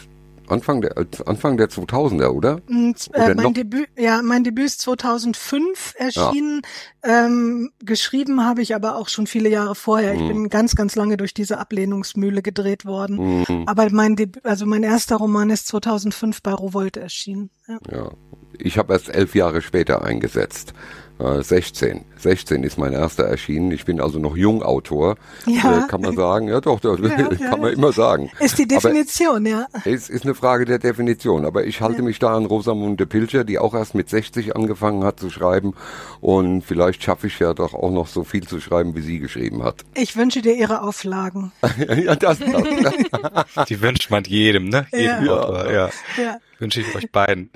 Anfang 0.48 0.80
der 0.80 0.94
Anfang 1.26 1.56
der 1.56 1.68
2000er, 1.68 2.28
oder? 2.28 2.60
Äh, 2.68 2.94
oder 3.08 3.34
mein 3.34 3.54
Debüt, 3.54 3.88
ja, 3.96 4.22
mein 4.22 4.44
Debüt 4.44 4.66
ist 4.66 4.80
2005 4.82 5.94
erschienen. 5.96 6.62
Ja. 7.04 7.26
Ähm, 7.26 7.70
geschrieben 7.80 8.44
habe 8.44 8.62
ich 8.62 8.74
aber 8.74 8.96
auch 8.96 9.08
schon 9.08 9.26
viele 9.26 9.48
Jahre 9.48 9.74
vorher. 9.74 10.14
Ich 10.14 10.20
mhm. 10.20 10.28
bin 10.28 10.48
ganz, 10.48 10.74
ganz 10.74 10.96
lange 10.96 11.16
durch 11.16 11.34
diese 11.34 11.58
Ablehnungsmühle 11.58 12.42
gedreht 12.42 12.84
worden. 12.84 13.44
Mhm. 13.48 13.64
Aber 13.66 13.88
mein 13.90 14.16
Debüt, 14.16 14.44
also 14.44 14.66
mein 14.66 14.82
erster 14.82 15.16
Roman 15.16 15.50
ist 15.50 15.66
2005 15.68 16.42
bei 16.42 16.52
Rowold 16.52 16.96
erschienen. 16.96 17.50
Ja. 17.66 17.78
ja. 17.90 18.10
Ich 18.58 18.78
habe 18.78 18.92
erst 18.92 19.08
elf 19.08 19.34
Jahre 19.34 19.62
später 19.62 20.02
eingesetzt. 20.02 20.74
16. 21.18 21.98
Äh, 21.98 22.00
16 22.18 22.64
ist 22.64 22.78
mein 22.78 22.92
erster 22.92 23.24
erschienen. 23.24 23.70
Ich 23.70 23.84
bin 23.84 24.00
also 24.00 24.18
noch 24.18 24.36
Jungautor, 24.36 25.16
ja. 25.46 25.84
Äh, 25.84 25.88
kann 25.88 26.00
man 26.00 26.16
sagen. 26.16 26.48
Ja, 26.48 26.60
doch, 26.60 26.80
doch 26.80 26.98
ja, 26.98 27.08
kann 27.16 27.38
ja. 27.38 27.56
man 27.56 27.72
immer 27.72 27.92
sagen. 27.92 28.30
Ist 28.40 28.58
die 28.58 28.66
Definition, 28.66 29.46
aber 29.46 29.48
ja. 29.48 29.66
Es 29.84 30.08
ist 30.08 30.24
eine 30.24 30.34
Frage 30.34 30.64
der 30.64 30.78
Definition. 30.78 31.44
Aber 31.44 31.64
ich 31.64 31.80
halte 31.80 32.02
mich 32.02 32.18
da 32.18 32.34
an 32.34 32.46
Rosamunde 32.46 33.06
Pilcher, 33.06 33.44
die 33.44 33.58
auch 33.58 33.74
erst 33.74 33.94
mit 33.94 34.08
60 34.08 34.56
angefangen 34.56 35.04
hat 35.04 35.20
zu 35.20 35.30
schreiben. 35.30 35.74
Und 36.20 36.62
vielleicht 36.62 37.02
schaffe 37.02 37.28
ich 37.28 37.38
ja 37.38 37.54
doch 37.54 37.74
auch 37.74 37.90
noch 37.90 38.08
so 38.08 38.24
viel 38.24 38.46
zu 38.46 38.60
schreiben, 38.60 38.96
wie 38.96 39.02
sie 39.02 39.20
geschrieben 39.20 39.62
hat. 39.62 39.82
Ich 39.94 40.16
wünsche 40.16 40.42
dir 40.42 40.54
ihre 40.54 40.82
Auflagen. 40.82 41.52
ja, 41.78 42.16
das, 42.16 42.38
das. 42.40 43.66
Die 43.68 43.80
wünscht 43.80 44.10
man 44.10 44.24
jedem, 44.24 44.68
ne? 44.68 44.86
Jedem 44.92 45.28
Autor, 45.28 45.70
ja. 45.70 45.90
ja. 46.16 46.38
Wünsche 46.58 46.80
ich 46.80 46.94
euch 46.94 47.10
beiden. 47.10 47.50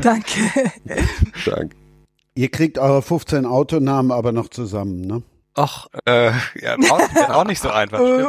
Danke. 0.00 0.40
Danke. 1.44 1.76
Ihr 2.38 2.50
kriegt 2.52 2.78
eure 2.78 3.02
15 3.02 3.46
Autonamen 3.46 4.12
aber 4.12 4.30
noch 4.30 4.46
zusammen, 4.46 5.00
ne? 5.00 5.24
Ach, 5.54 5.88
äh, 6.04 6.30
ja, 6.60 6.76
auch, 6.88 7.30
auch 7.30 7.44
nicht 7.44 7.60
so 7.60 7.68
einfach. 7.68 7.98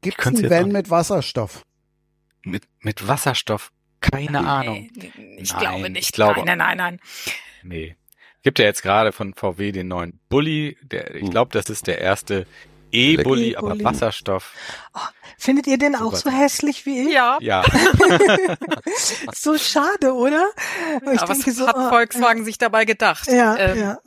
Gibt 0.00 0.18
es 0.18 0.26
einen 0.26 0.48
Van 0.48 0.72
mit 0.72 0.88
Wasserstoff? 0.88 1.66
Mit, 2.44 2.62
mit 2.80 3.06
Wasserstoff? 3.06 3.72
Keine 4.00 4.40
nee, 4.40 4.48
Ahnung. 4.48 4.90
Ich 5.36 5.52
nein, 5.52 5.60
glaube 5.60 5.90
nicht. 5.90 6.06
Ich 6.06 6.12
glaube, 6.12 6.44
nein, 6.46 6.56
nein, 6.56 6.78
nein, 6.78 6.98
nein. 6.98 7.00
Nee. 7.62 7.94
Gibt 8.42 8.58
ja 8.58 8.64
jetzt 8.64 8.80
gerade 8.82 9.12
von 9.12 9.34
VW 9.34 9.70
den 9.70 9.88
neuen 9.88 10.18
Bulli. 10.30 10.78
Der, 10.80 11.14
ich 11.14 11.24
hm. 11.24 11.30
glaube, 11.30 11.50
das 11.52 11.68
ist 11.68 11.88
der 11.88 11.98
erste 12.00 12.46
E-Bully, 12.92 13.56
aber 13.56 13.82
Wasserstoff. 13.82 14.52
Oh, 14.94 15.00
findet 15.38 15.66
ihr 15.66 15.78
den 15.78 15.96
auch 15.96 16.14
so 16.14 16.30
hässlich 16.30 16.86
wie 16.86 17.08
ich? 17.08 17.12
Ja. 17.12 17.38
Ja. 17.40 17.64
so 19.34 19.56
schade, 19.58 20.12
oder? 20.14 20.46
Ich 21.12 21.20
aber 21.20 21.32
denke, 21.32 21.46
was 21.46 21.56
so, 21.56 21.66
hat 21.66 21.76
oh, 21.76 21.88
Volkswagen 21.88 22.40
ja. 22.40 22.44
sich 22.44 22.58
dabei 22.58 22.84
gedacht? 22.84 23.28
Ja, 23.28 23.56
ähm, 23.56 23.78
ja. 23.78 23.98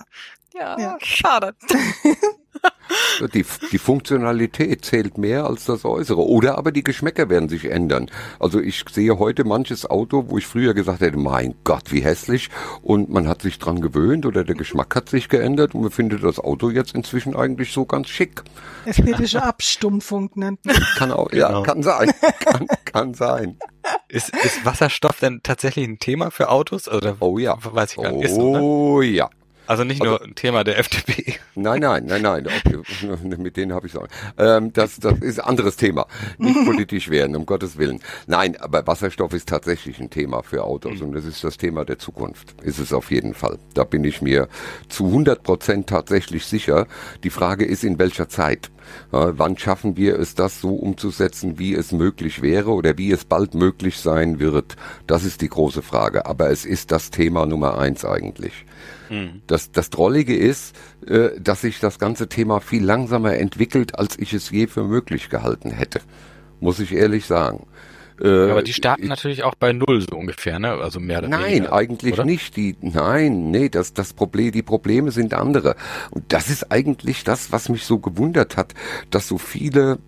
Ja, 0.53 0.79
ja, 0.79 0.97
schade. 1.01 1.53
Die, 3.33 3.45
die 3.71 3.77
Funktionalität 3.77 4.83
zählt 4.83 5.17
mehr 5.17 5.45
als 5.45 5.65
das 5.65 5.85
Äußere. 5.85 6.25
Oder 6.25 6.57
aber 6.57 6.71
die 6.71 6.83
Geschmäcker 6.83 7.29
werden 7.29 7.47
sich 7.47 7.65
ändern. 7.65 8.09
Also 8.39 8.59
ich 8.59 8.83
sehe 8.91 9.17
heute 9.17 9.45
manches 9.45 9.89
Auto, 9.89 10.25
wo 10.27 10.37
ich 10.37 10.45
früher 10.45 10.73
gesagt 10.73 10.99
hätte, 10.99 11.17
mein 11.17 11.55
Gott, 11.63 11.91
wie 11.91 12.01
hässlich. 12.01 12.49
Und 12.81 13.09
man 13.09 13.27
hat 13.27 13.41
sich 13.41 13.57
dran 13.57 13.79
gewöhnt 13.79 14.25
oder 14.25 14.43
der 14.43 14.55
Geschmack 14.55 14.95
hat 14.95 15.09
sich 15.09 15.29
geändert 15.29 15.75
und 15.75 15.81
man 15.81 15.91
findet 15.91 16.23
das 16.23 16.39
Auto 16.39 16.69
jetzt 16.69 16.93
inzwischen 16.93 17.35
eigentlich 17.35 17.71
so 17.71 17.85
ganz 17.85 18.09
schick. 18.09 18.43
Ästhetische 18.85 19.43
Abstumpfung 19.43 20.31
nennt 20.35 20.65
man. 20.65 20.75
Kann 20.97 21.11
auch, 21.11 21.29
genau. 21.29 21.59
ja, 21.59 21.61
kann 21.61 21.83
sein. 21.83 22.11
Kann, 22.39 22.67
kann 22.85 23.13
sein. 23.13 23.57
Ist, 24.07 24.35
ist 24.43 24.65
Wasserstoff 24.65 25.19
denn 25.19 25.41
tatsächlich 25.43 25.87
ein 25.87 25.99
Thema 25.99 26.31
für 26.31 26.49
Autos? 26.49 26.87
Oder 26.87 27.17
oh 27.19 27.37
ja. 27.37 27.57
Weiß 27.61 27.91
ich 27.91 27.97
gar 27.97 28.11
nicht. 28.11 28.31
Oh 28.31 28.35
so, 28.35 29.01
ne? 29.01 29.05
ja. 29.07 29.29
Also 29.67 29.83
nicht 29.83 30.03
nur 30.03 30.13
also, 30.13 30.25
ein 30.25 30.35
Thema 30.35 30.63
der 30.63 30.77
FDP. 30.79 31.35
Nein, 31.55 31.81
nein, 31.81 32.05
nein, 32.05 32.21
nein. 32.21 32.47
Okay, 32.47 32.79
mit 33.37 33.57
denen 33.57 33.73
habe 33.73 33.87
ich 33.87 33.97
auch. 33.97 34.07
Ähm, 34.37 34.73
das, 34.73 34.99
das 34.99 35.19
ist 35.19 35.39
ein 35.39 35.47
anderes 35.47 35.75
Thema. 35.75 36.07
Nicht 36.37 36.55
politisch 36.65 37.09
werden, 37.09 37.35
um 37.35 37.45
Gottes 37.45 37.77
Willen. 37.77 38.01
Nein, 38.27 38.57
aber 38.57 38.85
Wasserstoff 38.85 39.33
ist 39.33 39.49
tatsächlich 39.49 39.99
ein 39.99 40.09
Thema 40.09 40.43
für 40.43 40.63
Autos 40.63 40.99
mhm. 40.99 41.07
und 41.07 41.11
das 41.13 41.25
ist 41.25 41.43
das 41.43 41.57
Thema 41.57 41.85
der 41.85 41.99
Zukunft. 41.99 42.61
Ist 42.61 42.79
es 42.79 42.93
auf 42.93 43.11
jeden 43.11 43.33
Fall. 43.33 43.57
Da 43.73 43.83
bin 43.83 44.03
ich 44.03 44.21
mir 44.21 44.47
zu 44.89 45.05
100 45.07 45.43
Prozent 45.43 45.87
tatsächlich 45.87 46.45
sicher. 46.45 46.87
Die 47.23 47.29
Frage 47.29 47.65
ist, 47.65 47.83
in 47.83 47.99
welcher 47.99 48.29
Zeit. 48.29 48.69
Wann 49.11 49.57
schaffen 49.57 49.97
wir 49.97 50.19
es, 50.19 50.35
das 50.35 50.61
so 50.61 50.75
umzusetzen, 50.75 51.59
wie 51.59 51.73
es 51.73 51.91
möglich 51.91 52.41
wäre 52.41 52.71
oder 52.71 52.97
wie 52.97 53.11
es 53.11 53.25
bald 53.25 53.53
möglich 53.53 53.97
sein 53.99 54.39
wird? 54.39 54.75
Das 55.07 55.23
ist 55.23 55.41
die 55.41 55.49
große 55.49 55.81
Frage. 55.81 56.25
Aber 56.25 56.49
es 56.49 56.65
ist 56.65 56.91
das 56.91 57.11
Thema 57.11 57.45
Nummer 57.45 57.77
eins 57.77 58.05
eigentlich. 58.05 58.65
Mhm. 59.09 59.41
Das, 59.47 59.71
das 59.71 59.89
Drollige 59.89 60.35
ist, 60.35 60.75
äh, 61.07 61.29
dass 61.39 61.61
sich 61.61 61.79
das 61.79 61.99
ganze 61.99 62.27
Thema 62.27 62.59
viel 62.59 62.83
langsamer 62.83 63.35
entwickelt, 63.35 63.97
als 63.97 64.17
ich 64.17 64.33
es 64.33 64.49
je 64.49 64.67
für 64.67 64.83
möglich 64.83 65.29
gehalten 65.29 65.71
hätte. 65.71 66.01
Muss 66.59 66.79
ich 66.79 66.93
ehrlich 66.93 67.25
sagen. 67.25 67.67
Äh, 68.21 68.49
aber 68.49 68.63
die 68.63 68.73
starten 68.73 69.03
ich, 69.03 69.09
natürlich 69.09 69.43
auch 69.43 69.55
bei 69.55 69.73
Null 69.73 70.01
so 70.01 70.15
ungefähr, 70.15 70.59
ne? 70.59 70.71
Also 70.71 70.99
mehr 70.99 71.19
oder 71.19 71.27
Nein, 71.27 71.51
weniger, 71.51 71.73
eigentlich 71.73 72.13
oder? 72.13 72.25
nicht. 72.25 72.55
Die, 72.55 72.77
nein, 72.81 73.51
nee, 73.51 73.69
das, 73.69 73.93
das 73.93 74.13
Problem, 74.13 74.51
die 74.51 74.61
Probleme 74.61 75.11
sind 75.11 75.33
andere. 75.33 75.75
Und 76.11 76.25
das 76.29 76.49
ist 76.49 76.71
eigentlich 76.71 77.23
das, 77.23 77.51
was 77.51 77.69
mich 77.69 77.83
so 77.85 77.99
gewundert 77.99 78.57
hat, 78.57 78.73
dass 79.09 79.27
so 79.27 79.37
viele 79.37 79.99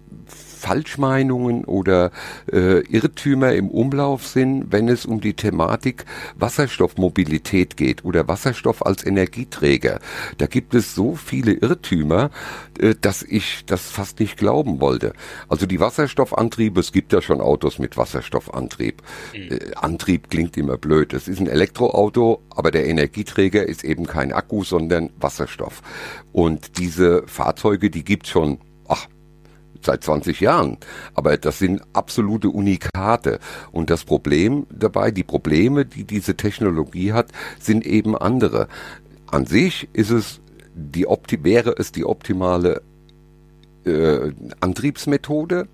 Falschmeinungen 0.57 1.63
oder 1.65 2.11
äh, 2.51 2.79
Irrtümer 2.81 3.53
im 3.53 3.69
Umlauf 3.69 4.25
sind, 4.27 4.71
wenn 4.71 4.89
es 4.89 5.05
um 5.05 5.21
die 5.21 5.34
Thematik 5.34 6.05
Wasserstoffmobilität 6.35 7.77
geht 7.77 8.03
oder 8.03 8.27
Wasserstoff 8.27 8.85
als 8.85 9.05
Energieträger. 9.05 9.99
Da 10.38 10.47
gibt 10.47 10.73
es 10.73 10.95
so 10.95 11.15
viele 11.15 11.53
Irrtümer, 11.53 12.31
äh, 12.79 12.95
dass 12.99 13.23
ich 13.23 13.65
das 13.65 13.89
fast 13.89 14.19
nicht 14.19 14.38
glauben 14.38 14.81
wollte. 14.81 15.13
Also 15.47 15.65
die 15.65 15.79
Wasserstoffantriebe, 15.79 16.79
es 16.79 16.91
gibt 16.91 17.13
ja 17.13 17.21
schon 17.21 17.41
Autos 17.41 17.79
mit 17.79 17.97
Wasserstoffantrieb. 17.97 19.01
Mhm. 19.34 19.51
Äh, 19.51 19.59
Antrieb 19.75 20.29
klingt 20.29 20.57
immer 20.57 20.77
blöd. 20.77 21.13
Es 21.13 21.27
ist 21.27 21.39
ein 21.39 21.47
Elektroauto, 21.47 22.41
aber 22.49 22.71
der 22.71 22.88
Energieträger 22.88 23.65
ist 23.65 23.84
eben 23.84 24.05
kein 24.05 24.34
Akku, 24.34 24.63
sondern 24.63 25.11
Wasserstoff. 25.19 25.81
Und 26.31 26.77
diese 26.77 27.23
Fahrzeuge, 27.27 27.89
die 27.89 28.03
gibt 28.03 28.27
schon 28.27 28.59
seit 29.88 30.03
20 30.03 30.39
Jahren. 30.39 30.77
Aber 31.15 31.35
das 31.38 31.57
sind 31.57 31.81
absolute 31.93 32.49
Unikate. 32.49 33.39
Und 33.72 33.89
das 33.89 34.03
Problem 34.03 34.68
dabei, 34.69 35.09
die 35.09 35.23
Probleme, 35.23 35.85
die 35.85 36.03
diese 36.03 36.35
Technologie 36.35 37.14
hat, 37.14 37.31
sind 37.59 37.85
eben 37.85 38.15
andere. 38.15 38.68
An 39.31 39.45
sich 39.45 39.89
ist 39.93 40.11
es 40.11 40.39
die 40.77 41.07
Opti 41.07 41.43
wäre 41.43 41.73
es 41.77 41.91
die 41.91 42.05
optimale 42.05 42.84
äh, 43.84 44.31
Antriebsmethode, 44.59 45.68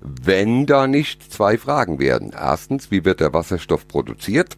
wenn 0.00 0.64
da 0.64 0.86
nicht 0.86 1.30
zwei 1.30 1.58
Fragen 1.58 1.98
werden. 1.98 2.32
Erstens, 2.32 2.90
wie 2.90 3.04
wird 3.04 3.20
der 3.20 3.34
Wasserstoff 3.34 3.86
produziert? 3.86 4.56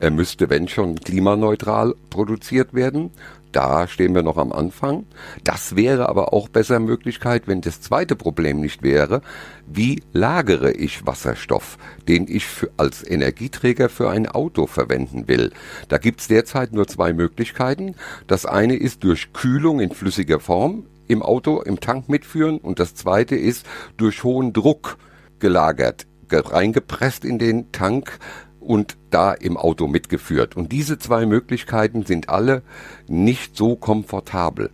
Er 0.00 0.10
müsste, 0.10 0.50
wenn 0.50 0.66
schon, 0.66 0.96
klimaneutral 0.96 1.94
produziert 2.10 2.74
werden. 2.74 3.10
Da 3.52 3.86
stehen 3.86 4.14
wir 4.14 4.22
noch 4.22 4.38
am 4.38 4.50
Anfang. 4.50 5.06
Das 5.44 5.76
wäre 5.76 6.08
aber 6.08 6.32
auch 6.32 6.48
besser 6.48 6.80
Möglichkeit, 6.80 7.46
wenn 7.46 7.60
das 7.60 7.80
zweite 7.80 8.16
Problem 8.16 8.60
nicht 8.60 8.82
wäre, 8.82 9.20
wie 9.66 10.02
lagere 10.12 10.72
ich 10.72 11.06
Wasserstoff, 11.06 11.78
den 12.08 12.26
ich 12.28 12.46
für, 12.46 12.70
als 12.78 13.08
Energieträger 13.08 13.88
für 13.88 14.10
ein 14.10 14.26
Auto 14.26 14.66
verwenden 14.66 15.28
will. 15.28 15.52
Da 15.88 15.98
gibt's 15.98 16.28
derzeit 16.28 16.72
nur 16.72 16.88
zwei 16.88 17.12
Möglichkeiten. 17.12 17.94
Das 18.26 18.46
eine 18.46 18.74
ist 18.74 19.04
durch 19.04 19.32
Kühlung 19.32 19.80
in 19.80 19.92
flüssiger 19.92 20.40
Form 20.40 20.86
im 21.08 21.22
Auto, 21.22 21.60
im 21.60 21.78
Tank 21.78 22.08
mitführen 22.08 22.58
und 22.58 22.78
das 22.78 22.94
zweite 22.94 23.36
ist 23.36 23.66
durch 23.96 24.24
hohen 24.24 24.52
Druck 24.52 24.96
gelagert, 25.38 26.06
reingepresst 26.30 27.24
in 27.24 27.38
den 27.38 27.72
Tank 27.72 28.18
und 28.62 28.96
da 29.10 29.32
im 29.32 29.56
Auto 29.56 29.86
mitgeführt. 29.86 30.56
Und 30.56 30.72
diese 30.72 30.98
zwei 30.98 31.26
Möglichkeiten 31.26 32.04
sind 32.04 32.28
alle 32.28 32.62
nicht 33.08 33.56
so 33.56 33.76
komfortabel. 33.76 34.70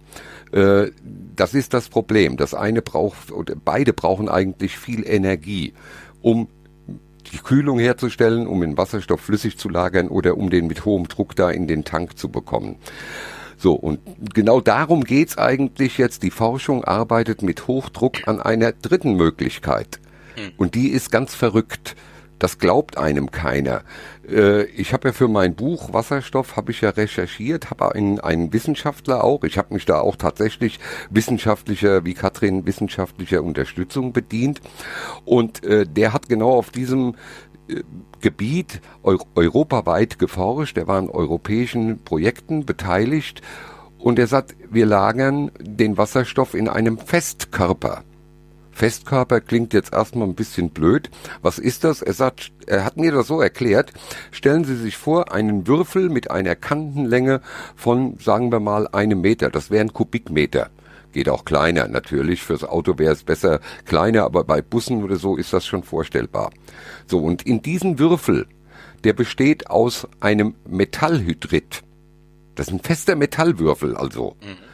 Äh, 0.53 0.91
das 1.37 1.55
ist 1.55 1.75
das 1.75 1.89
Problem. 1.89 2.37
Das 2.37 2.55
eine 2.55 2.83
braucht, 2.83 3.33
oder 3.33 3.55
beide 3.57 3.93
brauchen 3.93 4.29
eigentlich 4.29 4.79
viel 4.79 5.07
Energie, 5.07 5.73
um 6.23 6.49
die 7.33 7.39
Kühlung 7.39 7.79
herzustellen, 7.79 8.47
um 8.47 8.61
den 8.61 8.77
Wasserstoff 8.77 9.21
flüssig 9.21 9.59
zu 9.59 9.69
lagern 9.69 10.09
oder 10.09 10.37
um 10.37 10.51
den 10.51 10.67
mit 10.67 10.85
hohem 10.85 11.09
Druck 11.09 11.37
da 11.37 11.51
in 11.51 11.67
den 11.67 11.85
Tank 11.85 12.19
zu 12.19 12.29
bekommen. 12.29 12.77
So, 13.59 13.75
und 13.75 14.01
genau 14.35 14.61
darum 14.61 15.03
geht's 15.03 15.37
eigentlich 15.37 15.99
jetzt. 15.99 16.23
Die 16.23 16.31
Forschung 16.31 16.85
arbeitet 16.85 17.43
mit 17.43 17.67
Hochdruck 17.67 18.27
an 18.27 18.41
einer 18.41 18.73
dritten 18.73 19.15
Möglichkeit. 19.15 20.01
Hm. 20.37 20.53
Und 20.57 20.75
die 20.75 20.89
ist 20.89 21.11
ganz 21.11 21.35
verrückt. 21.35 21.97
Das 22.39 22.59
glaubt 22.59 22.99
einem 22.99 23.31
keiner. 23.31 23.83
Äh, 24.29 24.65
ich 24.65 24.93
habe 24.93 25.09
ja 25.09 25.13
für 25.13 25.29
mein 25.29 25.55
Buch 25.55 25.93
Wasserstoff 25.93 26.57
habe 26.57 26.71
ich 26.71 26.81
ja 26.81 26.91
recherchiert, 26.91 27.71
habe 27.71 27.95
einen, 27.95 28.21
einen 28.21 28.53
Wissenschaftler 28.53 29.25
auch. 29.25 29.45
Ich 29.45 29.59
habe 29.59 29.75
mich 29.75 29.85
da 29.85 30.01
auch 30.01 30.17
tatsächlich 30.17 30.79
wissenschaftlicher, 31.11 32.05
wie 32.05 32.15
Katrin, 32.15 32.67
wissenschaftlicher 32.67 33.43
Unterstützung 33.43 34.13
bedient. 34.13 34.61
Und 35.25 35.65
äh, 35.65 35.87
der 35.87 36.13
hat 36.13 36.29
genau 36.29 36.53
auf 36.53 36.71
diesem 36.71 37.17
äh, 37.69 37.83
Gebiet 38.21 38.81
eu 39.03 39.19
europaweit 39.35 40.19
geforscht. 40.19 40.77
Er 40.79 40.87
war 40.87 40.99
an 40.99 41.11
europäischen 41.11 42.05
Projekten 42.05 42.67
beteiligt. 42.67 43.43
Und 43.99 44.19
er 44.19 44.29
sagt, 44.29 44.55
wir 44.71 44.87
lagern 44.87 45.51
den 45.61 45.97
Wasserstoff 45.97 46.55
in 46.55 46.69
einem 46.69 46.99
Festkörper. 46.99 48.05
Festkörper 48.79 49.41
klingt 49.41 49.75
jetzt 49.75 49.93
erstmal 49.93 50.29
ein 50.29 50.37
bisschen 50.37 50.71
blöd. 50.71 51.11
Was 51.43 51.59
ist 51.59 51.83
das? 51.83 52.01
Er 52.01 52.13
sagt, 52.13 52.53
er 52.67 52.85
hat 52.85 52.97
mir 52.97 53.11
das 53.11 53.27
so 53.27 53.41
erklärt. 53.41 53.93
Stellen 54.31 54.63
Sie 54.63 54.77
sich 54.77 54.97
vor, 54.97 55.33
einen 55.33 55.67
Würfel 55.67 56.09
mit 56.09 56.31
einer 56.31 56.55
Kantenlänge 56.55 57.41
von, 57.75 58.19
sagen 58.21 58.53
wir 58.53 58.61
mal, 58.61 58.87
einem 58.87 59.21
Meter. 59.21 59.51
Das 59.51 59.73
wären 59.73 59.93
Kubikmeter. 59.93 60.71
Geht 61.13 61.29
auch 61.29 61.45
kleiner, 61.45 61.89
natürlich. 61.89 62.45
Fürs 62.45 62.63
Auto 62.63 62.99
wäre 62.99 63.13
es 63.15 63.25
besser 63.25 63.59
kleiner, 63.85 64.23
aber 64.23 64.45
bei 64.45 64.63
Bussen 64.63 65.03
oder 65.03 65.17
so 65.17 65.37
ist 65.37 65.53
das 65.53 65.67
schon 65.67 65.83
vorstellbar. 65.83 66.51
So, 67.09 67.19
und 67.19 67.43
in 67.43 67.61
diesen 67.63 67.99
Würfel, 67.99 68.47
der 69.03 69.13
besteht 69.13 69.71
aus 69.71 70.07
einem 70.21 70.55
Metallhydrid. 70.69 71.83
Das 72.55 72.69
ist 72.69 72.73
ein 72.73 72.81
fester 72.81 73.17
Metallwürfel 73.17 73.97
also. 73.97 74.37
Mhm. 74.41 74.68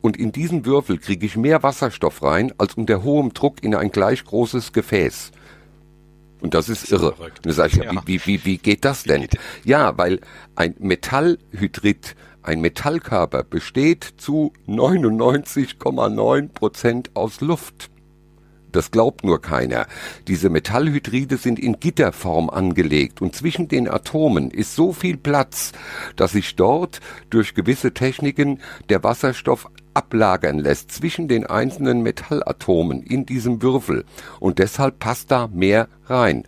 Und 0.00 0.16
in 0.16 0.32
diesen 0.32 0.64
Würfel 0.64 0.98
kriege 0.98 1.26
ich 1.26 1.36
mehr 1.36 1.62
Wasserstoff 1.62 2.22
rein, 2.22 2.52
als 2.58 2.74
unter 2.74 3.02
hohem 3.02 3.34
Druck 3.34 3.62
in 3.62 3.74
ein 3.74 3.90
gleich 3.90 4.24
großes 4.24 4.72
Gefäß. 4.72 5.32
Und 6.40 6.54
das 6.54 6.68
ist, 6.68 6.84
das 6.84 6.92
ist 6.92 6.92
irre. 6.92 7.14
Verrückt. 7.14 7.46
Und 7.46 7.52
sage 7.52 7.72
ich, 7.72 7.84
ja. 7.84 8.02
Wie, 8.06 8.20
wie, 8.24 8.44
wie 8.44 8.58
geht 8.58 8.84
das 8.84 9.02
denn? 9.04 9.28
Ja, 9.64 9.96
weil 9.98 10.20
ein 10.56 10.74
Metallhydrid, 10.78 12.16
ein 12.42 12.60
Metallkörper 12.60 13.44
besteht 13.44 14.14
zu 14.16 14.52
99,9 14.66 16.48
Prozent 16.48 17.10
aus 17.14 17.42
Luft. 17.42 17.90
Das 18.72 18.90
glaubt 18.92 19.24
nur 19.24 19.40
keiner. 19.40 19.86
Diese 20.28 20.48
Metallhydride 20.48 21.36
sind 21.36 21.58
in 21.58 21.80
Gitterform 21.80 22.48
angelegt 22.48 23.20
und 23.20 23.34
zwischen 23.34 23.68
den 23.68 23.88
Atomen 23.88 24.50
ist 24.50 24.76
so 24.76 24.92
viel 24.92 25.16
Platz, 25.16 25.72
dass 26.16 26.32
sich 26.32 26.54
dort 26.54 27.00
durch 27.30 27.54
gewisse 27.54 27.92
Techniken 27.92 28.60
der 28.88 29.02
Wasserstoff 29.02 29.68
ablagern 29.94 30.58
lässt 30.58 30.92
zwischen 30.92 31.28
den 31.28 31.46
einzelnen 31.46 32.02
Metallatomen 32.02 33.02
in 33.02 33.26
diesem 33.26 33.62
Würfel 33.62 34.04
und 34.38 34.58
deshalb 34.58 34.98
passt 34.98 35.30
da 35.30 35.48
mehr 35.48 35.88
rein. 36.06 36.44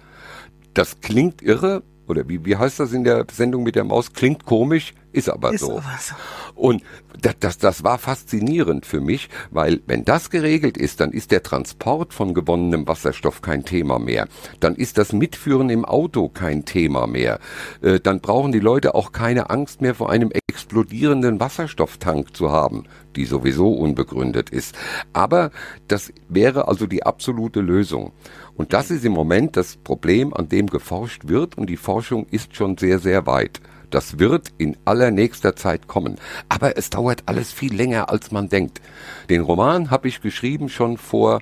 Das 0.75 1.01
klingt 1.01 1.43
irre, 1.43 1.83
oder 2.09 2.29
wie, 2.29 2.45
wie 2.45 2.57
heißt 2.57 2.81
das 2.81 2.93
in 2.93 3.05
der 3.05 3.27
Sendung 3.33 3.63
mit 3.63 3.77
der 3.77 3.85
Maus? 3.85 4.13
Klingt 4.13 4.45
komisch, 4.45 4.95
ist 5.13 5.29
aber, 5.29 5.53
ist 5.53 5.61
so. 5.61 5.79
aber 5.79 5.99
so. 6.01 6.15
Und 6.55 6.83
das, 7.21 7.39
das, 7.39 7.59
das 7.59 7.85
war 7.85 7.99
faszinierend 7.99 8.87
für 8.87 9.01
mich, 9.01 9.29
weil 9.51 9.83
wenn 9.87 10.05
das 10.05 10.31
geregelt 10.31 10.77
ist, 10.77 11.01
dann 11.01 11.13
ist 11.13 11.31
der 11.31 11.43
Transport 11.43 12.15
von 12.15 12.35
gewonnenem 12.35 12.87
Wasserstoff 12.87 13.43
kein 13.43 13.65
Thema 13.65 13.99
mehr. 13.99 14.29
Dann 14.61 14.75
ist 14.75 14.99
das 14.99 15.13
Mitführen 15.13 15.71
im 15.71 15.85
Auto 15.85 16.29
kein 16.29 16.65
Thema 16.65 17.07
mehr. 17.07 17.39
Äh, 17.83 18.01
dann 18.01 18.21
brauchen 18.21 18.53
die 18.53 18.61
Leute 18.61 18.95
auch 18.95 19.13
keine 19.13 19.51
Angst 19.51 19.81
mehr 19.81 19.95
vor 19.95 20.11
einem 20.11 20.31
explodierenden 20.49 21.41
Wasserstofftank 21.41 22.37
zu 22.37 22.51
haben, 22.51 22.85
die 23.17 23.25
sowieso 23.25 23.73
unbegründet 23.73 24.51
ist. 24.51 24.77
Aber 25.13 25.51
das 25.89 26.13
wäre 26.29 26.69
also 26.69 26.87
die 26.87 27.05
absolute 27.05 27.61
Lösung. 27.61 28.13
Und 28.55 28.73
das 28.73 28.91
ist 28.91 29.05
im 29.05 29.13
Moment 29.13 29.57
das 29.57 29.77
Problem, 29.77 30.33
an 30.35 30.49
dem 30.49 30.67
geforscht 30.67 31.29
wird 31.29 31.57
und 31.59 31.69
die 31.69 31.77
Forschung 31.77 32.27
ist 32.31 32.55
schon 32.55 32.77
sehr, 32.77 32.99
sehr 32.99 33.27
weit. 33.27 33.61
Das 33.93 34.19
wird 34.19 34.49
in 34.57 34.77
allernächster 34.87 35.55
Zeit 35.55 35.87
kommen. 35.87 36.17
Aber 36.49 36.79
es 36.79 36.89
dauert 36.89 37.25
alles 37.27 37.53
viel 37.53 37.75
länger, 37.75 38.09
als 38.11 38.33
man 38.33 38.49
denkt. 38.49 38.81
Den 39.29 39.43
Roman 39.43 39.91
habe 39.91 40.09
ich 40.09 40.23
geschrieben 40.23 40.71
schon 40.71 40.97
vor 40.97 41.41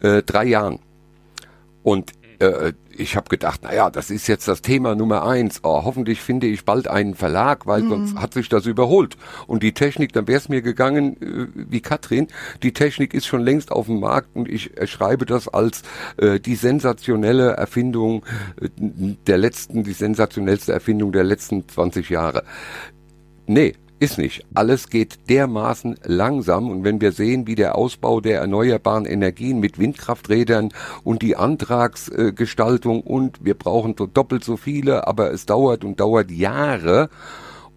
äh, 0.00 0.22
drei 0.22 0.44
Jahren. 0.44 0.78
Und 1.82 2.12
äh, 2.42 2.72
ich 2.94 3.16
habe 3.16 3.28
gedacht, 3.28 3.62
naja, 3.62 3.90
das 3.90 4.10
ist 4.10 4.26
jetzt 4.26 4.48
das 4.48 4.62
Thema 4.62 4.94
Nummer 4.94 5.26
eins. 5.26 5.60
Oh, 5.62 5.84
hoffentlich 5.84 6.20
finde 6.20 6.46
ich 6.46 6.64
bald 6.64 6.88
einen 6.88 7.14
Verlag, 7.14 7.66
weil 7.66 7.82
mhm. 7.82 7.88
sonst 7.88 8.16
hat 8.16 8.34
sich 8.34 8.48
das 8.48 8.66
überholt. 8.66 9.16
Und 9.46 9.62
die 9.62 9.72
Technik, 9.72 10.12
dann 10.12 10.28
wäre 10.28 10.38
es 10.38 10.48
mir 10.48 10.62
gegangen 10.62 11.16
äh, 11.22 11.46
wie 11.54 11.80
Katrin. 11.80 12.28
Die 12.62 12.72
Technik 12.72 13.14
ist 13.14 13.26
schon 13.26 13.42
längst 13.42 13.72
auf 13.72 13.86
dem 13.86 14.00
Markt 14.00 14.34
und 14.34 14.48
ich 14.48 14.76
äh, 14.76 14.86
schreibe 14.86 15.26
das 15.26 15.48
als 15.48 15.82
äh, 16.18 16.40
die 16.40 16.56
sensationelle 16.56 17.52
Erfindung 17.52 18.24
äh, 18.60 18.68
der 18.78 19.38
letzten, 19.38 19.84
die 19.84 19.92
sensationellste 19.92 20.72
Erfindung 20.72 21.12
der 21.12 21.24
letzten 21.24 21.68
20 21.68 22.10
Jahre. 22.10 22.44
Nee, 23.46 23.74
ist 24.02 24.18
nicht. 24.18 24.44
Alles 24.52 24.90
geht 24.90 25.30
dermaßen 25.30 25.96
langsam 26.02 26.70
und 26.70 26.82
wenn 26.82 27.00
wir 27.00 27.12
sehen, 27.12 27.46
wie 27.46 27.54
der 27.54 27.76
Ausbau 27.76 28.20
der 28.20 28.40
erneuerbaren 28.40 29.06
Energien 29.06 29.60
mit 29.60 29.78
Windkrafträdern 29.78 30.70
und 31.04 31.22
die 31.22 31.36
Antragsgestaltung 31.36 33.02
und 33.02 33.44
wir 33.44 33.54
brauchen 33.54 33.94
so 33.96 34.06
doppelt 34.06 34.42
so 34.42 34.56
viele, 34.56 35.06
aber 35.06 35.30
es 35.30 35.46
dauert 35.46 35.84
und 35.84 36.00
dauert 36.00 36.32
Jahre 36.32 37.10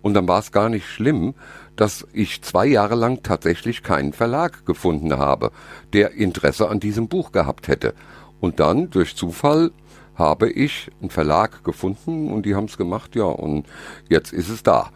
und 0.01 0.15
dann 0.15 0.27
war 0.27 0.39
es 0.39 0.51
gar 0.51 0.69
nicht 0.69 0.87
schlimm, 0.87 1.35
dass 1.75 2.07
ich 2.11 2.41
zwei 2.41 2.65
Jahre 2.65 2.95
lang 2.95 3.21
tatsächlich 3.21 3.83
keinen 3.83 4.11
Verlag 4.11 4.65
gefunden 4.65 5.15
habe, 5.15 5.51
der 5.93 6.13
Interesse 6.13 6.69
an 6.69 6.79
diesem 6.79 7.07
Buch 7.07 7.33
gehabt 7.33 7.67
hätte. 7.67 7.93
Und 8.39 8.59
dann 8.59 8.89
durch 8.89 9.15
Zufall 9.15 9.69
habe 10.15 10.49
ich 10.49 10.89
einen 11.01 11.11
Verlag 11.11 11.63
gefunden 11.63 12.31
und 12.31 12.47
die 12.47 12.55
haben 12.55 12.65
es 12.65 12.77
gemacht, 12.77 13.15
ja, 13.15 13.25
und 13.25 13.67
jetzt 14.09 14.33
ist 14.33 14.49
es 14.49 14.63
da. 14.63 14.89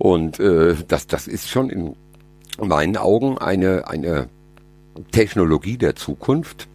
Und 0.00 0.40
äh, 0.40 0.76
das, 0.88 1.06
das 1.08 1.28
ist 1.28 1.50
schon 1.50 1.68
in 1.68 1.94
meinen 2.58 2.96
Augen 2.96 3.36
eine, 3.36 3.86
eine 3.86 4.30
Technologie 5.12 5.76
der 5.76 5.94
Zukunft, 5.94 6.68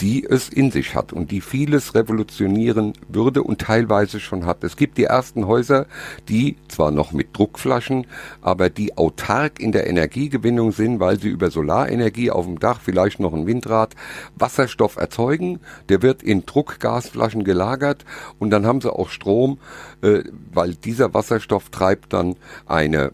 die 0.00 0.24
es 0.24 0.48
in 0.48 0.70
sich 0.70 0.94
hat 0.94 1.12
und 1.12 1.30
die 1.30 1.40
vieles 1.40 1.94
revolutionieren 1.94 2.94
würde 3.08 3.42
und 3.42 3.60
teilweise 3.60 4.20
schon 4.20 4.46
hat. 4.46 4.64
Es 4.64 4.76
gibt 4.76 4.98
die 4.98 5.04
ersten 5.04 5.46
Häuser, 5.46 5.86
die 6.28 6.56
zwar 6.68 6.90
noch 6.90 7.12
mit 7.12 7.36
Druckflaschen, 7.36 8.06
aber 8.42 8.70
die 8.70 8.96
autark 8.96 9.60
in 9.60 9.72
der 9.72 9.86
Energiegewinnung 9.86 10.72
sind, 10.72 11.00
weil 11.00 11.20
sie 11.20 11.28
über 11.28 11.50
Solarenergie 11.50 12.30
auf 12.30 12.46
dem 12.46 12.58
Dach, 12.58 12.80
vielleicht 12.82 13.20
noch 13.20 13.32
ein 13.32 13.46
Windrad, 13.46 13.94
Wasserstoff 14.36 14.96
erzeugen. 14.96 15.60
Der 15.88 16.02
wird 16.02 16.22
in 16.22 16.44
Druckgasflaschen 16.44 17.44
gelagert 17.44 18.04
und 18.38 18.50
dann 18.50 18.66
haben 18.66 18.80
sie 18.80 18.92
auch 18.92 19.08
Strom, 19.08 19.58
äh, 20.02 20.22
weil 20.52 20.74
dieser 20.74 21.14
Wasserstoff 21.14 21.70
treibt 21.70 22.12
dann 22.12 22.36
eine 22.66 23.12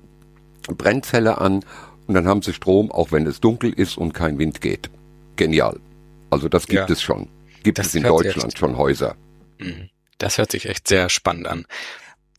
Brennzelle 0.69 1.39
an 1.39 1.65
und 2.07 2.15
dann 2.15 2.27
haben 2.27 2.43
sie 2.43 2.53
Strom, 2.53 2.91
auch 2.91 3.13
wenn 3.13 3.27
es 3.27 3.41
dunkel 3.41 3.73
ist 3.73 3.99
und 3.99 4.15
kein 4.15 4.39
Wind 4.39 4.61
geht. 4.61 4.91
genial. 5.41 5.81
Also 6.31 6.49
das 6.49 6.67
gibt 6.67 6.89
ja. 6.89 6.93
es 6.93 7.03
schon. 7.03 7.29
Gibt 7.63 7.79
das 7.79 7.89
es 7.89 7.95
in 7.95 8.05
Deutschland 8.05 8.57
schon 8.57 8.77
Häuser. 8.77 9.17
Mhm. 9.59 9.91
Das 10.19 10.39
hört 10.39 10.53
sich 10.53 10.67
echt 10.67 10.89
sehr 10.89 11.09
spannend 11.09 11.47
an. 11.47 11.67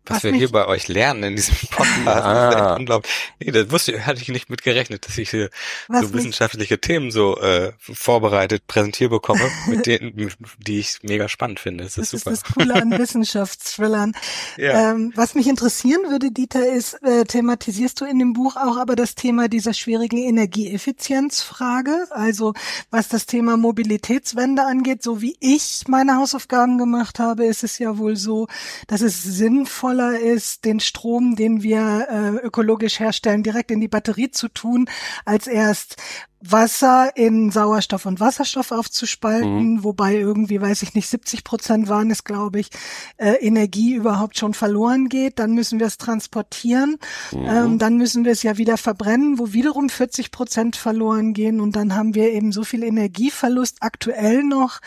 Was, 0.06 0.18
was 0.18 0.24
wir 0.24 0.34
hier 0.34 0.52
bei 0.52 0.68
euch 0.68 0.88
lernen 0.88 1.24
in 1.24 1.36
diesem 1.36 1.56
Podcast, 1.70 2.08
ah. 2.08 2.74
ist 2.74 2.80
unglaublich. 2.80 3.12
Nee, 3.40 3.52
das 3.52 3.70
wusste, 3.70 4.06
hatte 4.06 4.22
ich 4.22 4.30
nicht 4.30 4.50
mit 4.50 4.64
gerechnet, 4.64 5.08
dass 5.08 5.18
ich 5.18 5.30
hier 5.30 5.50
was 5.88 6.08
so 6.08 6.14
wissenschaftliche 6.14 6.74
mich, 6.76 6.82
Themen 6.82 7.12
so 7.12 7.38
äh, 7.40 7.74
vorbereitet, 7.80 8.66
präsentiert 8.66 9.12
bekomme, 9.12 9.50
mit 9.68 9.86
denen, 9.86 10.32
die 10.58 10.80
ich 10.80 11.00
mega 11.04 11.30
spannend 11.30 11.60
finde. 11.60 11.84
Das, 11.84 11.98
ist 11.98 12.14
das 12.14 12.22
super. 12.22 12.32
ist 12.32 12.44
das 12.44 12.54
Coole 12.54 12.74
an 12.74 12.92
Wissenschaftsthrillern. 12.98 14.14
ja. 14.58 14.92
ähm, 14.92 15.14
was 15.16 15.36
mich 15.36 15.48
interessieren 15.48 16.10
würde, 16.10 16.32
Dieter, 16.32 16.68
ist, 16.68 16.96
äh, 17.04 17.24
thematisierst 17.26 18.02
du 18.02 18.06
in 18.06 18.18
dem 18.18 18.34
Buch 18.34 18.56
auch 18.56 18.78
aber 18.78 18.96
das 18.96 19.14
Thema 19.14 19.50
dieser 19.50 19.74
schwierigen 19.74 20.18
Energieeffizienzfrage, 20.18 22.08
also 22.10 22.54
was 22.90 23.08
das 23.08 23.28
Thema 23.28 23.56
Mobilitätswende 23.58 24.64
angeht, 24.64 25.04
so 25.04 25.22
wie 25.22 25.36
ich 25.40 25.84
meine 25.88 26.16
Hausaufgaben 26.16 26.78
gemacht 26.78 27.20
habe, 27.20 27.46
ist 27.46 27.64
es 27.64 27.78
ja 27.78 27.98
wohl 27.98 28.16
so, 28.16 28.48
dass 28.88 29.02
es 29.02 29.22
sinnvoll 29.22 29.91
sinnvoller 29.92 30.20
ist, 30.20 30.66
den 30.66 30.80
Strom, 30.80 31.36
den 31.36 31.64
wir 31.64 32.08
äh, 32.10 32.46
ökologisch 32.46 33.00
herstellen, 33.00 33.44
direkt 33.44 33.72
in 33.72 33.82
die 33.82 33.88
Batterie 33.88 34.32
zu 34.32 34.48
tun, 34.48 34.88
als 35.26 35.48
erst 35.48 35.98
Wasser 36.44 37.12
in 37.16 37.52
Sauerstoff 37.52 38.08
und 38.08 38.20
Wasserstoff 38.20 38.72
aufzuspalten, 38.72 39.76
mhm. 39.76 39.84
wobei 39.84 40.16
irgendwie, 40.16 40.60
weiß 40.60 40.82
ich 40.82 40.96
nicht, 40.96 41.08
70 41.08 41.44
Prozent 41.44 41.88
waren 41.88 42.10
es, 42.10 42.24
glaube 42.24 42.60
ich, 42.60 42.70
äh, 43.18 43.34
Energie 43.34 43.94
überhaupt 43.94 44.38
schon 44.40 44.56
verloren 44.56 45.08
geht. 45.08 45.38
Dann 45.38 45.54
müssen 45.54 45.80
wir 45.80 45.86
es 45.86 46.00
transportieren. 46.00 46.98
Mhm. 47.32 47.46
Ähm, 47.46 47.78
dann 47.80 47.98
müssen 47.98 48.26
wir 48.26 48.32
es 48.32 48.42
ja 48.42 48.58
wieder 48.58 48.78
verbrennen, 48.78 49.38
wo 49.38 49.54
wiederum 49.54 49.90
40 49.90 50.32
Prozent 50.32 50.76
verloren 50.76 51.34
gehen. 51.34 51.62
Und 51.62 51.76
dann 51.76 51.96
haben 51.96 52.16
wir 52.16 52.32
eben 52.32 52.52
so 52.52 52.64
viel 52.64 52.84
Energieverlust 52.84 53.78
aktuell 53.82 54.44
noch, 54.44 54.80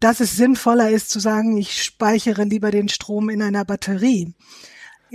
dass 0.00 0.20
es 0.20 0.36
sinnvoller 0.36 0.90
ist 0.90 1.10
zu 1.10 1.20
sagen, 1.20 1.56
ich 1.56 1.82
speichere 1.82 2.44
lieber 2.44 2.70
den 2.70 2.88
Strom 2.88 3.28
in 3.28 3.42
einer 3.42 3.64
Batterie. 3.64 4.34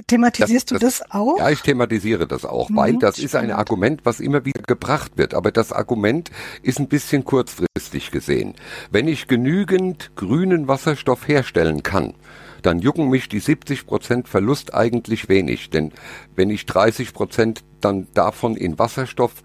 Thematisierst 0.08 0.72
das, 0.72 0.80
das, 0.80 0.98
du 0.98 1.04
das 1.06 1.12
auch? 1.12 1.38
Ja, 1.38 1.52
ich 1.52 1.62
thematisiere 1.62 2.26
das 2.28 2.46
auch, 2.46 2.70
mhm, 2.70 2.76
weil 2.76 2.94
das 2.98 3.16
spannend. 3.16 3.26
ist 3.26 3.36
ein 3.36 3.52
Argument, 3.52 4.02
was 4.04 4.20
immer 4.20 4.44
wieder 4.44 4.62
gebracht 4.64 5.14
wird. 5.18 5.34
Aber 5.36 5.52
das 5.52 5.72
Argument 5.72 6.32
ist 6.64 6.80
ein 6.80 6.88
bisschen 6.88 7.24
kurzfristig 7.24 8.12
gesehen. 8.12 8.56
Wenn 8.92 9.08
ich 9.08 9.28
genügend 9.28 10.12
grünen 10.16 10.68
Wasserstoff 10.68 11.28
herstellen 11.28 11.84
kann, 11.84 12.16
dann 12.64 12.80
jucken 12.80 13.10
mich 13.10 13.30
die 13.30 13.40
70 13.40 13.86
Prozent 13.86 14.28
Verlust 14.28 14.74
eigentlich 14.74 15.30
wenig. 15.30 15.70
Denn 15.70 15.92
wenn 16.36 16.50
ich 16.50 16.66
30 16.66 17.14
Prozent 17.14 17.64
dann 17.80 18.08
davon 18.14 18.56
in 18.56 18.80
Wasserstoff 18.80 19.44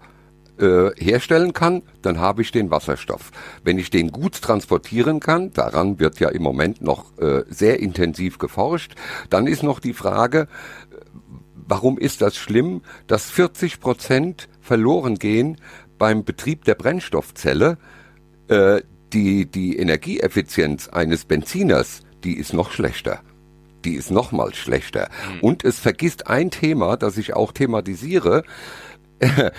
äh, 0.59 0.91
herstellen 0.97 1.53
kann, 1.53 1.83
dann 2.01 2.19
habe 2.19 2.41
ich 2.41 2.51
den 2.51 2.71
Wasserstoff. 2.71 3.31
Wenn 3.63 3.77
ich 3.77 3.89
den 3.89 4.11
gut 4.11 4.41
transportieren 4.41 5.19
kann, 5.19 5.51
daran 5.53 5.99
wird 5.99 6.19
ja 6.19 6.29
im 6.29 6.43
Moment 6.43 6.81
noch 6.81 7.17
äh, 7.17 7.43
sehr 7.49 7.79
intensiv 7.79 8.37
geforscht, 8.37 8.95
dann 9.29 9.47
ist 9.47 9.63
noch 9.63 9.79
die 9.79 9.93
Frage, 9.93 10.47
warum 11.55 11.97
ist 11.97 12.21
das 12.21 12.35
schlimm, 12.35 12.81
dass 13.07 13.29
40 13.29 13.79
Prozent 13.79 14.49
verloren 14.61 15.15
gehen 15.15 15.57
beim 15.97 16.23
Betrieb 16.23 16.65
der 16.65 16.75
Brennstoffzelle? 16.75 17.77
Äh, 18.47 18.81
die, 19.13 19.47
die 19.47 19.77
Energieeffizienz 19.77 20.87
eines 20.87 21.25
Benziners, 21.25 22.01
die 22.23 22.33
ist 22.33 22.53
noch 22.53 22.71
schlechter 22.71 23.21
die 23.85 23.95
ist 23.95 24.11
noch 24.11 24.33
mal 24.33 24.53
schlechter. 24.53 25.09
Mhm. 25.35 25.39
Und 25.39 25.63
es 25.63 25.79
vergisst 25.79 26.27
ein 26.27 26.51
Thema, 26.51 26.97
das 26.97 27.17
ich 27.17 27.33
auch 27.33 27.53
thematisiere 27.53 28.43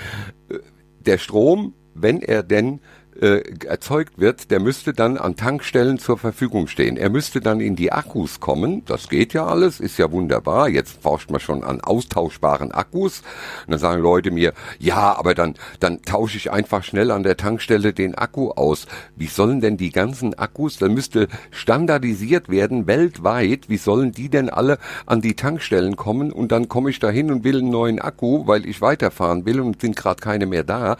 der 1.00 1.18
Strom, 1.18 1.74
wenn 1.94 2.22
er 2.22 2.42
denn 2.42 2.80
äh, 3.20 3.42
erzeugt 3.66 4.18
wird, 4.18 4.50
der 4.50 4.60
müsste 4.60 4.92
dann 4.94 5.18
an 5.18 5.36
Tankstellen 5.36 5.98
zur 5.98 6.16
Verfügung 6.16 6.66
stehen. 6.68 6.96
Er 6.96 7.10
müsste 7.10 7.40
dann 7.40 7.60
in 7.60 7.76
die 7.76 7.92
Akkus 7.92 8.40
kommen. 8.40 8.82
Das 8.86 9.08
geht 9.08 9.34
ja 9.34 9.46
alles, 9.46 9.78
ist 9.78 9.98
ja 9.98 10.10
wunderbar. 10.10 10.68
Jetzt 10.68 11.02
forscht 11.02 11.30
man 11.30 11.40
schon 11.40 11.62
an 11.62 11.80
austauschbaren 11.80 12.72
Akkus. 12.72 13.22
Und 13.66 13.72
dann 13.72 13.78
sagen 13.78 14.02
Leute 14.02 14.30
mir, 14.30 14.54
ja, 14.78 15.16
aber 15.18 15.34
dann, 15.34 15.54
dann 15.80 16.00
tausche 16.02 16.38
ich 16.38 16.50
einfach 16.50 16.82
schnell 16.82 17.10
an 17.10 17.22
der 17.22 17.36
Tankstelle 17.36 17.92
den 17.92 18.14
Akku 18.14 18.52
aus. 18.52 18.86
Wie 19.16 19.26
sollen 19.26 19.60
denn 19.60 19.76
die 19.76 19.90
ganzen 19.90 20.38
Akkus, 20.38 20.78
dann 20.78 20.94
müsste 20.94 21.28
standardisiert 21.50 22.48
werden 22.48 22.86
weltweit. 22.86 23.68
Wie 23.68 23.76
sollen 23.76 24.12
die 24.12 24.30
denn 24.30 24.48
alle 24.48 24.78
an 25.04 25.20
die 25.20 25.36
Tankstellen 25.36 25.96
kommen? 25.96 26.32
Und 26.32 26.52
dann 26.52 26.68
komme 26.68 26.88
ich 26.88 26.98
da 27.00 27.10
hin 27.10 27.30
und 27.30 27.44
will 27.44 27.58
einen 27.58 27.70
neuen 27.70 28.00
Akku, 28.00 28.46
weil 28.46 28.66
ich 28.66 28.80
weiterfahren 28.80 29.44
will 29.44 29.60
und 29.60 29.82
sind 29.82 29.94
gerade 29.94 30.20
keine 30.22 30.46
mehr 30.46 30.64
da. 30.64 30.96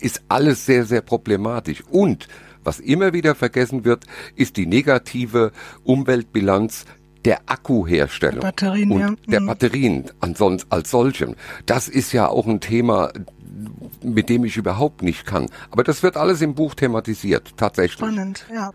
Ist 0.00 0.22
alles 0.28 0.66
sehr, 0.66 0.84
sehr 0.84 1.00
problematisch 1.00 1.61
dramatisch. 1.62 1.84
Und 1.90 2.28
was 2.64 2.80
immer 2.80 3.12
wieder 3.12 3.34
vergessen 3.34 3.84
wird, 3.84 4.04
ist 4.36 4.56
die 4.56 4.66
negative 4.66 5.52
Umweltbilanz 5.84 6.84
der 7.24 7.40
Akkuherstellung 7.46 8.40
Batterien, 8.40 8.90
und 8.90 9.00
ja. 9.00 9.14
der 9.28 9.40
mhm. 9.40 9.46
Batterien 9.46 10.04
ansonsten 10.20 10.70
als 10.72 10.90
solchem. 10.90 11.36
Das 11.66 11.88
ist 11.88 12.12
ja 12.12 12.28
auch 12.28 12.46
ein 12.46 12.60
Thema, 12.60 13.12
mit 14.02 14.28
dem 14.28 14.44
ich 14.44 14.56
überhaupt 14.56 15.02
nicht 15.02 15.24
kann. 15.24 15.46
Aber 15.70 15.84
das 15.84 16.02
wird 16.02 16.16
alles 16.16 16.40
im 16.40 16.54
Buch 16.54 16.74
thematisiert, 16.74 17.56
tatsächlich. 17.56 17.98
Spannend, 17.98 18.46
ja. 18.52 18.72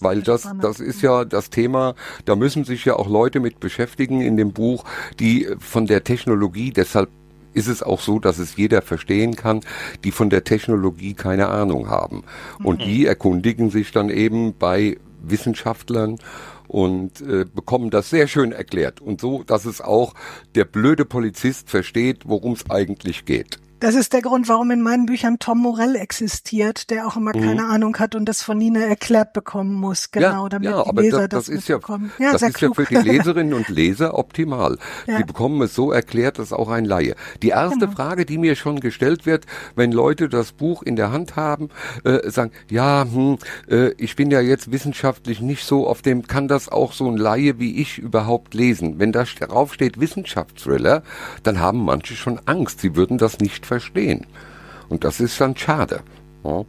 Weil 0.00 0.22
das, 0.22 0.48
das 0.60 0.80
ist 0.80 1.00
ja 1.02 1.24
das 1.24 1.50
Thema, 1.50 1.94
da 2.24 2.34
müssen 2.34 2.64
sich 2.64 2.84
ja 2.84 2.96
auch 2.96 3.08
Leute 3.08 3.38
mit 3.38 3.60
beschäftigen 3.60 4.20
in 4.20 4.36
dem 4.36 4.52
Buch, 4.52 4.84
die 5.20 5.48
von 5.60 5.86
der 5.86 6.02
Technologie 6.02 6.72
deshalb 6.72 7.08
ist 7.54 7.68
es 7.68 7.82
auch 7.82 8.00
so, 8.00 8.18
dass 8.18 8.38
es 8.38 8.56
jeder 8.56 8.82
verstehen 8.82 9.36
kann, 9.36 9.60
die 10.04 10.12
von 10.12 10.30
der 10.30 10.44
Technologie 10.44 11.14
keine 11.14 11.48
Ahnung 11.48 11.88
haben. 11.88 12.24
Und 12.62 12.80
mhm. 12.80 12.84
die 12.84 13.06
erkundigen 13.06 13.70
sich 13.70 13.92
dann 13.92 14.10
eben 14.10 14.54
bei 14.58 14.96
Wissenschaftlern 15.22 16.18
und 16.68 17.20
äh, 17.20 17.44
bekommen 17.44 17.90
das 17.90 18.10
sehr 18.10 18.26
schön 18.28 18.52
erklärt. 18.52 19.00
Und 19.00 19.20
so, 19.20 19.42
dass 19.42 19.66
es 19.66 19.80
auch 19.80 20.14
der 20.54 20.64
blöde 20.64 21.04
Polizist 21.04 21.68
versteht, 21.68 22.20
worum 22.24 22.52
es 22.52 22.68
eigentlich 22.70 23.24
geht. 23.24 23.58
Das 23.82 23.96
ist 23.96 24.12
der 24.12 24.22
Grund, 24.22 24.48
warum 24.48 24.70
in 24.70 24.80
meinen 24.80 25.06
Büchern 25.06 25.40
Tom 25.40 25.58
Morell 25.58 25.96
existiert, 25.96 26.88
der 26.88 27.04
auch 27.04 27.16
immer 27.16 27.36
mhm. 27.36 27.42
keine 27.42 27.64
Ahnung 27.64 27.98
hat 27.98 28.14
und 28.14 28.26
das 28.26 28.40
von 28.40 28.56
Nina 28.56 28.78
erklärt 28.78 29.32
bekommen 29.32 29.74
muss, 29.74 30.12
genau, 30.12 30.44
ja, 30.44 30.48
damit 30.50 30.70
ja, 30.70 30.84
die 30.84 31.00
Leser 31.00 31.26
das, 31.26 31.46
das, 31.46 31.46
das 31.46 31.48
ist 31.48 31.68
ja, 31.68 31.78
ja, 32.20 32.30
das 32.30 32.42
ist 32.42 32.54
klug. 32.54 32.78
ja 32.78 32.84
für 32.84 32.94
die 32.94 33.08
Leserinnen 33.08 33.54
und 33.54 33.68
Leser 33.68 34.16
optimal. 34.16 34.78
Ja. 35.08 35.16
Sie 35.16 35.24
bekommen 35.24 35.60
es 35.62 35.74
so 35.74 35.90
erklärt, 35.90 36.38
dass 36.38 36.52
auch 36.52 36.68
ein 36.68 36.84
Laie. 36.84 37.16
Die 37.42 37.48
erste 37.48 37.80
genau. 37.80 37.90
Frage, 37.90 38.24
die 38.24 38.38
mir 38.38 38.54
schon 38.54 38.78
gestellt 38.78 39.26
wird, 39.26 39.46
wenn 39.74 39.90
Leute 39.90 40.28
das 40.28 40.52
Buch 40.52 40.84
in 40.84 40.94
der 40.94 41.10
Hand 41.10 41.34
haben, 41.34 41.68
äh, 42.04 42.30
sagen, 42.30 42.52
ja, 42.70 43.04
hm, 43.12 43.38
äh, 43.68 43.94
ich 43.98 44.14
bin 44.14 44.30
ja 44.30 44.40
jetzt 44.40 44.70
wissenschaftlich 44.70 45.40
nicht 45.40 45.66
so 45.66 45.88
auf 45.88 46.02
dem, 46.02 46.28
kann 46.28 46.46
das 46.46 46.68
auch 46.68 46.92
so 46.92 47.10
ein 47.10 47.16
Laie 47.16 47.58
wie 47.58 47.80
ich 47.80 47.98
überhaupt 47.98 48.54
lesen? 48.54 49.00
Wenn 49.00 49.10
da 49.10 49.24
drauf 49.24 49.74
steht 49.74 49.98
Wissenschaftsthriller, 49.98 51.02
dann 51.42 51.58
haben 51.58 51.84
manche 51.84 52.14
schon 52.14 52.38
Angst, 52.44 52.80
sie 52.80 52.94
würden 52.94 53.18
das 53.18 53.40
nicht 53.40 53.66
verstehen. 53.72 54.26
Und 54.88 55.04
das 55.04 55.20
ist 55.20 55.40
dann 55.40 55.56
schade. 55.56 56.02
Ja. 56.44 56.64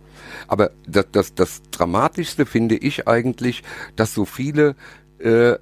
Aber 0.48 0.72
das, 0.88 1.06
das, 1.12 1.36
das 1.36 1.62
Dramatischste 1.72 2.46
finde 2.46 2.76
ich 2.76 3.08
eigentlich, 3.08 3.64
dass 3.96 4.14
so 4.14 4.24
viele 4.26 4.76
äh, 5.20 5.56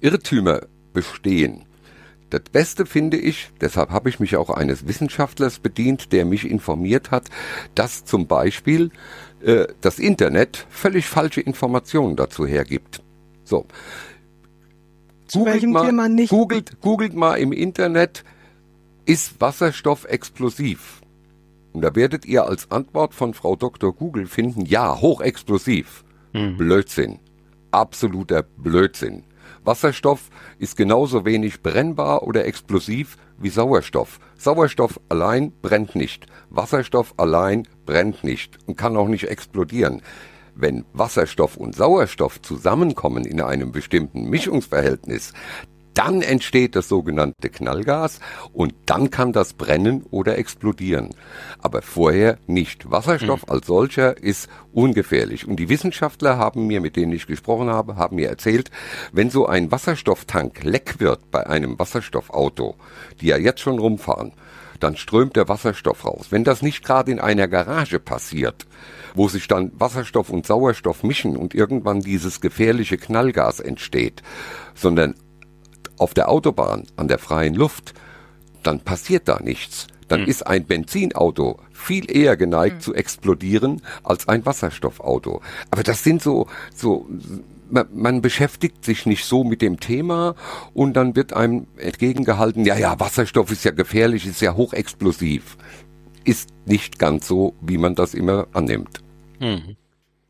Irrtümer 0.00 0.60
bestehen. 0.94 1.66
Das 2.30 2.42
Beste 2.52 2.86
finde 2.86 3.16
ich, 3.16 3.50
deshalb 3.60 3.90
habe 3.90 4.08
ich 4.08 4.20
mich 4.20 4.36
auch 4.36 4.50
eines 4.50 4.86
Wissenschaftlers 4.86 5.58
bedient, 5.58 6.12
der 6.12 6.24
mich 6.24 6.48
informiert 6.48 7.10
hat, 7.10 7.28
dass 7.74 8.04
zum 8.04 8.26
Beispiel 8.26 8.90
äh, 9.42 9.66
das 9.80 9.98
Internet 9.98 10.66
völlig 10.70 11.06
falsche 11.06 11.40
Informationen 11.40 12.16
dazu 12.16 12.46
hergibt. 12.46 13.02
So. 13.44 13.66
Googelt 15.32 15.68
mal, 15.68 16.26
googelt, 16.26 16.80
googelt 16.80 17.14
mal 17.14 17.34
im 17.34 17.52
Internet 17.52 18.24
ist 19.10 19.40
Wasserstoff 19.40 20.04
explosiv? 20.04 21.00
Und 21.72 21.82
da 21.82 21.96
werdet 21.96 22.26
ihr 22.26 22.44
als 22.44 22.70
Antwort 22.70 23.12
von 23.12 23.34
Frau 23.34 23.56
Dr. 23.56 23.92
Google 23.92 24.26
finden, 24.26 24.66
ja, 24.66 25.00
hochexplosiv. 25.00 26.04
Mhm. 26.32 26.56
Blödsinn. 26.56 27.18
Absoluter 27.72 28.44
Blödsinn. 28.44 29.24
Wasserstoff 29.64 30.30
ist 30.60 30.76
genauso 30.76 31.24
wenig 31.24 31.60
brennbar 31.60 32.22
oder 32.22 32.44
explosiv 32.44 33.16
wie 33.36 33.48
Sauerstoff. 33.48 34.20
Sauerstoff 34.36 35.00
allein 35.08 35.50
brennt 35.60 35.96
nicht. 35.96 36.26
Wasserstoff 36.48 37.14
allein 37.16 37.66
brennt 37.86 38.22
nicht 38.22 38.58
und 38.66 38.76
kann 38.76 38.96
auch 38.96 39.08
nicht 39.08 39.24
explodieren. 39.24 40.02
Wenn 40.54 40.84
Wasserstoff 40.92 41.56
und 41.56 41.74
Sauerstoff 41.74 42.40
zusammenkommen 42.42 43.24
in 43.24 43.40
einem 43.40 43.72
bestimmten 43.72 44.30
Mischungsverhältnis, 44.30 45.32
dann 45.94 46.22
entsteht 46.22 46.76
das 46.76 46.88
sogenannte 46.88 47.50
Knallgas 47.50 48.20
und 48.52 48.74
dann 48.86 49.10
kann 49.10 49.32
das 49.32 49.54
brennen 49.54 50.04
oder 50.10 50.38
explodieren. 50.38 51.10
Aber 51.58 51.82
vorher 51.82 52.38
nicht. 52.46 52.90
Wasserstoff 52.90 53.46
mhm. 53.46 53.52
als 53.52 53.66
solcher 53.66 54.16
ist 54.16 54.48
ungefährlich. 54.72 55.46
Und 55.46 55.56
die 55.56 55.68
Wissenschaftler 55.68 56.38
haben 56.38 56.66
mir, 56.66 56.80
mit 56.80 56.96
denen 56.96 57.12
ich 57.12 57.26
gesprochen 57.26 57.70
habe, 57.70 57.96
haben 57.96 58.16
mir 58.16 58.28
erzählt, 58.28 58.70
wenn 59.12 59.30
so 59.30 59.46
ein 59.46 59.70
Wasserstofftank 59.70 60.62
leck 60.64 61.00
wird 61.00 61.30
bei 61.30 61.46
einem 61.46 61.78
Wasserstoffauto, 61.78 62.76
die 63.20 63.26
ja 63.26 63.36
jetzt 63.36 63.60
schon 63.60 63.78
rumfahren, 63.78 64.32
dann 64.78 64.96
strömt 64.96 65.36
der 65.36 65.48
Wasserstoff 65.48 66.04
raus. 66.04 66.28
Wenn 66.30 66.44
das 66.44 66.62
nicht 66.62 66.84
gerade 66.84 67.12
in 67.12 67.20
einer 67.20 67.48
Garage 67.48 68.00
passiert, 68.00 68.66
wo 69.14 69.28
sich 69.28 69.46
dann 69.48 69.72
Wasserstoff 69.74 70.30
und 70.30 70.46
Sauerstoff 70.46 71.02
mischen 71.02 71.36
und 71.36 71.54
irgendwann 71.54 72.00
dieses 72.00 72.40
gefährliche 72.40 72.96
Knallgas 72.96 73.60
entsteht, 73.60 74.22
sondern 74.74 75.14
auf 76.00 76.14
der 76.14 76.28
Autobahn, 76.30 76.84
an 76.96 77.08
der 77.08 77.18
freien 77.18 77.54
Luft, 77.54 77.94
dann 78.62 78.80
passiert 78.80 79.28
da 79.28 79.40
nichts. 79.40 79.86
Dann 80.08 80.22
mhm. 80.22 80.28
ist 80.28 80.46
ein 80.46 80.64
Benzinauto 80.64 81.60
viel 81.72 82.10
eher 82.10 82.36
geneigt 82.36 82.76
mhm. 82.76 82.80
zu 82.80 82.94
explodieren 82.94 83.82
als 84.02 84.26
ein 84.28 84.44
Wasserstoffauto. 84.44 85.40
Aber 85.70 85.82
das 85.82 86.02
sind 86.02 86.22
so, 86.22 86.46
so, 86.74 87.06
man, 87.70 87.86
man 87.94 88.22
beschäftigt 88.22 88.84
sich 88.84 89.06
nicht 89.06 89.24
so 89.24 89.44
mit 89.44 89.62
dem 89.62 89.78
Thema 89.78 90.34
und 90.74 90.94
dann 90.94 91.16
wird 91.16 91.32
einem 91.32 91.66
entgegengehalten, 91.76 92.64
ja, 92.64 92.76
ja, 92.76 92.98
Wasserstoff 92.98 93.50
ist 93.50 93.64
ja 93.64 93.70
gefährlich, 93.70 94.26
ist 94.26 94.40
ja 94.40 94.54
hochexplosiv. 94.54 95.56
Ist 96.24 96.50
nicht 96.66 96.98
ganz 96.98 97.26
so, 97.26 97.54
wie 97.60 97.78
man 97.78 97.94
das 97.94 98.14
immer 98.14 98.46
annimmt. 98.52 99.00
Mhm. 99.38 99.76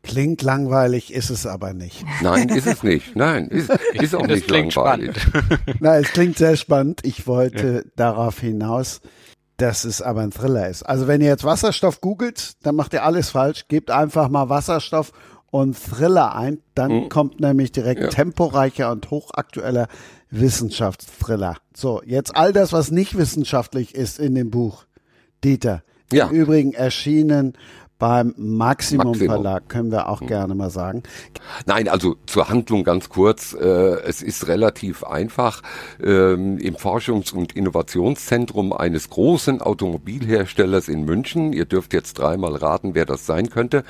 Klingt 0.03 0.41
langweilig, 0.41 1.13
ist 1.13 1.29
es 1.29 1.45
aber 1.45 1.73
nicht. 1.73 2.03
Nein, 2.21 2.49
ist 2.49 2.65
es 2.65 2.81
nicht. 2.81 3.15
Nein, 3.15 3.47
ist, 3.49 3.69
ist 3.93 4.15
auch 4.15 4.25
nicht 4.25 4.49
langweilig. 4.49 5.15
Nein, 5.79 6.03
es 6.03 6.11
klingt 6.11 6.37
sehr 6.37 6.55
spannend. 6.55 7.01
Ich 7.03 7.27
wollte 7.27 7.83
ja. 7.85 7.91
darauf 7.95 8.39
hinaus, 8.39 9.01
dass 9.57 9.83
es 9.83 10.01
aber 10.01 10.21
ein 10.21 10.31
Thriller 10.31 10.67
ist. 10.67 10.81
Also 10.83 11.07
wenn 11.07 11.21
ihr 11.21 11.27
jetzt 11.27 11.43
Wasserstoff 11.43 12.01
googelt, 12.01 12.53
dann 12.63 12.75
macht 12.75 12.93
ihr 12.93 13.03
alles 13.03 13.29
falsch. 13.29 13.65
Gebt 13.67 13.91
einfach 13.91 14.29
mal 14.29 14.49
Wasserstoff 14.49 15.11
und 15.51 15.77
Thriller 15.77 16.35
ein. 16.35 16.59
Dann 16.73 16.91
mhm. 16.91 17.09
kommt 17.09 17.39
nämlich 17.39 17.71
direkt 17.71 18.01
ja. 18.01 18.07
temporeicher 18.07 18.91
und 18.91 19.11
hochaktueller 19.11 19.87
Wissenschaftsthriller. 20.31 21.57
So, 21.75 22.01
jetzt 22.03 22.35
all 22.35 22.53
das, 22.53 22.73
was 22.73 22.89
nicht 22.89 23.17
wissenschaftlich 23.17 23.93
ist 23.93 24.17
in 24.17 24.33
dem 24.33 24.49
Buch. 24.49 24.85
Dieter. 25.43 25.83
Ja. 26.11 26.27
Im 26.27 26.35
Übrigen 26.35 26.73
erschienen 26.73 27.53
beim 28.01 28.33
Maximum, 28.35 29.09
Maximum, 29.09 29.29
Verlag, 29.29 29.69
können 29.69 29.91
wir 29.91 30.09
auch 30.09 30.21
hm. 30.21 30.27
gerne 30.27 30.55
mal 30.55 30.71
sagen. 30.71 31.03
Nein, 31.67 31.87
also 31.87 32.15
zur 32.25 32.49
Handlung 32.49 32.83
ganz 32.83 33.09
kurz. 33.09 33.53
Äh, 33.53 33.63
es 33.63 34.23
ist 34.23 34.47
relativ 34.47 35.03
einfach. 35.03 35.61
Ähm, 36.03 36.57
Im 36.57 36.75
Forschungs- 36.77 37.31
und 37.31 37.55
Innovationszentrum 37.55 38.73
eines 38.73 39.11
großen 39.11 39.61
Automobilherstellers 39.61 40.87
in 40.87 41.05
München, 41.05 41.53
ihr 41.53 41.65
dürft 41.65 41.93
jetzt 41.93 42.17
dreimal 42.17 42.55
raten, 42.55 42.95
wer 42.95 43.05
das 43.05 43.27
sein 43.27 43.51
könnte, 43.51 43.83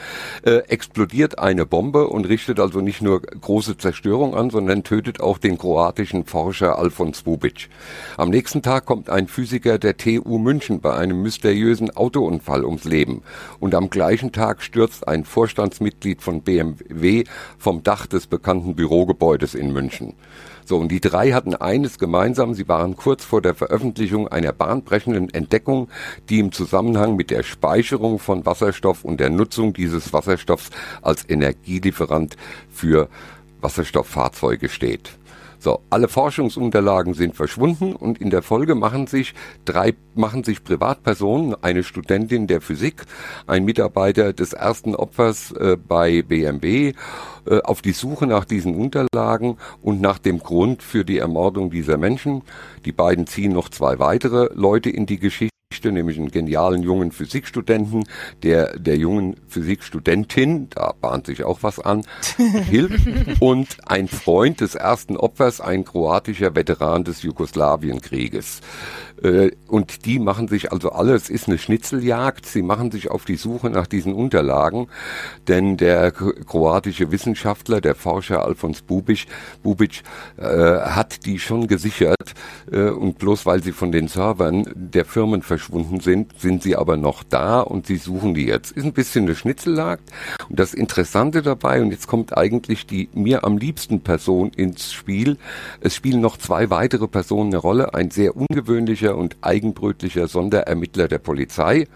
äh, 0.43 0.57
explodiert 0.67 1.39
eine 1.39 1.65
Bombe 1.65 2.07
und 2.07 2.27
richtet 2.27 2.59
also 2.59 2.81
nicht 2.81 3.01
nur 3.01 3.21
große 3.21 3.77
Zerstörung 3.77 4.35
an, 4.35 4.49
sondern 4.49 4.83
tötet 4.83 5.21
auch 5.21 5.37
den 5.37 5.57
kroatischen 5.57 6.25
Forscher 6.25 6.77
Alfons 6.77 7.21
Bubic. 7.21 7.69
Am 8.17 8.29
nächsten 8.29 8.61
Tag 8.61 8.85
kommt 8.85 9.09
ein 9.09 9.29
Physiker 9.29 9.79
der 9.79 9.95
TU 9.95 10.37
München 10.37 10.81
bei 10.81 10.93
einem 10.93 11.21
mysteriösen 11.21 11.95
Autounfall 11.95 12.65
ums 12.65 12.83
Leben 12.83 13.21
und 13.61 13.73
am 13.73 13.89
gleichen 14.01 14.31
Tag 14.31 14.63
stürzt 14.63 15.07
ein 15.07 15.25
Vorstandsmitglied 15.25 16.23
von 16.23 16.41
BMW 16.41 17.25
vom 17.59 17.83
Dach 17.83 18.07
des 18.07 18.25
bekannten 18.25 18.73
Bürogebäudes 18.73 19.53
in 19.53 19.71
München. 19.73 20.15
So, 20.65 20.79
und 20.79 20.87
die 20.87 20.99
drei 20.99 21.33
hatten 21.33 21.53
eines 21.53 21.99
gemeinsam, 21.99 22.55
sie 22.55 22.67
waren 22.67 22.95
kurz 22.95 23.23
vor 23.23 23.43
der 23.43 23.53
Veröffentlichung 23.53 24.27
einer 24.27 24.53
bahnbrechenden 24.53 25.31
Entdeckung, 25.31 25.87
die 26.29 26.39
im 26.39 26.51
Zusammenhang 26.51 27.15
mit 27.15 27.29
der 27.29 27.43
Speicherung 27.43 28.17
von 28.17 28.43
Wasserstoff 28.43 29.05
und 29.05 29.19
der 29.19 29.29
Nutzung 29.29 29.71
dieses 29.71 30.11
Wasserstoffs 30.13 30.71
als 31.03 31.29
Energielieferant 31.29 32.37
für 32.71 33.07
Wasserstofffahrzeuge 33.61 34.69
steht. 34.69 35.11
So, 35.63 35.79
alle 35.91 36.07
Forschungsunterlagen 36.07 37.13
sind 37.13 37.35
verschwunden 37.35 37.95
und 37.95 38.19
in 38.19 38.31
der 38.31 38.41
Folge 38.41 38.73
machen 38.73 39.05
sich 39.05 39.35
drei, 39.63 39.93
machen 40.15 40.43
sich 40.43 40.63
Privatpersonen, 40.63 41.55
eine 41.61 41.83
Studentin 41.83 42.47
der 42.47 42.61
Physik, 42.61 43.03
ein 43.45 43.63
Mitarbeiter 43.63 44.33
des 44.33 44.53
ersten 44.53 44.95
Opfers 44.95 45.51
äh, 45.51 45.77
bei 45.77 46.23
BMW, 46.23 46.93
äh, 47.45 47.61
auf 47.61 47.83
die 47.83 47.91
Suche 47.91 48.25
nach 48.25 48.45
diesen 48.45 48.73
Unterlagen 48.73 49.57
und 49.83 50.01
nach 50.01 50.17
dem 50.17 50.39
Grund 50.39 50.81
für 50.81 51.05
die 51.05 51.19
Ermordung 51.19 51.69
dieser 51.69 51.99
Menschen. 51.99 52.41
Die 52.83 52.91
beiden 52.91 53.27
ziehen 53.27 53.53
noch 53.53 53.69
zwei 53.69 53.99
weitere 53.99 54.49
Leute 54.55 54.89
in 54.89 55.05
die 55.05 55.19
Geschichte 55.19 55.51
nämlich 55.91 56.17
einen 56.17 56.31
genialen 56.31 56.83
jungen 56.83 57.11
Physikstudenten, 57.11 58.05
der 58.43 58.77
der 58.77 58.97
jungen 58.97 59.35
Physikstudentin, 59.47 60.69
da 60.69 60.93
bahnt 60.99 61.25
sich 61.25 61.43
auch 61.43 61.63
was 61.63 61.79
an, 61.79 62.03
hilft 62.69 63.07
und 63.41 63.77
ein 63.85 64.07
Freund 64.07 64.61
des 64.61 64.75
ersten 64.75 65.17
Opfers, 65.17 65.61
ein 65.61 65.85
kroatischer 65.85 66.55
Veteran 66.55 67.03
des 67.03 67.23
Jugoslawienkrieges. 67.23 68.61
Äh, 69.23 69.51
und 69.67 70.05
die 70.05 70.19
machen 70.19 70.47
sich 70.47 70.71
also 70.71 70.91
alle, 70.91 71.13
es 71.13 71.29
ist 71.29 71.47
eine 71.47 71.57
Schnitzeljagd, 71.57 72.45
sie 72.45 72.61
machen 72.61 72.91
sich 72.91 73.11
auf 73.11 73.25
die 73.25 73.35
Suche 73.35 73.69
nach 73.69 73.87
diesen 73.87 74.13
Unterlagen, 74.13 74.87
denn 75.47 75.77
der 75.77 76.11
kroatische 76.11 77.11
Wissenschaftler, 77.11 77.81
der 77.81 77.95
Forscher 77.95 78.43
Alfons 78.43 78.81
Bubic, 78.81 79.27
Bubic 79.63 80.03
äh, 80.37 80.43
hat 80.43 81.25
die 81.25 81.39
schon 81.39 81.67
gesichert. 81.67 82.33
Äh, 82.71 82.89
und 82.89 83.19
bloß 83.19 83.45
weil 83.45 83.63
sie 83.63 83.71
von 83.71 83.91
den 83.91 84.07
Servern 84.07 84.65
der 84.75 85.05
Firmen 85.05 85.41
verschwunden 85.41 85.99
sind, 85.99 86.39
sind 86.39 86.63
sie 86.63 86.75
aber 86.75 86.97
noch 86.97 87.23
da 87.23 87.61
und 87.61 87.87
sie 87.87 87.97
suchen 87.97 88.33
die 88.33 88.45
jetzt. 88.45 88.71
Ist 88.71 88.85
ein 88.85 88.93
bisschen 88.93 89.25
eine 89.25 89.35
Schnitzeljagd. 89.35 90.03
Und 90.49 90.59
das 90.59 90.73
Interessante 90.73 91.41
dabei, 91.41 91.81
und 91.81 91.91
jetzt 91.91 92.07
kommt 92.07 92.37
eigentlich 92.37 92.87
die 92.87 93.09
mir 93.13 93.43
am 93.43 93.57
liebsten 93.57 94.01
Person 94.01 94.51
ins 94.55 94.93
Spiel, 94.93 95.37
es 95.79 95.95
spielen 95.95 96.21
noch 96.21 96.37
zwei 96.37 96.69
weitere 96.69 97.07
Personen 97.07 97.51
eine 97.51 97.57
Rolle, 97.57 97.93
ein 97.93 98.11
sehr 98.11 98.35
ungewöhnlicher 98.35 99.10
und 99.15 99.37
eigenbrötlicher 99.41 100.27
Sonderermittler 100.27 101.07
der 101.07 101.19
Polizei 101.19 101.87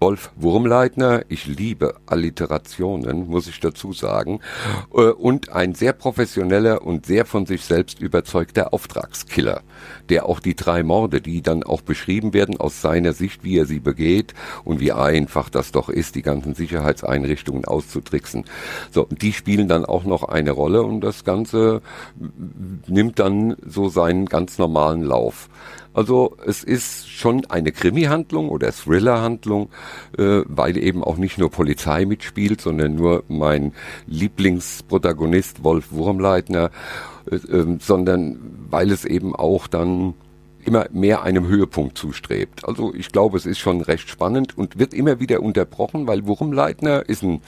Wolf 0.00 0.30
Wurmleitner, 0.36 1.24
ich 1.28 1.44
liebe 1.44 1.94
Alliterationen, 2.06 3.28
muss 3.28 3.46
ich 3.48 3.60
dazu 3.60 3.92
sagen, 3.92 4.40
äh, 4.94 5.10
und 5.10 5.50
ein 5.50 5.74
sehr 5.74 5.92
professioneller 5.92 6.82
und 6.86 7.04
sehr 7.04 7.26
von 7.26 7.44
sich 7.44 7.66
selbst 7.66 8.00
überzeugter 8.00 8.72
Auftragskiller, 8.72 9.60
der 10.08 10.24
auch 10.24 10.40
die 10.40 10.56
drei 10.56 10.82
Morde, 10.82 11.20
die 11.20 11.42
dann 11.42 11.62
auch 11.62 11.82
beschrieben 11.82 12.32
werden 12.32 12.56
aus 12.56 12.80
seiner 12.80 13.12
Sicht, 13.12 13.44
wie 13.44 13.58
er 13.58 13.66
sie 13.66 13.78
begeht 13.78 14.32
und 14.64 14.80
wie 14.80 14.92
einfach 14.92 15.50
das 15.50 15.70
doch 15.70 15.90
ist, 15.90 16.14
die 16.14 16.22
ganzen 16.22 16.54
Sicherheitseinrichtungen 16.54 17.66
auszutricksen. 17.66 18.46
So, 18.90 19.06
die 19.10 19.34
spielen 19.34 19.68
dann 19.68 19.84
auch 19.84 20.04
noch 20.04 20.24
eine 20.24 20.52
Rolle 20.52 20.82
und 20.82 21.02
das 21.02 21.24
Ganze 21.24 21.82
nimmt 22.86 23.18
dann 23.18 23.54
so 23.66 23.90
seinen 23.90 24.24
ganz 24.24 24.56
normalen 24.56 25.02
Lauf. 25.02 25.50
Also 25.92 26.36
es 26.46 26.62
ist 26.62 27.08
schon 27.08 27.46
eine 27.46 27.72
Krimi-Handlung 27.72 28.48
oder 28.48 28.72
Thriller-Handlung, 28.72 29.70
äh, 30.16 30.42
weil 30.46 30.76
eben 30.76 31.02
auch 31.02 31.16
nicht 31.16 31.38
nur 31.38 31.50
Polizei 31.50 32.06
mitspielt, 32.06 32.60
sondern 32.60 32.94
nur 32.94 33.24
mein 33.28 33.72
Lieblingsprotagonist 34.06 35.64
Wolf 35.64 35.90
Wurmleitner, 35.90 36.70
äh, 37.30 37.34
äh, 37.34 37.78
sondern 37.80 38.38
weil 38.70 38.92
es 38.92 39.04
eben 39.04 39.34
auch 39.34 39.66
dann 39.66 40.14
immer 40.64 40.86
mehr 40.92 41.22
einem 41.22 41.48
Höhepunkt 41.48 41.96
zustrebt. 41.96 42.68
Also 42.68 42.94
ich 42.94 43.10
glaube, 43.10 43.36
es 43.36 43.46
ist 43.46 43.58
schon 43.58 43.80
recht 43.80 44.08
spannend 44.08 44.56
und 44.56 44.78
wird 44.78 44.94
immer 44.94 45.18
wieder 45.18 45.42
unterbrochen, 45.42 46.06
weil 46.06 46.26
Wurmleitner 46.26 47.08
ist 47.08 47.22
ein 47.22 47.40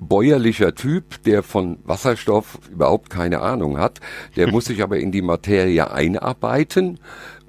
bäuerlicher 0.00 0.74
Typ, 0.74 1.22
der 1.24 1.42
von 1.42 1.78
Wasserstoff 1.84 2.58
überhaupt 2.70 3.10
keine 3.10 3.40
Ahnung 3.40 3.78
hat. 3.78 4.00
Der 4.36 4.50
muss 4.50 4.66
sich 4.66 4.82
aber 4.82 4.98
in 4.98 5.12
die 5.12 5.22
Materie 5.22 5.90
einarbeiten, 5.90 6.98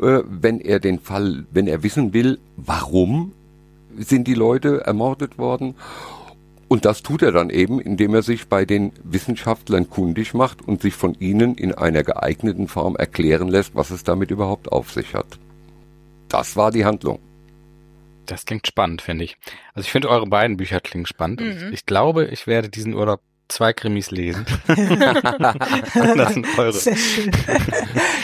äh, 0.01 0.19
wenn 0.25 0.59
er 0.59 0.79
den 0.79 0.99
Fall, 0.99 1.45
wenn 1.51 1.67
er 1.67 1.83
wissen 1.83 2.13
will, 2.13 2.39
warum 2.55 3.33
sind 3.97 4.27
die 4.27 4.33
Leute 4.33 4.81
ermordet 4.85 5.37
worden. 5.37 5.75
Und 6.67 6.85
das 6.85 7.03
tut 7.03 7.21
er 7.21 7.31
dann 7.31 7.51
eben, 7.51 7.79
indem 7.79 8.15
er 8.15 8.23
sich 8.23 8.47
bei 8.47 8.65
den 8.65 8.91
Wissenschaftlern 9.03 9.89
kundig 9.89 10.33
macht 10.33 10.67
und 10.67 10.81
sich 10.81 10.95
von 10.95 11.15
ihnen 11.19 11.55
in 11.55 11.73
einer 11.73 12.03
geeigneten 12.03 12.67
Form 12.67 12.95
erklären 12.95 13.47
lässt, 13.47 13.75
was 13.75 13.91
es 13.91 14.03
damit 14.03 14.31
überhaupt 14.31 14.71
auf 14.71 14.91
sich 14.91 15.13
hat. 15.13 15.37
Das 16.27 16.55
war 16.55 16.71
die 16.71 16.85
Handlung. 16.85 17.19
Das 18.25 18.45
klingt 18.45 18.67
spannend, 18.67 19.01
finde 19.01 19.25
ich. 19.25 19.37
Also 19.73 19.85
ich 19.85 19.91
finde 19.91 20.09
eure 20.09 20.27
beiden 20.27 20.57
Bücher 20.57 20.79
klingen 20.79 21.05
spannend. 21.05 21.41
Mhm. 21.41 21.71
Ich 21.73 21.85
glaube, 21.85 22.25
ich 22.25 22.47
werde 22.47 22.69
diesen 22.69 22.93
Urlaub 22.93 23.21
zwei 23.47 23.73
Krimis 23.73 24.11
lesen. 24.11 24.45
das 24.67 26.33
sind 26.33 26.47
eure. 26.57 26.73
Sehr 26.73 26.95
schön. 26.95 27.31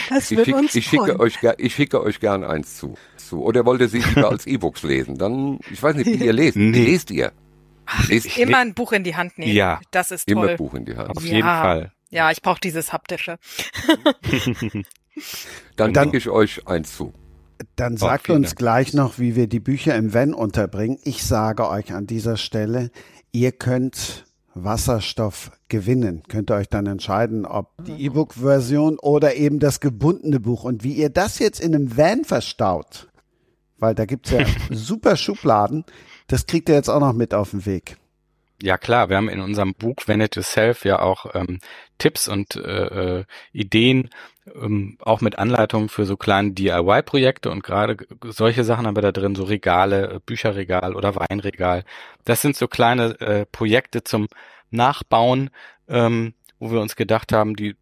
Das 0.08 0.30
wird 0.30 0.40
ich, 0.40 0.44
schick, 0.44 0.54
uns 0.56 0.74
ich 0.74 0.86
schicke 0.86 1.20
euch, 1.20 1.38
ich 1.58 1.74
schicke 1.74 2.02
euch 2.02 2.20
gern 2.20 2.44
eins 2.44 2.76
zu. 2.76 2.96
zu. 3.16 3.42
Oder 3.42 3.64
wollt 3.64 3.80
ihr 3.80 3.88
sie 3.88 3.98
lieber 4.14 4.30
als 4.30 4.46
E-Books 4.46 4.82
lesen? 4.82 5.16
Dann, 5.18 5.58
ich 5.70 5.82
weiß 5.82 5.96
nicht, 5.96 6.06
wie 6.06 6.24
ihr 6.24 6.32
lest. 6.32 6.56
Nee. 6.56 6.72
Wie 6.72 6.90
lest 6.92 7.10
ihr? 7.10 7.32
Ach, 7.86 8.08
lest 8.08 8.38
immer 8.38 8.58
ein 8.58 8.74
Buch 8.74 8.92
in 8.92 9.04
die 9.04 9.16
Hand 9.16 9.38
nehmen. 9.38 9.52
Ja. 9.52 9.80
Das 9.90 10.10
ist 10.10 10.28
toll. 10.28 10.44
Immer 10.44 10.56
Buch 10.56 10.74
in 10.74 10.84
die 10.84 10.96
Hand. 10.96 11.16
Auf 11.16 11.24
ja. 11.24 11.34
jeden 11.34 11.48
Fall. 11.48 11.92
Ja, 12.10 12.30
ich 12.30 12.42
brauche 12.42 12.60
dieses 12.60 12.92
haptische. 12.92 13.38
Dann 15.76 15.92
danke 15.92 16.18
ich 16.18 16.28
euch 16.28 16.66
eins 16.66 16.94
zu. 16.96 17.14
Dann 17.76 17.96
sagt 17.96 18.30
uns 18.30 18.56
gleich 18.56 18.94
noch, 18.94 19.18
wie 19.18 19.36
wir 19.36 19.46
die 19.46 19.60
Bücher 19.60 19.94
im 19.96 20.14
Wenn 20.14 20.34
unterbringen. 20.34 20.98
Ich 21.04 21.24
sage 21.24 21.68
euch 21.68 21.92
an 21.92 22.06
dieser 22.06 22.36
Stelle, 22.36 22.90
ihr 23.32 23.52
könnt 23.52 24.26
Wasserstoff 24.54 25.50
gewinnen. 25.68 26.22
Könnt 26.28 26.50
ihr 26.50 26.56
euch 26.56 26.68
dann 26.68 26.86
entscheiden, 26.86 27.46
ob 27.46 27.72
die 27.84 28.04
E-Book-Version 28.04 28.98
oder 28.98 29.34
eben 29.34 29.58
das 29.58 29.80
gebundene 29.80 30.40
Buch. 30.40 30.64
Und 30.64 30.84
wie 30.84 30.92
ihr 30.92 31.10
das 31.10 31.38
jetzt 31.38 31.60
in 31.60 31.74
einem 31.74 31.96
Van 31.96 32.24
verstaut, 32.24 33.08
weil 33.78 33.94
da 33.94 34.04
gibt's 34.04 34.30
ja 34.30 34.44
super 34.70 35.16
Schubladen. 35.16 35.84
Das 36.26 36.46
kriegt 36.46 36.68
er 36.68 36.76
jetzt 36.76 36.88
auch 36.88 37.00
noch 37.00 37.12
mit 37.12 37.34
auf 37.34 37.50
den 37.50 37.66
Weg. 37.66 37.96
Ja 38.62 38.78
klar, 38.78 39.08
wir 39.08 39.16
haben 39.16 39.28
in 39.28 39.40
unserem 39.40 39.74
Buch 39.74 39.96
When 40.06 40.20
It 40.20 40.36
Yourself 40.36 40.84
ja 40.84 41.00
auch 41.00 41.34
ähm, 41.34 41.58
Tipps 41.98 42.28
und 42.28 42.54
äh, 42.54 43.18
äh, 43.18 43.24
Ideen, 43.52 44.08
ähm, 44.54 44.98
auch 45.00 45.20
mit 45.20 45.38
Anleitungen 45.38 45.88
für 45.88 46.04
so 46.04 46.16
kleine 46.16 46.52
DIY-Projekte 46.52 47.50
und 47.50 47.62
gerade 47.62 47.96
solche 48.24 48.64
Sachen 48.64 48.86
haben 48.86 48.96
wir 48.96 49.02
da 49.02 49.12
drin, 49.12 49.34
so 49.34 49.44
Regale, 49.44 50.14
äh, 50.14 50.20
Bücherregal 50.24 50.94
oder 50.94 51.14
Weinregal. 51.14 51.84
Das 52.24 52.42
sind 52.42 52.56
so 52.56 52.68
kleine 52.68 53.20
äh, 53.20 53.46
Projekte 53.46 54.02
zum 54.04 54.28
Nachbauen, 54.70 55.50
ähm, 55.88 56.34
wo 56.58 56.72
wir 56.72 56.80
uns 56.80 56.96
gedacht 56.96 57.32
haben, 57.32 57.56
die 57.56 57.76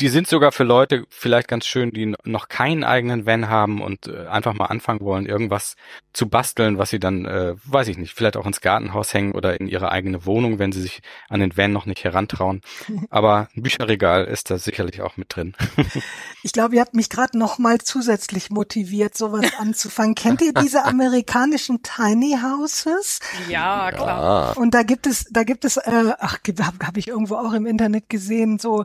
die 0.00 0.08
sind 0.08 0.26
sogar 0.26 0.52
für 0.52 0.64
Leute 0.64 1.04
vielleicht 1.08 1.48
ganz 1.48 1.66
schön, 1.66 1.90
die 1.90 2.14
noch 2.24 2.48
keinen 2.48 2.84
eigenen 2.84 3.26
Van 3.26 3.48
haben 3.48 3.80
und 3.80 4.06
äh, 4.06 4.26
einfach 4.26 4.54
mal 4.54 4.66
anfangen 4.66 5.00
wollen, 5.00 5.26
irgendwas 5.26 5.76
zu 6.12 6.28
basteln, 6.28 6.78
was 6.78 6.90
sie 6.90 7.00
dann, 7.00 7.24
äh, 7.24 7.54
weiß 7.64 7.88
ich 7.88 7.98
nicht, 7.98 8.14
vielleicht 8.14 8.36
auch 8.36 8.46
ins 8.46 8.60
Gartenhaus 8.60 9.14
hängen 9.14 9.32
oder 9.32 9.58
in 9.60 9.66
ihre 9.66 9.90
eigene 9.90 10.26
Wohnung, 10.26 10.58
wenn 10.58 10.72
sie 10.72 10.82
sich 10.82 11.00
an 11.28 11.40
den 11.40 11.56
Van 11.56 11.72
noch 11.72 11.86
nicht 11.86 12.04
herantrauen. 12.04 12.60
Aber 13.10 13.48
ein 13.56 13.62
Bücherregal 13.62 14.24
ist 14.24 14.50
da 14.50 14.58
sicherlich 14.58 15.00
auch 15.00 15.16
mit 15.16 15.34
drin. 15.34 15.54
ich 16.42 16.52
glaube, 16.52 16.74
ihr 16.74 16.80
habt 16.80 16.94
mich 16.94 17.08
gerade 17.08 17.38
noch 17.38 17.58
mal 17.58 17.78
zusätzlich 17.80 18.50
motiviert, 18.50 19.16
sowas 19.16 19.46
anzufangen. 19.58 20.14
Kennt 20.14 20.42
ihr 20.42 20.52
diese 20.52 20.84
amerikanischen 20.84 21.82
Tiny 21.82 22.38
Houses? 22.42 23.20
Ja, 23.48 23.90
klar. 23.90 24.56
Und 24.56 24.74
da 24.74 24.82
gibt 24.82 25.06
es, 25.06 25.26
da 25.30 25.44
gibt 25.44 25.64
es, 25.64 25.76
äh, 25.78 26.12
ach, 26.18 26.38
habe 26.60 26.86
hab 26.86 26.96
ich 26.96 27.08
irgendwo 27.08 27.36
auch 27.36 27.52
im 27.52 27.66
Internet 27.66 28.08
gesehen, 28.10 28.58
so 28.58 28.84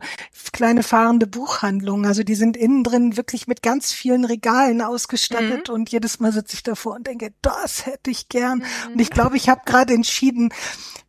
kleine 0.54 0.77
fahrende 0.84 1.28
Buchhandlungen. 1.28 2.06
Also 2.06 2.24
die 2.24 2.36
sind 2.36 2.58
innen 2.58 2.84
drin 2.84 3.18
wirklich 3.18 3.48
mit 3.48 3.62
ganz 3.62 3.92
vielen 3.92 4.26
Regalen 4.26 4.82
ausgestattet 4.82 5.68
mhm. 5.68 5.74
und 5.74 5.92
jedes 5.92 6.20
Mal 6.20 6.32
sitze 6.32 6.56
ich 6.56 6.64
davor 6.64 6.96
und 6.96 7.08
denke, 7.08 7.34
das 7.42 7.86
hätte 7.86 8.10
ich 8.10 8.30
gern. 8.30 8.60
Mhm. 8.60 8.94
Und 8.94 9.00
ich 9.02 9.10
glaube, 9.10 9.38
ich 9.38 9.50
habe 9.50 9.62
gerade 9.66 9.94
entschieden, 9.94 10.54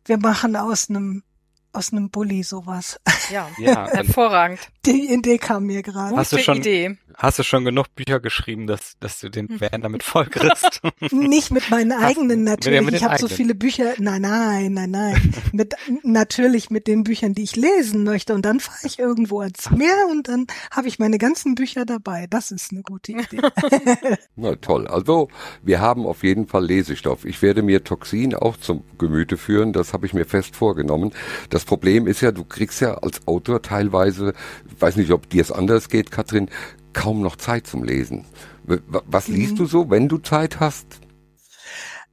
wir 0.05 0.17
machen 0.17 0.55
aus 0.55 0.89
einem 0.89 1.23
aus 1.71 1.91
einem 1.91 2.09
Bulli 2.09 2.43
sowas. 2.43 2.99
Ja, 3.31 3.47
ja 3.57 3.87
hervorragend. 3.91 4.59
Die 4.85 5.13
Idee 5.13 5.37
kam 5.37 5.65
mir 5.65 5.83
gerade. 5.83 6.15
Hast 6.15 6.33
du 6.33 6.39
schon, 6.39 6.57
Idee. 6.57 6.97
Hast 7.15 7.39
du 7.39 7.43
schon 7.43 7.65
genug 7.65 7.93
Bücher 7.95 8.19
geschrieben, 8.19 8.67
dass, 8.67 8.97
dass 8.99 9.19
du 9.19 9.29
den 9.29 9.47
hm. 9.47 9.61
Van 9.61 9.81
damit 9.81 10.03
vollkriegst? 10.03 10.81
Nicht 11.11 11.51
mit 11.51 11.69
meinen 11.69 11.91
eigenen 11.91 12.43
natürlich. 12.43 12.81
Mit 12.81 12.95
ich 12.95 13.03
habe 13.03 13.17
so 13.17 13.27
viele 13.27 13.55
Bücher. 13.55 13.93
Nein, 13.97 14.21
nein, 14.21 14.73
nein, 14.73 14.91
nein. 14.91 15.33
mit 15.51 15.75
natürlich 16.03 16.69
mit 16.69 16.87
den 16.87 17.03
Büchern, 17.03 17.33
die 17.33 17.43
ich 17.43 17.55
lesen 17.55 18.03
möchte. 18.03 18.33
Und 18.33 18.45
dann 18.45 18.59
fahre 18.59 18.85
ich 18.85 18.99
irgendwo 18.99 19.41
ans 19.41 19.69
Meer 19.71 20.07
und 20.11 20.27
dann 20.27 20.47
habe 20.71 20.87
ich 20.87 20.99
meine 20.99 21.17
ganzen 21.17 21.55
Bücher 21.55 21.85
dabei. 21.85 22.27
Das 22.29 22.51
ist 22.51 22.71
eine 22.71 22.83
gute 22.83 23.13
Idee. 23.13 23.41
Na 24.35 24.55
toll. 24.55 24.87
Also 24.87 25.29
wir 25.63 25.79
haben 25.79 26.05
auf 26.05 26.23
jeden 26.23 26.47
Fall 26.47 26.65
Lesestoff. 26.65 27.25
Ich 27.25 27.41
werde 27.41 27.63
mir 27.63 27.83
Toxin 27.83 28.35
auch 28.35 28.57
zum 28.57 28.83
Gemüte 28.97 29.37
führen. 29.37 29.73
Das 29.73 29.93
habe 29.93 30.05
ich 30.05 30.13
mir 30.13 30.25
fest 30.25 30.55
vorgenommen. 30.55 31.11
Das 31.49 31.65
Problem 31.65 32.07
ist 32.07 32.21
ja, 32.21 32.31
du 32.31 32.43
kriegst 32.43 32.81
ja 32.81 32.95
als 32.95 33.27
Autor 33.27 33.61
teilweise, 33.61 34.33
ich 34.69 34.81
weiß 34.81 34.95
nicht, 34.95 35.11
ob 35.11 35.29
dir 35.29 35.41
es 35.41 35.51
anders 35.51 35.89
geht, 35.89 36.11
Katrin, 36.11 36.49
kaum 36.93 37.21
noch 37.21 37.35
Zeit 37.35 37.67
zum 37.67 37.83
Lesen. 37.83 38.25
Was 38.63 39.27
liest 39.27 39.53
mhm. 39.53 39.57
du 39.57 39.65
so, 39.65 39.89
wenn 39.89 40.07
du 40.07 40.17
Zeit 40.17 40.59
hast? 40.59 40.99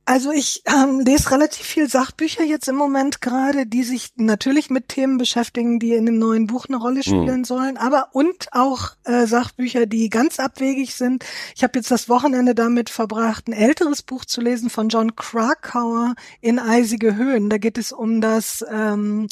Also 0.08 0.30
ich 0.30 0.62
ähm, 0.66 1.00
lese 1.00 1.32
relativ 1.32 1.66
viel 1.66 1.88
Sachbücher 1.88 2.44
jetzt 2.44 2.68
im 2.68 2.76
Moment 2.76 3.20
gerade, 3.20 3.66
die 3.66 3.82
sich 3.82 4.12
natürlich 4.14 4.70
mit 4.70 4.88
Themen 4.88 5.18
beschäftigen, 5.18 5.80
die 5.80 5.94
in 5.94 6.06
dem 6.06 6.20
neuen 6.20 6.46
Buch 6.46 6.66
eine 6.68 6.76
Rolle 6.76 7.02
spielen 7.02 7.40
mhm. 7.40 7.44
sollen, 7.44 7.76
aber 7.76 8.10
und 8.12 8.46
auch 8.52 8.92
äh, 9.02 9.26
Sachbücher, 9.26 9.86
die 9.86 10.08
ganz 10.08 10.38
abwegig 10.38 10.94
sind. 10.94 11.24
Ich 11.56 11.64
habe 11.64 11.72
jetzt 11.76 11.90
das 11.90 12.08
Wochenende 12.08 12.54
damit 12.54 12.88
verbracht, 12.88 13.48
ein 13.48 13.52
älteres 13.52 14.02
Buch 14.02 14.24
zu 14.24 14.40
lesen 14.40 14.70
von 14.70 14.90
John 14.90 15.16
Krakauer 15.16 16.14
in 16.40 16.60
eisige 16.60 17.16
Höhen. 17.16 17.50
Da 17.50 17.58
geht 17.58 17.76
es 17.76 17.90
um 17.90 18.20
das 18.20 18.64
ähm, 18.70 19.26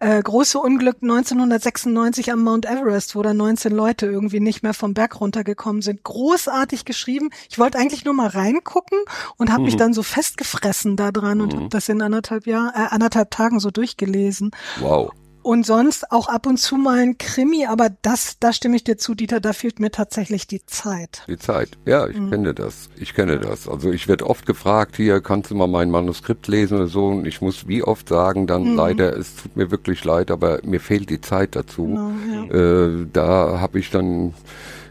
äh, 0.00 0.22
große 0.22 0.58
Unglück 0.58 0.96
1996 1.02 2.32
am 2.32 2.42
Mount 2.42 2.66
Everest, 2.66 3.14
wo 3.14 3.22
da 3.22 3.32
19 3.32 3.72
Leute 3.72 4.06
irgendwie 4.06 4.40
nicht 4.40 4.62
mehr 4.62 4.74
vom 4.74 4.94
Berg 4.94 5.20
runtergekommen 5.20 5.82
sind. 5.82 6.02
Großartig 6.02 6.84
geschrieben. 6.84 7.30
Ich 7.48 7.58
wollte 7.58 7.78
eigentlich 7.78 8.04
nur 8.04 8.14
mal 8.14 8.28
reingucken 8.28 8.98
und 9.36 9.50
habe 9.50 9.60
mhm. 9.60 9.66
mich 9.66 9.76
dann 9.76 9.94
so 9.94 10.02
festgefressen 10.02 10.96
da 10.96 11.12
dran 11.12 11.38
mhm. 11.38 11.44
und 11.44 11.54
habe 11.54 11.68
das 11.68 11.88
in 11.88 12.02
anderthalb 12.02 12.46
Jahr, 12.46 12.72
äh, 12.74 12.88
anderthalb 12.94 13.30
Tagen 13.30 13.60
so 13.60 13.70
durchgelesen. 13.70 14.50
Wow. 14.80 15.12
Und 15.42 15.64
sonst 15.64 16.12
auch 16.12 16.28
ab 16.28 16.46
und 16.46 16.58
zu 16.58 16.76
mal 16.76 16.98
ein 16.98 17.16
Krimi, 17.16 17.64
aber 17.66 17.88
das, 18.02 18.38
da 18.40 18.52
stimme 18.52 18.76
ich 18.76 18.84
dir 18.84 18.98
zu, 18.98 19.14
Dieter, 19.14 19.40
da 19.40 19.52
fehlt 19.52 19.80
mir 19.80 19.90
tatsächlich 19.90 20.46
die 20.46 20.64
Zeit. 20.66 21.22
Die 21.28 21.38
Zeit, 21.38 21.70
ja, 21.86 22.06
ich 22.06 22.18
mhm. 22.18 22.30
kenne 22.30 22.54
das. 22.54 22.90
Ich 22.96 23.14
kenne 23.14 23.38
das. 23.38 23.66
Also 23.66 23.90
ich 23.90 24.06
werde 24.06 24.26
oft 24.26 24.44
gefragt, 24.44 24.96
hier 24.96 25.20
kannst 25.22 25.50
du 25.50 25.54
mal 25.54 25.66
mein 25.66 25.90
Manuskript 25.90 26.46
lesen 26.46 26.76
oder 26.76 26.88
so. 26.88 27.06
Und 27.06 27.26
ich 27.26 27.40
muss 27.40 27.66
wie 27.66 27.82
oft 27.82 28.08
sagen, 28.08 28.46
dann 28.46 28.72
mhm. 28.72 28.76
leider, 28.76 29.16
es 29.16 29.36
tut 29.36 29.56
mir 29.56 29.70
wirklich 29.70 30.04
leid, 30.04 30.30
aber 30.30 30.60
mir 30.62 30.80
fehlt 30.80 31.08
die 31.08 31.20
Zeit 31.20 31.56
dazu. 31.56 31.86
Genau, 31.86 32.52
ja. 32.52 32.86
äh, 32.86 33.06
da 33.12 33.60
habe 33.60 33.78
ich 33.78 33.90
dann 33.90 34.34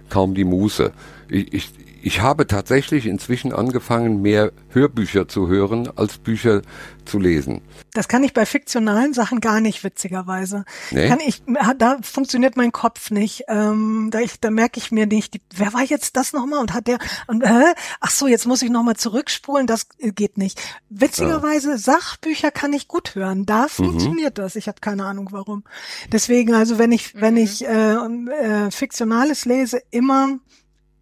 kaum 0.10 0.34
die 0.34 0.46
Muße. 0.46 0.92
Ich, 1.30 1.54
ich, 1.54 1.74
ich 2.02 2.22
habe 2.22 2.48
tatsächlich 2.48 3.06
inzwischen 3.06 3.54
angefangen, 3.54 4.22
mehr 4.22 4.52
Hörbücher 4.70 5.28
zu 5.28 5.48
hören, 5.48 5.90
als 5.96 6.18
Bücher 6.18 6.62
zu 7.06 7.20
lesen. 7.20 7.62
Das 7.94 8.08
kann 8.08 8.24
ich 8.24 8.34
bei 8.34 8.46
fiktionalen 8.46 9.14
Sachen 9.14 9.42
gar 9.42 9.62
nicht, 9.62 9.84
witzigerweise. 9.84 10.64
Nee? 10.92 11.08
Kann 11.08 11.20
ich, 11.26 11.42
da 11.78 11.98
funktioniert 12.02 12.56
mein 12.56 12.72
Kopf 12.72 13.10
nicht. 13.12 13.46
Ähm, 13.48 14.10
da, 14.12 14.20
ich, 14.20 14.40
da 14.40 14.52
merke 14.52 14.80
ich 14.80 14.92
mir 14.92 15.08
nicht, 15.08 15.34
die, 15.34 15.42
wer 15.56 15.74
war 15.74 15.84
jetzt 15.84 16.16
das 16.16 16.34
nochmal 16.34 16.60
und 16.60 16.74
hat 16.74 16.88
der, 16.88 17.00
und, 17.28 17.42
äh, 17.42 17.74
ach 18.00 18.12
so, 18.12 18.28
jetzt 18.28 18.46
muss 18.46 18.62
ich 18.62 18.70
nochmal 18.70 18.96
zurückspulen, 18.96 19.66
das 19.68 19.88
geht 19.98 20.38
nicht. 20.38 20.62
Witzigerweise, 20.90 21.72
ja. 21.72 21.78
Sachbücher 21.78 22.52
kann 22.52 22.74
ich 22.74 22.88
gut 22.88 23.16
hören. 23.16 23.46
Da 23.46 23.64
mhm. 23.64 23.70
funktioniert 23.70 24.38
mhm. 24.38 24.42
das. 24.42 24.56
Ich 24.56 24.68
habe 24.68 24.80
keine 24.80 25.06
Ahnung 25.06 25.30
warum. 25.32 25.64
Deswegen, 26.12 26.54
also 26.54 26.78
wenn 26.78 26.92
ich, 26.92 27.16
mhm. 27.16 27.22
wenn 27.22 27.38
ich 27.38 27.66
äh, 27.66 27.94
äh, 27.94 28.72
Fiktionales 28.72 29.46
lese, 29.46 29.82
immer 29.90 30.38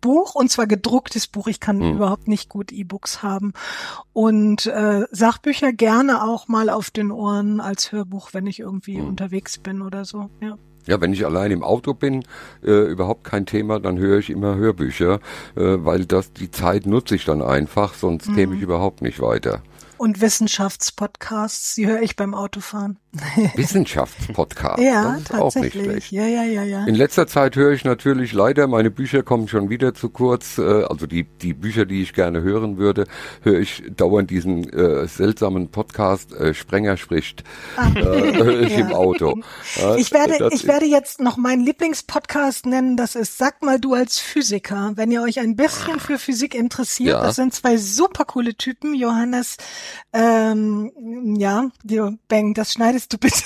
Buch 0.02 0.36
und 0.36 0.50
zwar 0.50 0.68
gedrucktes 0.68 1.28
Buch. 1.28 1.48
Ich 1.48 1.60
kann 1.60 1.78
mhm. 1.78 1.96
überhaupt 1.96 2.28
nicht 2.28 2.50
gut 2.50 2.72
E-Books 2.72 3.24
haben. 3.24 3.54
Und 4.14 4.66
äh, 4.66 5.06
Sachbücher 5.12 5.74
gerne 5.74 6.24
auch 6.24 6.48
mal 6.48 6.70
auf 6.70 6.90
den 6.90 7.12
Ohren 7.12 7.60
als 7.60 7.92
Hörbuch, 7.92 8.30
wenn 8.34 8.48
ich 8.48 8.60
irgendwie 8.60 8.98
mhm. 8.98 9.08
unterwegs 9.08 9.58
bin 9.58 9.82
oder 9.82 10.06
so. 10.06 10.30
Ja. 10.42 10.58
Ja, 10.88 11.02
wenn 11.02 11.12
ich 11.12 11.26
allein 11.26 11.52
im 11.52 11.64
Auto 11.64 11.94
bin, 11.94 12.24
äh, 12.64 12.90
überhaupt 12.90 13.26
kein 13.26 13.46
Thema, 13.46 13.82
dann 13.82 13.98
höre 13.98 14.20
ich 14.20 14.30
immer 14.30 14.56
Hörbücher, 14.56 15.20
äh, 15.56 15.60
weil 15.80 16.06
das 16.06 16.32
die 16.32 16.50
Zeit 16.50 16.86
nutze 16.86 17.16
ich 17.16 17.26
dann 17.26 17.42
einfach, 17.42 17.94
sonst 17.94 18.30
mhm. 18.30 18.36
käme 18.36 18.56
ich 18.56 18.62
überhaupt 18.62 19.02
nicht 19.02 19.20
weiter 19.20 19.62
und 19.98 20.22
Wissenschaftspodcasts, 20.22 21.76
die 21.76 21.88
höre 21.88 22.02
ich 22.02 22.16
beim 22.16 22.34
Autofahren. 22.34 22.98
Wissenschaftspodcasts, 23.56 24.82
ja, 24.82 25.14
das 25.14 25.22
ist 25.22 25.34
auch 25.34 25.56
nicht 25.56 25.74
schlecht. 25.74 26.12
Ja, 26.12 26.26
ja, 26.26 26.44
ja, 26.44 26.64
ja. 26.64 26.86
In 26.86 26.96
letzter 26.96 27.28
Zeit 27.28 27.56
höre 27.56 27.72
ich 27.72 27.84
natürlich 27.84 28.34
leider, 28.34 28.68
meine 28.68 28.92
Bücher 28.92 29.24
kommen 29.24 29.48
schon 29.48 29.70
wieder 29.70 29.94
zu 29.94 30.10
kurz, 30.10 30.58
äh, 30.58 30.84
also 30.84 31.08
die, 31.08 31.24
die 31.24 31.54
Bücher, 31.54 31.86
die 31.86 32.02
ich 32.02 32.14
gerne 32.14 32.42
hören 32.42 32.78
würde, 32.78 33.08
höre 33.42 33.60
ich 33.60 33.84
dauernd 33.96 34.30
diesen 34.30 34.70
äh, 34.72 35.08
seltsamen 35.08 35.70
Podcast, 35.70 36.34
äh, 36.34 36.54
Sprenger 36.54 36.98
spricht, 36.98 37.44
ah. 37.76 37.90
äh, 37.96 38.02
höre 38.38 38.62
ich 38.62 38.74
ja. 38.78 38.88
im 38.88 38.94
Auto. 38.94 39.40
ich 39.98 40.12
werde, 40.12 40.50
ich 40.52 40.68
werde 40.68 40.86
jetzt 40.86 41.20
noch 41.20 41.38
meinen 41.38 41.64
Lieblingspodcast 41.66 42.66
nennen, 42.66 42.98
das 42.98 43.16
ist 43.16 43.38
Sag 43.38 43.64
mal 43.64 43.80
du 43.80 43.94
als 43.94 44.20
Physiker, 44.20 44.92
wenn 44.96 45.12
ihr 45.12 45.22
euch 45.22 45.40
ein 45.40 45.56
bisschen 45.56 46.00
für 46.00 46.18
Physik 46.18 46.54
interessiert, 46.56 47.10
ja. 47.10 47.22
das 47.22 47.36
sind 47.36 47.54
zwei 47.54 47.78
super 47.78 48.26
coole 48.26 48.56
Typen, 48.56 48.94
Johannes 48.94 49.58
ähm, 50.14 51.36
ja, 51.38 51.70
Bang, 52.28 52.54
das 52.54 52.74
schneidest 52.74 53.14
du 53.14 53.18
bitte. 53.18 53.44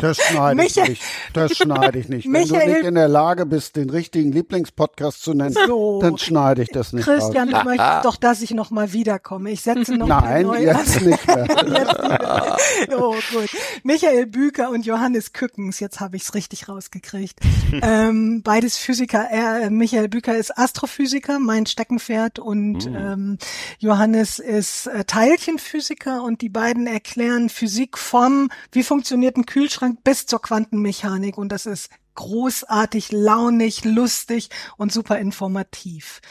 Das 0.00 0.18
schneide 0.18 0.64
ich 0.64 0.76
nicht. 0.76 1.02
Das 1.32 1.56
schneide 1.56 1.98
ich 1.98 2.08
nicht. 2.08 2.24
Wenn 2.24 2.32
Michael, 2.32 2.66
du 2.66 2.72
nicht 2.72 2.84
in 2.86 2.94
der 2.94 3.08
Lage 3.08 3.46
bist, 3.46 3.76
den 3.76 3.90
richtigen 3.90 4.32
Lieblingspodcast 4.32 5.22
zu 5.22 5.34
nennen, 5.34 5.54
so, 5.66 6.00
dann 6.00 6.18
schneide 6.18 6.62
ich 6.62 6.68
das 6.68 6.92
nicht. 6.92 7.04
Christian, 7.04 7.52
raus. 7.52 7.62
du 7.62 7.68
möchtest 7.68 8.04
doch, 8.04 8.16
dass 8.16 8.42
ich 8.42 8.52
noch 8.52 8.70
mal 8.70 8.92
wiederkomme. 8.92 9.50
Ich 9.50 9.62
setze 9.62 9.96
noch 9.96 10.08
Nein, 10.08 10.46
neu 10.46 10.62
jetzt 10.62 11.00
nicht 11.06 11.26
mehr. 11.26 11.46
jetzt 11.48 12.92
oh, 12.96 13.14
gut. 13.32 13.50
Michael 13.82 14.26
Büker 14.26 14.70
und 14.70 14.86
Johannes 14.86 15.32
Kückens, 15.32 15.80
jetzt 15.80 16.00
habe 16.00 16.16
ich 16.16 16.22
es 16.22 16.34
richtig 16.34 16.68
rausgekriegt. 16.68 17.38
ähm, 17.82 18.42
beides 18.42 18.76
Physiker. 18.76 19.26
Er, 19.30 19.62
äh, 19.62 19.70
Michael 19.70 20.08
Büker 20.08 20.36
ist 20.36 20.56
Astrophysiker, 20.56 21.38
mein 21.38 21.66
Steckenpferd, 21.66 22.38
und 22.38 22.86
mhm. 22.86 22.96
ähm, 22.96 23.38
Johannes 23.78 24.38
ist 24.38 24.86
äh, 24.86 25.04
Teilchenphysiker 25.04 26.22
und 26.22 26.42
die 26.42 26.48
beiden 26.48 26.86
erklären 26.86 27.48
Physik 27.48 27.98
vom, 27.98 28.50
wie 28.72 28.82
funktioniert 28.82 29.36
ein 29.36 29.46
Kühlschrank 29.46 29.59
Kühlschrank 29.60 30.02
bis 30.04 30.24
zur 30.24 30.40
Quantenmechanik 30.40 31.36
und 31.36 31.50
das 31.52 31.66
ist 31.66 31.90
großartig, 32.14 33.12
launig, 33.12 33.84
lustig 33.84 34.48
und 34.78 34.90
super 34.90 35.18
informativ. 35.18 36.22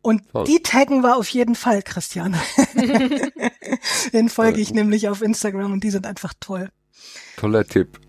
Und 0.00 0.26
Toll. 0.32 0.46
die 0.46 0.62
taggen 0.62 1.02
wir 1.02 1.18
auf 1.18 1.28
jeden 1.28 1.56
Fall, 1.56 1.82
Christian. 1.82 2.34
Den 4.14 4.30
folge 4.30 4.62
ich 4.62 4.72
nämlich 4.72 5.10
auf 5.10 5.20
Instagram 5.20 5.74
und 5.74 5.84
die 5.84 5.90
sind 5.90 6.06
einfach 6.06 6.32
toll. 6.40 6.70
Toller 7.36 7.66
Tipp. 7.66 8.00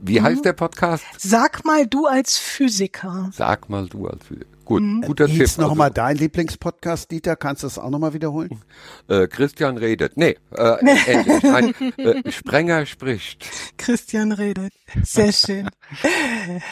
Wie 0.00 0.20
mhm. 0.20 0.24
heißt 0.24 0.44
der 0.44 0.52
Podcast? 0.52 1.04
Sag 1.18 1.64
mal 1.64 1.88
du 1.88 2.06
als 2.06 2.38
Physiker. 2.38 3.30
Sag 3.32 3.68
mal 3.68 3.88
du 3.88 4.06
als 4.06 4.24
Physiker. 4.26 4.53
Gut, 4.64 4.82
mhm. 4.82 5.02
guter 5.02 5.26
Tipp. 5.26 5.38
Jetzt 5.38 5.58
nochmal 5.58 5.88
also, 5.88 5.94
dein 5.94 6.16
Lieblingspodcast, 6.16 7.10
Dieter, 7.10 7.36
kannst 7.36 7.62
du 7.62 7.66
das 7.66 7.78
auch 7.78 7.90
nochmal 7.90 8.14
wiederholen? 8.14 8.62
Äh, 9.08 9.26
Christian 9.26 9.76
redet. 9.76 10.16
Nee, 10.16 10.36
äh, 10.56 10.76
ähnlich. 11.06 11.42
Nein, 11.42 11.74
äh, 11.98 12.32
Sprenger 12.32 12.86
spricht. 12.86 13.46
Christian 13.76 14.32
redet. 14.32 14.72
Sehr 15.02 15.32
schön. 15.32 15.68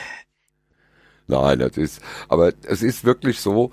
Nein, 1.26 1.58
das 1.58 1.76
ist, 1.76 2.00
aber 2.28 2.52
es 2.64 2.82
ist 2.82 3.04
wirklich 3.04 3.40
so, 3.40 3.70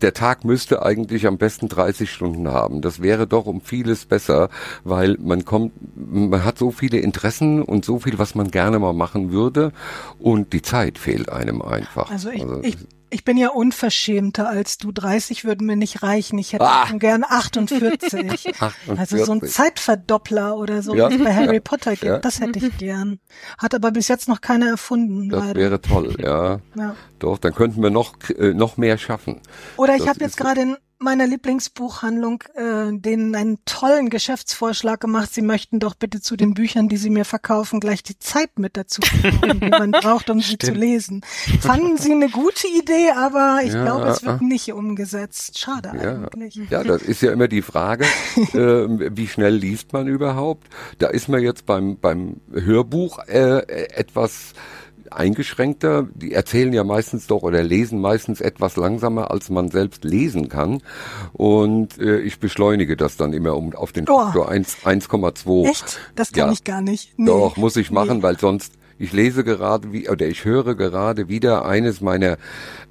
der 0.00 0.14
Tag 0.14 0.44
müsste 0.44 0.82
eigentlich 0.82 1.26
am 1.26 1.36
besten 1.36 1.68
30 1.68 2.10
Stunden 2.10 2.48
haben. 2.48 2.80
Das 2.80 3.02
wäre 3.02 3.26
doch 3.26 3.46
um 3.46 3.60
vieles 3.60 4.06
besser, 4.06 4.48
weil 4.84 5.16
man 5.20 5.44
kommt, 5.44 5.72
man 5.94 6.44
hat 6.44 6.58
so 6.58 6.70
viele 6.70 6.98
Interessen 6.98 7.62
und 7.62 7.84
so 7.84 7.98
viel, 7.98 8.18
was 8.18 8.34
man 8.34 8.50
gerne 8.50 8.78
mal 8.78 8.94
machen 8.94 9.30
würde 9.30 9.72
und 10.18 10.52
die 10.52 10.62
Zeit 10.62 10.98
fehlt 10.98 11.28
einem 11.28 11.60
einfach. 11.60 12.10
Also 12.10 12.30
ich, 12.30 12.42
also, 12.42 12.62
ich 12.62 12.78
ich 13.10 13.24
bin 13.24 13.36
ja 13.36 13.50
unverschämter 13.50 14.48
als 14.48 14.78
du. 14.78 14.92
30 14.92 15.44
würden 15.44 15.66
mir 15.66 15.76
nicht 15.76 16.02
reichen. 16.02 16.38
Ich 16.38 16.52
hätte 16.52 16.64
ah. 16.64 16.86
gern 16.92 17.24
48. 17.24 17.80
48. 18.14 18.54
Also 18.96 19.24
so 19.24 19.32
ein 19.32 19.42
Zeitverdoppler 19.42 20.56
oder 20.56 20.82
so, 20.82 20.94
ja. 20.94 21.10
wie 21.10 21.16
es 21.16 21.24
bei 21.24 21.34
Harry 21.34 21.54
ja. 21.54 21.60
Potter 21.60 21.92
gibt. 21.92 22.04
Ja. 22.04 22.18
Das 22.18 22.40
hätte 22.40 22.58
ich 22.58 22.76
gern. 22.78 23.18
Hat 23.58 23.74
aber 23.74 23.90
bis 23.90 24.08
jetzt 24.08 24.28
noch 24.28 24.40
keiner 24.40 24.68
erfunden. 24.68 25.28
Das 25.28 25.44
leider. 25.44 25.60
wäre 25.60 25.80
toll, 25.80 26.16
ja. 26.18 26.60
ja. 26.76 26.96
Doch, 27.18 27.38
dann 27.38 27.54
könnten 27.54 27.82
wir 27.82 27.90
noch, 27.90 28.14
äh, 28.30 28.52
noch 28.54 28.76
mehr 28.76 28.98
schaffen. 28.98 29.40
Oder 29.76 29.96
ich 29.96 30.08
habe 30.08 30.20
jetzt 30.20 30.36
gerade 30.36 30.78
meiner 31.00 31.26
Lieblingsbuchhandlung 31.26 32.44
äh, 32.54 32.92
denen 32.92 33.34
einen 33.34 33.58
tollen 33.64 34.10
Geschäftsvorschlag 34.10 35.00
gemacht. 35.00 35.32
Sie 35.32 35.42
möchten 35.42 35.80
doch 35.80 35.94
bitte 35.94 36.20
zu 36.20 36.36
den 36.36 36.54
Büchern, 36.54 36.88
die 36.88 36.98
sie 36.98 37.10
mir 37.10 37.24
verkaufen, 37.24 37.80
gleich 37.80 38.02
die 38.02 38.18
Zeit 38.18 38.58
mit 38.58 38.76
dazu, 38.76 39.00
die 39.00 39.68
man 39.70 39.90
braucht, 40.02 40.28
um 40.28 40.40
sie 40.40 40.58
zu 40.58 40.72
lesen. 40.72 41.22
Fanden 41.60 41.96
sie 41.96 42.12
eine 42.12 42.28
gute 42.28 42.68
Idee, 42.68 43.12
aber 43.16 43.60
ich 43.64 43.72
ja, 43.72 43.82
glaube, 43.82 44.08
es 44.08 44.22
wird 44.24 44.42
nicht 44.42 44.72
umgesetzt. 44.72 45.58
Schade 45.58 45.92
ja, 45.94 46.14
eigentlich. 46.14 46.54
Ja, 46.68 46.84
das 46.84 47.02
ist 47.02 47.22
ja 47.22 47.32
immer 47.32 47.48
die 47.48 47.62
Frage, 47.62 48.04
äh, 48.36 49.16
wie 49.16 49.26
schnell 49.26 49.54
liest 49.54 49.92
man 49.92 50.06
überhaupt? 50.06 50.68
Da 50.98 51.08
ist 51.08 51.28
man 51.28 51.40
jetzt 51.40 51.64
beim 51.64 51.96
beim 51.98 52.40
Hörbuch 52.52 53.20
äh, 53.26 53.60
etwas 53.94 54.52
eingeschränkter. 55.10 56.08
Die 56.14 56.32
erzählen 56.32 56.72
ja 56.72 56.84
meistens 56.84 57.26
doch 57.26 57.42
oder 57.42 57.62
lesen 57.62 58.00
meistens 58.00 58.40
etwas 58.40 58.76
langsamer, 58.76 59.30
als 59.30 59.50
man 59.50 59.70
selbst 59.70 60.04
lesen 60.04 60.48
kann. 60.48 60.82
Und 61.32 61.98
äh, 61.98 62.20
ich 62.20 62.38
beschleunige 62.38 62.96
das 62.96 63.16
dann 63.16 63.32
immer 63.32 63.56
um 63.56 63.74
auf 63.74 63.92
den 63.92 64.08
oh. 64.08 64.18
Faktor 64.18 64.50
1,2. 64.50 65.68
Echt? 65.68 65.98
Das 66.14 66.32
kann 66.32 66.48
ja. 66.48 66.52
ich 66.52 66.64
gar 66.64 66.82
nicht. 66.82 67.18
Nee. 67.18 67.26
Doch, 67.26 67.56
muss 67.56 67.76
ich 67.76 67.90
machen, 67.90 68.18
nee. 68.18 68.22
weil 68.22 68.38
sonst, 68.38 68.74
ich 68.98 69.12
lese 69.12 69.44
gerade 69.44 69.92
wie, 69.92 70.08
oder 70.08 70.26
ich 70.26 70.44
höre 70.44 70.74
gerade 70.74 71.28
wieder 71.28 71.64
eines 71.64 72.00
meiner 72.00 72.36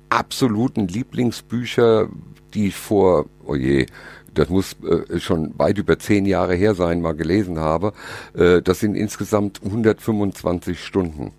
absoluten 0.09 0.87
Lieblingsbücher, 0.87 2.09
die 2.53 2.67
ich 2.67 2.75
vor, 2.75 3.25
oh 3.45 3.55
je, 3.55 3.85
das 4.33 4.49
muss 4.49 4.75
äh, 4.83 5.19
schon 5.19 5.57
weit 5.57 5.77
über 5.77 5.99
zehn 5.99 6.25
Jahre 6.25 6.55
her 6.55 6.75
sein, 6.75 7.01
mal 7.01 7.13
gelesen 7.13 7.59
habe. 7.59 7.93
Äh, 8.33 8.61
das 8.61 8.79
sind 8.79 8.95
insgesamt 8.95 9.61
125 9.63 10.83
Stunden. 10.83 11.31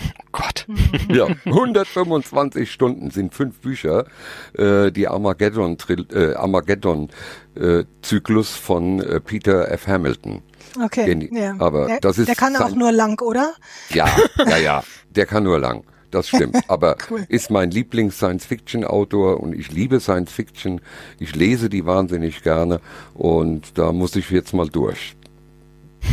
Oh 0.00 0.28
Gott. 0.32 0.66
ja, 1.08 1.26
125 1.44 2.70
Stunden 2.70 3.10
sind 3.10 3.34
fünf 3.34 3.60
Bücher. 3.60 4.06
Äh, 4.56 4.90
die 4.92 5.08
Armageddon, 5.08 5.76
äh, 6.12 6.34
Armageddon 6.34 7.10
äh, 7.54 7.84
von 8.44 9.00
äh, 9.00 9.20
Peter 9.20 9.70
F. 9.70 9.86
Hamilton. 9.86 10.42
Okay. 10.82 11.06
Den, 11.06 11.34
ja. 11.34 11.54
Aber 11.58 11.86
der, 11.86 12.00
das 12.00 12.18
ist 12.18 12.28
der 12.28 12.34
kann 12.34 12.56
auch 12.56 12.74
nur 12.74 12.92
lang, 12.92 13.20
oder? 13.22 13.54
Ja, 13.90 14.06
ja, 14.46 14.56
ja. 14.58 14.84
Der 15.10 15.26
kann 15.26 15.44
nur 15.44 15.58
lang. 15.58 15.84
Das 16.10 16.28
stimmt. 16.28 16.56
Aber 16.68 16.96
cool. 17.10 17.24
ist 17.28 17.50
mein 17.50 17.70
Lieblings-Science-Fiction-Autor 17.70 19.40
und 19.40 19.54
ich 19.54 19.72
liebe 19.72 20.00
Science-Fiction. 20.00 20.80
Ich 21.18 21.34
lese 21.34 21.68
die 21.68 21.84
wahnsinnig 21.84 22.42
gerne 22.42 22.80
und 23.14 23.78
da 23.78 23.92
muss 23.92 24.16
ich 24.16 24.30
jetzt 24.30 24.54
mal 24.54 24.68
durch. 24.68 25.16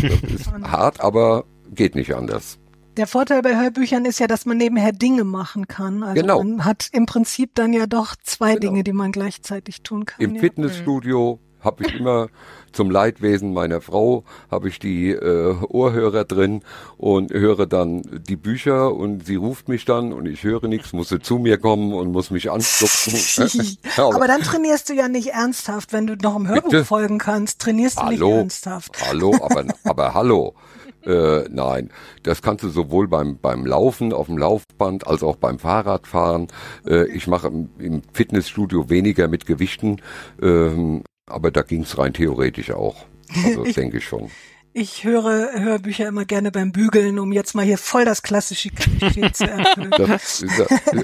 Das 0.01 0.31
ist 0.31 0.51
hart, 0.63 1.01
aber 1.01 1.45
geht 1.73 1.95
nicht 1.95 2.15
anders. 2.15 2.57
Der 2.97 3.07
Vorteil 3.07 3.41
bei 3.41 3.55
Hörbüchern 3.55 4.05
ist 4.05 4.19
ja, 4.19 4.27
dass 4.27 4.45
man 4.45 4.57
nebenher 4.57 4.91
Dinge 4.91 5.23
machen 5.23 5.67
kann. 5.67 6.03
Also 6.03 6.21
genau. 6.21 6.43
man 6.43 6.63
hat 6.63 6.89
im 6.91 7.07
Prinzip 7.07 7.55
dann 7.55 7.73
ja 7.73 7.87
doch 7.87 8.15
zwei 8.23 8.55
genau. 8.55 8.59
Dinge, 8.59 8.83
die 8.83 8.93
man 8.93 9.11
gleichzeitig 9.11 9.81
tun 9.81 10.05
kann. 10.05 10.21
Im 10.21 10.35
ja. 10.35 10.41
Fitnessstudio 10.41 11.39
habe 11.63 11.85
ich 11.85 11.95
immer 11.95 12.27
zum 12.71 12.89
Leidwesen 12.89 13.53
meiner 13.53 13.81
Frau 13.81 14.23
habe 14.51 14.67
ich 14.67 14.79
die 14.79 15.11
äh, 15.11 15.55
Ohrhörer 15.69 16.25
drin 16.25 16.61
und 16.97 17.31
höre 17.31 17.67
dann 17.67 18.01
die 18.27 18.35
Bücher 18.35 18.93
und 18.93 19.25
sie 19.25 19.35
ruft 19.35 19.69
mich 19.69 19.85
dann 19.85 20.11
und 20.11 20.25
ich 20.25 20.43
höre 20.43 20.67
nichts, 20.67 20.91
muss 20.91 21.09
sie 21.09 21.19
zu 21.19 21.37
mir 21.37 21.57
kommen 21.57 21.93
und 21.93 22.11
muss 22.11 22.31
mich 22.31 22.51
anstupsen. 22.51 23.77
aber 23.97 24.27
dann 24.27 24.41
trainierst 24.41 24.89
du 24.89 24.93
ja 24.93 25.07
nicht 25.07 25.29
ernsthaft, 25.29 25.93
wenn 25.93 26.07
du 26.07 26.15
noch 26.15 26.35
im 26.35 26.47
Hörbuch 26.47 26.71
Bitte? 26.71 26.85
folgen 26.85 27.19
kannst, 27.19 27.61
trainierst 27.61 27.97
du 27.97 28.03
hallo, 28.03 28.27
nicht 28.27 28.37
ernsthaft. 28.37 28.97
Hallo, 29.07 29.35
aber, 29.41 29.65
aber 29.83 30.13
hallo. 30.13 30.55
Äh, 31.05 31.49
nein, 31.49 31.89
das 32.23 32.41
kannst 32.41 32.63
du 32.63 32.69
sowohl 32.69 33.07
beim, 33.07 33.37
beim 33.37 33.65
Laufen 33.65 34.13
auf 34.13 34.27
dem 34.27 34.37
Laufband 34.37 35.07
als 35.07 35.23
auch 35.23 35.35
beim 35.35 35.59
Fahrradfahren. 35.59 36.47
Äh, 36.87 37.07
ich 37.07 37.27
mache 37.27 37.47
im, 37.47 37.69
im, 37.77 38.01
Fitnessstudio 38.13 38.89
weniger 38.89 39.27
mit 39.27 39.45
Gewichten, 39.45 40.01
ähm, 40.41 41.03
aber 41.25 41.51
da 41.51 41.61
ging 41.61 41.83
es 41.83 41.97
rein 41.97 42.13
theoretisch 42.13 42.71
auch. 42.71 43.05
Also 43.43 43.63
denke 43.75 43.97
ich 43.97 44.05
schon. 44.05 44.29
Ich 44.75 45.03
höre 45.03 45.51
Hörbücher 45.53 46.07
immer 46.07 46.25
gerne 46.25 46.51
beim 46.51 46.71
Bügeln, 46.71 47.19
um 47.19 47.31
jetzt 47.31 47.53
mal 47.53 47.63
hier 47.63 47.77
voll 47.77 48.05
das 48.05 48.23
klassische 48.23 48.69
Klischee 48.69 49.31
zu 49.31 49.43
erfüllen. 49.47 49.91
Das, 49.91 50.43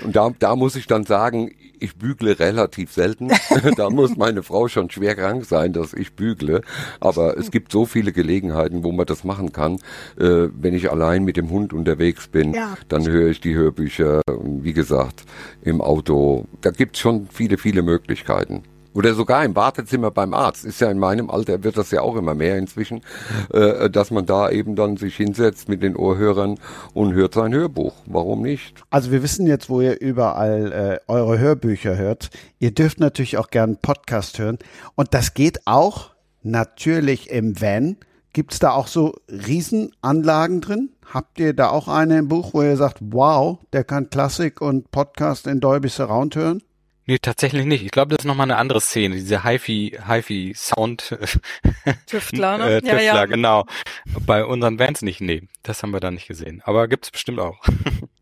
und 0.03 0.15
da, 0.15 0.31
da 0.39 0.55
muss 0.55 0.75
ich 0.75 0.87
dann 0.87 1.05
sagen, 1.05 1.51
ich 1.79 1.95
bügle 1.95 2.39
relativ 2.39 2.91
selten. 2.91 3.29
da 3.77 3.89
muss 3.89 4.15
meine 4.17 4.43
Frau 4.43 4.67
schon 4.67 4.89
schwer 4.89 5.15
krank 5.15 5.45
sein, 5.45 5.73
dass 5.73 5.93
ich 5.93 6.13
bügle. 6.13 6.61
Aber 6.99 7.37
es 7.37 7.51
gibt 7.51 7.71
so 7.71 7.85
viele 7.85 8.11
Gelegenheiten, 8.11 8.83
wo 8.83 8.91
man 8.91 9.05
das 9.05 9.23
machen 9.23 9.51
kann. 9.51 9.75
Äh, 10.19 10.49
wenn 10.53 10.73
ich 10.73 10.91
allein 10.91 11.23
mit 11.23 11.37
dem 11.37 11.49
Hund 11.49 11.73
unterwegs 11.73 12.27
bin, 12.27 12.53
ja. 12.53 12.75
dann 12.87 13.07
höre 13.07 13.29
ich 13.29 13.41
die 13.41 13.55
Hörbücher. 13.55 14.21
Wie 14.27 14.73
gesagt, 14.73 15.23
im 15.61 15.81
Auto. 15.81 16.45
Da 16.61 16.71
gibt's 16.71 16.99
schon 16.99 17.27
viele, 17.31 17.57
viele 17.57 17.81
Möglichkeiten. 17.81 18.63
Oder 18.93 19.13
sogar 19.13 19.45
im 19.45 19.55
Wartezimmer 19.55 20.11
beim 20.11 20.33
Arzt. 20.33 20.65
Ist 20.65 20.81
ja 20.81 20.89
in 20.89 20.99
meinem 20.99 21.29
Alter, 21.29 21.63
wird 21.63 21.77
das 21.77 21.91
ja 21.91 22.01
auch 22.01 22.15
immer 22.15 22.33
mehr 22.33 22.57
inzwischen, 22.57 23.01
äh, 23.53 23.89
dass 23.89 24.11
man 24.11 24.25
da 24.25 24.49
eben 24.49 24.75
dann 24.75 24.97
sich 24.97 25.15
hinsetzt 25.15 25.69
mit 25.69 25.83
den 25.83 25.95
Ohrhörern 25.95 26.55
und 26.93 27.13
hört 27.13 27.35
sein 27.35 27.53
Hörbuch. 27.53 27.93
Warum 28.07 28.41
nicht? 28.41 28.83
Also 28.89 29.11
wir 29.11 29.21
wissen 29.21 29.45
jetzt, 29.45 29.69
wo 29.69 29.81
ihr 29.81 30.01
überall 30.01 30.71
äh, 30.71 31.11
eure 31.11 31.37
Hörbücher 31.37 31.97
hört. 31.97 32.29
Ihr 32.57 32.71
dürft 32.71 32.99
natürlich 32.99 33.37
auch 33.37 33.49
gern 33.49 33.77
Podcast 33.77 34.39
hören. 34.39 34.57
Und 34.95 35.13
das 35.13 35.33
geht 35.33 35.65
auch 35.65 36.11
natürlich 36.41 37.29
im 37.29 37.61
Van. 37.61 37.97
Gibt's 38.33 38.59
da 38.59 38.71
auch 38.71 38.87
so 38.87 39.15
Riesenanlagen 39.27 40.61
drin? 40.61 40.89
Habt 41.11 41.39
ihr 41.39 41.53
da 41.53 41.69
auch 41.69 41.87
eine 41.87 42.19
im 42.19 42.27
Buch, 42.27 42.53
wo 42.53 42.61
ihr 42.61 42.77
sagt, 42.77 42.99
wow, 43.01 43.57
der 43.73 43.83
kann 43.83 44.09
Klassik 44.09 44.61
und 44.61 44.91
Podcast 44.91 45.47
in 45.47 45.59
Dolby 45.59 45.89
Surround 45.89 46.35
hören? 46.35 46.61
Nee, 47.09 47.17
tatsächlich 47.19 47.65
nicht. 47.65 47.83
Ich 47.83 47.89
glaube, 47.89 48.09
das 48.09 48.19
ist 48.23 48.27
nochmal 48.27 48.45
eine 48.45 48.57
andere 48.57 48.79
Szene, 48.79 49.15
diese 49.15 49.43
HiFi, 49.43 49.97
HiFi 50.07 50.53
Sound 50.55 51.17
Tüftler, 52.05 52.59
ne? 52.59 52.65
äh, 52.65 52.81
Tüftler, 52.81 53.01
ja, 53.01 53.15
ja. 53.15 53.25
genau. 53.25 53.65
Bei 54.27 54.45
unseren 54.45 54.77
Bands 54.77 55.01
nicht, 55.01 55.19
nee, 55.19 55.47
das 55.63 55.81
haben 55.81 55.89
wir 55.89 56.01
da 56.01 56.11
nicht 56.11 56.27
gesehen. 56.27 56.61
Aber 56.65 56.87
gibt's 56.87 57.09
bestimmt 57.09 57.39
auch. 57.39 57.65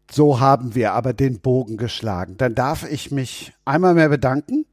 so 0.09 0.39
haben 0.39 0.73
wir 0.73 0.93
aber 0.93 1.11
den 1.11 1.41
Bogen 1.41 1.75
geschlagen. 1.75 2.37
Dann 2.37 2.55
darf 2.55 2.89
ich 2.89 3.11
mich 3.11 3.51
einmal 3.65 3.93
mehr 3.93 4.07
bedanken 4.07 4.65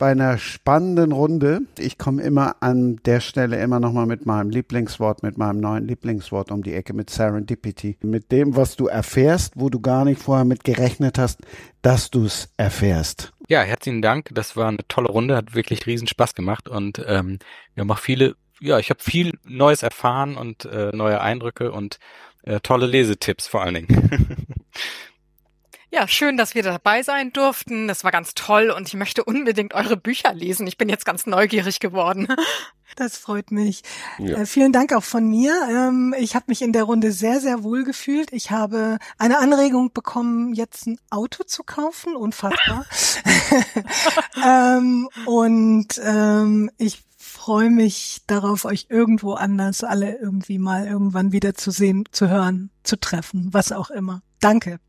bei 0.00 0.12
einer 0.12 0.38
spannenden 0.38 1.12
Runde. 1.12 1.60
Ich 1.78 1.98
komme 1.98 2.22
immer 2.22 2.56
an 2.60 2.96
der 3.04 3.20
Stelle 3.20 3.60
immer 3.60 3.80
nochmal 3.80 4.06
mit 4.06 4.24
meinem 4.24 4.48
Lieblingswort, 4.48 5.22
mit 5.22 5.36
meinem 5.36 5.60
neuen 5.60 5.86
Lieblingswort 5.86 6.50
um 6.50 6.62
die 6.62 6.72
Ecke, 6.72 6.94
mit 6.94 7.10
Serendipity. 7.10 7.98
Mit 8.02 8.32
dem, 8.32 8.56
was 8.56 8.76
du 8.76 8.86
erfährst, 8.86 9.52
wo 9.56 9.68
du 9.68 9.78
gar 9.78 10.06
nicht 10.06 10.20
vorher 10.20 10.46
mit 10.46 10.64
gerechnet 10.64 11.18
hast, 11.18 11.40
dass 11.82 12.10
du 12.10 12.24
es 12.24 12.50
erfährst. 12.56 13.34
Ja, 13.48 13.60
herzlichen 13.60 14.00
Dank. 14.00 14.30
Das 14.32 14.56
war 14.56 14.68
eine 14.68 14.88
tolle 14.88 15.10
Runde, 15.10 15.36
hat 15.36 15.54
wirklich 15.54 15.86
riesen 15.86 16.08
Spaß 16.08 16.34
gemacht 16.34 16.66
und 16.66 17.04
ähm, 17.06 17.38
wir 17.74 17.82
haben 17.82 17.90
auch 17.90 17.98
viele, 17.98 18.36
ja, 18.58 18.78
ich 18.78 18.88
habe 18.88 19.02
viel 19.02 19.38
Neues 19.44 19.82
erfahren 19.82 20.38
und 20.38 20.64
äh, 20.64 20.96
neue 20.96 21.20
Eindrücke 21.20 21.72
und 21.72 21.98
äh, 22.44 22.60
tolle 22.60 22.86
Lesetipps 22.86 23.46
vor 23.46 23.60
allen 23.62 23.74
Dingen. 23.74 24.39
Ja, 25.92 26.06
schön, 26.06 26.36
dass 26.36 26.54
wir 26.54 26.62
dabei 26.62 27.02
sein 27.02 27.32
durften. 27.32 27.88
Das 27.88 28.04
war 28.04 28.12
ganz 28.12 28.34
toll 28.34 28.70
und 28.70 28.86
ich 28.86 28.94
möchte 28.94 29.24
unbedingt 29.24 29.74
eure 29.74 29.96
Bücher 29.96 30.32
lesen. 30.32 30.66
Ich 30.68 30.78
bin 30.78 30.88
jetzt 30.88 31.04
ganz 31.04 31.26
neugierig 31.26 31.80
geworden. 31.80 32.28
Das 32.96 33.16
freut 33.16 33.52
mich. 33.52 33.82
Ja. 34.18 34.38
Äh, 34.38 34.46
vielen 34.46 34.72
Dank 34.72 34.92
auch 34.92 35.04
von 35.04 35.24
mir. 35.24 35.54
Ähm, 35.70 36.12
ich 36.18 36.34
habe 36.34 36.46
mich 36.48 36.60
in 36.60 36.72
der 36.72 36.82
Runde 36.82 37.12
sehr, 37.12 37.40
sehr 37.40 37.62
wohl 37.62 37.84
gefühlt. 37.84 38.32
Ich 38.32 38.50
habe 38.50 38.98
eine 39.16 39.38
Anregung 39.38 39.92
bekommen, 39.92 40.54
jetzt 40.54 40.88
ein 40.88 40.98
Auto 41.08 41.44
zu 41.44 41.62
kaufen. 41.62 42.16
Unfassbar. 42.16 42.84
ähm, 44.44 45.08
und 45.24 46.00
ähm, 46.02 46.68
ich 46.78 47.04
freue 47.16 47.70
mich 47.70 48.22
darauf, 48.26 48.64
euch 48.64 48.86
irgendwo 48.88 49.34
anders 49.34 49.84
alle 49.84 50.18
irgendwie 50.18 50.58
mal 50.58 50.84
irgendwann 50.84 51.30
wieder 51.30 51.54
zu 51.54 51.70
sehen, 51.70 52.04
zu 52.10 52.28
hören, 52.28 52.70
zu 52.82 52.98
treffen, 52.98 53.50
was 53.52 53.70
auch 53.70 53.90
immer. 53.90 54.20
Danke. 54.40 54.80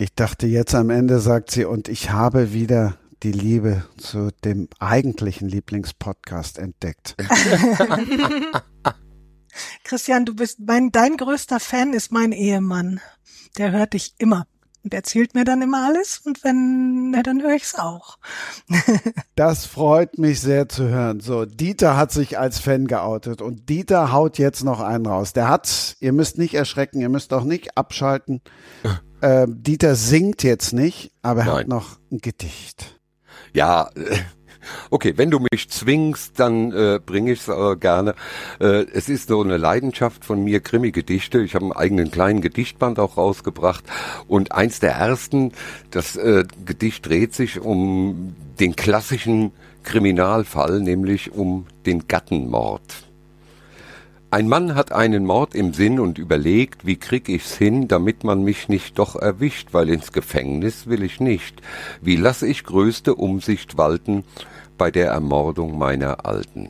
Ich 0.00 0.14
dachte 0.14 0.46
jetzt 0.46 0.76
am 0.76 0.90
Ende 0.90 1.18
sagt 1.18 1.50
sie, 1.50 1.64
und 1.64 1.88
ich 1.88 2.12
habe 2.12 2.52
wieder 2.52 2.98
die 3.24 3.32
Liebe 3.32 3.82
zu 3.96 4.30
dem 4.44 4.68
eigentlichen 4.78 5.48
Lieblingspodcast 5.48 6.58
entdeckt. 6.58 7.16
Christian, 9.82 10.24
du 10.24 10.36
bist 10.36 10.60
mein, 10.60 10.92
dein 10.92 11.16
größter 11.16 11.58
Fan 11.58 11.94
ist 11.94 12.12
mein 12.12 12.30
Ehemann. 12.30 13.00
Der 13.56 13.72
hört 13.72 13.94
dich 13.94 14.14
immer 14.18 14.46
und 14.84 14.94
erzählt 14.94 15.34
mir 15.34 15.44
dann 15.44 15.62
immer 15.62 15.88
alles 15.88 16.18
und 16.24 16.44
wenn, 16.44 17.12
ja, 17.12 17.24
dann 17.24 17.42
höre 17.42 17.56
ich 17.56 17.64
es 17.64 17.74
auch. 17.74 18.18
das 19.34 19.66
freut 19.66 20.16
mich 20.16 20.40
sehr 20.40 20.68
zu 20.68 20.84
hören. 20.84 21.18
So, 21.18 21.44
Dieter 21.44 21.96
hat 21.96 22.12
sich 22.12 22.38
als 22.38 22.60
Fan 22.60 22.86
geoutet 22.86 23.42
und 23.42 23.68
Dieter 23.68 24.12
haut 24.12 24.38
jetzt 24.38 24.62
noch 24.62 24.78
einen 24.78 25.06
raus. 25.06 25.32
Der 25.32 25.48
hat, 25.48 25.96
ihr 25.98 26.12
müsst 26.12 26.38
nicht 26.38 26.54
erschrecken, 26.54 27.00
ihr 27.00 27.08
müsst 27.08 27.32
auch 27.32 27.42
nicht 27.42 27.76
abschalten. 27.76 28.42
Äh, 29.20 29.46
Dieter 29.48 29.94
singt 29.94 30.42
jetzt 30.42 30.72
nicht, 30.72 31.12
aber 31.22 31.40
er 31.40 31.46
Nein. 31.46 31.56
hat 31.56 31.68
noch 31.68 31.98
ein 32.10 32.18
Gedicht. 32.18 32.98
Ja, 33.52 33.90
Okay, 34.90 35.14
wenn 35.16 35.30
du 35.30 35.40
mich 35.50 35.68
zwingst, 35.68 36.38
dann 36.38 36.72
äh, 36.72 37.00
bringe 37.04 37.32
ich 37.32 37.40
es 37.40 37.48
äh, 37.48 37.76
gerne. 37.76 38.14
Äh, 38.60 38.86
es 38.92 39.08
ist 39.08 39.28
so 39.28 39.42
eine 39.42 39.56
Leidenschaft 39.56 40.24
von 40.24 40.42
mir, 40.42 40.60
Krimi-Gedichte. 40.60 41.40
Ich 41.40 41.54
habe 41.54 41.66
einen 41.66 41.72
eigenen 41.72 42.10
kleinen 42.10 42.40
Gedichtband 42.40 42.98
auch 42.98 43.16
rausgebracht. 43.16 43.84
Und 44.26 44.52
eins 44.52 44.80
der 44.80 44.92
ersten, 44.92 45.52
das 45.90 46.16
äh, 46.16 46.44
Gedicht 46.64 47.06
dreht 47.06 47.34
sich 47.34 47.60
um 47.60 48.34
den 48.60 48.76
klassischen 48.76 49.52
Kriminalfall, 49.84 50.80
nämlich 50.80 51.32
um 51.32 51.66
den 51.86 52.08
Gattenmord. 52.08 53.07
Ein 54.30 54.46
Mann 54.46 54.74
hat 54.74 54.92
einen 54.92 55.24
Mord 55.24 55.54
im 55.54 55.72
Sinn 55.72 55.98
und 55.98 56.18
überlegt, 56.18 56.84
wie 56.84 56.96
krieg 56.96 57.30
ich's 57.30 57.56
hin, 57.56 57.88
damit 57.88 58.24
man 58.24 58.42
mich 58.42 58.68
nicht 58.68 58.98
doch 58.98 59.16
erwischt, 59.16 59.68
weil 59.72 59.88
ins 59.88 60.12
Gefängnis 60.12 60.86
will 60.86 61.02
ich 61.02 61.18
nicht. 61.18 61.62
Wie 62.02 62.16
lass 62.16 62.42
ich 62.42 62.64
größte 62.64 63.14
Umsicht 63.14 63.78
walten 63.78 64.24
bei 64.76 64.90
der 64.90 65.12
Ermordung 65.12 65.78
meiner 65.78 66.26
Alten? 66.26 66.68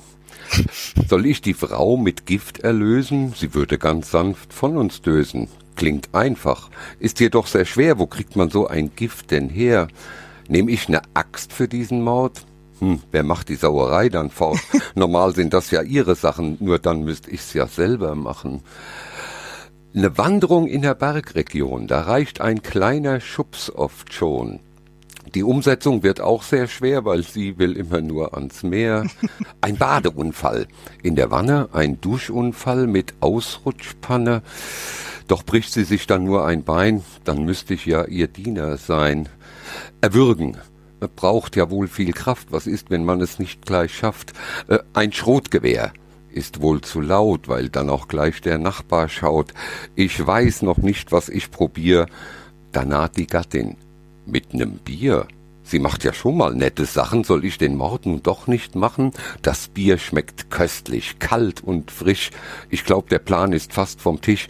Soll 1.09 1.27
ich 1.27 1.43
die 1.43 1.55
Frau 1.55 1.97
mit 1.97 2.27
Gift 2.27 2.61
erlösen? 2.61 3.35
Sie 3.37 3.55
würde 3.55 3.77
ganz 3.77 4.13
sanft 4.13 4.53
von 4.53 4.77
uns 4.77 5.03
dösen. 5.03 5.49
Klingt 5.75 6.15
einfach, 6.15 6.71
ist 7.01 7.19
jedoch 7.19 7.49
sehr 7.49 7.65
schwer. 7.65 7.99
Wo 7.99 8.07
kriegt 8.07 8.37
man 8.37 8.51
so 8.51 8.69
ein 8.69 8.93
Gift 8.95 9.33
denn 9.33 9.49
her? 9.49 9.89
Nehm 10.47 10.69
ich 10.69 10.89
ne 10.89 11.03
Axt 11.13 11.53
für 11.53 11.67
diesen 11.67 12.03
Mord? 12.03 12.45
Hm, 12.81 13.01
wer 13.11 13.25
macht 13.25 13.49
die 13.49 13.57
Sauerei 13.57 14.09
dann 14.09 14.31
fort? 14.31 14.61
Normal 14.95 15.35
sind 15.35 15.53
das 15.53 15.71
ja 15.71 15.83
ihre 15.83 16.15
Sachen, 16.15 16.57
nur 16.61 16.79
dann 16.79 17.05
müsste 17.05 17.31
ich's 17.31 17.55
ja 17.55 17.67
selber 17.67 18.15
machen. 18.15 18.63
Eine 19.95 20.17
Wanderung 20.19 20.67
in 20.67 20.83
der 20.83 20.95
Bergregion, 20.95 21.87
da 21.87 22.03
reicht 22.03 22.41
ein 22.41 22.63
kleiner 22.63 23.21
Schubs 23.21 23.71
oft 23.71 24.13
schon. 24.13 24.61
Die 25.35 25.43
Umsetzung 25.43 26.03
wird 26.03 26.21
auch 26.21 26.43
sehr 26.43 26.69
schwer, 26.69 27.05
weil 27.05 27.23
sie 27.23 27.59
will 27.59 27.77
immer 27.77 28.01
nur 28.01 28.35
ans 28.35 28.63
Meer. 28.63 29.07
Ein 29.61 29.77
Badeunfall 29.77 30.67
in 31.03 31.17
der 31.17 31.31
Wanne, 31.31 31.69
ein 31.73 32.01
Duschunfall 32.01 32.87
mit 32.87 33.15
Ausrutschpanne. 33.21 34.43
Doch 35.27 35.43
bricht 35.45 35.73
sie 35.73 35.85
sich 35.85 36.07
dann 36.07 36.25
nur 36.25 36.47
ein 36.47 36.65
Bein, 36.65 37.03
dann 37.25 37.45
müsste 37.45 37.75
ich 37.75 37.85
ja 37.85 38.05
ihr 38.05 38.29
Diener 38.29 38.79
sein. 38.79 39.29
Erwürgen, 40.01 40.57
braucht 41.07 41.57
ja 41.57 41.71
wohl 41.71 41.89
viel 41.89 42.13
Kraft. 42.13 42.49
Was 42.51 42.67
ist, 42.67 42.91
wenn 42.91 43.05
man 43.05 43.21
es 43.21 43.39
nicht 43.39 43.65
gleich 43.65 43.95
schafft? 43.95 44.33
Äh, 44.69 44.79
ein 44.95 45.13
Schrotgewehr 45.13 45.93
ist 46.31 46.61
wohl 46.61 46.81
zu 46.81 47.01
laut, 47.01 47.49
weil 47.49 47.69
dann 47.69 47.91
auch 47.91 48.09
gleich 48.09 48.41
der 48.41 48.59
Nachbar 48.59 49.09
schaut. 49.09 49.55
Ich 49.95 50.25
weiß 50.25 50.63
noch 50.63 50.79
nicht, 50.79 51.13
was 51.13 51.29
ich 51.29 51.51
probier. 51.51 52.07
Da 52.73 52.85
naht 52.85 53.17
die 53.17 53.27
Gattin 53.27 53.77
mit 54.27 54.55
nem 54.55 54.79
Bier. 54.79 55.27
Sie 55.63 55.79
macht 55.79 56.03
ja 56.03 56.15
schon 56.15 56.39
mal 56.39 56.55
nette 56.55 56.87
Sachen, 56.87 57.25
soll 57.25 57.45
ich 57.45 57.59
den 57.59 57.77
Mord 57.77 58.07
nun 58.07 58.23
doch 58.23 58.47
nicht 58.47 58.75
machen? 58.75 59.13
Das 59.43 59.69
Bier 59.69 59.99
schmeckt 59.99 60.51
köstlich, 60.51 61.19
kalt 61.19 61.63
und 61.63 61.91
frisch. 61.91 62.31
Ich 62.71 62.87
glaub, 62.87 63.11
der 63.11 63.19
Plan 63.19 63.53
ist 63.53 63.75
fast 63.75 64.01
vom 64.01 64.23
Tisch. 64.23 64.49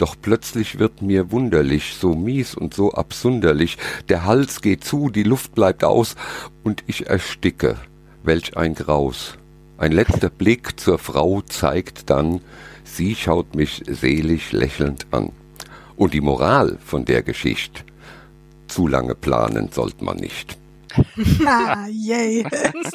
Doch 0.00 0.16
plötzlich 0.18 0.78
wird 0.78 1.02
mir 1.02 1.30
wunderlich, 1.30 1.94
so 2.00 2.14
mies 2.14 2.54
und 2.54 2.72
so 2.72 2.92
absunderlich, 2.92 3.76
der 4.08 4.24
Hals 4.24 4.62
geht 4.62 4.82
zu, 4.82 5.10
die 5.10 5.24
Luft 5.24 5.54
bleibt 5.54 5.84
aus, 5.84 6.16
und 6.64 6.82
ich 6.86 7.08
ersticke. 7.08 7.76
Welch 8.22 8.56
ein 8.56 8.74
Graus. 8.74 9.36
Ein 9.76 9.92
letzter 9.92 10.30
Blick 10.30 10.80
zur 10.80 10.98
Frau 10.98 11.42
zeigt 11.42 12.08
dann, 12.08 12.40
sie 12.82 13.14
schaut 13.14 13.54
mich 13.54 13.82
selig 13.86 14.52
lächelnd 14.52 15.06
an. 15.10 15.32
Und 15.96 16.14
die 16.14 16.22
Moral 16.22 16.78
von 16.82 17.04
der 17.04 17.22
Geschichte, 17.22 17.82
zu 18.68 18.86
lange 18.86 19.14
planen 19.14 19.68
sollte 19.70 20.02
man 20.02 20.16
nicht. 20.16 20.56
ah, 21.46 21.86
yay, 21.90 22.46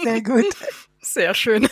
sehr 0.04 0.24
gut. 0.24 0.56
Sehr 1.02 1.36
schön. 1.36 1.70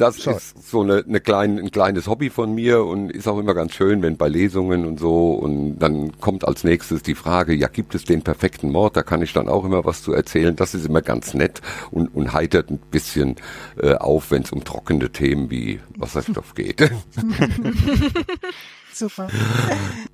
Das 0.00 0.22
Schau. 0.22 0.30
ist 0.30 0.70
so 0.70 0.80
eine, 0.80 1.04
eine 1.06 1.20
klein, 1.20 1.58
ein 1.58 1.70
kleines 1.70 2.06
Hobby 2.06 2.30
von 2.30 2.54
mir 2.54 2.84
und 2.86 3.10
ist 3.10 3.28
auch 3.28 3.38
immer 3.38 3.52
ganz 3.52 3.74
schön, 3.74 4.00
wenn 4.00 4.16
bei 4.16 4.28
Lesungen 4.28 4.86
und 4.86 4.98
so 4.98 5.32
und 5.32 5.78
dann 5.78 6.18
kommt 6.20 6.48
als 6.48 6.64
nächstes 6.64 7.02
die 7.02 7.14
Frage, 7.14 7.52
ja, 7.52 7.68
gibt 7.68 7.94
es 7.94 8.04
den 8.04 8.22
perfekten 8.22 8.70
Mord? 8.70 8.96
Da 8.96 9.02
kann 9.02 9.20
ich 9.20 9.34
dann 9.34 9.46
auch 9.50 9.62
immer 9.62 9.84
was 9.84 10.02
zu 10.02 10.14
erzählen. 10.14 10.56
Das 10.56 10.74
ist 10.74 10.86
immer 10.86 11.02
ganz 11.02 11.34
nett 11.34 11.60
und, 11.90 12.14
und 12.14 12.32
heitert 12.32 12.70
ein 12.70 12.78
bisschen 12.78 13.36
äh, 13.76 13.92
auf, 13.92 14.30
wenn 14.30 14.42
es 14.42 14.52
um 14.52 14.64
trockene 14.64 15.10
Themen 15.10 15.50
wie 15.50 15.80
Wasserstoff 15.98 16.54
geht. 16.54 16.80
Super. 18.92 19.28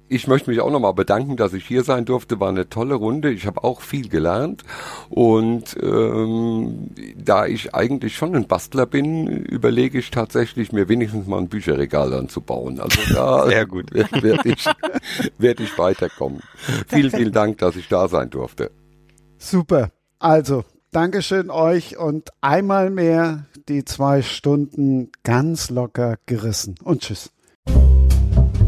Ich 0.09 0.29
möchte 0.29 0.51
mich 0.51 0.61
auch 0.61 0.71
nochmal 0.71 0.95
bedanken, 0.95 1.37
dass 1.37 1.53
ich 1.53 1.67
hier 1.67 1.83
sein 1.83 2.05
durfte. 2.05 2.39
War 2.39 2.51
eine 2.51 2.69
tolle 2.69 2.95
Runde. 2.95 3.33
Ich 3.33 3.45
habe 3.45 3.65
auch 3.65 3.81
viel 3.81 4.09
gelernt. 4.09 4.63
Und 5.09 5.77
ähm, 5.83 6.91
da 7.17 7.47
ich 7.47 7.75
eigentlich 7.75 8.15
schon 8.15 8.37
ein 8.37 8.47
Bastler 8.47 8.87
bin, 8.87 9.27
überlege 9.27 9.99
ich 9.99 10.13
tatsächlich, 10.13 10.71
mir 10.71 10.89
wenigstens 10.89 11.27
mal 11.27 11.39
ein 11.39 11.49
Bücherregal 11.49 12.15
anzubauen. 12.15 12.79
Also 12.79 13.01
da 13.13 13.47
Sehr 13.49 13.67
gut. 13.67 13.93
werde 13.93 14.49
ich, 14.49 14.65
werd 15.39 15.59
ich 15.59 15.77
weiterkommen. 15.77 16.41
Vielen, 16.87 17.11
vielen 17.11 17.33
Dank, 17.33 17.59
dass 17.59 17.75
ich 17.75 17.89
da 17.89 18.07
sein 18.07 18.31
durfte. 18.31 18.71
Super. 19.39 19.91
Also, 20.21 20.65
Dankeschön 20.93 21.51
euch 21.51 21.99
und 21.99 22.31
einmal 22.41 22.91
mehr 22.91 23.47
die 23.69 23.85
zwei 23.85 24.23
Stunden 24.23 25.11
ganz 25.25 25.69
locker 25.69 26.17
gerissen. 26.27 26.77
Und 26.83 27.03
tschüss. 27.03 27.33